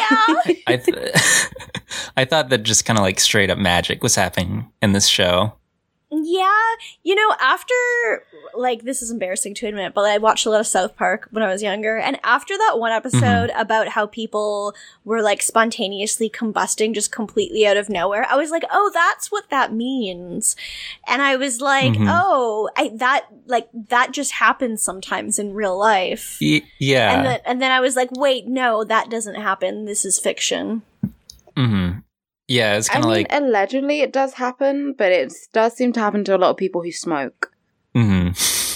I 0.66 0.76
th- 0.84 1.12
I 2.16 2.24
thought 2.24 2.48
that 2.48 2.62
just 2.62 2.84
kind 2.84 2.98
of 2.98 3.02
like 3.02 3.20
straight 3.20 3.50
up 3.50 3.58
magic 3.58 4.02
was 4.02 4.14
happening 4.14 4.70
in 4.82 4.92
this 4.92 5.06
show. 5.06 5.52
Yeah. 6.22 6.50
You 7.02 7.14
know, 7.14 7.34
after 7.40 7.74
like 8.54 8.82
this 8.82 9.02
is 9.02 9.10
embarrassing 9.10 9.54
to 9.54 9.66
admit, 9.66 9.94
but 9.94 10.04
I 10.04 10.18
watched 10.18 10.46
a 10.46 10.50
lot 10.50 10.60
of 10.60 10.66
South 10.66 10.96
Park 10.96 11.28
when 11.30 11.42
I 11.42 11.48
was 11.50 11.62
younger, 11.62 11.96
and 11.96 12.18
after 12.22 12.56
that 12.56 12.78
one 12.78 12.92
episode 12.92 13.50
about 13.56 13.88
how 13.88 14.06
people 14.06 14.74
were 15.04 15.22
like 15.22 15.42
spontaneously 15.42 16.30
combusting 16.30 16.94
just 16.94 17.10
completely 17.10 17.66
out 17.66 17.76
of 17.76 17.88
nowhere, 17.88 18.26
I 18.30 18.36
was 18.36 18.50
like, 18.50 18.64
"Oh, 18.70 18.90
that's 18.94 19.32
what 19.32 19.50
that 19.50 19.72
means." 19.72 20.54
And 21.06 21.22
I 21.22 21.36
was 21.36 21.60
like, 21.60 21.94
Mhm. 21.94 22.06
"Oh, 22.08 22.68
I 22.76 22.90
that 22.94 23.26
like 23.46 23.68
that 23.88 24.12
just 24.12 24.32
happens 24.32 24.82
sometimes 24.82 25.38
in 25.38 25.54
real 25.54 25.76
life." 25.76 26.38
Y- 26.40 26.62
yeah. 26.78 27.12
And 27.16 27.26
then 27.26 27.40
and 27.44 27.62
then 27.62 27.70
I 27.72 27.80
was 27.80 27.96
like, 27.96 28.10
"Wait, 28.12 28.46
no, 28.46 28.84
that 28.84 29.10
doesn't 29.10 29.36
happen. 29.36 29.84
This 29.86 30.04
is 30.04 30.18
fiction." 30.18 30.82
hmm 31.56 31.90
Yeah, 32.48 32.76
it's 32.76 32.88
kind 32.88 33.04
of 33.04 33.10
like 33.10 33.30
mean, 33.30 33.42
like 33.42 33.48
allegedly 33.48 34.00
it 34.00 34.12
does 34.12 34.34
happen, 34.34 34.92
but 34.96 35.10
it 35.12 35.32
does 35.52 35.74
seem 35.76 35.92
to 35.94 36.00
happen 36.00 36.24
to 36.24 36.36
a 36.36 36.38
lot 36.38 36.50
of 36.50 36.56
people 36.56 36.82
who 36.82 36.92
smoke. 36.92 37.52
hmm 37.94 38.28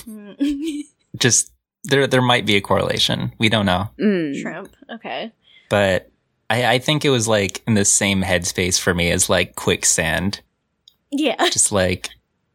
Mm. 0.08 0.82
just 1.16 1.52
there. 1.84 2.06
There 2.06 2.22
might 2.22 2.46
be 2.46 2.56
a 2.56 2.60
correlation. 2.62 3.32
We 3.38 3.48
don't 3.50 3.66
know, 3.66 3.90
Mm. 4.00 4.40
Shrimp. 4.40 4.74
Okay. 4.94 5.32
but 5.68 6.10
I, 6.48 6.64
I 6.74 6.78
think 6.78 7.04
it 7.04 7.10
was 7.10 7.28
like 7.28 7.62
in 7.66 7.74
the 7.74 7.84
same 7.84 8.22
headspace 8.22 8.80
for 8.80 8.94
me 8.94 9.10
as 9.10 9.28
like 9.28 9.54
quicksand. 9.54 10.40
Yeah. 11.10 11.36
Just 11.50 11.72
like, 11.72 12.08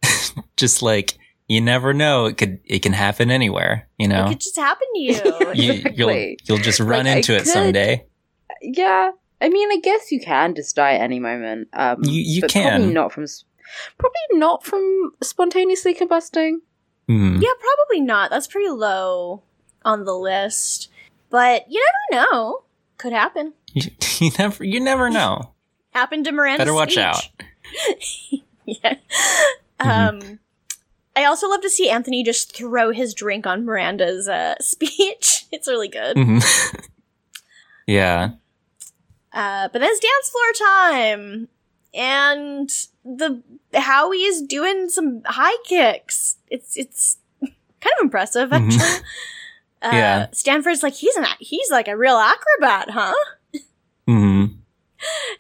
just 0.58 0.82
like 0.82 1.18
you 1.48 1.62
never 1.62 1.94
know. 1.94 2.26
It 2.26 2.38
could 2.38 2.60
it 2.66 2.80
can 2.80 2.94
happen 2.94 3.30
anywhere. 3.30 3.88
You 4.00 4.08
know, 4.08 4.26
It 4.26 4.30
could 4.30 4.40
just 4.42 4.56
happen 4.56 4.88
to 4.96 5.00
you. 5.00 5.14
you, 5.54 5.74
you'll 5.96 6.10
Exactly. 6.10 6.38
you'll 6.46 6.58
just 6.58 6.80
run 6.80 7.06
Like, 7.06 7.14
I 7.14 7.18
into 7.18 7.36
it 7.36 7.40
could- 7.40 7.48
someday. 7.48 8.06
Yeah, 8.62 9.12
I 9.44 9.50
mean, 9.50 9.70
I 9.72 9.78
guess 9.84 10.12
you 10.12 10.20
can 10.22 10.56
just 10.56 10.76
die 10.76 10.94
at 10.94 11.02
any 11.02 11.20
moment. 11.20 11.68
Um, 11.74 11.98
You 12.04 12.22
you 12.22 12.42
but 12.42 12.52
probably 12.52 12.94
not 12.94 13.12
from, 13.12 13.26
probably 13.98 14.20
not 14.40 14.64
from 14.66 15.12
spontaneously 15.22 15.94
combusting. 15.94 16.60
Mhm. 17.10 17.42
Yeah, 17.42 17.50
probably 17.60 18.02
not. 18.02 18.30
That's 18.32 18.48
pretty 18.48 18.70
low 18.70 19.44
on 19.84 20.06
the 20.06 20.14
list. 20.16 20.90
But 21.30 21.66
you 21.70 21.84
never 22.12 22.26
know. 22.32 22.64
Could 22.98 23.14
happen. 23.14 23.54
You, 23.76 23.90
you 24.20 24.32
never 24.38 24.64
you 24.64 24.80
never 24.80 25.10
know. 25.20 25.52
Happened 25.92 26.26
to 26.26 26.32
Miranda. 26.32 26.60
Better 26.60 26.74
watch 26.76 26.96
out. 26.96 27.28
yeah. 28.66 28.96
Um 29.80 30.40
I 31.16 31.26
also 31.26 31.48
love 31.50 31.62
to 31.62 31.70
see 31.70 31.90
Anthony 31.90 32.24
just 32.24 32.56
throw 32.56 32.92
his 32.92 33.14
drink 33.14 33.46
on 33.48 33.66
Miranda's 33.66 34.28
uh, 34.28 34.56
speech. 34.62 35.46
It's 35.52 35.68
really 35.68 35.88
good. 35.88 36.16
Mhm. 36.18 36.86
yeah. 37.88 38.32
Uh, 39.34 39.68
but 39.74 39.80
then 39.80 39.90
it's 39.92 40.00
dance 40.00 40.30
floor 40.30 40.68
time, 40.68 41.48
and 41.94 42.70
the 43.04 43.42
Howie 43.74 44.24
is 44.24 44.42
doing 44.42 44.90
some 44.90 45.22
high 45.26 45.58
kicks. 45.66 46.38
It's 46.50 46.78
it's 46.78 47.18
kind 47.42 47.94
of 48.00 48.04
impressive, 48.04 48.50
Mhm. 48.50 48.72
actually. 48.74 49.06
Uh, 49.82 49.90
Yeah. 49.92 50.28
Stanford's 50.32 50.82
like 50.82 50.94
he's 50.94 51.16
an 51.18 51.26
he's 51.40 51.70
like 51.70 51.90
a 51.90 51.98
real 51.98 52.16
acrobat, 52.16 52.90
huh? 52.90 53.14
hmm 54.08 54.46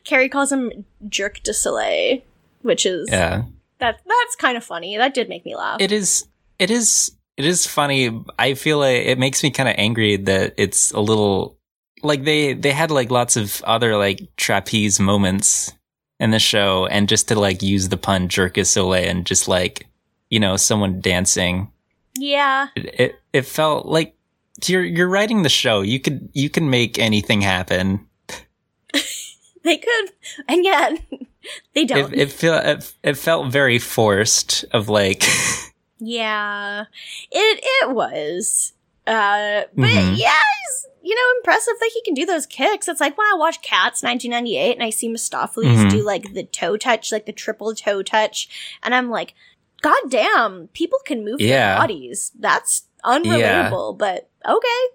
Carrie 0.03 0.27
calls 0.27 0.51
him 0.51 0.83
Jerk 1.07 1.41
de 1.43 1.53
Soleil, 1.53 2.19
which 2.61 2.85
is 2.85 3.07
Yeah. 3.09 3.43
that 3.79 4.01
that's 4.05 4.35
kind 4.35 4.57
of 4.57 4.63
funny. 4.65 4.97
That 4.97 5.13
did 5.13 5.29
make 5.29 5.45
me 5.45 5.55
laugh. 5.55 5.79
It 5.79 5.93
is. 5.93 6.27
It 6.59 6.69
is. 6.69 7.11
It 7.37 7.45
is 7.45 7.65
funny. 7.65 8.21
I 8.37 8.53
feel 8.55 8.79
like 8.79 9.05
it 9.05 9.17
makes 9.17 9.41
me 9.43 9.49
kind 9.49 9.69
of 9.69 9.75
angry 9.77 10.17
that 10.17 10.53
it's 10.57 10.91
a 10.91 10.99
little 10.99 11.57
like 12.03 12.23
they 12.23 12.53
they 12.53 12.71
had 12.71 12.91
like 12.91 13.11
lots 13.11 13.35
of 13.35 13.61
other 13.63 13.97
like 13.97 14.35
trapeze 14.37 14.99
moments 14.99 15.73
in 16.19 16.31
the 16.31 16.39
show, 16.39 16.85
and 16.85 17.09
just 17.09 17.27
to 17.29 17.39
like 17.39 17.61
use 17.61 17.89
the 17.89 17.97
pun 17.97 18.27
"jerk 18.29 18.57
is 18.57 18.69
soleil" 18.69 19.07
and 19.09 19.25
just 19.25 19.47
like 19.47 19.87
you 20.29 20.39
know 20.39 20.57
someone 20.57 21.01
dancing 21.01 21.71
Yeah. 22.15 22.67
It, 22.75 22.99
it 22.99 23.15
it 23.33 23.45
felt 23.45 23.85
like 23.85 24.15
you're 24.65 24.83
you're 24.83 25.09
writing 25.09 25.43
the 25.43 25.49
show. 25.49 25.81
You 25.81 25.99
could 25.99 26.29
you 26.33 26.49
can 26.49 26.69
make 26.69 26.99
anything 26.99 27.41
happen. 27.41 28.07
They 29.63 29.77
could, 29.77 30.11
and 30.47 30.63
yet 30.65 30.99
they 31.73 31.85
don't. 31.85 32.13
It 32.13 32.19
it 32.19 32.31
feel 32.31 32.55
it, 32.55 32.93
it 33.01 33.17
felt 33.17 33.51
very 33.51 33.79
forced. 33.79 34.65
Of 34.71 34.89
like, 34.89 35.23
yeah, 35.99 36.83
it 37.31 37.59
it 37.63 37.89
was. 37.91 38.73
Uh, 39.05 39.63
but 39.75 39.89
Mhm. 39.89 40.17
yeah, 40.17 40.39
it's, 40.65 40.87
you 41.01 41.13
know, 41.15 41.37
impressive 41.37 41.73
that 41.79 41.91
he 41.93 42.01
can 42.03 42.13
do 42.13 42.25
those 42.25 42.45
kicks. 42.45 42.87
It's 42.87 43.01
like 43.01 43.17
when 43.17 43.27
I 43.27 43.35
watch 43.37 43.61
Cats 43.61 44.01
1998 44.01 44.73
and 44.75 44.83
I 44.83 44.89
see 44.89 45.09
Mistoffelees 45.09 45.77
Mhm. 45.85 45.89
do 45.89 46.03
like 46.03 46.33
the 46.33 46.43
toe 46.43 46.77
touch, 46.77 47.11
like 47.11 47.25
the 47.25 47.33
triple 47.33 47.75
toe 47.75 48.01
touch, 48.03 48.47
and 48.81 48.95
I'm 48.95 49.09
like, 49.09 49.33
God 49.81 50.09
damn, 50.09 50.69
people 50.69 50.99
can 51.05 51.25
move 51.25 51.41
Yeah. 51.41 51.73
their 51.73 51.81
bodies. 51.81 52.31
That's 52.39 52.83
unrelatable, 53.03 53.97
but 53.97 54.29
okay. 54.47 54.87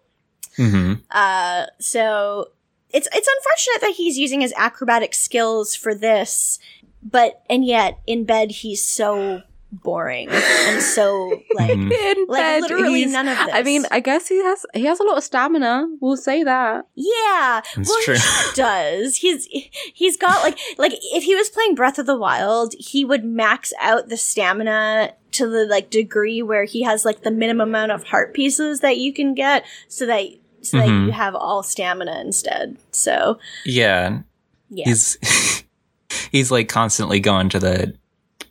hmm 0.56 0.94
Uh, 1.10 1.66
so 1.78 2.50
it's 2.90 3.06
it's 3.12 3.28
unfortunate 3.28 3.80
that 3.82 3.96
he's 3.96 4.16
using 4.18 4.40
his 4.40 4.52
acrobatic 4.56 5.12
skills 5.14 5.74
for 5.74 5.94
this, 5.94 6.58
but 7.02 7.42
and 7.50 7.64
yet 7.66 7.98
in 8.06 8.24
bed 8.24 8.50
he's 8.50 8.82
so 8.82 9.42
boring 9.72 10.28
and 10.30 10.82
so 10.82 11.40
like. 11.54 11.70
In 11.70 11.88
Like, 12.28 12.40
bed, 12.40 12.62
literally 12.62 13.06
none 13.06 13.28
of 13.28 13.36
this. 13.38 13.48
I 13.54 13.62
mean. 13.62 13.84
I 13.90 14.00
guess 14.00 14.28
he 14.28 14.42
has 14.42 14.64
he 14.74 14.84
has 14.84 15.00
a 15.00 15.02
lot 15.04 15.16
of 15.18 15.24
stamina. 15.24 15.86
We'll 16.00 16.16
say 16.16 16.42
that. 16.44 16.86
yeah. 16.94 17.62
It's 17.76 17.88
well, 17.88 18.02
true. 18.02 18.14
he 18.16 18.54
does. 18.54 19.16
He's 19.16 19.46
he's 19.94 20.16
got 20.16 20.42
like 20.42 20.58
like 20.78 20.92
if 21.14 21.24
he 21.24 21.34
was 21.34 21.48
playing 21.50 21.74
Breath 21.74 21.98
of 21.98 22.06
the 22.06 22.16
Wild, 22.16 22.74
he 22.78 23.04
would 23.04 23.24
max 23.24 23.72
out 23.80 24.08
the 24.08 24.16
stamina 24.16 25.12
to 25.32 25.46
the 25.48 25.66
like 25.66 25.90
degree 25.90 26.42
where 26.42 26.64
he 26.64 26.82
has 26.82 27.04
like 27.04 27.22
the 27.22 27.30
minimum 27.30 27.68
amount 27.68 27.92
of 27.92 28.04
heart 28.04 28.34
pieces 28.34 28.80
that 28.80 28.96
you 28.98 29.12
can 29.12 29.34
get, 29.34 29.64
so 29.88 30.06
that 30.06 30.26
so 30.62 30.78
that 30.78 30.88
Mhm. 30.88 31.06
you 31.06 31.12
have 31.12 31.34
all 31.34 31.62
stamina 31.62 32.20
instead. 32.20 32.76
So 32.90 33.38
yeah, 33.64 34.20
yeah. 34.70 34.84
he's 34.86 35.18
he's 36.32 36.50
like 36.50 36.68
constantly 36.68 37.20
going 37.20 37.48
to 37.50 37.58
the 37.58 37.94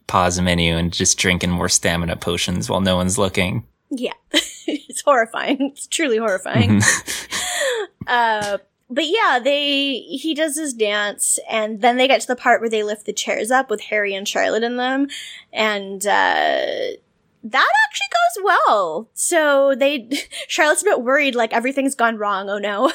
pause 0.07 0.39
menu 0.39 0.75
and 0.75 0.91
just 0.93 1.17
drinking 1.17 1.51
more 1.51 1.69
stamina 1.69 2.15
potions 2.15 2.69
while 2.69 2.81
no 2.81 2.95
one's 2.95 3.17
looking. 3.17 3.65
Yeah. 3.89 4.13
it's 4.31 5.01
horrifying. 5.01 5.57
It's 5.71 5.87
truly 5.87 6.17
horrifying. 6.17 6.79
Mhm. 6.79 7.87
uh 8.07 8.57
but 8.89 9.05
yeah, 9.05 9.39
they 9.43 9.99
he 9.99 10.33
does 10.33 10.57
his 10.57 10.73
dance 10.73 11.39
and 11.49 11.81
then 11.81 11.97
they 11.97 12.07
get 12.07 12.21
to 12.21 12.27
the 12.27 12.35
part 12.37 12.61
where 12.61 12.69
they 12.69 12.83
lift 12.83 13.05
the 13.05 13.11
chairs 13.13 13.51
up 13.51 13.69
with 13.69 13.81
Harry 13.81 14.15
and 14.15 14.27
Charlotte 14.27 14.63
in 14.63 14.77
them 14.77 15.07
and 15.51 16.05
uh 16.05 16.95
that 17.43 17.71
actually 17.85 18.07
goes 18.11 18.43
well. 18.43 19.09
So 19.13 19.75
they 19.75 20.09
Charlotte's 20.47 20.81
a 20.81 20.85
bit 20.85 21.01
worried 21.01 21.35
like 21.35 21.53
everything's 21.53 21.95
gone 21.95 22.17
wrong. 22.17 22.49
Oh 22.49 22.57
no. 22.59 22.91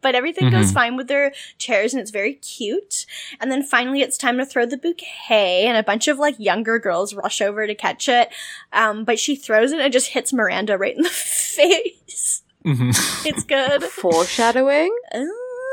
But 0.00 0.14
everything 0.14 0.50
goes 0.50 0.70
Mhm. 0.70 0.74
fine 0.74 0.96
with 0.96 1.08
their 1.08 1.32
chairs 1.58 1.92
and 1.92 2.00
it's 2.00 2.10
very 2.10 2.34
cute. 2.34 3.04
And 3.40 3.50
then 3.50 3.62
finally 3.62 4.00
it's 4.02 4.16
time 4.16 4.38
to 4.38 4.46
throw 4.46 4.64
the 4.66 4.76
bouquet 4.76 5.66
and 5.66 5.76
a 5.76 5.82
bunch 5.82 6.06
of 6.08 6.18
like 6.18 6.36
younger 6.38 6.78
girls 6.78 7.14
rush 7.14 7.40
over 7.40 7.66
to 7.66 7.74
catch 7.74 8.08
it. 8.08 8.28
Um, 8.72 9.04
but 9.04 9.18
she 9.18 9.34
throws 9.36 9.72
it 9.72 9.76
and 9.78 9.86
it 9.86 9.92
just 9.92 10.08
hits 10.08 10.32
Miranda 10.32 10.78
right 10.78 10.96
in 10.96 11.02
the 11.02 11.08
face. 11.58 12.42
Mhm. 12.64 13.26
It's 13.26 13.44
good. 13.44 13.82
Foreshadowing. 13.84 14.94
Uh, 15.12 15.24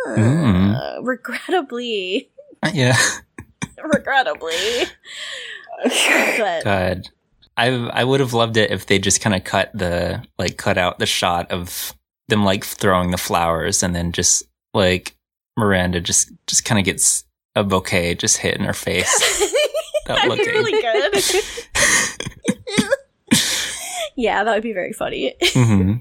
Mm. 0.08 1.00
Regrettably. 1.02 2.30
yeah. 2.74 2.96
Regrettably. 3.84 4.86
but 6.38 6.64
God. 6.64 7.10
I 7.58 7.68
I 7.70 8.04
would 8.04 8.20
have 8.20 8.34
loved 8.34 8.58
it 8.58 8.72
if 8.72 8.86
they 8.86 9.00
just 9.00 9.22
kind 9.22 9.36
of 9.36 9.44
cut 9.44 9.72
the 9.74 10.24
like 10.38 10.58
cut 10.58 10.78
out 10.78 11.00
the 11.00 11.06
shot 11.06 11.52
of 11.52 11.94
them 12.28 12.44
like 12.44 12.64
throwing 12.64 13.12
the 13.12 13.18
flowers 13.18 13.84
and 13.84 13.96
then 13.96 14.12
just 14.12 14.44
like 14.74 15.16
Miranda 15.58 16.02
just 16.02 16.32
just 16.48 16.66
kind 16.66 16.80
of 16.80 16.86
gets 16.86 17.24
a 17.56 17.64
bouquet 17.64 18.16
just 18.16 18.38
hit 18.38 18.56
in 18.58 18.64
her 18.66 18.74
face. 18.74 19.42
That 20.08 20.18
that'd 20.28 20.38
be 20.38 20.52
really 20.52 20.72
good. 20.84 21.16
yeah, 24.16 24.44
that 24.44 24.54
would 24.54 24.62
be 24.64 24.74
very 24.74 24.94
funny. 24.94 25.34
hmm 25.54 25.94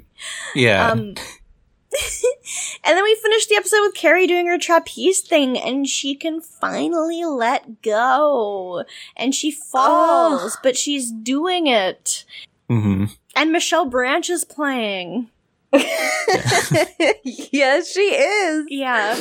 Yeah. 0.54 0.90
Um, 0.90 0.98
and 2.84 2.96
then 2.96 3.02
we 3.02 3.14
finish 3.22 3.46
the 3.46 3.56
episode 3.56 3.80
with 3.82 3.94
Carrie 3.94 4.26
doing 4.26 4.46
her 4.46 4.58
trapeze 4.58 5.20
thing, 5.20 5.58
and 5.58 5.88
she 5.88 6.14
can 6.14 6.40
finally 6.42 7.24
let 7.24 7.80
go. 7.82 8.84
And 9.16 9.34
she 9.34 9.50
falls, 9.50 10.58
but 10.62 10.76
she's 10.76 11.10
doing 11.10 11.66
it. 11.66 12.24
hmm 12.68 13.06
And 13.34 13.52
Michelle 13.52 13.86
Branch 13.86 14.28
is 14.28 14.44
playing. 14.44 15.30
yes, 17.24 17.90
she 17.90 18.00
is. 18.00 18.66
Yeah. 18.68 19.16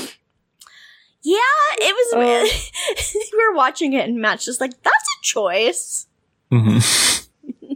Yeah, 1.22 1.38
it 1.78 1.96
was. 1.96 2.14
Oh. 2.16 3.20
we 3.38 3.46
were 3.48 3.56
watching 3.56 3.94
it, 3.94 4.08
and 4.08 4.20
Matt's 4.20 4.44
just 4.46 4.60
like, 4.60 4.72
"That's 4.84 4.96
a 5.20 5.22
choice." 5.22 6.08
hmm 6.52 6.78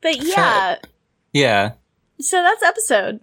But 0.00 0.22
yeah, 0.22 0.76
Yeah. 1.32 1.72
so 2.20 2.42
that's 2.42 2.62
episode. 2.62 3.20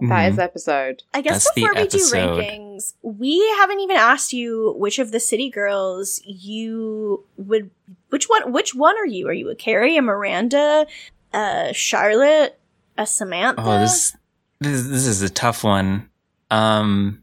That 0.00 0.30
is 0.32 0.38
episode. 0.38 1.02
I 1.12 1.20
guess 1.22 1.44
That's 1.44 1.54
the 1.54 1.62
before 1.62 1.74
we 1.74 1.88
do 1.88 1.98
rankings, 1.98 2.92
we 3.02 3.44
haven't 3.58 3.80
even 3.80 3.96
asked 3.96 4.32
you 4.32 4.74
which 4.78 5.00
of 5.00 5.10
the 5.10 5.18
city 5.18 5.50
girls 5.50 6.22
you 6.24 7.24
would. 7.36 7.70
Which 8.10 8.26
one? 8.26 8.52
Which 8.52 8.74
one 8.76 8.96
are 8.96 9.06
you? 9.06 9.26
Are 9.28 9.32
you 9.32 9.50
a 9.50 9.56
Carrie, 9.56 9.96
a 9.96 10.02
Miranda, 10.02 10.86
a 11.32 11.72
Charlotte, 11.74 12.58
a 12.98 13.06
Samantha? 13.06 13.62
Oh, 13.64 13.80
this 13.80 14.14
this 14.60 14.86
this 14.86 15.06
is 15.06 15.22
a 15.22 15.30
tough 15.30 15.64
one. 15.64 16.10
Um, 16.50 17.22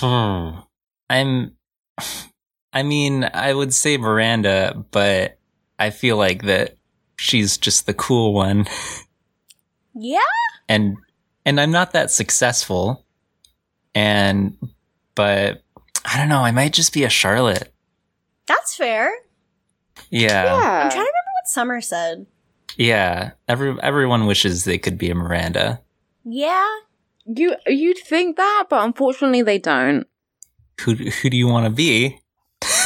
I'm. 0.02 1.56
I 2.72 2.84
mean, 2.84 3.28
I 3.34 3.52
would 3.52 3.74
say 3.74 3.96
Miranda, 3.96 4.84
but 4.92 5.38
I 5.76 5.90
feel 5.90 6.16
like 6.16 6.44
that 6.44 6.76
she's 7.16 7.58
just 7.58 7.86
the 7.86 7.94
cool 7.94 8.32
one, 8.32 8.66
yeah, 9.92 10.20
and 10.68 10.96
and 11.44 11.60
I'm 11.60 11.72
not 11.72 11.94
that 11.94 12.12
successful, 12.12 13.04
and 13.92 14.56
but 15.16 15.64
I 16.04 16.16
don't 16.16 16.28
know. 16.28 16.44
I 16.44 16.52
might 16.52 16.72
just 16.72 16.92
be 16.92 17.02
a 17.02 17.10
Charlotte. 17.10 17.74
that's 18.46 18.76
fair. 18.76 19.10
Yeah, 20.10 20.44
Yeah. 20.44 20.52
I'm 20.54 20.90
trying 20.90 20.90
to 20.90 20.96
remember 20.98 21.32
what 21.42 21.48
Summer 21.48 21.80
said. 21.80 22.26
Yeah. 22.76 23.32
Every 23.48 23.76
everyone 23.82 24.26
wishes 24.26 24.64
they 24.64 24.78
could 24.78 24.98
be 24.98 25.10
a 25.10 25.14
Miranda. 25.14 25.80
Yeah, 26.24 26.66
You 27.26 27.56
you'd 27.66 27.98
think 27.98 28.36
that, 28.36 28.66
but 28.68 28.84
unfortunately 28.84 29.42
they 29.42 29.58
don't. 29.58 30.06
Who 30.82 30.94
who 30.94 31.30
do 31.30 31.36
you 31.36 31.46
want 31.48 31.66
to 31.66 31.70
be? 31.70 32.18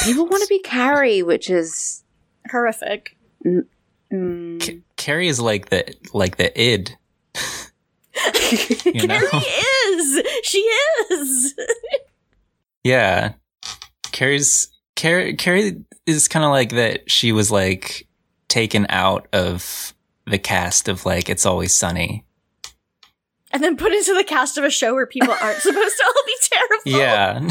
People 0.04 0.26
want 0.26 0.42
to 0.42 0.48
be 0.48 0.60
Carrie, 0.60 1.22
which 1.22 1.50
is 1.50 2.02
horrific. 2.50 3.16
mm, 3.44 4.62
C- 4.62 4.82
Carrie 4.96 5.28
is 5.28 5.40
like 5.40 5.70
the 5.70 5.94
like 6.12 6.36
the 6.36 6.58
id. 6.60 6.96
You 8.84 9.06
know? 9.08 9.18
Carrie 9.28 9.44
is. 9.88 10.22
She 10.44 10.58
is. 10.58 11.54
Yeah. 12.84 13.32
Carrie's 14.12 14.68
Carrie 14.94 15.34
Carrie 15.36 15.82
is 16.06 16.28
kind 16.28 16.44
of 16.44 16.50
like 16.50 16.70
that 16.72 17.10
she 17.10 17.32
was 17.32 17.50
like 17.50 18.06
taken 18.54 18.86
out 18.88 19.26
of 19.32 19.92
the 20.26 20.38
cast 20.38 20.88
of 20.88 21.04
like 21.04 21.28
It's 21.28 21.44
Always 21.44 21.74
Sunny. 21.74 22.24
and 23.52 23.62
then 23.64 23.76
put 23.76 23.92
into 23.92 24.14
the 24.14 24.22
cast 24.24 24.56
of 24.58 24.62
a 24.64 24.70
show 24.70 24.94
where 24.94 25.06
people 25.06 25.32
aren't 25.42 25.58
supposed 25.68 25.96
to 25.96 26.04
all 26.06 26.22
be 26.24 26.36
terrible. 26.52 27.00
Yeah. 27.00 27.48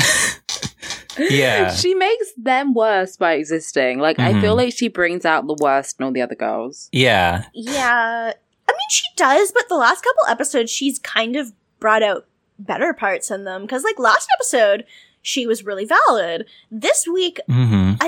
yeah. 1.30 1.73
She 1.73 1.93
makes 1.93 2.27
them 2.38 2.73
worse 2.73 3.17
by 3.17 3.34
existing. 3.34 3.99
Like 3.99 4.17
I 4.19 4.39
feel 4.41 4.53
Mhm. 4.53 4.57
like 4.57 4.73
she 4.73 4.88
brings 4.88 5.25
out 5.25 5.45
the 5.45 5.57
worst 5.59 5.99
in 5.99 6.05
all 6.05 6.11
the 6.11 6.21
other 6.21 6.35
girls. 6.35 6.88
Yeah. 6.91 7.43
Yeah. 7.53 8.34
I 8.67 8.71
mean, 8.71 8.89
she 8.89 9.03
does, 9.17 9.51
but 9.51 9.67
the 9.69 9.75
last 9.75 10.03
couple 10.03 10.23
episodes, 10.30 10.71
she's 10.71 10.99
kind 10.99 11.35
of 11.35 11.51
brought 11.80 12.01
out 12.01 12.25
better 12.57 12.93
parts 12.93 13.30
in 13.30 13.43
them. 13.43 13.63
Because, 13.63 13.84
like, 13.84 13.99
last 13.99 14.27
episode, 14.39 14.85
she 15.21 15.45
was 15.45 15.65
really 15.65 15.85
valid. 15.85 16.45
This 16.71 17.05
week, 17.07 17.39
hmm 17.47 17.93
I 17.99 18.07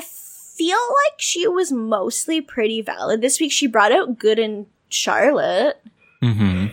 feel 0.58 0.78
like 0.78 1.20
she 1.20 1.48
was 1.48 1.72
mostly 1.72 2.42
pretty 2.42 2.82
valid. 2.82 3.22
This 3.22 3.40
week, 3.40 3.52
she 3.52 3.68
brought 3.68 3.92
out 3.92 4.18
good 4.18 4.40
in 4.40 4.68
Charlotte. 4.90 5.82
hmm 6.22 6.68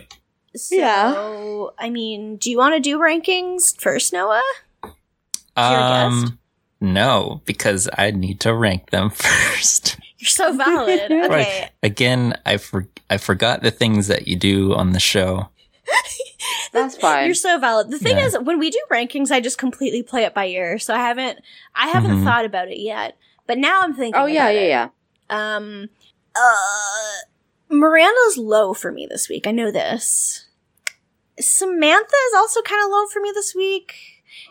So, 0.55 0.75
Yeah. 0.75 1.67
I 1.79 1.89
mean, 1.89 2.37
do 2.37 2.49
you 2.51 2.57
want 2.57 2.75
to 2.75 2.79
do 2.79 2.97
rankings 2.99 3.79
first, 3.79 4.13
Noah? 4.13 4.41
You're 4.83 4.91
a 5.55 5.65
guest. 5.65 6.27
Um 6.27 6.39
no, 6.81 7.41
because 7.45 7.87
I 7.97 8.11
need 8.11 8.41
to 8.41 8.53
rank 8.53 8.89
them 8.89 9.09
first. 9.13 9.97
You're 10.17 10.27
so 10.27 10.51
valid. 10.55 10.99
Okay. 11.11 11.27
Right. 11.29 11.69
Again, 11.81 12.37
I 12.45 12.57
for- 12.57 12.87
I 13.09 13.17
forgot 13.17 13.61
the 13.63 13.71
things 13.71 14.07
that 14.07 14.27
you 14.27 14.35
do 14.35 14.73
on 14.73 14.91
the 14.91 14.99
show. 14.99 15.47
That's 16.73 16.97
fine. 16.97 17.25
You're 17.25 17.35
so 17.35 17.57
valid. 17.59 17.89
The 17.91 17.99
thing 17.99 18.17
Yeah. 18.17 18.25
is, 18.25 18.37
when 18.39 18.59
we 18.59 18.69
do 18.69 18.79
rankings, 18.91 19.31
I 19.31 19.39
just 19.39 19.57
completely 19.57 20.01
play 20.03 20.23
it 20.23 20.33
by 20.33 20.47
ear. 20.47 20.77
So 20.79 20.93
I 20.93 20.97
haven't, 20.97 21.39
I 21.75 21.87
haven't 21.87 22.11
Mhm. 22.19 22.23
thought 22.23 22.45
about 22.45 22.67
it 22.69 22.79
yet. 22.79 23.15
But 23.47 23.57
now 23.57 23.81
I'm 23.81 23.93
thinking. 23.93 24.19
oh 24.21 24.25
yeah, 24.25 24.45
about 24.47 24.55
yeah, 24.55 24.61
it. 24.61 24.67
yeah. 24.69 25.55
Um, 25.57 25.89
Uh, 26.35 27.25
Miranda's 27.69 28.37
low 28.37 28.73
for 28.73 28.91
me 28.91 29.07
this 29.09 29.29
week. 29.29 29.47
I 29.47 29.51
know 29.51 29.71
this. 29.71 30.45
Samantha 31.39 32.15
is 32.27 32.33
also 32.35 32.61
kind 32.61 32.83
of 32.83 32.89
low 32.91 33.05
for 33.07 33.19
me 33.19 33.31
this 33.33 33.55
week. 33.55 33.93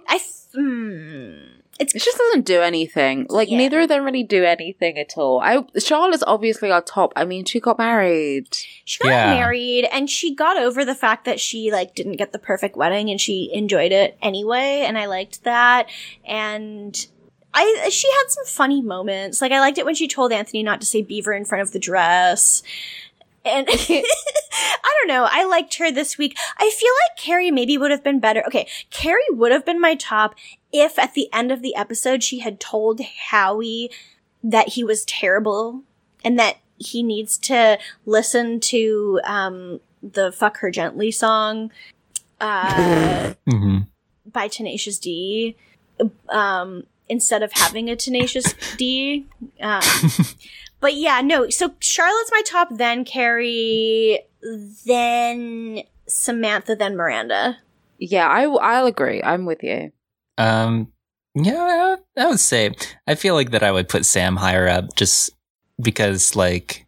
I. 0.08 0.18
Th- 0.18 0.28
hmm. 0.54 1.58
It's 1.80 1.94
It 1.94 2.02
just 2.02 2.18
doesn't 2.18 2.44
do 2.44 2.60
anything. 2.60 3.26
Like 3.30 3.48
Yeah. 3.50 3.56
neither 3.56 3.80
of 3.80 3.88
them 3.88 4.04
really 4.04 4.22
do 4.22 4.44
anything 4.44 4.98
at 4.98 5.16
all. 5.16 5.40
I 5.40 5.64
Charlotte's 5.78 6.22
obviously 6.26 6.70
our 6.70 6.82
top. 6.82 7.12
I 7.16 7.24
mean, 7.24 7.46
she 7.46 7.60
got 7.60 7.78
married. 7.78 8.46
she 8.84 8.98
got 9.02 9.08
Yeah. 9.08 9.34
married 9.34 9.86
and 9.90 10.08
she 10.08 10.34
got 10.34 10.58
over 10.58 10.84
the 10.84 10.94
fact 10.94 11.24
that 11.24 11.40
she 11.40 11.72
like 11.72 11.94
didn't 11.94 12.16
get 12.16 12.32
the 12.32 12.38
perfect 12.38 12.76
wedding 12.76 13.08
and 13.10 13.18
she 13.20 13.50
enjoyed 13.54 13.90
it 13.90 14.18
anyway 14.20 14.84
and 14.86 14.98
I 14.98 15.06
liked 15.06 15.44
that 15.44 15.88
and 16.26 16.94
I 17.54 17.88
she 17.90 18.08
had 18.08 18.24
some 18.28 18.44
funny 18.46 18.82
moments. 18.82 19.40
Like 19.40 19.52
I 19.52 19.60
liked 19.60 19.78
it 19.78 19.84
when 19.84 19.94
she 19.94 20.08
told 20.08 20.32
Anthony 20.32 20.62
not 20.62 20.80
to 20.80 20.86
say 20.86 21.02
beaver 21.02 21.32
in 21.32 21.44
front 21.44 21.62
of 21.62 21.72
the 21.72 21.78
dress. 21.78 22.62
And 23.44 23.66
I 23.70 24.02
don't 25.00 25.08
know. 25.08 25.26
I 25.28 25.44
liked 25.44 25.76
her 25.78 25.90
this 25.90 26.16
week. 26.16 26.36
I 26.58 26.70
feel 26.70 26.92
like 27.08 27.18
Carrie 27.18 27.50
maybe 27.50 27.76
would 27.76 27.90
have 27.90 28.04
been 28.04 28.20
better. 28.20 28.44
Okay, 28.46 28.68
Carrie 28.90 29.22
would 29.30 29.52
have 29.52 29.66
been 29.66 29.80
my 29.80 29.94
top 29.96 30.34
if 30.72 30.98
at 30.98 31.14
the 31.14 31.28
end 31.32 31.50
of 31.50 31.60
the 31.60 31.74
episode 31.74 32.22
she 32.22 32.38
had 32.38 32.60
told 32.60 33.00
Howie 33.30 33.90
that 34.42 34.70
he 34.70 34.84
was 34.84 35.04
terrible 35.04 35.82
and 36.24 36.38
that 36.38 36.58
he 36.78 37.02
needs 37.02 37.38
to 37.38 37.78
listen 38.06 38.58
to 38.58 39.20
um 39.24 39.80
the 40.02 40.32
fuck 40.32 40.58
her 40.58 40.70
gently 40.70 41.10
song 41.12 41.70
uh 42.40 43.34
hmm 43.48 43.78
by 44.26 44.48
tenacious 44.48 44.98
d 44.98 45.56
um 46.28 46.82
instead 47.08 47.42
of 47.42 47.52
having 47.52 47.88
a 47.90 47.96
tenacious 47.96 48.54
d 48.76 49.26
um 49.60 49.82
but 50.80 50.94
yeah 50.94 51.20
no 51.20 51.48
so 51.50 51.74
charlotte's 51.80 52.30
my 52.32 52.42
top 52.46 52.68
then 52.76 53.04
carrie 53.04 54.20
then 54.86 55.82
samantha 56.06 56.74
then 56.74 56.96
miranda 56.96 57.58
Yeah, 57.98 58.26
I 58.26 58.42
I'll 58.44 58.86
agree. 58.86 59.22
I'm 59.22 59.44
with 59.46 59.62
you. 59.62 59.92
Um, 60.36 60.90
yeah, 61.36 61.96
I, 62.16 62.20
I 62.20 62.26
would 62.26 62.40
say 62.40 62.74
I 63.06 63.14
feel 63.14 63.34
like 63.34 63.52
that 63.52 63.62
I 63.62 63.70
would 63.70 63.88
put 63.88 64.04
Sam 64.04 64.34
higher 64.36 64.66
up 64.66 64.96
just 64.96 65.30
because, 65.80 66.34
like, 66.34 66.84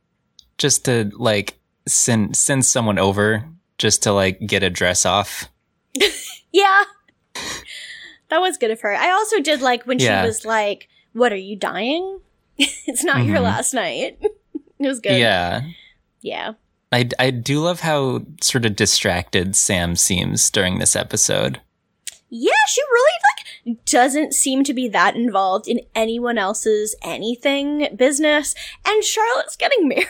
just 0.58 0.84
to 0.86 1.12
like 1.16 1.56
send 1.86 2.36
send 2.36 2.64
someone 2.66 2.98
over 2.98 3.44
just 3.78 4.02
to 4.02 4.12
like 4.12 4.40
get 4.44 4.64
a 4.64 4.70
dress 4.70 5.06
off. 5.06 5.48
yeah 6.52 6.82
that 8.30 8.40
was 8.40 8.56
good 8.56 8.70
of 8.70 8.80
her 8.80 8.94
i 8.94 9.10
also 9.10 9.40
did 9.40 9.60
like 9.60 9.84
when 9.84 9.98
Yeah. 9.98 10.22
she 10.22 10.26
was 10.28 10.44
like 10.44 10.88
what 11.12 11.32
are 11.32 11.36
you 11.36 11.56
dying 11.56 12.20
it's 12.58 13.04
not 13.04 13.24
your 13.24 13.38
Mhm. 13.38 13.42
last 13.42 13.74
night 13.74 14.18
it 14.22 14.32
was 14.78 15.00
good 15.00 15.18
Yeah, 15.18 15.62
yeah 16.20 16.52
I 16.92 17.08
I 17.18 17.30
do 17.30 17.58
love 17.60 17.80
how 17.80 18.22
sort 18.40 18.64
of 18.64 18.76
distracted 18.76 19.56
Sam 19.56 19.96
seems 19.96 20.48
during 20.48 20.78
this 20.78 20.94
episode. 20.94 21.60
Yeah, 22.30 22.52
she 22.68 22.80
really 22.82 23.18
like 23.74 23.84
doesn't 23.84 24.32
seem 24.32 24.62
to 24.62 24.72
be 24.74 24.86
that 24.90 25.16
involved 25.16 25.66
in 25.66 25.80
anyone 25.96 26.38
else's 26.38 26.94
anything 27.02 27.88
business. 27.96 28.54
And 28.86 29.02
Charlotte's 29.02 29.56
getting 29.56 29.88
married. 29.94 30.06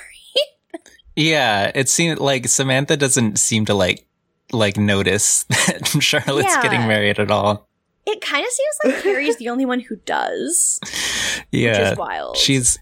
Yeah, 1.17 1.71
it 1.75 1.89
seemed 1.89 2.19
like 2.19 2.49
Samantha 2.49 2.97
doesn't 2.99 3.39
seem 3.39 3.65
to 3.67 3.75
like 3.75 4.07
like 4.53 4.77
notice 4.77 5.45
that 5.45 5.87
Charlotte's 6.01 6.55
Yeah. 6.55 6.63
getting 6.63 6.87
married 6.87 7.19
at 7.19 7.31
all. 7.31 7.67
It 8.07 8.21
kind 8.21 8.45
of 8.45 8.51
seems 8.53 8.77
like 8.95 9.03
Carrie's 9.03 9.37
the 9.39 9.49
only 9.49 9.65
one 9.65 9.81
who 9.81 9.97
does, 9.97 10.79
which 10.83 11.45
Yeah, 11.53 11.93
is 11.93 11.99
wild. 11.99 12.37
she's 12.37 12.79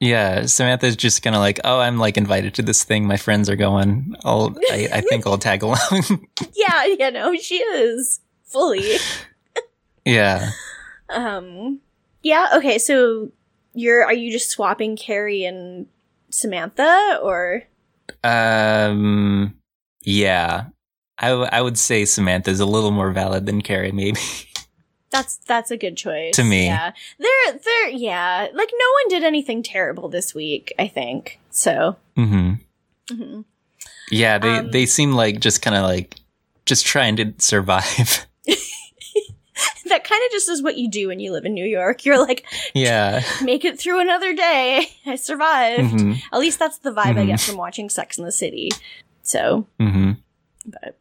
yeah. 0.00 0.46
Samantha's 0.46 0.96
just 0.96 1.22
gonna 1.22 1.38
like, 1.38 1.60
oh, 1.64 1.78
I'm 1.78 1.98
like 1.98 2.16
invited 2.16 2.54
to 2.54 2.62
this 2.62 2.82
thing. 2.84 3.06
My 3.06 3.16
friends 3.16 3.48
are 3.48 3.56
going. 3.56 4.14
I'll 4.24 4.54
I, 4.70 4.88
I 4.92 5.00
think 5.00 5.26
I'll 5.26 5.38
tag 5.38 5.62
along. 5.62 5.78
yeah, 6.54 6.84
you 6.84 7.10
know, 7.12 7.34
she 7.36 7.56
is 7.58 8.20
fully. 8.44 8.96
yeah. 10.04 10.50
Um, 11.08 11.80
yeah. 12.22 12.48
Okay, 12.56 12.78
so 12.78 13.30
you're 13.74 14.04
are 14.04 14.12
you 14.14 14.30
just 14.30 14.50
swapping 14.50 14.96
Carrie 14.96 15.44
and 15.44 15.86
Samantha, 16.30 17.18
or 17.22 17.62
Um. 18.24 19.54
Yeah. 20.02 20.66
I, 21.22 21.28
w- 21.28 21.48
I 21.52 21.62
would 21.62 21.78
say 21.78 22.04
Samantha's 22.04 22.60
a 22.60 22.66
little 22.66 22.90
more 22.90 23.10
valid 23.12 23.46
than 23.46 23.62
Carrie, 23.62 23.92
maybe. 23.92 24.18
that's 25.10 25.36
that's 25.36 25.70
a 25.70 25.76
good 25.76 25.96
choice 25.96 26.34
To 26.36 26.44
me. 26.44 26.66
Yeah, 26.66 26.92
they're 27.18 27.58
they're 27.64 27.88
yeah. 27.90 28.48
Like 28.52 28.70
no 28.72 28.86
one 29.02 29.08
did 29.08 29.22
anything 29.24 29.62
terrible 29.62 30.08
this 30.08 30.34
week. 30.34 30.72
I 30.78 30.88
think 30.88 31.38
so. 31.50 31.96
hmm 32.16 32.54
hmm 33.10 33.40
Yeah, 34.10 34.38
they 34.38 34.58
Um, 34.58 34.70
they 34.70 34.86
seem 34.86 35.12
like 35.12 35.40
just 35.40 35.62
kind 35.62 35.76
of 35.76 35.84
like 35.84 36.16
just 36.66 36.84
trying 36.86 37.16
to 37.16 37.32
survive. 37.38 38.26
that 39.86 40.04
kind 40.04 40.22
of 40.26 40.30
just 40.32 40.48
is 40.48 40.62
what 40.62 40.78
you 40.78 40.88
do 40.90 41.08
when 41.08 41.20
you 41.20 41.32
live 41.32 41.44
in 41.44 41.52
New 41.54 41.66
York. 41.66 42.04
You're 42.04 42.18
like, 42.24 42.44
yeah. 42.74 43.22
make 43.42 43.64
it 43.64 43.78
through 43.78 44.00
another 44.00 44.34
day. 44.34 44.86
I 45.06 45.16
survived. 45.16 45.90
hmm 45.90 46.12
At 46.32 46.40
least 46.40 46.58
that's 46.58 46.78
the 46.78 46.90
vibe 46.92 47.18
I 47.18 47.26
get 47.26 47.40
from 47.40 47.56
watching 47.56 47.90
Sex 47.90 48.16
in 48.18 48.24
the 48.24 48.32
City. 48.32 48.70
So, 49.22 49.66
hmm 49.78 50.12
but. 50.64 50.96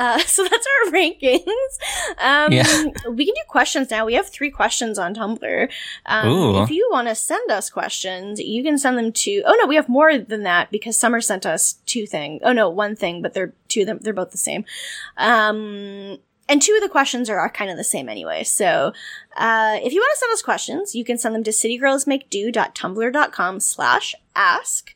Uh, 0.00 0.18
so 0.20 0.42
that's 0.42 0.66
our 0.66 0.92
rankings. 0.92 1.78
Um, 2.18 2.52
Yeah. 2.52 2.84
We 3.10 3.26
can 3.26 3.34
do 3.34 3.42
questions 3.48 3.90
now. 3.90 4.06
We 4.06 4.14
have 4.14 4.28
three 4.28 4.50
questions 4.50 4.98
on 4.98 5.14
Tumblr. 5.14 5.70
Um, 6.06 6.28
if 6.62 6.70
you 6.70 6.88
want 6.90 7.08
to 7.08 7.14
send 7.14 7.50
us 7.50 7.68
questions, 7.70 8.40
you 8.40 8.62
can 8.62 8.78
send 8.78 8.96
them 8.96 9.12
to. 9.12 9.42
Oh 9.46 9.56
no, 9.60 9.66
we 9.66 9.76
have 9.76 9.88
more 9.88 10.16
than 10.18 10.42
that 10.44 10.70
because 10.70 10.96
Summer 10.96 11.20
sent 11.20 11.44
us 11.44 11.74
two 11.86 12.06
things. 12.06 12.40
Oh 12.44 12.52
no, 12.52 12.68
one 12.68 12.96
thing, 12.96 13.20
but 13.22 13.34
they're 13.34 13.52
two 13.68 13.82
of 13.82 13.86
them. 13.86 13.98
They're 14.00 14.12
both 14.14 14.30
the 14.30 14.38
same. 14.38 14.64
Um, 15.16 16.18
and 16.48 16.60
two 16.60 16.74
of 16.74 16.82
the 16.82 16.88
questions 16.88 17.30
are, 17.30 17.38
are 17.38 17.50
kind 17.50 17.70
of 17.70 17.76
the 17.76 17.84
same 17.84 18.08
anyway. 18.08 18.42
So, 18.42 18.92
uh, 19.36 19.78
if 19.82 19.92
you 19.92 20.00
want 20.00 20.12
to 20.14 20.18
send 20.18 20.32
us 20.32 20.42
questions, 20.42 20.94
you 20.94 21.04
can 21.04 21.18
send 21.18 21.34
them 21.34 21.44
to 21.44 21.50
citygirlsmakedo.tumblr.com 21.52 23.60
slash 23.60 24.14
ask. 24.34 24.92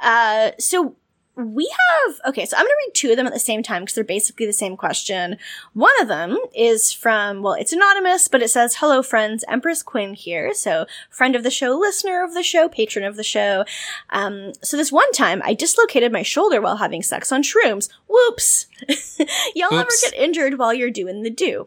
Uh, 0.00 0.52
so 0.58 0.96
we 1.36 1.68
have, 2.06 2.20
okay, 2.28 2.46
so 2.46 2.56
I'm 2.56 2.62
going 2.62 2.68
to 2.68 2.84
read 2.86 2.94
two 2.94 3.10
of 3.10 3.16
them 3.16 3.26
at 3.26 3.32
the 3.32 3.40
same 3.40 3.62
time 3.62 3.82
because 3.82 3.94
they're 3.94 4.04
basically 4.04 4.46
the 4.46 4.52
same 4.52 4.76
question. 4.76 5.36
One 5.72 5.92
of 6.00 6.06
them 6.06 6.38
is 6.54 6.92
from, 6.92 7.42
well, 7.42 7.54
it's 7.54 7.72
anonymous, 7.72 8.28
but 8.28 8.42
it 8.42 8.50
says, 8.50 8.76
hello 8.76 9.02
friends, 9.02 9.44
Empress 9.48 9.82
Quinn 9.82 10.14
here. 10.14 10.54
So 10.54 10.86
friend 11.10 11.34
of 11.34 11.42
the 11.42 11.50
show, 11.50 11.76
listener 11.76 12.22
of 12.22 12.34
the 12.34 12.42
show, 12.42 12.68
patron 12.68 13.04
of 13.04 13.16
the 13.16 13.24
show. 13.24 13.64
Um, 14.10 14.52
so 14.62 14.76
this 14.76 14.92
one 14.92 15.10
time 15.12 15.42
I 15.44 15.54
dislocated 15.54 16.12
my 16.12 16.22
shoulder 16.22 16.60
while 16.60 16.76
having 16.76 17.02
sex 17.02 17.32
on 17.32 17.42
shrooms. 17.42 17.88
Whoops. 18.08 18.66
Y'all 19.54 19.74
ever 19.74 19.90
get 20.02 20.14
injured 20.14 20.58
while 20.58 20.72
you're 20.72 20.90
doing 20.90 21.22
the 21.22 21.30
do? 21.30 21.66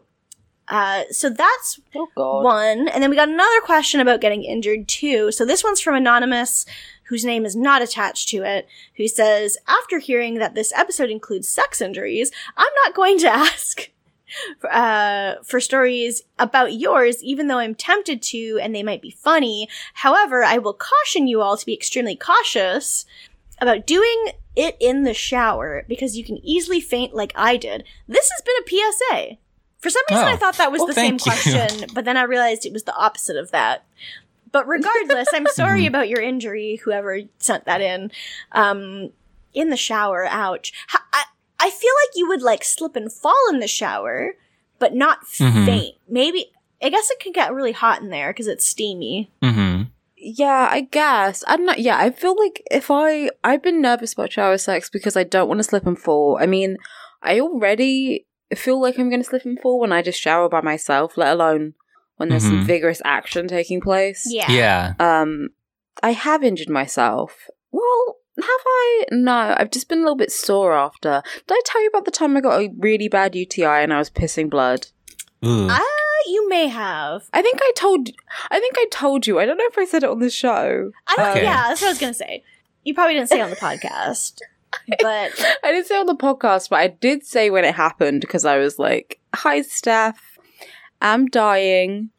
Uh, 0.68 1.04
so 1.10 1.30
that's 1.30 1.80
Oh 1.94 2.08
one. 2.42 2.88
And 2.88 3.02
then 3.02 3.10
we 3.10 3.16
got 3.16 3.28
another 3.28 3.60
question 3.62 4.00
about 4.00 4.20
getting 4.20 4.44
injured 4.44 4.86
too. 4.86 5.32
So 5.32 5.44
this 5.46 5.64
one's 5.64 5.80
from 5.80 5.94
Anonymous, 5.94 6.66
whose 7.08 7.24
name 7.24 7.44
is 7.44 7.56
not 7.56 7.82
attached 7.82 8.28
to 8.30 8.42
it, 8.42 8.68
who 8.96 9.08
says, 9.08 9.56
after 9.66 9.98
hearing 9.98 10.34
that 10.38 10.54
this 10.54 10.72
episode 10.74 11.10
includes 11.10 11.48
sex 11.48 11.80
injuries, 11.80 12.30
I'm 12.56 12.72
not 12.84 12.94
going 12.94 13.18
to 13.20 13.28
ask 13.32 13.90
uh, 14.70 15.34
for 15.44 15.60
stories 15.60 16.22
about 16.38 16.74
yours, 16.74 17.22
even 17.22 17.46
though 17.48 17.58
I'm 17.58 17.74
tempted 17.74 18.22
to 18.22 18.58
and 18.62 18.74
they 18.74 18.82
might 18.82 19.02
be 19.02 19.10
funny. 19.10 19.68
However, 19.94 20.42
I 20.44 20.58
will 20.58 20.74
caution 20.74 21.26
you 21.26 21.40
all 21.40 21.56
to 21.56 21.66
be 21.66 21.74
extremely 21.74 22.16
cautious 22.16 23.06
about 23.60 23.86
doing 23.86 24.30
it 24.54 24.76
in 24.80 25.04
the 25.04 25.14
shower 25.14 25.84
because 25.88 26.16
you 26.16 26.24
can 26.24 26.36
easily 26.44 26.80
faint 26.80 27.14
like 27.14 27.32
I 27.34 27.56
did. 27.56 27.84
This 28.06 28.30
has 28.30 28.42
been 28.42 28.54
a 28.62 28.68
PSA. 28.68 29.38
For 29.78 29.90
some 29.90 30.02
reason, 30.10 30.24
Oh. 30.26 30.30
I 30.32 30.36
thought 30.36 30.56
that 30.58 30.72
was 30.72 30.80
Well, 30.80 30.88
the 30.88 30.94
same 30.94 31.14
you. 31.14 31.20
question, 31.20 31.88
but 31.94 32.04
then 32.04 32.16
I 32.16 32.22
realized 32.24 32.66
it 32.66 32.72
was 32.72 32.82
the 32.84 32.96
opposite 32.96 33.36
of 33.36 33.50
that. 33.52 33.84
But 34.52 34.66
regardless, 34.68 35.28
I'm 35.32 35.46
sorry 35.48 35.82
Mhm. 35.84 35.88
about 35.88 36.08
your 36.08 36.20
injury, 36.20 36.76
whoever 36.84 37.20
sent 37.38 37.64
that 37.66 37.80
in. 37.80 38.10
Um, 38.52 39.12
in 39.54 39.70
the 39.70 39.76
shower, 39.76 40.26
ouch. 40.26 40.72
I, 41.12 41.24
I 41.60 41.70
feel 41.70 41.92
like 42.04 42.16
you 42.16 42.28
would 42.28 42.42
like 42.42 42.62
slip 42.64 42.94
and 42.96 43.12
fall 43.12 43.34
in 43.50 43.58
the 43.60 43.66
shower, 43.68 44.34
but 44.78 44.94
not 44.94 45.24
Mhm. 45.24 45.66
faint. 45.66 45.96
Maybe, 46.08 46.52
I 46.82 46.88
guess 46.90 47.10
it 47.10 47.18
could 47.20 47.34
get 47.34 47.52
really 47.52 47.72
hot 47.72 48.00
in 48.00 48.10
there 48.10 48.30
because 48.32 48.46
it's 48.46 48.66
steamy. 48.66 49.30
hmm 49.42 49.82
Yeah, 50.16 50.68
I 50.70 50.82
guess. 50.82 51.44
I'm 51.46 51.64
not. 51.64 51.78
Yeah, 51.78 51.96
I 51.98 52.10
feel 52.10 52.36
like 52.36 52.62
if 52.70 52.90
I 52.90 53.30
I've 53.44 53.62
been 53.62 53.80
nervous 53.80 54.12
about 54.14 54.32
shower 54.32 54.58
sex 54.58 54.88
because 54.90 55.16
I 55.16 55.24
don't 55.24 55.48
want 55.48 55.58
to 55.58 55.64
slip 55.64 55.86
and 55.86 55.98
fall. 55.98 56.38
I 56.40 56.46
mean, 56.46 56.76
I 57.22 57.38
already 57.40 58.26
feel 58.54 58.80
like 58.80 58.98
I'm 58.98 59.10
going 59.10 59.22
to 59.22 59.28
slip 59.28 59.44
and 59.44 59.58
fall 59.60 59.78
when 59.80 59.92
I 59.92 60.02
just 60.02 60.20
shower 60.20 60.48
by 60.48 60.60
myself, 60.60 61.16
let 61.16 61.32
alone 61.32 61.74
when 62.18 62.28
there's 62.28 62.44
some 62.44 62.62
Mhm. 62.62 62.66
vigorous 62.66 63.02
action 63.04 63.48
taking 63.48 63.80
place. 63.80 64.24
Yeah. 64.30 64.50
Yeah. 64.50 64.92
Um, 65.00 65.48
I 66.02 66.12
have 66.12 66.44
injured 66.44 66.68
myself. 66.68 67.48
Well, 67.72 68.16
have 68.36 68.46
I? 68.66 69.04
No, 69.10 69.54
I've 69.58 69.70
just 69.72 69.88
been 69.88 69.98
a 69.98 70.02
little 70.02 70.14
bit 70.16 70.30
sore 70.30 70.72
after. 70.72 71.22
Did 71.46 71.54
I 71.54 71.60
tell 71.64 71.82
you 71.82 71.88
about 71.88 72.04
the 72.04 72.10
time 72.12 72.36
I 72.36 72.40
got 72.40 72.60
a 72.60 72.70
really 72.78 73.08
bad 73.08 73.34
UTI 73.34 73.82
and 73.82 73.92
I 73.92 73.98
was 73.98 74.10
pissing 74.10 74.48
blood? 74.48 74.86
Ooh. 75.44 75.66
Ah, 75.70 75.82
you 76.26 76.48
may 76.48 76.68
have. 76.68 77.22
I 77.32 77.42
think 77.42 77.58
I 77.62 77.72
told. 77.76 78.10
I 78.50 78.60
think 78.60 78.74
I 78.78 78.86
told 78.92 79.26
you. 79.26 79.38
I 79.40 79.46
don't 79.46 79.56
know 79.56 79.66
if 79.66 79.78
I 79.78 79.84
said 79.86 80.04
it 80.04 80.10
on 80.10 80.18
the 80.20 80.30
show. 80.30 80.92
I 81.08 81.14
don't. 81.16 81.28
Okay. 81.30 81.42
Yeah, 81.44 81.64
that's 81.68 81.80
what 81.80 81.88
I 81.88 81.90
was 81.90 81.98
gonna 81.98 82.14
say. 82.14 82.44
You 82.84 82.94
probably 82.94 83.14
didn't 83.14 83.28
say 83.28 83.40
it 83.40 83.42
on 83.42 83.50
the 83.50 83.56
podcast, 83.56 84.38
but 85.00 85.58
I 85.64 85.72
didn't 85.72 85.86
say 85.86 85.96
on 85.98 86.06
the 86.06 86.14
podcast, 86.16 86.68
but 86.70 86.76
I 86.80 86.88
did 86.88 87.24
say 87.24 87.50
when 87.50 87.64
it 87.64 87.74
happened 87.74 88.20
because 88.20 88.44
I 88.44 88.58
was 88.58 88.78
like, 88.78 89.20
"Hi, 89.34 89.62
Steph, 89.62 90.37
I'm 91.00 91.26
dying." 91.26 92.10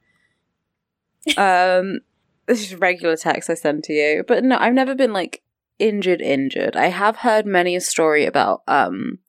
um, 1.37 1.99
this 2.47 2.61
is 2.63 2.75
regular 2.75 3.15
text 3.15 3.49
I 3.49 3.53
send 3.53 3.83
to 3.85 3.93
you, 3.93 4.23
but 4.27 4.43
no, 4.43 4.57
I've 4.57 4.73
never 4.73 4.95
been 4.95 5.13
like 5.13 5.41
injured. 5.77 6.21
Injured. 6.21 6.75
I 6.75 6.87
have 6.87 7.17
heard 7.17 7.45
many 7.45 7.75
a 7.75 7.81
story 7.81 8.25
about. 8.25 8.63
Um, 8.67 9.19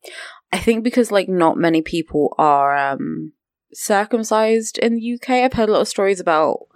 I 0.53 0.59
think 0.59 0.83
because 0.85 1.11
like 1.11 1.29
not 1.29 1.57
many 1.57 1.83
people 1.83 2.35
are 2.39 2.77
um 2.77 3.33
circumcised 3.73 4.79
in 4.79 4.97
the 4.97 5.15
UK. 5.15 5.31
I've 5.31 5.53
heard 5.53 5.69
a 5.69 5.73
lot 5.73 5.83
of 5.83 5.89
stories 5.89 6.21
about 6.21 6.67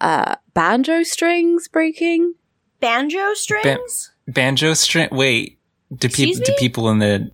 uh 0.00 0.36
banjo 0.54 1.02
strings 1.02 1.68
breaking. 1.68 2.34
banjo 2.80 3.34
strings. 3.34 4.12
Banjo 4.26 4.74
string. 4.74 5.08
Wait, 5.10 5.58
do 5.94 6.08
people 6.08 6.42
do 6.44 6.52
people 6.58 6.90
in 6.90 6.98
the 6.98 7.30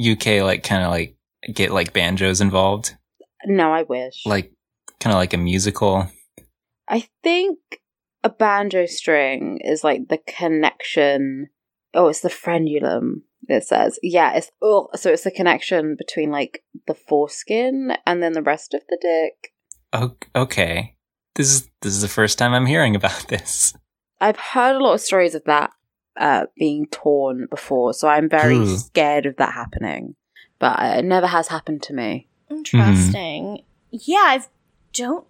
UK 0.00 0.42
like 0.42 0.62
kind 0.62 0.82
of 0.82 0.90
like 0.90 1.16
get 1.52 1.70
like 1.70 1.92
banjos 1.92 2.40
involved, 2.40 2.96
No, 3.46 3.72
I 3.72 3.82
wish. 3.82 4.24
like 4.26 4.52
kind 5.00 5.12
of 5.12 5.18
like 5.18 5.34
a 5.34 5.38
musical? 5.38 6.08
I 6.88 7.08
think 7.22 7.58
a 8.22 8.30
banjo 8.30 8.86
string 8.86 9.60
is 9.62 9.84
like 9.84 10.08
the 10.08 10.18
connection. 10.18 11.48
Oh, 11.92 12.08
it's 12.08 12.20
the 12.20 12.28
frenulum. 12.28 13.22
It 13.48 13.64
says, 13.64 13.98
yeah, 14.02 14.34
it's 14.34 14.50
oh, 14.62 14.88
so 14.94 15.10
it's 15.10 15.24
the 15.24 15.30
connection 15.30 15.96
between 15.96 16.30
like 16.30 16.64
the 16.86 16.94
foreskin 16.94 17.92
and 18.06 18.22
then 18.22 18.32
the 18.32 18.42
rest 18.42 18.74
of 18.74 18.82
the 18.88 18.98
dick. 19.00 19.52
Oh, 19.92 20.16
okay. 20.34 20.96
This 21.34 21.50
is 21.52 21.70
this 21.82 21.94
is 21.94 22.02
the 22.02 22.08
first 22.08 22.38
time 22.38 22.54
I'm 22.54 22.66
hearing 22.66 22.96
about 22.96 23.26
this. 23.28 23.74
I've 24.20 24.38
heard 24.38 24.76
a 24.76 24.82
lot 24.82 24.94
of 24.94 25.00
stories 25.00 25.34
of 25.34 25.44
that 25.44 25.70
uh, 26.16 26.46
being 26.56 26.86
torn 26.86 27.46
before, 27.50 27.92
so 27.92 28.08
I'm 28.08 28.28
very 28.28 28.56
Ooh. 28.56 28.76
scared 28.78 29.26
of 29.26 29.36
that 29.36 29.52
happening. 29.52 30.14
But 30.58 30.78
it 30.98 31.04
never 31.04 31.26
has 31.26 31.48
happened 31.48 31.82
to 31.84 31.92
me. 31.92 32.28
Interesting. 32.58 33.62
Yeah, 33.90 34.16
I 34.18 34.40
don't 34.92 35.26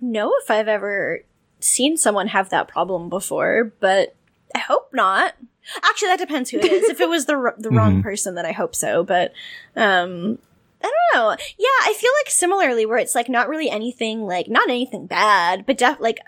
know 0.00 0.32
if 0.42 0.50
I've 0.50 0.68
ever 0.68 1.20
seen 1.60 1.96
someone 1.96 2.28
have 2.28 2.50
that 2.50 2.68
problem 2.68 3.08
before, 3.08 3.72
but 3.80 4.14
I 4.54 4.58
hope 4.58 4.90
not. 4.92 5.34
Actually, 5.82 6.08
that 6.08 6.18
depends 6.18 6.50
who 6.50 6.58
it 6.58 6.64
is. 6.64 6.88
if 6.88 7.00
it 7.00 7.08
was 7.08 7.26
the 7.26 7.34
r- 7.34 7.54
the 7.58 7.70
wrong 7.70 7.98
Mhm. 8.00 8.02
person, 8.02 8.34
then 8.34 8.46
I 8.46 8.52
hope 8.52 8.74
so. 8.74 9.02
But 9.04 9.32
um, 9.76 10.38
I 10.82 10.90
don't 11.12 11.14
know. 11.14 11.30
Yeah, 11.58 11.66
I 11.82 11.94
feel 11.96 12.10
like 12.20 12.30
similarly, 12.30 12.86
where 12.86 12.98
it's 12.98 13.14
like 13.14 13.28
not 13.28 13.48
really 13.48 13.68
anything 13.70 14.22
like 14.26 14.48
not 14.48 14.68
anything 14.68 15.06
bad, 15.06 15.66
but 15.66 15.76
def- 15.78 16.00
like 16.00 16.20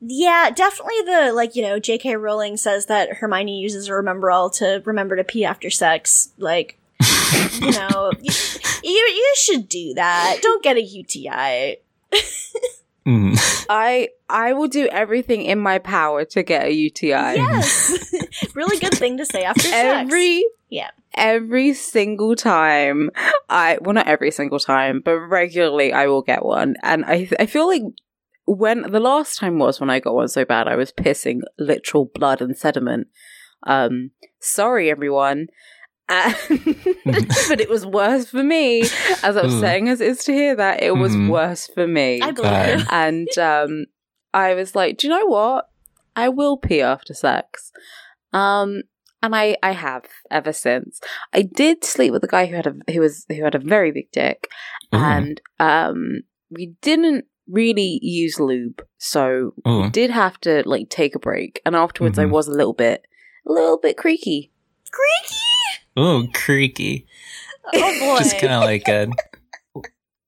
yeah, 0.00 0.50
definitely 0.54 1.00
the 1.06 1.32
like 1.32 1.56
you 1.56 1.62
know 1.62 1.78
J.K. 1.78 2.16
Rowling 2.16 2.56
says 2.58 2.86
that 2.86 3.14
Hermione 3.14 3.58
uses 3.60 3.88
a 3.88 3.92
Remembrall 3.92 4.52
to 4.58 4.82
remember 4.84 5.16
to 5.16 5.24
pee 5.24 5.44
after 5.44 5.70
sex. 5.70 6.32
Like 6.38 6.76
you 7.60 7.70
know, 7.72 8.12
you, 8.20 8.32
you 8.82 8.90
you 8.90 9.32
should 9.36 9.68
do 9.68 9.94
that. 9.94 10.38
Don't 10.42 10.62
get 10.62 10.76
a 10.76 10.82
UTI. 10.82 11.76
Mm. 13.06 13.66
I 13.68 14.08
I 14.30 14.54
will 14.54 14.68
do 14.68 14.86
everything 14.86 15.42
in 15.42 15.58
my 15.58 15.78
power 15.78 16.24
to 16.24 16.42
get 16.42 16.66
a 16.66 16.72
UTI. 16.72 17.10
Yes, 17.36 18.14
really 18.54 18.78
good 18.78 18.94
thing 18.94 19.18
to 19.18 19.26
say 19.26 19.44
after 19.44 19.60
sex. 19.60 19.74
every 19.74 20.42
Yeah. 20.70 20.90
every 21.14 21.74
single 21.74 22.34
time 22.34 23.10
i 23.50 23.76
well 23.82 23.92
not 23.92 24.08
every 24.08 24.30
single 24.30 24.58
time 24.58 25.02
but 25.04 25.16
regularly 25.18 25.92
i 25.92 26.06
will 26.06 26.22
get 26.22 26.44
one 26.44 26.76
and 26.82 27.04
i 27.04 27.28
i 27.38 27.46
feel 27.46 27.68
like 27.68 27.82
when 28.46 28.82
the 28.90 29.00
last 29.00 29.38
time 29.38 29.58
was 29.58 29.78
when 29.80 29.90
i 29.90 30.00
got 30.00 30.14
one 30.14 30.28
so 30.28 30.44
bad 30.44 30.66
i 30.66 30.74
was 30.74 30.90
pissing 30.90 31.42
literal 31.58 32.06
blood 32.14 32.40
and 32.40 32.56
sediment 32.56 33.06
um 33.64 34.10
sorry 34.40 34.90
everyone 34.90 35.38
and, 35.38 35.48
but 37.48 37.60
it 37.60 37.68
was 37.70 37.86
worse 37.86 38.26
for 38.28 38.42
me 38.42 38.82
as 39.22 39.36
upsetting 39.36 39.88
as 39.88 40.00
it 40.00 40.08
is 40.08 40.24
to 40.24 40.32
hear 40.32 40.54
that 40.56 40.82
it 40.82 40.96
was 40.96 41.14
Mhm. 41.16 41.28
worse 41.30 41.66
for 41.66 41.86
me 41.86 42.20
I 42.22 42.30
believe 42.30 42.80
you. 42.80 42.84
and 42.90 43.28
um 43.38 43.86
I 44.32 44.54
was 44.54 44.74
like, 44.74 44.98
do 44.98 45.06
you 45.06 45.12
know 45.14 45.26
what? 45.26 45.68
I 46.16 46.28
will 46.28 46.56
pee 46.56 46.80
after 46.82 47.14
sex. 47.14 47.72
Um 48.32 48.82
and 49.22 49.34
I 49.34 49.56
I 49.62 49.70
have 49.72 50.04
ever 50.30 50.52
since. 50.52 51.00
I 51.32 51.42
did 51.42 51.84
sleep 51.84 52.12
with 52.12 52.24
a 52.24 52.28
guy 52.28 52.46
who 52.46 52.56
had 52.56 52.66
a 52.66 52.74
who 52.92 53.00
was 53.00 53.24
who 53.28 53.42
had 53.42 53.54
a 53.54 53.58
very 53.58 53.90
big 53.90 54.10
dick 54.12 54.48
Ooh. 54.94 54.98
and 54.98 55.40
um 55.58 56.20
we 56.50 56.74
didn't 56.82 57.24
really 57.48 57.98
use 58.02 58.38
lube. 58.40 58.82
So 58.98 59.52
Ooh. 59.66 59.82
we 59.82 59.88
did 59.90 60.10
have 60.10 60.38
to 60.42 60.62
like 60.66 60.88
take 60.90 61.14
a 61.14 61.18
break 61.18 61.62
and 61.64 61.74
afterwards 61.74 62.18
I 62.18 62.24
Mhm. 62.26 62.30
was 62.30 62.48
a 62.48 62.52
little 62.52 62.74
bit 62.74 63.06
a 63.48 63.52
little 63.52 63.78
bit 63.78 63.96
creaky 63.96 64.50
creaky. 64.90 65.40
Ooh, 65.98 66.28
creaky. 66.32 67.06
Oh 67.72 67.98
boy. 68.00 68.18
Just 68.18 68.38
kind 68.38 68.52
of 68.52 68.62
like 68.62 68.88
a 68.88 69.08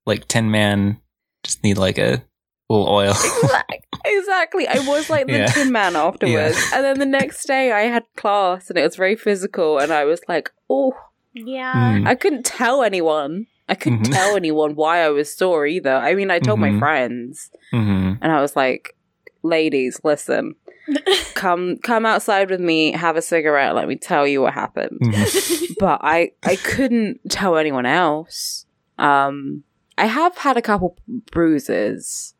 like 0.06 0.28
Tin 0.28 0.50
Man. 0.50 1.00
Just 1.42 1.62
need 1.62 1.78
like 1.78 1.98
a 1.98 2.22
little 2.68 2.88
oil. 2.88 3.10
Exact- 3.24 3.86
exactly. 4.04 4.66
I 4.68 4.78
was 4.80 5.08
like 5.10 5.26
the 5.26 5.32
Yeah. 5.38 5.46
Tin 5.46 5.70
Man 5.72 5.96
afterwards. 5.96 6.58
And 6.72 6.84
then 6.84 6.98
the 6.98 7.06
next 7.06 7.46
day 7.46 7.72
I 7.72 7.82
had 7.82 8.04
class 8.16 8.68
and 8.70 8.78
it 8.78 8.82
was 8.82 8.96
very 8.96 9.16
physical 9.16 9.78
and 9.78 9.92
I 9.92 10.04
was 10.04 10.20
like, 10.28 10.50
oh, 10.70 10.92
yeah. 11.34 11.98
Mm. 11.98 12.06
I 12.06 12.14
couldn't 12.14 12.44
tell 12.44 12.82
anyone. 12.82 13.46
I 13.68 13.74
couldn't 13.74 14.06
Mhm. 14.06 14.12
tell 14.12 14.36
anyone 14.36 14.74
why 14.76 15.00
I 15.02 15.08
was 15.10 15.32
sore 15.36 15.66
either. 15.66 15.94
I 15.94 16.14
mean, 16.14 16.30
I 16.30 16.38
told 16.38 16.60
my 16.60 16.70
Mhm. 16.70 16.78
friends 16.78 17.50
hmm 17.72 18.12
and 18.22 18.32
I 18.32 18.40
was 18.40 18.54
like, 18.56 18.96
ladies, 19.42 20.00
listen, 20.04 20.54
come 21.34 21.76
come 21.78 22.06
outside 22.06 22.50
with 22.50 22.60
me, 22.60 22.92
have 22.92 23.16
a 23.16 23.22
cigarette, 23.22 23.74
let 23.74 23.88
me 23.88 23.96
tell 23.96 24.26
you 24.26 24.42
what 24.42 24.54
happened. 24.54 24.98
Mm-hmm. 25.02 25.74
but 25.78 26.00
I 26.02 26.32
I 26.42 26.56
couldn't 26.56 27.20
tell 27.30 27.56
anyone 27.56 27.86
else. 27.86 28.66
Um 28.98 29.64
I 29.98 30.06
have 30.06 30.36
had 30.36 30.56
a 30.56 30.62
couple 30.62 30.96
bruises, 31.32 32.34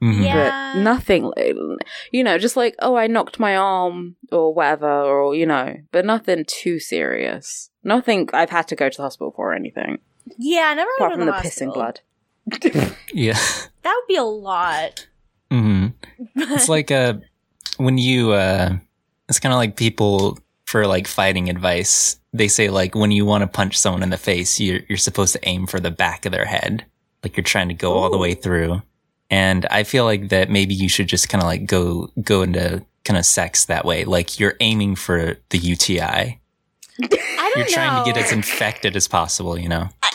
hmm 0.00 0.22
Yeah. 0.22 0.72
but 0.74 0.80
nothing 0.80 1.32
you 2.12 2.24
know, 2.24 2.38
just 2.38 2.56
like 2.56 2.74
oh 2.80 2.96
I 2.96 3.06
knocked 3.06 3.38
my 3.40 3.56
arm 3.56 4.16
or 4.32 4.52
whatever 4.54 4.90
or 4.90 5.34
you 5.34 5.46
know, 5.46 5.76
but 5.92 6.04
nothing 6.04 6.44
too 6.46 6.78
serious. 6.78 7.70
Nothing 7.82 8.28
I've 8.32 8.50
had 8.50 8.68
to 8.68 8.76
go 8.76 8.88
to 8.88 8.96
the 8.96 9.02
hospital 9.02 9.32
for 9.36 9.50
or 9.52 9.54
anything. 9.54 9.98
yeah, 10.38 10.68
I 10.70 10.74
never 10.74 10.90
Apart 10.96 11.10
heard 11.12 11.18
from 11.18 11.26
the 11.26 11.32
the 11.32 11.38
pissing 11.38 11.74
blood. 11.74 12.00
Yeah. 13.12 13.38
That 13.84 13.94
would 14.00 14.08
be 14.08 14.16
a 14.16 14.24
lot. 14.24 15.08
hmm 15.50 15.88
It's 16.36 16.70
like 16.70 16.90
uh 16.90 17.14
when 17.76 17.98
you 17.98 18.32
uh 18.32 18.76
it's 19.28 19.40
kind 19.40 19.52
of 19.52 19.58
like 19.58 19.76
people 19.76 20.38
for 20.66 20.86
like 20.86 21.06
fighting 21.06 21.48
advice. 21.48 22.18
They 22.32 22.48
say 22.48 22.68
like 22.68 22.94
when 22.94 23.10
you 23.10 23.24
want 23.24 23.42
to 23.42 23.46
punch 23.46 23.78
someone 23.78 24.02
in 24.02 24.10
the 24.10 24.16
face, 24.16 24.58
you're 24.60 24.80
you're 24.88 24.98
supposed 24.98 25.32
to 25.34 25.48
aim 25.48 25.66
for 25.66 25.80
the 25.80 25.90
back 25.90 26.26
of 26.26 26.32
their 26.32 26.44
head. 26.46 26.84
Like 27.22 27.36
you're 27.36 27.44
trying 27.44 27.68
to 27.68 27.74
go 27.74 27.94
all 27.94 28.10
the 28.10 28.18
way 28.18 28.34
through. 28.34 28.82
And 29.30 29.66
I 29.66 29.84
feel 29.84 30.04
like 30.04 30.28
that 30.28 30.50
maybe 30.50 30.74
you 30.74 30.88
should 30.88 31.08
just 31.08 31.28
kind 31.28 31.42
of 31.42 31.46
like 31.46 31.66
go 31.66 32.10
go 32.22 32.42
into 32.42 32.84
kind 33.04 33.18
of 33.18 33.24
sex 33.24 33.66
that 33.66 33.84
way. 33.84 34.04
Like 34.04 34.38
you're 34.40 34.56
aiming 34.60 34.96
for 34.96 35.36
the 35.50 35.58
UTI. 35.58 36.40
I 37.02 37.50
don't 37.54 37.56
You're 37.56 37.66
trying 37.66 37.92
know. 37.92 38.04
to 38.04 38.12
get 38.12 38.22
as 38.22 38.32
infected 38.32 38.96
as 38.96 39.08
possible, 39.08 39.58
you 39.58 39.68
know. 39.68 39.88
I, 40.02 40.10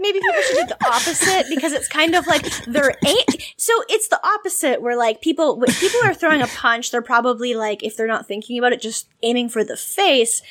maybe 0.00 0.20
people 0.20 0.42
should 0.42 0.56
do 0.56 0.66
the 0.66 0.86
opposite 0.86 1.46
because 1.48 1.72
it's 1.72 1.88
kind 1.88 2.14
of 2.14 2.26
like 2.26 2.42
they're 2.66 2.96
a- 3.04 3.26
so 3.56 3.72
it's 3.88 4.08
the 4.08 4.20
opposite 4.26 4.80
where 4.82 4.96
like 4.96 5.20
people 5.20 5.58
when 5.58 5.70
people 5.74 6.00
are 6.04 6.14
throwing 6.14 6.42
a 6.42 6.46
punch 6.46 6.90
they're 6.90 7.02
probably 7.02 7.54
like 7.54 7.82
if 7.82 7.96
they're 7.96 8.06
not 8.06 8.26
thinking 8.26 8.58
about 8.58 8.72
it 8.72 8.80
just 8.80 9.08
aiming 9.22 9.48
for 9.48 9.64
the 9.64 9.76
face 9.76 10.42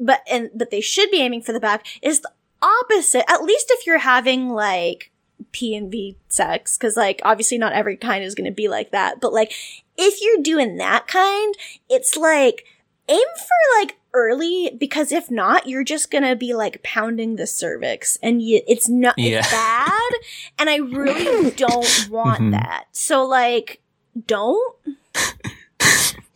but 0.00 0.20
and 0.30 0.50
but 0.54 0.70
they 0.70 0.80
should 0.80 1.10
be 1.10 1.20
aiming 1.20 1.42
for 1.42 1.52
the 1.52 1.60
back 1.60 1.86
is 2.02 2.20
the 2.20 2.30
opposite. 2.62 3.28
At 3.30 3.42
least 3.42 3.66
if 3.70 3.86
you're 3.86 3.98
having 3.98 4.48
like 4.50 5.10
P 5.50 5.74
and 5.74 5.90
V 5.90 6.16
sex 6.28 6.78
because 6.78 6.96
like 6.96 7.20
obviously 7.24 7.58
not 7.58 7.72
every 7.72 7.96
kind 7.96 8.24
is 8.24 8.34
going 8.34 8.48
to 8.48 8.54
be 8.54 8.68
like 8.68 8.90
that 8.92 9.20
but 9.20 9.32
like 9.32 9.52
if 9.98 10.22
you're 10.22 10.42
doing 10.42 10.76
that 10.76 11.06
kind 11.08 11.54
it's 11.90 12.16
like 12.16 12.64
aim 13.08 13.18
for 13.36 13.80
like 13.80 13.96
early 14.14 14.70
because 14.78 15.10
if 15.12 15.30
not 15.30 15.66
you're 15.66 15.84
just 15.84 16.10
gonna 16.10 16.36
be 16.36 16.54
like 16.54 16.82
pounding 16.82 17.36
the 17.36 17.46
cervix 17.46 18.18
and 18.22 18.42
you, 18.42 18.60
it's 18.68 18.88
not 18.88 19.14
Yeah. 19.18 19.38
it's 19.38 19.50
bad 19.50 20.12
and 20.58 20.68
i 20.70 20.76
really 20.76 21.50
don't 21.56 22.08
want 22.10 22.40
Mhm. 22.40 22.50
that 22.52 22.84
so 22.92 23.24
like 23.24 23.80
don't 24.26 24.76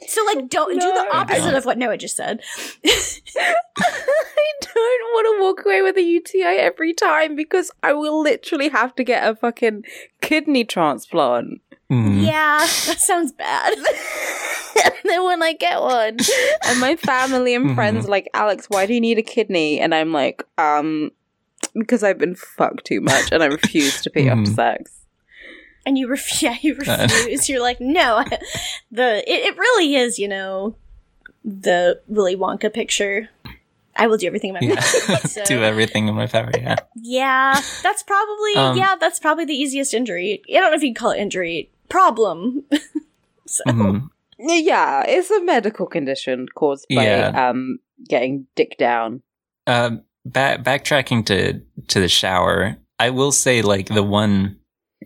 so 0.06 0.24
like 0.24 0.48
don't 0.48 0.72
do 0.80 0.92
the 0.92 1.06
opposite 1.12 1.54
of 1.54 1.64
what 1.66 1.76
noah 1.78 1.96
just 1.98 2.16
said 2.16 2.40
I 3.78 4.58
don't 4.60 5.12
want 5.14 5.38
to 5.38 5.42
walk 5.42 5.64
away 5.64 5.80
with 5.82 5.96
a 5.96 6.02
UTI 6.02 6.58
every 6.58 6.92
time 6.92 7.34
because 7.34 7.70
I 7.82 7.92
will 7.94 8.20
literally 8.20 8.68
have 8.68 8.94
to 8.96 9.04
get 9.04 9.26
a 9.26 9.34
fucking 9.34 9.84
kidney 10.20 10.64
transplant. 10.64 11.60
Mhm. 11.90 12.26
yeah 12.26 12.58
that 12.86 12.96
sounds 12.98 13.30
bad 13.32 13.72
and 14.84 14.94
then 15.04 15.22
when 15.24 15.42
I 15.42 15.52
get 15.52 15.80
one, 15.80 16.16
and 16.66 16.80
my 16.80 16.96
family 16.96 17.54
and 17.54 17.66
Mhm. 17.70 17.74
friends 17.76 18.06
are 18.06 18.10
like, 18.10 18.28
Alex, 18.34 18.66
why 18.68 18.86
do 18.86 18.92
you 18.94 19.00
need 19.00 19.18
a 19.18 19.22
kidney? 19.22 19.80
And 19.80 19.94
I'm 19.94 20.12
like, 20.12 20.42
um, 20.58 21.12
because 21.74 22.02
I've 22.02 22.18
been 22.18 22.34
fucked 22.34 22.84
too 22.84 23.00
much 23.00 23.30
and 23.32 23.42
I 23.42 23.46
refuse 23.46 24.02
to 24.02 24.10
pee 24.10 24.28
after 24.28 24.50
Mhm. 24.50 24.54
sex. 24.54 24.90
And 25.86 25.96
you 25.96 26.08
ref- 26.08 26.42
yeah, 26.42 26.56
you 26.60 26.74
Uh. 26.86 27.06
refuse. 27.08 27.48
You're 27.48 27.62
like, 27.62 27.80
no. 27.80 28.24
the 28.90 29.22
it, 29.30 29.44
it 29.46 29.56
really 29.56 29.94
is, 29.94 30.18
you 30.18 30.26
know, 30.28 30.74
the 31.44 32.00
Willy 32.08 32.34
Wonka 32.36 32.72
picture. 32.72 33.28
I 33.98 34.08
will 34.08 34.18
do 34.18 34.26
everything 34.26 34.50
in 34.50 34.54
my 34.54 34.60
Yeah. 34.60 34.74
power. 35.06 35.20
So- 35.28 35.44
Do 35.44 35.62
everything 35.62 36.08
in 36.08 36.14
my 36.14 36.26
power. 36.26 36.50
Yeah. 36.54 36.76
Yeah, 37.00 37.60
that's 37.82 38.02
probably 38.02 38.54
Um, 38.56 38.76
yeah, 38.76 38.96
that's 39.00 39.18
probably 39.20 39.44
the 39.46 39.54
easiest 39.54 39.94
injury. 39.94 40.42
I 40.50 40.54
don't 40.60 40.70
know 40.72 40.76
if 40.76 40.82
you'd 40.82 40.96
call 40.96 41.12
it 41.12 41.18
injury. 41.18 41.70
Problem. 41.88 42.64
so 43.46 43.64
Mhm. 43.66 44.08
Yeah, 44.38 45.02
it's 45.06 45.30
a 45.30 45.42
medical 45.42 45.86
condition 45.86 46.46
caused 46.54 46.86
by 46.94 47.04
Yeah. 47.04 47.48
um 47.50 47.78
getting 48.08 48.46
dick 48.54 48.76
down. 48.78 49.22
Um, 49.66 50.02
back 50.24 50.62
backtracking 50.62 51.24
to 51.26 51.60
to 51.88 52.00
the 52.00 52.08
shower, 52.08 52.76
I 52.98 53.10
will 53.10 53.32
say 53.32 53.62
like 53.62 53.88
the 53.88 54.02
one 54.02 54.56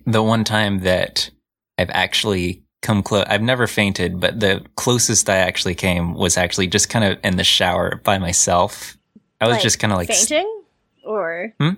the 0.07 0.23
one 0.23 0.45
time 0.45 0.81
that 0.81 1.31
I've 1.79 1.91
actually 1.91 2.63
come 2.83 3.03
close. 3.03 3.25
I've 3.29 3.43
never 3.43 3.67
fainted, 3.67 4.21
but 4.21 4.41
the 4.41 4.65
closest 4.77 5.29
I 5.29 5.37
actually 5.37 5.75
came 5.75 6.15
was 6.15 6.37
actually 6.37 6.67
just 6.67 6.89
kind 6.89 7.05
of 7.05 7.19
in 7.23 7.37
the 7.37 7.45
shower 7.45 8.01
by 8.05 8.19
myself. 8.19 8.97
I 9.41 9.47
was 9.47 9.55
Like, 9.57 9.63
just 9.63 9.79
kind 9.79 9.93
of 9.93 9.99
like 9.99 10.09
fainting 10.09 10.63
or 11.05 11.53
Hmm? 11.61 11.75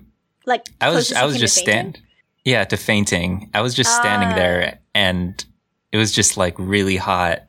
like 0.46 0.62
I 0.80 0.88
was 0.90 1.12
I 1.12 1.24
was 1.24 1.38
just 1.38 1.56
fainting? 1.64 1.94
stand. 1.94 2.00
Yeah, 2.44 2.64
to 2.64 2.76
fainting. 2.76 3.50
I 3.54 3.60
was 3.60 3.74
just 3.74 3.94
standing 3.96 4.30
Ah. 4.30 4.34
there, 4.34 4.78
and 4.94 5.44
it 5.92 5.96
was 5.98 6.12
just 6.12 6.36
like 6.36 6.54
really 6.58 6.96
hot. 6.96 7.40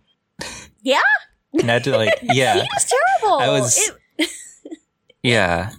Yeah? 0.82 1.00
And 1.54 1.70
I 1.70 1.74
had 1.76 1.84
to 1.86 1.96
like 1.98 2.20
yeah 2.24 2.58
It 2.58 2.68
was 2.74 2.92
terrible. 3.22 3.40
I 3.40 3.50
was- 3.50 3.92
It- 4.18 4.30
yeah 5.24 5.72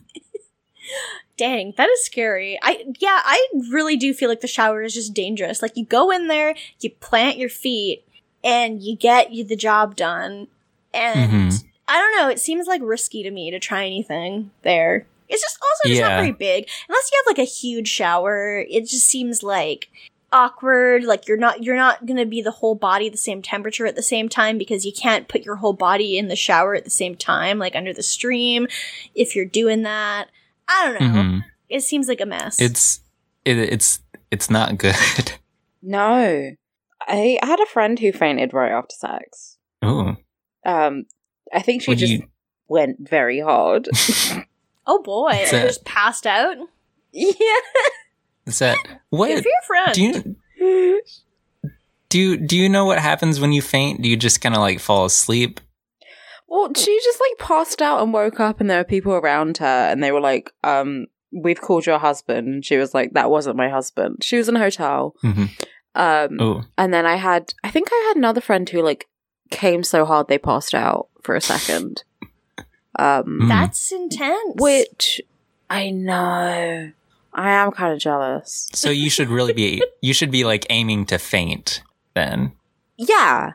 dang, 1.37 1.75
that 1.77 1.89
is 1.89 2.05
scary. 2.05 2.59
I 2.63 2.85
yeah, 3.01 3.21
I 3.25 3.47
really 3.71 3.97
do 3.97 4.15
feel 4.15 4.29
like 4.29 4.41
the 4.41 4.47
shower 4.47 4.83
is 4.83 4.95
just 4.95 5.15
dangerous. 5.15 5.63
Like 5.63 5.77
you 5.77 5.85
go 5.85 6.11
in 6.11 6.29
there, 6.29 6.55
you 6.81 6.91
plant 6.91 7.39
your 7.39 7.49
feet, 7.49 8.05
and 8.43 8.83
you 8.83 8.97
get 8.97 9.33
you 9.33 9.45
the 9.45 9.57
job 9.57 9.97
done. 9.97 10.47
And 10.93 11.51
Mhm. 11.53 11.65
I 11.89 11.99
don't 11.99 12.17
know, 12.23 12.29
it 12.31 12.39
seems 12.41 12.67
like 12.67 12.81
risky 12.85 13.23
to 13.25 13.31
me 13.31 13.51
to 13.51 13.59
try 13.59 13.85
anything 13.85 14.53
there. 14.63 15.07
It's 15.29 15.43
just 15.43 15.59
also 15.63 15.89
just 15.89 16.01
not 16.03 16.21
very 16.21 16.33
big. 16.33 16.69
Unless 16.89 17.11
you 17.11 17.23
have 17.25 17.37
like 17.37 17.43
a 17.45 17.51
huge 17.51 17.89
shower, 17.89 18.65
it 18.69 18.83
just 18.83 19.07
seems 19.09 19.43
like 19.43 19.89
awkward 20.35 21.05
like 21.05 21.27
you're 21.29 21.37
not 21.39 21.63
you're 21.63 21.77
not 21.77 22.05
going 22.05 22.17
to 22.17 22.27
be 22.27 22.43
the 22.43 22.51
whole 22.51 22.75
body 22.75 23.09
the 23.09 23.17
same 23.17 23.41
temperature 23.41 23.87
at 23.87 23.95
the 23.97 24.03
same 24.03 24.29
time 24.29 24.59
because 24.59 24.85
you 24.85 24.93
can't 24.93 25.29
put 25.29 25.43
your 25.43 25.55
whole 25.57 25.73
body 25.73 26.19
in 26.19 26.27
the 26.29 26.35
shower 26.37 26.75
at 26.75 26.83
the 26.85 26.91
same 26.91 27.15
time 27.15 27.59
like 27.59 27.77
under 27.77 27.93
the 27.93 28.03
stream 28.03 28.67
if 29.15 29.37
you're 29.37 29.45
doing 29.47 29.83
that 29.83 30.27
i 30.69 30.85
don't 30.85 31.01
know 31.01 31.21
Mhm. 31.23 31.45
it 31.69 31.83
seems 31.83 32.09
like 32.09 32.21
a 32.21 32.27
mess 32.27 32.61
it's 32.61 33.01
it, 33.45 33.57
it's 33.59 34.01
it's 34.31 34.51
not 34.51 34.77
good. 34.77 34.95
No. 35.87 36.51
I 37.07 37.39
had 37.43 37.61
a 37.61 37.67
friend 37.67 37.99
who 37.99 38.11
fainted 38.11 38.55
right 38.55 38.73
after 38.73 38.95
sex. 38.97 39.59
oh 39.83 40.17
Um 40.65 41.05
I 41.53 41.61
think 41.61 41.83
she 41.83 41.91
Would 41.91 41.99
just 41.99 42.13
you- 42.13 42.29
went 42.69 43.07
very 43.07 43.39
hard. 43.41 43.89
oh 44.87 45.03
boy 45.03 45.33
It's 45.35 45.53
like 45.53 45.63
a- 45.63 45.67
just 45.67 45.85
passed 45.85 46.27
out 46.27 46.57
yeah. 47.13 47.33
Is 48.47 48.59
that 48.59 48.77
good 48.85 48.99
what 49.11 49.29
for 49.43 49.49
your 49.49 49.63
friend 49.67 49.95
do 49.95 50.03
you 50.03 51.01
do 52.09 52.19
you 52.21 52.37
do 52.37 52.57
you 52.57 52.69
know 52.69 52.85
what 52.85 52.99
happens 52.99 53.41
when 53.41 53.53
you 53.53 53.63
faint? 53.63 54.03
Do 54.03 54.09
you 54.09 54.17
just 54.17 54.41
kind 54.41 54.55
of 54.55 54.61
like 54.61 54.81
fall 54.81 55.05
asleep? 55.05 55.61
Well, 56.47 56.71
she 56.77 57.01
just 57.03 57.21
like 57.21 57.39
passed 57.49 57.83
out 57.83 58.03
and 58.03 58.13
woke 58.13 58.39
up, 58.39 58.61
and 58.61 58.71
there 58.71 58.79
were 58.79 58.85
people 58.85 59.13
around 59.15 59.59
her, 59.59 59.67
and 59.91 60.03
they 60.05 60.13
were 60.13 60.21
like, 60.21 60.53
um, 60.63 61.07
we've 61.33 61.61
called 61.61 61.85
your 61.87 61.99
husband. 61.99 62.47
And 62.47 62.65
she 62.65 62.77
was 62.77 62.95
like, 62.95 63.15
that 63.15 63.31
wasn't 63.31 63.57
my 63.57 63.69
husband. 63.69 64.23
She 64.23 64.37
was 64.37 64.49
in 64.49 64.55
a 64.57 64.61
hotel. 64.61 65.17
Mhm. 65.25 65.51
Um, 65.97 66.41
Ooh. 66.41 66.63
and 66.79 66.93
then 66.95 67.07
I 67.07 67.17
had, 67.17 67.55
I 67.65 67.71
think 67.71 67.89
I 67.91 68.05
had 68.09 68.17
another 68.17 68.41
friend 68.41 68.69
who 68.69 68.83
like 68.83 69.09
came 69.51 69.83
so 69.83 70.05
hard 70.05 70.29
they 70.29 70.39
passed 70.39 70.75
out 70.75 71.09
for 71.23 71.35
a 71.35 71.41
second. 71.41 72.05
Um, 72.97 73.41
Mm. 73.43 73.49
that's 73.49 73.91
intense 73.91 74.55
which 74.61 75.21
I 75.69 75.91
know. 75.91 76.93
I 77.35 77.51
am 77.51 77.73
kind 77.73 77.93
of 77.93 77.99
jealous. 77.99 78.69
So 78.73 78.91
you 78.91 79.11
should 79.11 79.29
really 79.29 79.53
be 79.53 79.83
you 80.01 80.15
should 80.15 80.31
be 80.31 80.45
like 80.45 80.67
aiming 80.71 81.07
to 81.07 81.19
faint 81.19 81.83
then. 82.15 82.53
Yeah. 82.97 83.53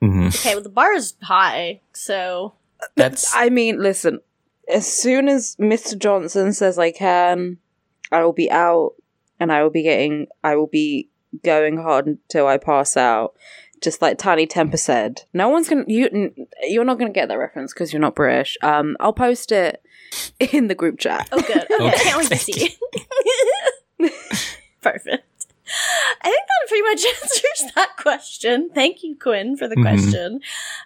hmm 0.00 0.28
okay 0.28 0.54
well 0.54 0.62
the 0.62 0.68
bar 0.70 0.92
is 0.94 1.14
high 1.22 1.80
so 1.92 2.54
That's 2.96 3.34
I 3.34 3.48
mean, 3.50 3.80
listen, 3.82 4.20
as 4.68 4.90
soon 4.90 5.28
as 5.28 5.56
Mr. 5.56 5.98
Johnson 5.98 6.52
says 6.52 6.78
I 6.78 6.90
can, 6.90 7.58
I 8.10 8.24
will 8.24 8.32
be 8.32 8.50
out 8.50 8.94
and 9.38 9.52
I 9.52 9.62
will 9.62 9.70
be 9.70 9.82
getting, 9.82 10.26
I 10.42 10.56
will 10.56 10.66
be 10.66 11.08
going 11.44 11.76
hard 11.78 12.06
until 12.06 12.46
I 12.46 12.58
pass 12.58 12.96
out. 12.96 13.34
Just 13.82 14.00
like 14.00 14.16
Tinie 14.18 14.46
Tempah 14.46 14.78
said, 14.78 15.22
no 15.34 15.48
one's 15.48 15.68
gonna 15.68 15.84
you. 15.88 16.06
n- 16.12 16.46
You're 16.62 16.84
not 16.84 16.98
gonna 16.98 17.10
get 17.10 17.28
that 17.28 17.38
reference 17.38 17.72
because 17.74 17.92
you're 17.92 18.00
not 18.00 18.14
British. 18.14 18.56
Um, 18.62 18.96
I'll 19.00 19.12
post 19.12 19.50
it 19.52 19.82
in 20.38 20.68
the 20.68 20.74
group 20.74 20.98
chat. 20.98 21.28
oh 21.32 21.40
good 21.40 21.64
okay, 21.70 21.86
i 21.88 21.90
can't 21.90 22.18
wait 22.18 22.28
to 22.28 22.36
thank 22.36 22.40
see 22.42 22.76
perfect 24.82 25.24
I 26.20 26.24
think 26.24 26.46
that 26.46 26.68
pretty 26.68 26.82
much 26.82 27.04
answers 27.22 27.72
that 27.74 27.96
question. 27.96 28.70
Thank 28.74 29.02
you, 29.02 29.16
Quinn, 29.16 29.56
for 29.56 29.68
the 29.68 29.76
Mhm. 29.76 29.82
question. 29.82 30.40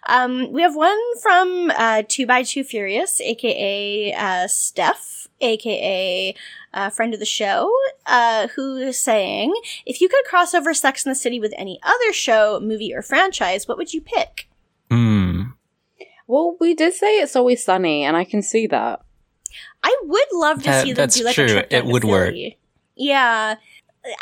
Um, 0.06 0.52
we 0.52 0.62
have 0.62 0.74
one 0.76 0.98
from 1.22 1.70
uh, 1.76 2.02
Two 2.08 2.26
by 2.26 2.42
Two 2.42 2.64
Furious, 2.64 3.20
aka 3.20 4.12
uh, 4.12 4.46
Steph, 4.46 5.28
aka 5.40 6.34
uh, 6.74 6.90
friend 6.90 7.14
of 7.14 7.20
the 7.20 7.26
show, 7.26 7.72
uh, 8.06 8.48
who 8.48 8.76
is 8.76 8.98
saying, 8.98 9.54
"If 9.86 10.00
you 10.00 10.08
could 10.08 10.24
cross 10.26 10.54
over 10.54 10.72
Sex 10.74 11.04
in 11.04 11.10
the 11.10 11.16
City 11.16 11.40
with 11.40 11.54
any 11.56 11.78
other 11.82 12.12
show, 12.12 12.60
movie, 12.60 12.94
or 12.94 13.02
franchise, 13.02 13.66
what 13.66 13.78
would 13.78 13.92
you 13.94 14.00
pick?" 14.00 14.48
mm, 14.90 15.52
Well, 16.26 16.56
we 16.60 16.74
did 16.74 16.92
say 16.94 17.18
it's 17.18 17.36
always 17.36 17.64
sunny, 17.64 18.02
and 18.04 18.16
I 18.16 18.24
can 18.24 18.42
see 18.42 18.66
that. 18.68 19.00
I 19.82 19.96
would 20.04 20.28
love 20.32 20.58
to 20.58 20.64
That- 20.64 20.82
see 20.84 20.92
them 20.92 20.96
that's 20.96 21.16
do 21.16 21.24
like 21.24 21.34
true. 21.34 21.44
a 21.44 21.48
trip 21.48 21.68
down 21.70 21.78
It 21.80 21.82
to 21.86 21.92
would 21.92 22.04
work. 22.04 22.34
Yeah. 22.96 23.56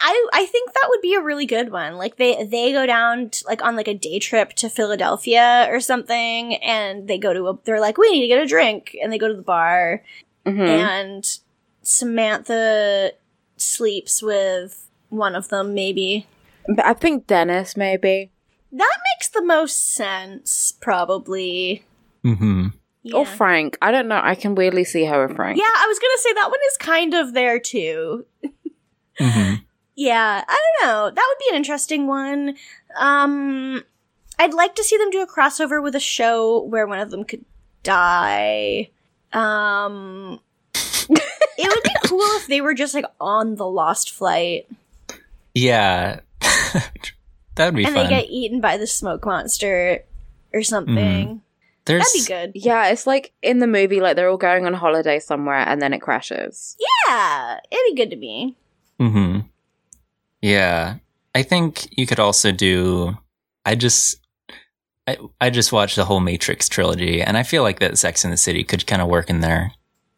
I 0.01 0.29
I 0.33 0.47
think 0.47 0.73
that 0.73 0.87
would 0.89 1.01
be 1.03 1.15
a 1.15 1.21
really 1.21 1.47
good 1.47 1.71
one. 1.71 1.97
Like 1.97 2.17
they 2.17 2.45
they 2.45 2.73
go 2.73 2.87
down 2.87 3.31
to, 3.31 3.47
like 3.47 3.63
on 3.63 3.77
like 3.77 3.89
a 3.89 3.95
day 3.95 4.19
trip 4.19 4.53
to 4.55 4.69
Philadelphia 4.71 5.67
or 5.71 5.81
something 5.81 6.55
and 6.57 7.07
they 7.09 7.19
go 7.19 7.33
to 7.33 7.49
a 7.49 7.59
they're 7.65 7.81
like 7.81 7.99
we 7.99 8.11
need 8.11 8.23
to 8.23 8.29
get 8.29 8.43
a 8.43 8.47
drink 8.47 8.97
and 9.03 9.13
they 9.13 9.19
go 9.19 9.29
to 9.29 9.35
the 9.35 9.43
bar 9.43 10.03
Mhm. 10.47 10.69
and 10.69 11.39
Samantha 11.83 13.13
sleeps 13.57 14.23
with 14.23 14.89
one 15.09 15.35
of 15.35 15.49
them 15.49 15.75
maybe. 15.75 16.27
But 16.69 16.85
I 16.85 16.95
think 16.95 17.27
Dennis 17.27 17.77
maybe, 17.77 18.31
That 18.73 18.97
makes 19.15 19.29
the 19.29 19.43
most 19.43 19.95
sense 19.95 20.73
probably. 20.81 21.85
hmm 22.23 22.69
Yeah. 23.03 23.17
or 23.19 23.27
Frank. 23.27 23.77
I 23.83 23.91
don't 23.91 24.09
know. 24.09 24.21
I 24.23 24.35
can 24.35 24.55
weirdly 24.55 24.85
see 24.85 25.05
her 25.05 25.27
with 25.27 25.37
Frank. 25.37 25.59
yeah, 25.59 25.65
I 25.65 25.87
was 25.89 25.99
going 25.99 26.13
to 26.17 26.21
say 26.23 26.33
that 26.35 26.51
one 26.51 26.61
is 26.71 26.77
kind 26.79 27.15
of 27.15 27.33
there 27.35 27.59
too. 27.59 28.27
hmm 29.19 29.55
Yeah, 29.97 30.45
I 30.47 30.61
don't 30.81 30.89
know. 30.89 31.11
That 31.11 31.27
would 31.29 31.39
be 31.45 31.51
an 31.51 31.57
interesting 31.57 32.07
one. 32.07 32.57
Um, 32.97 33.85
I'd 34.39 34.55
like 34.55 34.75
to 34.77 34.85
see 34.85 34.97
them 34.97 35.11
do 35.11 35.23
a 35.23 35.27
crossover 35.27 35.83
with 35.83 35.95
a 35.95 36.01
show 36.01 36.63
where 36.63 36.87
one 36.87 36.99
of 36.99 37.11
them 37.11 37.25
could 37.25 37.45
die. 37.83 38.91
Um, 39.33 40.41
it 40.75 41.69
would 41.69 41.83
be 41.83 41.95
cool 42.09 42.21
if 42.37 42.47
they 42.49 42.61
were 42.61 42.75
just 42.75 42.95
like 42.95 43.05
on 43.21 43.57
the 43.57 43.67
lost 43.67 44.13
flight 44.13 44.69
Yeah. 45.55 46.21
that 46.41 47.67
would 47.67 47.75
be 47.75 47.85
and 47.85 47.95
fun. 47.95 48.05
they 48.05 48.09
get 48.09 48.29
eaten 48.29 48.61
by 48.61 48.77
the 48.77 48.87
smoke 48.87 49.25
monster 49.27 50.05
or 50.53 50.63
something. 50.63 51.41
There's 51.85 52.03
That'd 52.03 52.53
be 52.53 52.59
good. 52.61 52.65
Yeah, 52.65 52.89
it's 52.89 53.07
like 53.07 53.33
in 53.43 53.59
the 53.59 53.67
movie, 53.67 54.01
like 54.01 54.17
they're 54.17 54.29
all 54.31 54.37
going 54.37 54.67
on 54.67 54.73
holiday 54.75 55.19
somewhere 55.19 55.59
and 55.59 55.83
then 55.83 55.93
it 55.93 56.01
crashes. 56.01 56.77
Yeah, 57.09 57.59
it'd 57.71 57.95
be 57.95 58.03
good 58.03 58.11
to 58.11 58.17
me. 58.17 58.57
hmm 58.99 59.41
Yeah. 60.45 60.97
I 61.35 61.43
think 61.43 61.89
you 61.97 62.07
could 62.07 62.21
also 62.21 62.53
do 62.53 63.17
I 63.65 63.75
just 63.75 64.19
I, 65.07 65.17
I 65.41 65.51
just 65.51 65.73
watched 65.73 65.97
the 65.97 66.05
whole 66.05 66.21
Matrix 66.21 66.69
trilogy 66.69 67.23
and 67.23 67.37
I 67.39 67.43
feel 67.43 67.63
like 67.63 67.81
that 67.81 67.97
Sex 67.99 68.25
in 68.25 68.31
the 68.31 68.37
City 68.37 68.63
could 68.63 68.87
kind 68.87 69.01
of 69.03 69.09
work 69.09 69.31
in 69.31 69.41
there. 69.41 69.73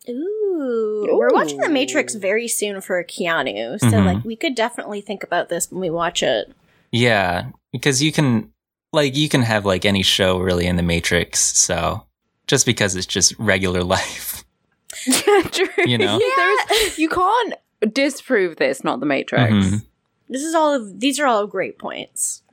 Ooh, 0.09 1.09
we're 1.13 1.33
watching 1.33 1.59
The 1.59 1.69
Matrix 1.69 2.15
very 2.15 2.49
soon 2.49 2.81
for 2.81 3.03
Keanu, 3.05 3.79
so 3.81 3.87
Mhm. 3.87 4.05
like 4.07 4.25
we 4.25 4.37
could 4.37 4.55
definitely 4.55 5.01
think 5.01 5.23
about 5.23 5.49
this 5.49 5.71
when 5.71 5.81
we 5.81 5.91
watch 5.91 6.23
it. 6.23 6.53
Yeah, 6.93 7.51
because 7.73 8.03
you 8.03 8.13
can 8.13 8.51
like 8.93 9.17
you 9.17 9.29
can 9.29 9.43
have 9.43 9.65
like 9.65 9.85
any 9.85 10.03
show 10.03 10.39
really 10.39 10.67
in 10.67 10.77
the 10.77 10.83
Matrix, 10.83 11.41
so 11.41 12.05
just 12.47 12.67
because 12.67 12.95
it's 12.97 13.07
just 13.07 13.33
regular 13.39 13.83
life. 13.97 14.45
Yeah, 15.07 15.43
true. 15.43 15.85
You 15.85 15.99
know? 15.99 16.19
There's, 16.19 16.99
you 16.99 17.09
can't 17.09 17.55
disprove 17.93 18.57
this, 18.57 18.83
not 18.83 18.99
the 18.99 19.07
Matrix. 19.07 19.53
Mhm. 19.53 19.85
This 20.29 20.43
is 20.43 20.55
all 20.55 20.75
of 20.75 21.01
these 21.01 21.21
are 21.21 21.27
all 21.27 21.47
great 21.47 21.79
points. 21.79 22.43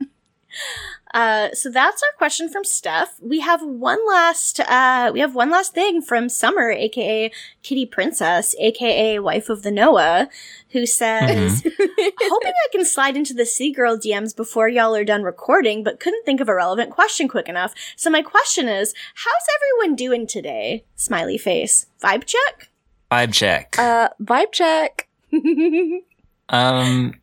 Uh, 1.14 1.48
so 1.52 1.70
that's 1.70 2.02
our 2.02 2.18
question 2.18 2.48
from 2.48 2.64
Steph. 2.64 3.20
We 3.22 3.38
have 3.38 3.62
one 3.62 4.04
last, 4.08 4.58
uh, 4.58 5.12
we 5.14 5.20
have 5.20 5.36
one 5.36 5.48
last 5.48 5.72
thing 5.72 6.02
from 6.02 6.28
Summer, 6.28 6.70
aka 6.72 7.30
Kitty 7.62 7.86
Princess, 7.86 8.54
aka 8.58 9.20
wife 9.20 9.48
of 9.48 9.62
the 9.62 9.70
Noah, 9.70 10.28
who 10.70 10.86
says, 10.86 11.62
hoping 11.78 12.52
I 12.52 12.68
can 12.72 12.84
slide 12.84 13.16
into 13.16 13.32
the 13.32 13.46
Sea 13.46 13.70
Girl 13.70 13.96
DMs 13.96 14.34
before 14.34 14.68
y'all 14.68 14.94
are 14.96 15.04
done 15.04 15.22
recording, 15.22 15.84
but 15.84 16.00
couldn't 16.00 16.24
think 16.24 16.40
of 16.40 16.48
a 16.48 16.54
relevant 16.54 16.90
question 16.90 17.28
quick 17.28 17.48
enough. 17.48 17.74
So 17.94 18.10
my 18.10 18.22
question 18.22 18.68
is, 18.68 18.92
how's 19.14 19.80
everyone 19.80 19.94
doing 19.94 20.26
today? 20.26 20.84
Smiley 20.96 21.38
face. 21.38 21.86
Vibe 22.02 22.24
check? 22.24 22.70
Vibe 23.12 23.32
check. 23.32 23.76
Uh, 23.78 24.08
vibe 24.20 24.50
check. 24.50 25.08
Um, 26.48 27.14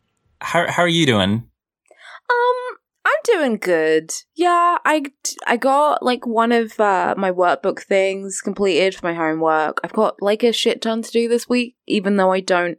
how 0.42 0.70
how 0.70 0.82
are 0.82 0.88
you 0.88 1.06
doing? 1.06 1.48
Um, 2.30 2.76
I'm 3.04 3.12
doing 3.24 3.56
good. 3.56 4.12
Yeah, 4.34 4.78
I 4.84 5.04
I 5.46 5.56
got 5.56 6.02
like 6.02 6.26
one 6.26 6.52
of 6.52 6.78
uh, 6.78 7.14
my 7.16 7.30
workbook 7.30 7.82
things 7.82 8.40
completed 8.40 8.94
for 8.94 9.06
my 9.06 9.14
homework. 9.14 9.80
I've 9.82 9.92
got 9.92 10.22
like 10.22 10.42
a 10.42 10.52
shit 10.52 10.82
ton 10.82 11.02
to 11.02 11.10
do 11.10 11.28
this 11.28 11.48
week, 11.48 11.76
even 11.86 12.16
though 12.16 12.32
I 12.32 12.40
don't 12.40 12.78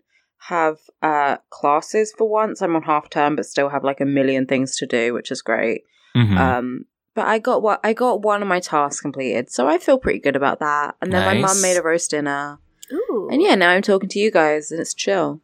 have 0.50 0.78
uh 1.02 1.38
classes 1.50 2.14
for 2.18 2.30
once. 2.30 2.62
I'm 2.62 2.76
on 2.76 2.84
half 2.84 3.10
term, 3.10 3.36
but 3.36 3.46
still 3.46 3.70
have 3.70 3.84
like 3.84 4.02
a 4.02 4.06
million 4.06 4.46
things 4.46 4.76
to 4.78 4.86
do, 4.86 5.14
which 5.14 5.32
is 5.32 5.42
great. 5.42 5.84
Mhm. 6.16 6.38
Um, 6.38 6.86
but 7.16 7.26
I 7.28 7.40
got 7.40 7.62
what 7.62 7.80
I 7.84 7.94
got 7.94 8.22
one 8.24 8.42
of 8.42 8.48
my 8.48 8.60
tasks 8.60 9.02
completed, 9.02 9.52
so 9.52 9.68
I 9.68 9.78
feel 9.78 9.98
pretty 9.98 10.20
good 10.20 10.36
about 10.36 10.60
that. 10.60 10.96
And 11.02 11.12
then 11.14 11.26
my 11.26 11.34
mum 11.48 11.62
made 11.62 11.78
a 11.78 11.82
roast 11.82 12.12
dinner, 12.12 12.60
Ooh. 12.92 13.30
and 13.32 13.42
yeah, 13.42 13.56
now 13.56 13.70
I'm 13.70 13.82
talking 13.82 14.10
to 14.10 14.20
you 14.20 14.32
guys, 14.32 14.72
and 14.72 14.80
it's 14.82 14.94
chill. 14.94 15.42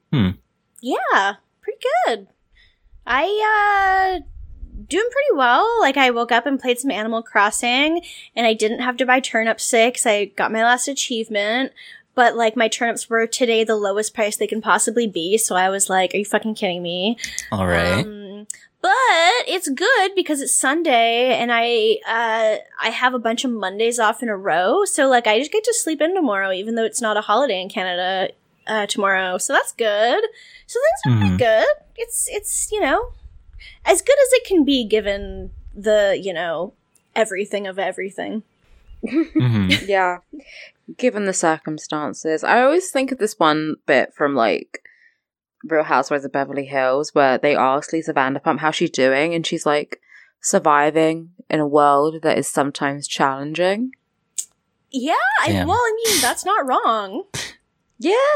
Yeah, 0.82 1.36
pretty 1.70 1.86
good. 2.06 2.28
I 3.06 4.20
uh 4.20 4.26
doing 4.88 5.10
pretty 5.12 5.38
well. 5.38 5.68
Like 5.82 5.98
I 5.98 6.12
woke 6.12 6.32
up 6.32 6.46
and 6.46 6.60
played 6.60 6.80
some 6.80 6.92
Animal 6.92 7.22
Crossing 7.22 8.02
and 8.36 8.46
I 8.46 8.54
didn't 8.54 8.80
have 8.80 8.98
to 8.98 9.06
buy 9.06 9.20
turnip 9.20 9.60
six. 9.60 10.06
I 10.06 10.26
got 10.26 10.52
my 10.52 10.64
last 10.64 10.88
achievement. 10.88 11.74
But 12.16 12.36
like 12.36 12.58
my 12.58 12.68
turnips 12.68 13.10
were 13.10 13.28
today 13.28 13.64
the 13.64 13.78
lowest 13.78 14.14
price 14.14 14.36
they 14.36 14.48
can 14.48 14.62
possibly 14.62 15.08
be, 15.08 15.38
so 15.38 15.56
I 15.56 15.70
was 15.70 15.90
like, 15.90 16.14
"Are 16.14 16.18
you 16.18 16.26
fucking 16.26 16.56
kidding 16.56 16.84
me?" 16.84 17.18
All 17.50 17.66
right. 17.66 18.06
Um, 18.06 18.46
but 18.82 18.92
it's 19.48 19.70
good 19.70 20.16
because 20.16 20.42
it's 20.42 20.54
Sunday 20.54 21.38
and 21.38 21.52
I 21.54 21.98
uh 22.08 22.58
I 22.82 22.90
have 22.90 23.14
a 23.14 23.20
bunch 23.20 23.46
of 23.46 23.52
Mondays 23.52 24.00
off 24.00 24.22
in 24.24 24.28
a 24.28 24.36
row. 24.36 24.84
So 24.86 25.08
like 25.08 25.28
I 25.28 25.40
just 25.40 25.52
get 25.52 25.64
to 25.66 25.74
sleep 25.74 26.02
in 26.02 26.14
tomorrow 26.14 26.52
even 26.52 26.76
though 26.76 26.86
it's 26.86 27.02
not 27.02 27.16
a 27.16 27.22
holiday 27.22 27.62
in 27.62 27.70
Canada 27.70 28.34
uh 28.70 28.86
tomorrow. 28.86 29.38
So 29.38 29.54
that's 29.54 29.74
good. 29.74 30.24
So 30.68 30.80
things 30.80 31.02
are 31.16 31.18
pretty 31.20 31.36
Mhm. 31.36 31.40
good. 31.40 31.68
It's 31.98 32.28
it's, 32.32 32.72
you 32.72 32.80
know, 32.80 33.12
as 33.86 34.02
good 34.02 34.18
as 34.26 34.34
it 34.34 34.46
can 34.46 34.64
be 34.64 34.86
given 34.86 35.52
the, 35.76 36.18
you 36.22 36.34
know, 36.34 36.74
everything 37.16 37.68
of 37.68 37.78
everything. 37.80 38.44
Mhm. 39.06 39.88
yeah 39.88 40.18
given 40.98 41.24
the 41.24 41.32
circumstances 41.32 42.44
i 42.44 42.62
always 42.62 42.92
think 42.92 43.14
of 43.14 43.18
this 43.18 43.40
one 43.40 43.76
bit 43.86 44.14
from 44.14 44.36
like 44.36 44.82
real 45.64 45.84
housewives 45.84 46.26
of 46.26 46.34
beverly 46.34 46.66
hills 46.66 47.16
where 47.16 47.38
they 47.38 47.56
ask 47.56 47.94
lisa 47.94 48.14
vanderpump 48.14 48.60
how 48.60 48.72
she's 48.72 48.90
doing 48.90 49.34
and 49.34 49.48
she's 49.48 49.66
like 49.66 50.02
surviving 50.42 51.30
in 51.50 51.62
a 51.62 51.68
world 51.68 52.22
that 52.24 52.38
is 52.38 52.46
sometimes 52.50 53.08
challenging 53.08 53.92
Yeah, 54.92 55.14
I, 55.42 55.48
Damn. 55.54 55.68
well, 55.70 55.78
I 55.78 55.94
mean, 56.04 56.20
that's 56.20 56.44
not 56.44 56.68
wrong. 56.68 57.24
yeah 58.00 58.34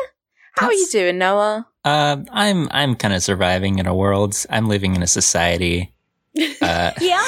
how 0.56 0.68
are 0.68 0.74
you 0.74 0.88
doing 0.92 1.18
noah 1.18 1.66
Uh, 1.86 2.18
I'm 2.32 2.68
I'm 2.72 2.96
kind 2.96 3.14
of 3.14 3.22
surviving 3.24 3.78
in 3.80 3.88
a 3.88 3.94
world. 3.96 4.36
I'm 4.50 4.68
living 4.70 4.96
in 4.96 5.04
a 5.04 5.08
society. 5.08 5.92
Uh, 6.62 6.92
Yeah. 7.02 7.26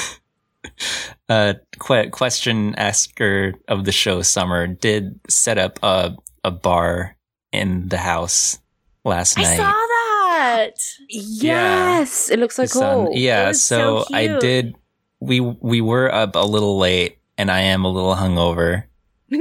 uh, 1.30 1.54
que- 1.80 2.10
question 2.10 2.74
asker 2.76 3.54
of 3.68 3.84
the 3.86 3.92
show, 3.92 4.22
Summer, 4.24 4.66
did 4.68 5.20
set 5.30 5.58
up 5.58 5.78
a 5.84 6.16
a 6.44 6.52
bar 6.52 7.18
in 7.52 7.90
the 7.90 7.98
house 7.98 8.58
last 9.04 9.38
I 9.38 9.44
night. 9.44 9.54
I 9.54 9.58
saw 9.58 9.72
that. 9.74 10.78
yes 11.10 12.30
it 12.30 12.40
looks 12.40 12.56
so 12.56 12.66
sun- 12.66 13.08
cool 13.08 13.18
Yeah, 13.18 13.52
so, 13.52 14.06
so 14.08 14.16
I 14.16 14.40
did. 14.40 14.76
We 15.20 15.40
we 15.42 15.82
were 15.82 16.08
up 16.14 16.36
a 16.36 16.46
little 16.46 16.78
late, 16.78 17.18
and 17.38 17.50
I 17.52 17.62
am 17.74 17.84
a 17.86 17.92
little 17.92 18.16
hungover. 18.16 18.84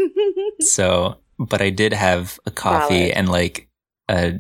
So, 0.61 1.19
but 1.39 1.61
I 1.61 1.71
did 1.71 1.93
have 1.93 2.39
a 2.47 2.51
coffee 2.51 3.11
Valid. 3.11 3.17
and 3.17 3.29
like 3.29 3.69
a 4.09 4.35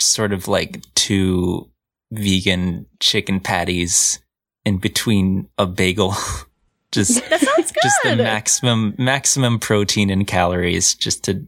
sort 0.00 0.32
of 0.32 0.48
like 0.48 0.82
two 0.94 1.70
vegan 2.12 2.86
chicken 3.00 3.40
patties 3.40 4.20
in 4.64 4.78
between 4.78 5.48
a 5.58 5.66
bagel. 5.66 6.14
just 6.92 7.28
that 7.28 7.40
sounds 7.40 7.72
good. 7.72 7.80
just 7.82 8.02
the 8.04 8.16
maximum 8.16 8.94
maximum 8.98 9.58
protein 9.58 10.10
and 10.10 10.26
calories 10.26 10.94
just 10.94 11.24
to 11.24 11.46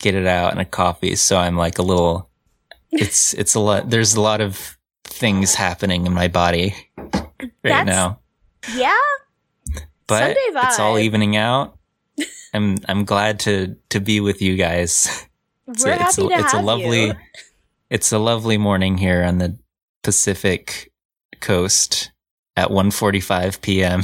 get 0.00 0.14
it 0.14 0.26
out 0.26 0.52
in 0.52 0.58
a 0.58 0.64
coffee. 0.64 1.14
So 1.16 1.36
I'm 1.36 1.56
like 1.56 1.78
a 1.78 1.82
little 1.82 2.28
it's 2.90 3.34
it's 3.34 3.54
a 3.54 3.60
lot 3.60 3.88
there's 3.90 4.14
a 4.14 4.20
lot 4.20 4.40
of 4.40 4.76
things 5.04 5.54
happening 5.54 6.06
in 6.06 6.12
my 6.12 6.28
body 6.28 6.74
right 6.98 7.52
That's- 7.62 7.86
now. 7.86 8.20
yeah. 8.74 8.94
But 10.06 10.36
it's 10.36 10.80
all 10.80 10.98
evening 10.98 11.36
out. 11.36 11.78
I'm 12.54 12.78
I'm 12.88 13.04
glad 13.04 13.38
to 13.40 13.76
to 13.90 14.00
be 14.00 14.18
with 14.20 14.42
you 14.42 14.56
guys. 14.56 15.24
It's 15.70 15.84
We're 15.84 15.92
a, 15.92 15.94
it's 15.94 16.16
happy 16.16 16.26
a, 16.26 16.36
to 16.36 16.42
it's 16.44 16.54
a 16.54 16.60
lovely 16.62 17.06
you. 17.06 17.14
it's 17.90 18.12
a 18.12 18.18
lovely 18.18 18.58
morning 18.58 18.98
here 18.98 19.22
on 19.22 19.38
the 19.38 19.56
Pacific 20.02 20.92
coast 21.40 22.10
at 22.56 22.68
1:45 22.68 23.60
p.m. 23.60 24.00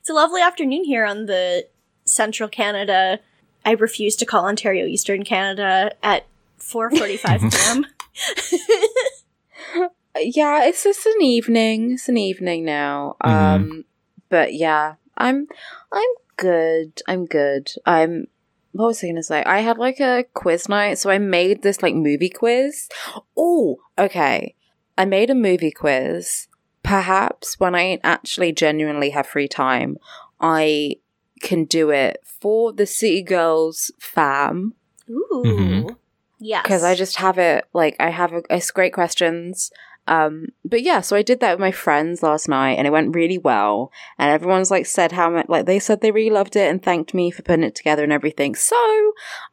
It's 0.00 0.10
a 0.10 0.14
lovely 0.14 0.40
afternoon 0.40 0.84
here 0.84 1.04
on 1.04 1.26
the 1.26 1.66
central 2.04 2.48
Canada. 2.48 3.20
I 3.66 3.72
refuse 3.72 4.16
to 4.16 4.24
call 4.26 4.46
Ontario 4.46 4.86
Eastern 4.86 5.24
Canada 5.24 5.92
at 6.02 6.26
4:45 6.60 7.52
p.m. 7.52 7.86
yeah 10.20 10.64
it's 10.64 10.82
just 10.82 11.06
an 11.06 11.22
evening 11.22 11.92
it's 11.92 12.08
an 12.08 12.16
evening 12.16 12.64
now 12.64 13.14
Mhm. 13.22 13.30
um 13.30 13.84
but 14.28 14.52
yeah 14.54 14.94
i'm 15.16 15.46
i'm 15.92 16.08
good 16.36 17.00
i'm 17.06 17.24
good 17.26 17.70
i'm 17.86 18.26
what 18.72 18.86
was 18.86 19.02
i 19.02 19.06
gonna 19.08 19.22
say 19.22 19.42
i 19.44 19.60
had 19.60 19.78
like 19.78 20.00
a 20.00 20.24
quiz 20.34 20.68
night 20.68 20.98
so 20.98 21.10
i 21.10 21.18
made 21.18 21.62
this 21.62 21.82
like 21.82 21.94
movie 21.94 22.28
quiz 22.28 22.88
oh 23.36 23.78
okay 23.98 24.54
i 24.96 25.04
made 25.04 25.30
a 25.30 25.34
movie 25.34 25.70
quiz 25.70 26.48
perhaps 26.82 27.58
when 27.58 27.74
i 27.74 27.98
actually 28.04 28.52
genuinely 28.52 29.10
have 29.10 29.26
free 29.26 29.48
time 29.48 29.96
i 30.40 30.94
can 31.40 31.64
do 31.64 31.90
it 31.90 32.18
for 32.24 32.72
the 32.72 32.86
city 32.86 33.22
girls 33.22 33.90
fam 33.98 34.74
Ooh. 35.10 35.42
Mhm. 35.44 35.96
Yes. 36.40 36.62
because 36.62 36.84
I 36.84 36.94
just 36.94 37.16
have 37.16 37.38
it 37.38 37.64
like 37.72 37.96
I 37.98 38.10
have 38.10 38.32
a, 38.32 38.42
it's 38.48 38.70
great 38.70 38.92
questions. 38.92 39.72
Um, 40.08 40.46
but 40.64 40.82
yeah, 40.82 41.00
so 41.02 41.16
I 41.16 41.22
did 41.22 41.40
that 41.40 41.52
with 41.52 41.60
my 41.60 41.70
friends 41.70 42.22
last 42.22 42.48
night, 42.48 42.78
and 42.78 42.86
it 42.86 42.90
went 42.90 43.14
really 43.14 43.38
well. 43.38 43.92
And 44.18 44.30
everyone's 44.30 44.70
like 44.70 44.86
said 44.86 45.12
how 45.12 45.28
much 45.30 45.46
like 45.48 45.66
they 45.66 45.78
said 45.78 46.00
they 46.00 46.10
really 46.10 46.30
loved 46.34 46.56
it 46.56 46.68
and 46.70 46.82
thanked 46.82 47.12
me 47.14 47.30
for 47.30 47.42
putting 47.42 47.64
it 47.64 47.74
together 47.74 48.02
and 48.02 48.12
everything. 48.12 48.54
So 48.54 48.76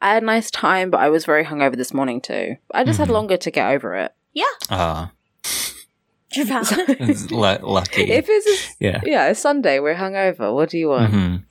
I 0.01 0.13
had 0.13 0.23
a 0.23 0.25
nice 0.25 0.49
time, 0.49 0.89
but 0.89 1.01
I 1.01 1.09
was 1.09 1.25
very 1.25 1.43
hungover 1.45 1.75
this 1.75 1.93
morning 1.93 2.21
too. 2.21 2.55
I 2.73 2.83
just 2.83 2.99
had 2.99 3.09
Mhm. 3.09 3.13
longer 3.13 3.37
to 3.37 3.51
get 3.51 3.69
over 3.71 3.95
it. 3.95 4.13
Yeah. 4.33 4.43
Ah, 4.69 5.11
You're 6.33 6.45
valid. 6.45 6.69
it's 6.99 7.31
lucky. 7.31 8.11
If 8.11 8.25
it's 8.29 8.47
a, 8.47 8.75
yeah. 8.83 9.01
yeah, 9.05 9.27
it's 9.29 9.39
Sunday, 9.39 9.79
we're 9.79 9.95
hungover. 9.95 10.53
What 10.53 10.69
do 10.69 10.77
you 10.77 10.89
want? 10.89 11.13
Mhm. 11.13 11.43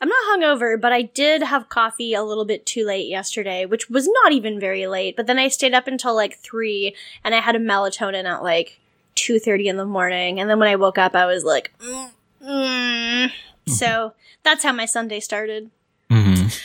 I'm 0.00 0.08
not 0.08 0.24
hungover, 0.40 0.80
but 0.80 0.92
I 0.92 1.02
did 1.02 1.42
have 1.42 1.68
coffee 1.68 2.14
a 2.14 2.22
little 2.22 2.44
bit 2.46 2.64
too 2.64 2.86
late 2.86 3.08
yesterday, 3.08 3.66
which 3.66 3.90
was 3.90 4.08
not 4.22 4.32
even 4.32 4.58
very 4.58 4.86
late. 4.86 5.14
But 5.16 5.26
then 5.26 5.38
I 5.38 5.48
stayed 5.48 5.74
up 5.74 5.86
until 5.86 6.14
like 6.14 6.38
three, 6.38 6.94
and 7.22 7.34
I 7.34 7.40
had 7.40 7.54
a 7.54 7.58
melatonin 7.58 8.24
at 8.24 8.42
like 8.42 8.78
two 9.14 9.38
thirty 9.38 9.68
in 9.68 9.76
the 9.76 9.84
morning. 9.84 10.40
And 10.40 10.48
then 10.48 10.58
when 10.58 10.68
I 10.68 10.76
woke 10.76 10.96
up, 10.98 11.14
I 11.14 11.26
was 11.26 11.44
like, 11.44 11.70
mm, 11.80 12.10
mm. 12.42 13.30
so 13.66 14.14
that's 14.42 14.62
how 14.62 14.72
my 14.72 14.86
Sunday 14.86 15.20
started. 15.20 15.70
Mhm. 16.10 16.58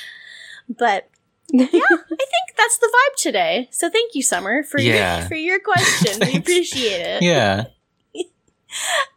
But 0.70 1.10
yeah, 1.52 1.66
I 1.66 1.68
think 1.68 2.58
that's 2.58 2.78
the 2.78 2.88
vibe 2.88 3.22
today. 3.22 3.68
So 3.72 3.90
thank 3.90 4.16
you, 4.16 4.24
Summer, 4.24 4.64
for 4.64 4.80
Yeah. 4.80 5.20
your 5.20 5.28
for 5.28 5.36
your 5.36 5.60
question. 5.60 6.20
we 6.26 6.36
appreciate 6.40 7.02
it. 7.02 7.22
Yeah. 7.22 7.66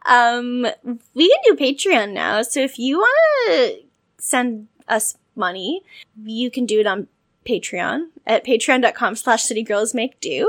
Um, 0.05 0.65
we 1.13 1.29
can 1.29 1.39
do 1.43 1.61
Patreon 1.61 2.13
now. 2.13 2.41
So 2.43 2.61
if 2.61 2.79
you 2.79 2.99
want 2.99 3.17
to 3.47 3.81
send 4.19 4.67
us 4.87 5.17
money, 5.35 5.81
you 6.23 6.51
can 6.51 6.65
do 6.65 6.79
it 6.79 6.87
on 6.87 7.07
Patreon 7.47 8.09
at 8.27 8.45
patreon.com 8.45 9.15
slash 9.15 9.45
citygirlsmakedo. 9.45 10.47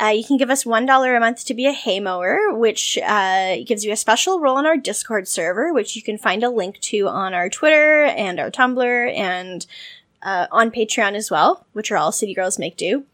Uh, 0.00 0.06
you 0.08 0.24
can 0.24 0.36
give 0.36 0.50
us 0.50 0.64
$1 0.64 1.16
a 1.16 1.20
month 1.20 1.44
to 1.46 1.54
be 1.54 1.66
a 1.66 1.72
haymower, 1.72 2.56
which 2.58 2.98
uh, 2.98 3.56
gives 3.64 3.84
you 3.84 3.92
a 3.92 3.96
special 3.96 4.40
role 4.40 4.56
on 4.56 4.66
our 4.66 4.76
Discord 4.76 5.26
server, 5.28 5.72
which 5.72 5.96
you 5.96 6.02
can 6.02 6.18
find 6.18 6.42
a 6.42 6.50
link 6.50 6.78
to 6.80 7.08
on 7.08 7.32
our 7.32 7.48
Twitter 7.48 8.04
and 8.04 8.38
our 8.38 8.50
Tumblr 8.50 9.16
and 9.16 9.66
uh, 10.22 10.46
on 10.50 10.70
Patreon 10.70 11.14
as 11.14 11.30
well, 11.30 11.66
which 11.72 11.90
are 11.90 11.96
all 11.96 12.12
City 12.12 12.34
Girls 12.34 12.58
Make 12.58 12.76
Do. 12.76 13.04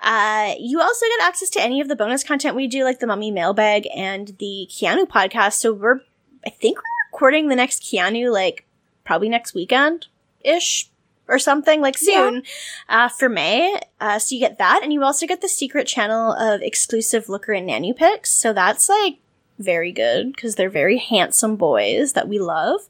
Uh, 0.00 0.54
you 0.58 0.80
also 0.80 1.06
get 1.16 1.26
access 1.26 1.48
to 1.50 1.62
any 1.62 1.80
of 1.80 1.88
the 1.88 1.96
bonus 1.96 2.24
content 2.24 2.56
we 2.56 2.66
do, 2.66 2.84
like 2.84 2.98
the 2.98 3.06
Mummy 3.06 3.30
Mailbag 3.30 3.86
and 3.94 4.34
the 4.38 4.68
Keanu 4.70 5.06
podcast. 5.06 5.54
So 5.54 5.72
we're, 5.72 6.00
I 6.44 6.50
think 6.50 6.78
we're 6.78 7.12
recording 7.12 7.48
the 7.48 7.56
next 7.56 7.82
Keanu 7.82 8.32
like 8.32 8.63
probably 9.04 9.28
next 9.28 9.54
weekend 9.54 10.06
ish 10.44 10.90
or 11.28 11.38
something 11.38 11.80
like 11.80 11.96
soon 11.96 12.42
uh, 12.88 13.08
for 13.08 13.28
May. 13.28 13.78
Uh, 14.00 14.18
so 14.18 14.34
you 14.34 14.40
get 14.40 14.58
that, 14.58 14.80
and 14.82 14.92
you 14.92 15.02
also 15.02 15.26
get 15.26 15.40
the 15.40 15.48
secret 15.48 15.86
channel 15.86 16.32
of 16.32 16.60
exclusive 16.60 17.28
looker 17.28 17.52
and 17.52 17.66
nanny 17.66 17.92
pics. 17.92 18.30
So 18.30 18.52
that's 18.52 18.88
like 18.88 19.18
very 19.58 19.92
good 19.92 20.32
because 20.34 20.56
they're 20.56 20.70
very 20.70 20.98
handsome 20.98 21.56
boys 21.56 22.12
that 22.12 22.28
we 22.28 22.38
love. 22.38 22.80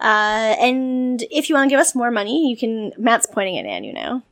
Uh, 0.00 0.56
and 0.58 1.22
if 1.30 1.48
you 1.48 1.54
want 1.54 1.68
to 1.68 1.72
give 1.72 1.80
us 1.80 1.94
more 1.94 2.10
money, 2.10 2.50
you 2.50 2.56
can. 2.56 2.92
Matt's 2.98 3.26
pointing 3.26 3.58
at 3.58 3.64
Nanu 3.64 3.94
now. 3.94 4.22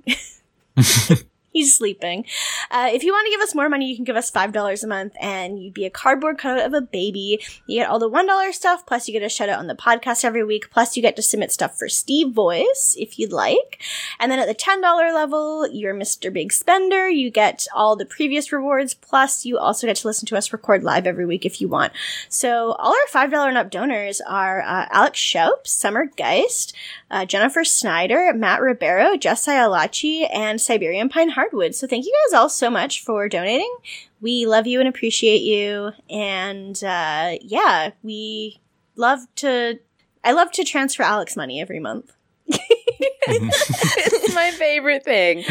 He's 1.53 1.77
sleeping. 1.77 2.25
Uh, 2.71 2.91
if 2.93 3.03
you 3.03 3.13
want 3.13 3.27
to 3.27 3.31
give 3.33 3.41
us 3.41 3.57
more 3.57 3.69
money, 3.69 3.89
you 3.89 3.97
can 3.97 4.05
give 4.05 4.15
us 4.15 4.31
$5 4.31 4.85
a 4.85 4.87
month 4.87 5.15
and 5.21 5.61
you'd 5.61 5.75
be 5.75 5.85
a 5.85 5.91
cardboard 5.91 6.39
cutout 6.39 6.65
of 6.65 6.75
a 6.75 6.81
baby. 6.81 7.41
You 7.67 7.81
get 7.81 7.91
all 7.91 7.99
the 7.99 8.09
$1 8.09 8.53
stuff, 8.53 8.87
plus 8.87 9.09
you 9.09 9.13
get 9.13 9.25
a 9.25 9.29
shout 9.29 9.49
out 9.49 9.59
on 9.59 9.67
the 9.67 9.75
podcast 9.75 10.25
every 10.25 10.45
week, 10.45 10.71
plus 10.71 10.97
you 10.97 11.03
get 11.03 11.17
to 11.17 11.23
submit 11.23 11.51
stuff 11.51 11.77
for 11.77 11.89
Steve 11.89 12.33
Voice 12.33 12.95
if 12.99 13.19
you'd 13.19 13.33
like. 13.33 13.83
And 14.21 14.31
then 14.31 14.39
at 14.39 14.47
the 14.47 14.55
$10 14.55 14.81
level, 15.13 15.67
you're 15.69 15.95
Mr. 15.95 16.33
Big 16.33 16.53
Spender. 16.53 17.09
You 17.09 17.31
get 17.31 17.67
all 17.75 17.97
the 17.97 18.07
previous 18.07 18.53
rewards, 18.53 18.95
plus 18.95 19.45
you 19.45 19.59
also 19.59 19.89
get 19.89 19.97
to 19.97 20.07
listen 20.07 20.27
to 20.27 20.37
us 20.37 20.53
record 20.53 20.85
live 20.85 21.07
every 21.07 21.27
week 21.27 21.45
if 21.45 21.61
you 21.61 21.67
want. 21.67 21.93
So 22.29 22.73
all 22.79 22.95
our 22.95 23.29
$5 23.29 23.49
and 23.49 23.59
up 23.59 23.71
donors 23.71 24.21
are 24.21 24.63
uh, 24.63 24.87
Alex 24.91 25.19
Schaup, 25.19 25.67
Summer 25.67 26.07
Geist, 26.17 26.77
uh, 27.11 27.25
Jennifer 27.25 27.65
Snyder, 27.65 28.33
Matt 28.35 28.61
Ribeiro, 28.61 29.17
Jesse 29.17 29.51
Alachi, 29.51 30.29
and 30.33 30.61
Siberian 30.61 31.09
Pine 31.09 31.31
Hardwood. 31.41 31.75
So 31.75 31.87
thank 31.87 32.05
you 32.05 32.13
guys 32.27 32.39
all 32.39 32.49
so 32.51 32.69
much 32.71 33.03
for 33.03 33.29
donating. 33.29 33.75
We 34.21 34.45
love 34.47 34.67
you 34.67 34.79
and 34.79 34.89
appreciate 34.89 35.41
you. 35.41 35.93
And 36.11 36.77
uh, 36.85 37.37
yeah, 37.41 37.91
we 38.03 38.61
love 38.97 39.21
to. 39.37 39.79
I 40.23 40.33
love 40.33 40.53
to 40.53 40.65
transfer 40.65 41.03
Alex 41.03 41.35
money 41.37 41.63
every 41.63 41.81
month. 41.81 42.13
it's 42.47 44.35
my 44.35 44.51
favorite 44.51 45.03
thing. 45.03 45.39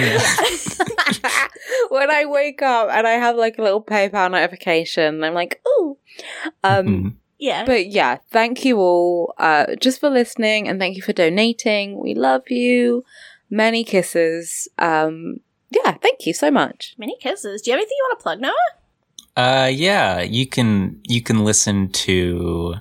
when 1.90 2.12
I 2.12 2.26
wake 2.26 2.62
up 2.62 2.90
and 2.92 3.08
I 3.08 3.14
have 3.14 3.36
like 3.36 3.58
a 3.58 3.64
little 3.64 3.82
PayPal 3.84 4.30
notification, 4.30 5.24
I'm 5.24 5.34
like, 5.34 5.60
oh. 5.66 5.98
Um, 6.64 6.86
Mhm. 6.86 7.14
Yeah. 7.40 7.66
But 7.66 7.88
yeah, 7.88 8.18
thank 8.32 8.66
you 8.66 8.78
all 8.80 9.34
uh, 9.38 9.76
just 9.80 10.02
for 10.02 10.10
listening 10.10 10.68
and 10.68 10.78
thank 10.78 10.98
you 10.98 11.02
for 11.02 11.14
donating. 11.14 11.98
We 11.98 12.14
love 12.14 12.50
you. 12.50 13.06
Many 13.50 13.86
kisses. 13.86 14.68
Um, 14.78 15.38
yeah, 15.72 15.94
thank 15.94 16.26
you 16.26 16.34
so 16.34 16.50
much. 16.52 16.96
Many 16.98 17.18
kisses. 17.20 17.62
Do 17.62 17.72
you 17.72 17.74
have 17.78 17.80
anything 17.82 17.96
you 17.98 18.08
want 18.10 18.20
to 18.20 18.24
plug, 18.24 18.42
Noah? 18.42 18.54
Uh, 19.38 19.68
yeah, 19.68 20.22
you 20.22 20.46
can 20.48 21.00
you 21.08 21.22
can 21.22 21.46
listen 21.46 21.90
to. 21.92 22.76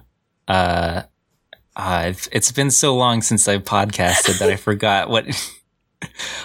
Uh, 0.49 1.03
I've, 1.77 2.29
it's 2.33 2.51
been 2.51 2.71
so 2.73 2.97
long 2.97 3.23
since 3.23 3.47
I've 3.47 3.63
podcasted 3.65 4.39
that 4.41 4.49
I 4.51 4.57
forgot 4.69 5.09
what. 5.11 5.27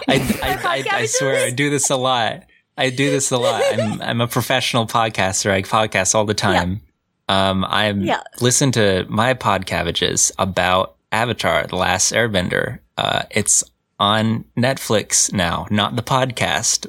I, 0.07 0.15
I, 0.43 0.83
I, 0.91 0.97
I 1.01 1.05
swear 1.05 1.45
I 1.45 1.51
do 1.51 1.69
this 1.69 1.89
a 1.89 1.95
lot. 1.95 2.43
I 2.77 2.89
do 2.89 3.09
this 3.11 3.31
a 3.31 3.37
lot. 3.37 3.61
I'm 3.71 4.01
I'm 4.09 4.21
a 4.21 4.27
professional 4.27 4.85
podcaster. 4.87 5.51
I 5.51 5.61
podcast 5.61 6.15
all 6.15 6.25
the 6.25 6.33
time. 6.33 6.81
Um, 7.29 7.63
I'm 7.65 8.01
Yeah. 8.01 8.21
listen 8.41 8.71
to 8.73 9.05
my 9.09 9.33
pod 9.33 9.65
cabbages 9.65 10.31
about 10.37 10.95
Avatar: 11.11 11.65
The 11.67 11.75
Last 11.77 12.11
Airbender. 12.13 12.79
Uh, 12.97 13.23
it's 13.31 13.63
on 14.03 14.43
Netflix 14.57 15.31
now, 15.31 15.65
not 15.71 15.95
the 15.95 16.01
podcast, 16.03 16.87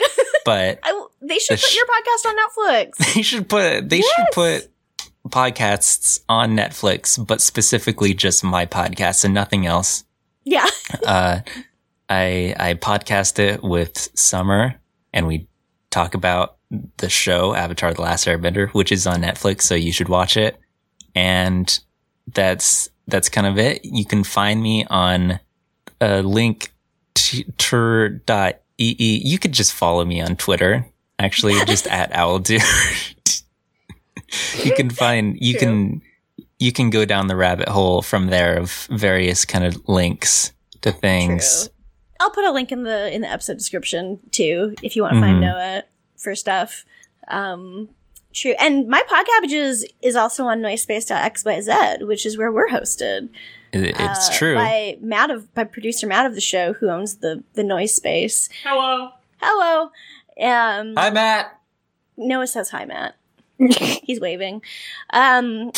but 0.44 0.80
I, 0.82 1.06
they 1.22 1.38
should 1.38 1.58
The 1.58 1.62
put 1.62 1.70
sh- 1.70 1.76
your 1.76 1.86
podcast 1.86 2.28
on 2.28 2.36
Netflix. 2.42 2.96
they 3.14 3.22
should 3.22 3.48
put 3.48 3.88
they 3.88 4.00
should 4.00 4.26
put 4.32 4.68
podcasts 5.28 6.20
on 6.28 6.56
Netflix, 6.56 7.24
but 7.24 7.40
specifically 7.40 8.14
just 8.14 8.42
my 8.44 8.66
podcast 8.66 9.24
and 9.24 9.32
nothing 9.34 9.66
else. 9.66 10.04
yeah. 10.44 10.66
Uh, 11.06 11.40
I 12.08 12.54
I 12.58 12.74
podcast 12.74 13.38
it 13.38 13.62
with 13.62 14.08
Summer, 14.14 14.74
and 15.12 15.26
we 15.26 15.48
talk 15.90 16.14
about 16.14 16.56
the 16.98 17.08
show 17.08 17.54
Avatar: 17.54 17.94
The 17.94 18.02
Last 18.02 18.26
Airbender, 18.26 18.70
which 18.70 18.90
is 18.92 19.06
on 19.06 19.22
Netflix, 19.22 19.62
so 19.62 19.74
you 19.74 19.92
should 19.92 20.08
watch 20.08 20.36
it. 20.36 20.58
And 21.14 21.78
that's 22.32 22.88
that's 23.08 23.28
kind 23.28 23.46
of 23.46 23.58
it. 23.58 23.84
You 23.84 24.04
can 24.04 24.22
find 24.24 24.62
me 24.62 24.84
on 24.88 25.40
a 26.00 26.22
link 26.22 26.72
tur 27.58 28.08
dot 28.08 28.60
ee. 28.78 29.20
You 29.24 29.38
could 29.38 29.52
just 29.52 29.72
follow 29.72 30.04
me 30.04 30.20
on 30.20 30.36
Twitter. 30.36 30.86
Actually, 31.18 31.54
just 31.64 31.86
at 31.90 32.12
Owldude. 32.12 32.62
you 34.64 34.72
can 34.74 34.90
find 34.90 35.36
you 35.40 35.56
can 35.58 36.02
you 36.58 36.72
can 36.72 36.90
go 36.90 37.04
down 37.04 37.26
the 37.26 37.36
rabbit 37.36 37.68
hole 37.68 38.02
from 38.02 38.26
there 38.28 38.58
of 38.58 38.86
various 38.90 39.44
kind 39.44 39.64
of 39.64 39.88
links 39.88 40.52
to 40.82 40.92
things. 40.92 41.64
True. 41.64 41.72
I'll 42.20 42.30
put 42.30 42.44
a 42.44 42.52
link 42.52 42.72
in 42.72 42.82
the 42.84 43.12
in 43.14 43.20
the 43.22 43.30
episode 43.30 43.58
description 43.58 44.20
too 44.30 44.74
if 44.82 44.96
you 44.96 45.02
want 45.02 45.14
to 45.14 45.20
find 45.20 45.36
Mhm. 45.38 45.40
Noah 45.40 45.82
for 46.16 46.34
stuff. 46.34 46.84
Um, 47.28 47.88
true, 48.32 48.54
and 48.58 48.88
my 48.88 49.02
podcabbages 49.08 49.84
is 50.02 50.16
also 50.16 50.44
on 50.44 50.60
Noisespace.xyz, 50.60 52.06
which 52.06 52.24
is 52.24 52.38
where 52.38 52.50
we're 52.52 52.68
hosted. 52.68 53.28
It- 53.72 53.96
it's 53.98 54.28
uh, 54.30 54.32
true. 54.38 54.54
by 54.54 54.96
Matt 55.00 55.30
of 55.30 55.52
by 55.54 55.64
producer 55.64 56.06
Matt 56.06 56.26
of 56.26 56.34
the 56.34 56.40
show 56.40 56.72
who 56.74 56.88
owns 56.88 57.16
the 57.16 57.42
the 57.54 57.64
Noise 57.64 57.94
Space. 57.94 58.48
Hello. 58.62 59.10
Hello, 59.40 59.82
um, 60.40 60.94
Hi, 60.96 61.10
Matt. 61.10 61.58
Noah 62.16 62.46
says 62.46 62.70
hi, 62.70 62.84
Matt. 62.86 63.14
He's 64.02 64.20
waving. 64.20 64.62
Um, 65.10 65.70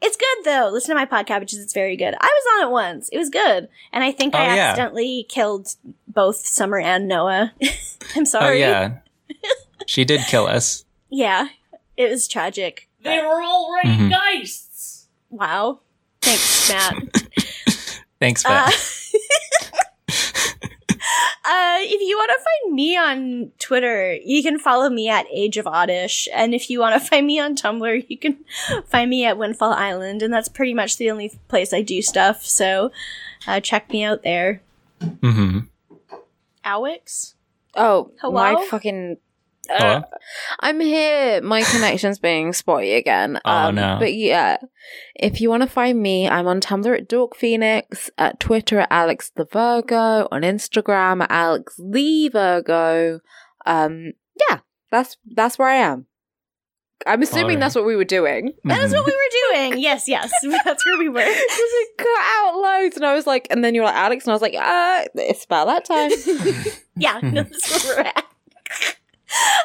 it's 0.00 0.16
good 0.16 0.44
though. 0.44 0.68
Listen 0.72 0.90
to 0.90 0.94
my 0.94 1.06
podcabbages; 1.06 1.54
it's 1.62 1.72
very 1.72 1.96
good. 1.96 2.14
I 2.20 2.26
was 2.26 2.62
on 2.64 2.68
it 2.68 2.72
once; 2.72 3.08
it 3.10 3.18
was 3.18 3.30
good, 3.30 3.68
and 3.92 4.04
I 4.04 4.12
think 4.12 4.34
I 4.34 4.50
Oh, 4.50 4.54
yeah. 4.54 4.64
accidentally 4.68 5.26
killed 5.28 5.74
both 6.06 6.36
Summer 6.46 6.78
and 6.78 7.08
Noah. 7.08 7.52
I'm 8.16 8.26
sorry. 8.26 8.62
Oh 8.62 8.68
yeah, 8.68 8.98
she 9.86 10.04
did 10.04 10.20
kill 10.22 10.46
us. 10.46 10.84
Yeah, 11.10 11.48
it 11.96 12.10
was 12.10 12.28
tragic. 12.28 12.88
They 13.02 13.18
were 13.18 13.42
already 13.42 13.88
Mhm. 13.90 14.10
geists. 14.10 15.06
Wow. 15.30 15.80
Thanks, 16.20 16.68
Matt. 16.70 16.96
Thanks, 18.20 18.44
Uh, 18.44 18.48
Matt. 18.48 18.74
uh, 20.10 21.78
if 21.80 22.00
you 22.00 22.16
want 22.16 22.30
to 22.36 22.44
find 22.44 22.74
me 22.74 22.96
on 22.96 23.52
Twitter, 23.58 24.14
you 24.24 24.42
can 24.42 24.58
follow 24.58 24.90
me 24.90 25.08
at 25.08 25.26
Age 25.32 25.56
of 25.56 25.66
Oddish. 25.66 26.28
And 26.34 26.54
if 26.54 26.68
you 26.68 26.80
want 26.80 27.00
to 27.00 27.08
find 27.08 27.26
me 27.26 27.38
on 27.40 27.54
Tumblr, 27.56 28.04
you 28.08 28.18
can 28.18 28.38
find 28.86 29.08
me 29.10 29.24
at 29.24 29.38
Windfall 29.38 29.72
Island. 29.72 30.22
And 30.22 30.32
that's 30.32 30.48
pretty 30.48 30.74
much 30.74 30.96
the 30.96 31.10
only 31.10 31.32
place 31.48 31.72
I 31.72 31.82
do 31.82 32.02
stuff. 32.02 32.44
So 32.44 32.90
uh, 33.46 33.60
check 33.60 33.90
me 33.90 34.04
out 34.04 34.22
there. 34.22 34.62
hmm 35.22 35.60
Owix? 36.64 37.34
Oh, 37.74 38.10
Hello? 38.20 38.32
my 38.34 38.66
fucking. 38.68 39.18
Uh, 39.70 40.02
I'm 40.60 40.80
here. 40.80 41.40
My 41.42 41.62
connection's 41.62 42.18
being 42.18 42.52
spotty 42.52 42.94
again. 42.94 43.40
Oh, 43.44 43.70
no. 43.70 43.96
But 43.98 44.14
yeah, 44.14 44.58
if 45.14 45.40
you 45.40 45.50
want 45.50 45.62
to 45.62 45.68
find 45.68 46.00
me, 46.00 46.28
I'm 46.28 46.46
on 46.46 46.60
Tumblr 46.60 46.96
at 46.96 47.08
Dork 47.08 47.36
Phoenix, 47.36 48.10
at 48.18 48.40
Twitter 48.40 48.80
at 48.80 48.88
Alex 48.90 49.30
the 49.34 49.44
Virgo, 49.44 50.28
on 50.30 50.42
Instagram 50.42 51.22
at 51.22 51.30
Alex 51.30 51.76
the 51.76 52.28
Virgo. 52.28 53.20
Um, 53.66 54.12
yeah, 54.48 54.60
that's 54.90 55.16
that's 55.26 55.58
where 55.58 55.68
I 55.68 55.76
am. 55.76 56.06
I'm 57.06 57.22
assuming 57.22 57.44
Alright. 57.44 57.60
that's 57.60 57.74
what 57.74 57.86
we 57.86 57.96
were 57.96 58.04
doing. 58.04 58.54
That 58.64 58.82
is 58.82 58.92
what 58.92 59.06
we 59.06 59.12
were 59.12 59.54
doing. 59.54 59.80
Yes, 59.80 60.08
yes. 60.08 60.30
That's 60.64 60.84
where 60.84 60.98
we 60.98 61.08
were. 61.08 61.20
Because 61.24 61.32
it 61.32 61.96
cut 61.96 62.08
out 62.08 62.56
loads, 62.56 62.96
and 62.96 63.06
I 63.06 63.14
was 63.14 63.26
like, 63.26 63.46
and 63.50 63.64
then 63.64 63.74
you 63.74 63.80
were 63.80 63.86
like 63.86 63.94
Alex, 63.94 64.24
and 64.24 64.32
I 64.32 64.34
was 64.34 64.42
like, 64.42 64.54
uh, 64.54 65.04
it's 65.14 65.44
about 65.44 65.66
that 65.68 65.84
time. 65.84 66.10
Yeah, 66.96 67.20
no, 67.22 67.44
that's 67.44 67.86
where 67.86 67.96
we're 67.96 68.02
at. 68.02 68.24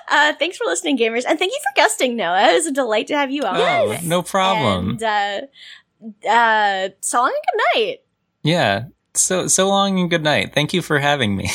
Uh, 0.10 0.34
thanks 0.38 0.58
for 0.58 0.66
listening, 0.66 0.98
gamers, 0.98 1.24
and 1.28 1.40
thank 1.40 1.52
you 1.52 1.60
for 1.60 1.76
guesting, 1.76 2.16
Noah. 2.16 2.50
It 2.52 2.54
was 2.54 2.66
a 2.68 2.72
delight 2.72 3.08
to 3.08 3.16
have 3.18 3.32
you 3.32 3.44
on. 3.44 3.56
Oh, 3.58 3.98
no 4.04 4.22
problem. 4.22 4.98
And 5.02 5.04
uh, 5.04 6.30
uh, 6.30 6.90
so 7.02 7.20
long 7.22 7.32
and 7.34 7.46
good 7.52 7.82
night. 7.82 7.98
yeah. 8.44 8.84
So 9.16 9.48
so 9.48 9.68
long 9.70 10.00
and 10.00 10.10
good 10.10 10.24
night. 10.24 10.54
Thank 10.56 10.74
you 10.74 10.82
for 10.82 10.98
having 11.00 11.36
me. 11.36 11.50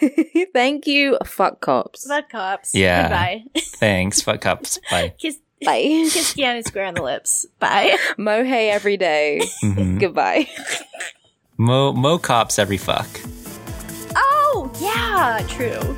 Thank 0.54 0.86
you, 0.86 1.18
fuck 1.24 1.60
cops. 1.60 2.06
Fuck 2.06 2.30
cops. 2.30 2.74
Yeah. 2.74 3.02
Goodbye. 3.02 3.44
Thanks. 3.78 4.20
Fuck 4.20 4.44
ups. 4.46 4.78
Bye. 4.90 5.14
kiss, 5.18 5.38
Bye. 5.64 5.80
kiss 5.82 6.34
Keanu 6.34 6.62
square 6.66 6.84
on 6.86 6.94
the 6.94 7.02
lips. 7.02 7.46
Bye. 7.58 7.96
Mohey 8.18 8.70
every 8.70 8.96
day. 8.96 9.40
Mhm. 9.64 9.98
Goodbye. 9.98 10.48
Mo 11.56 11.92
mo 11.92 12.18
cops 12.18 12.58
every 12.58 12.78
fuck. 12.78 13.08
Oh 14.14 14.70
yeah, 14.80 15.44
true. 15.48 15.96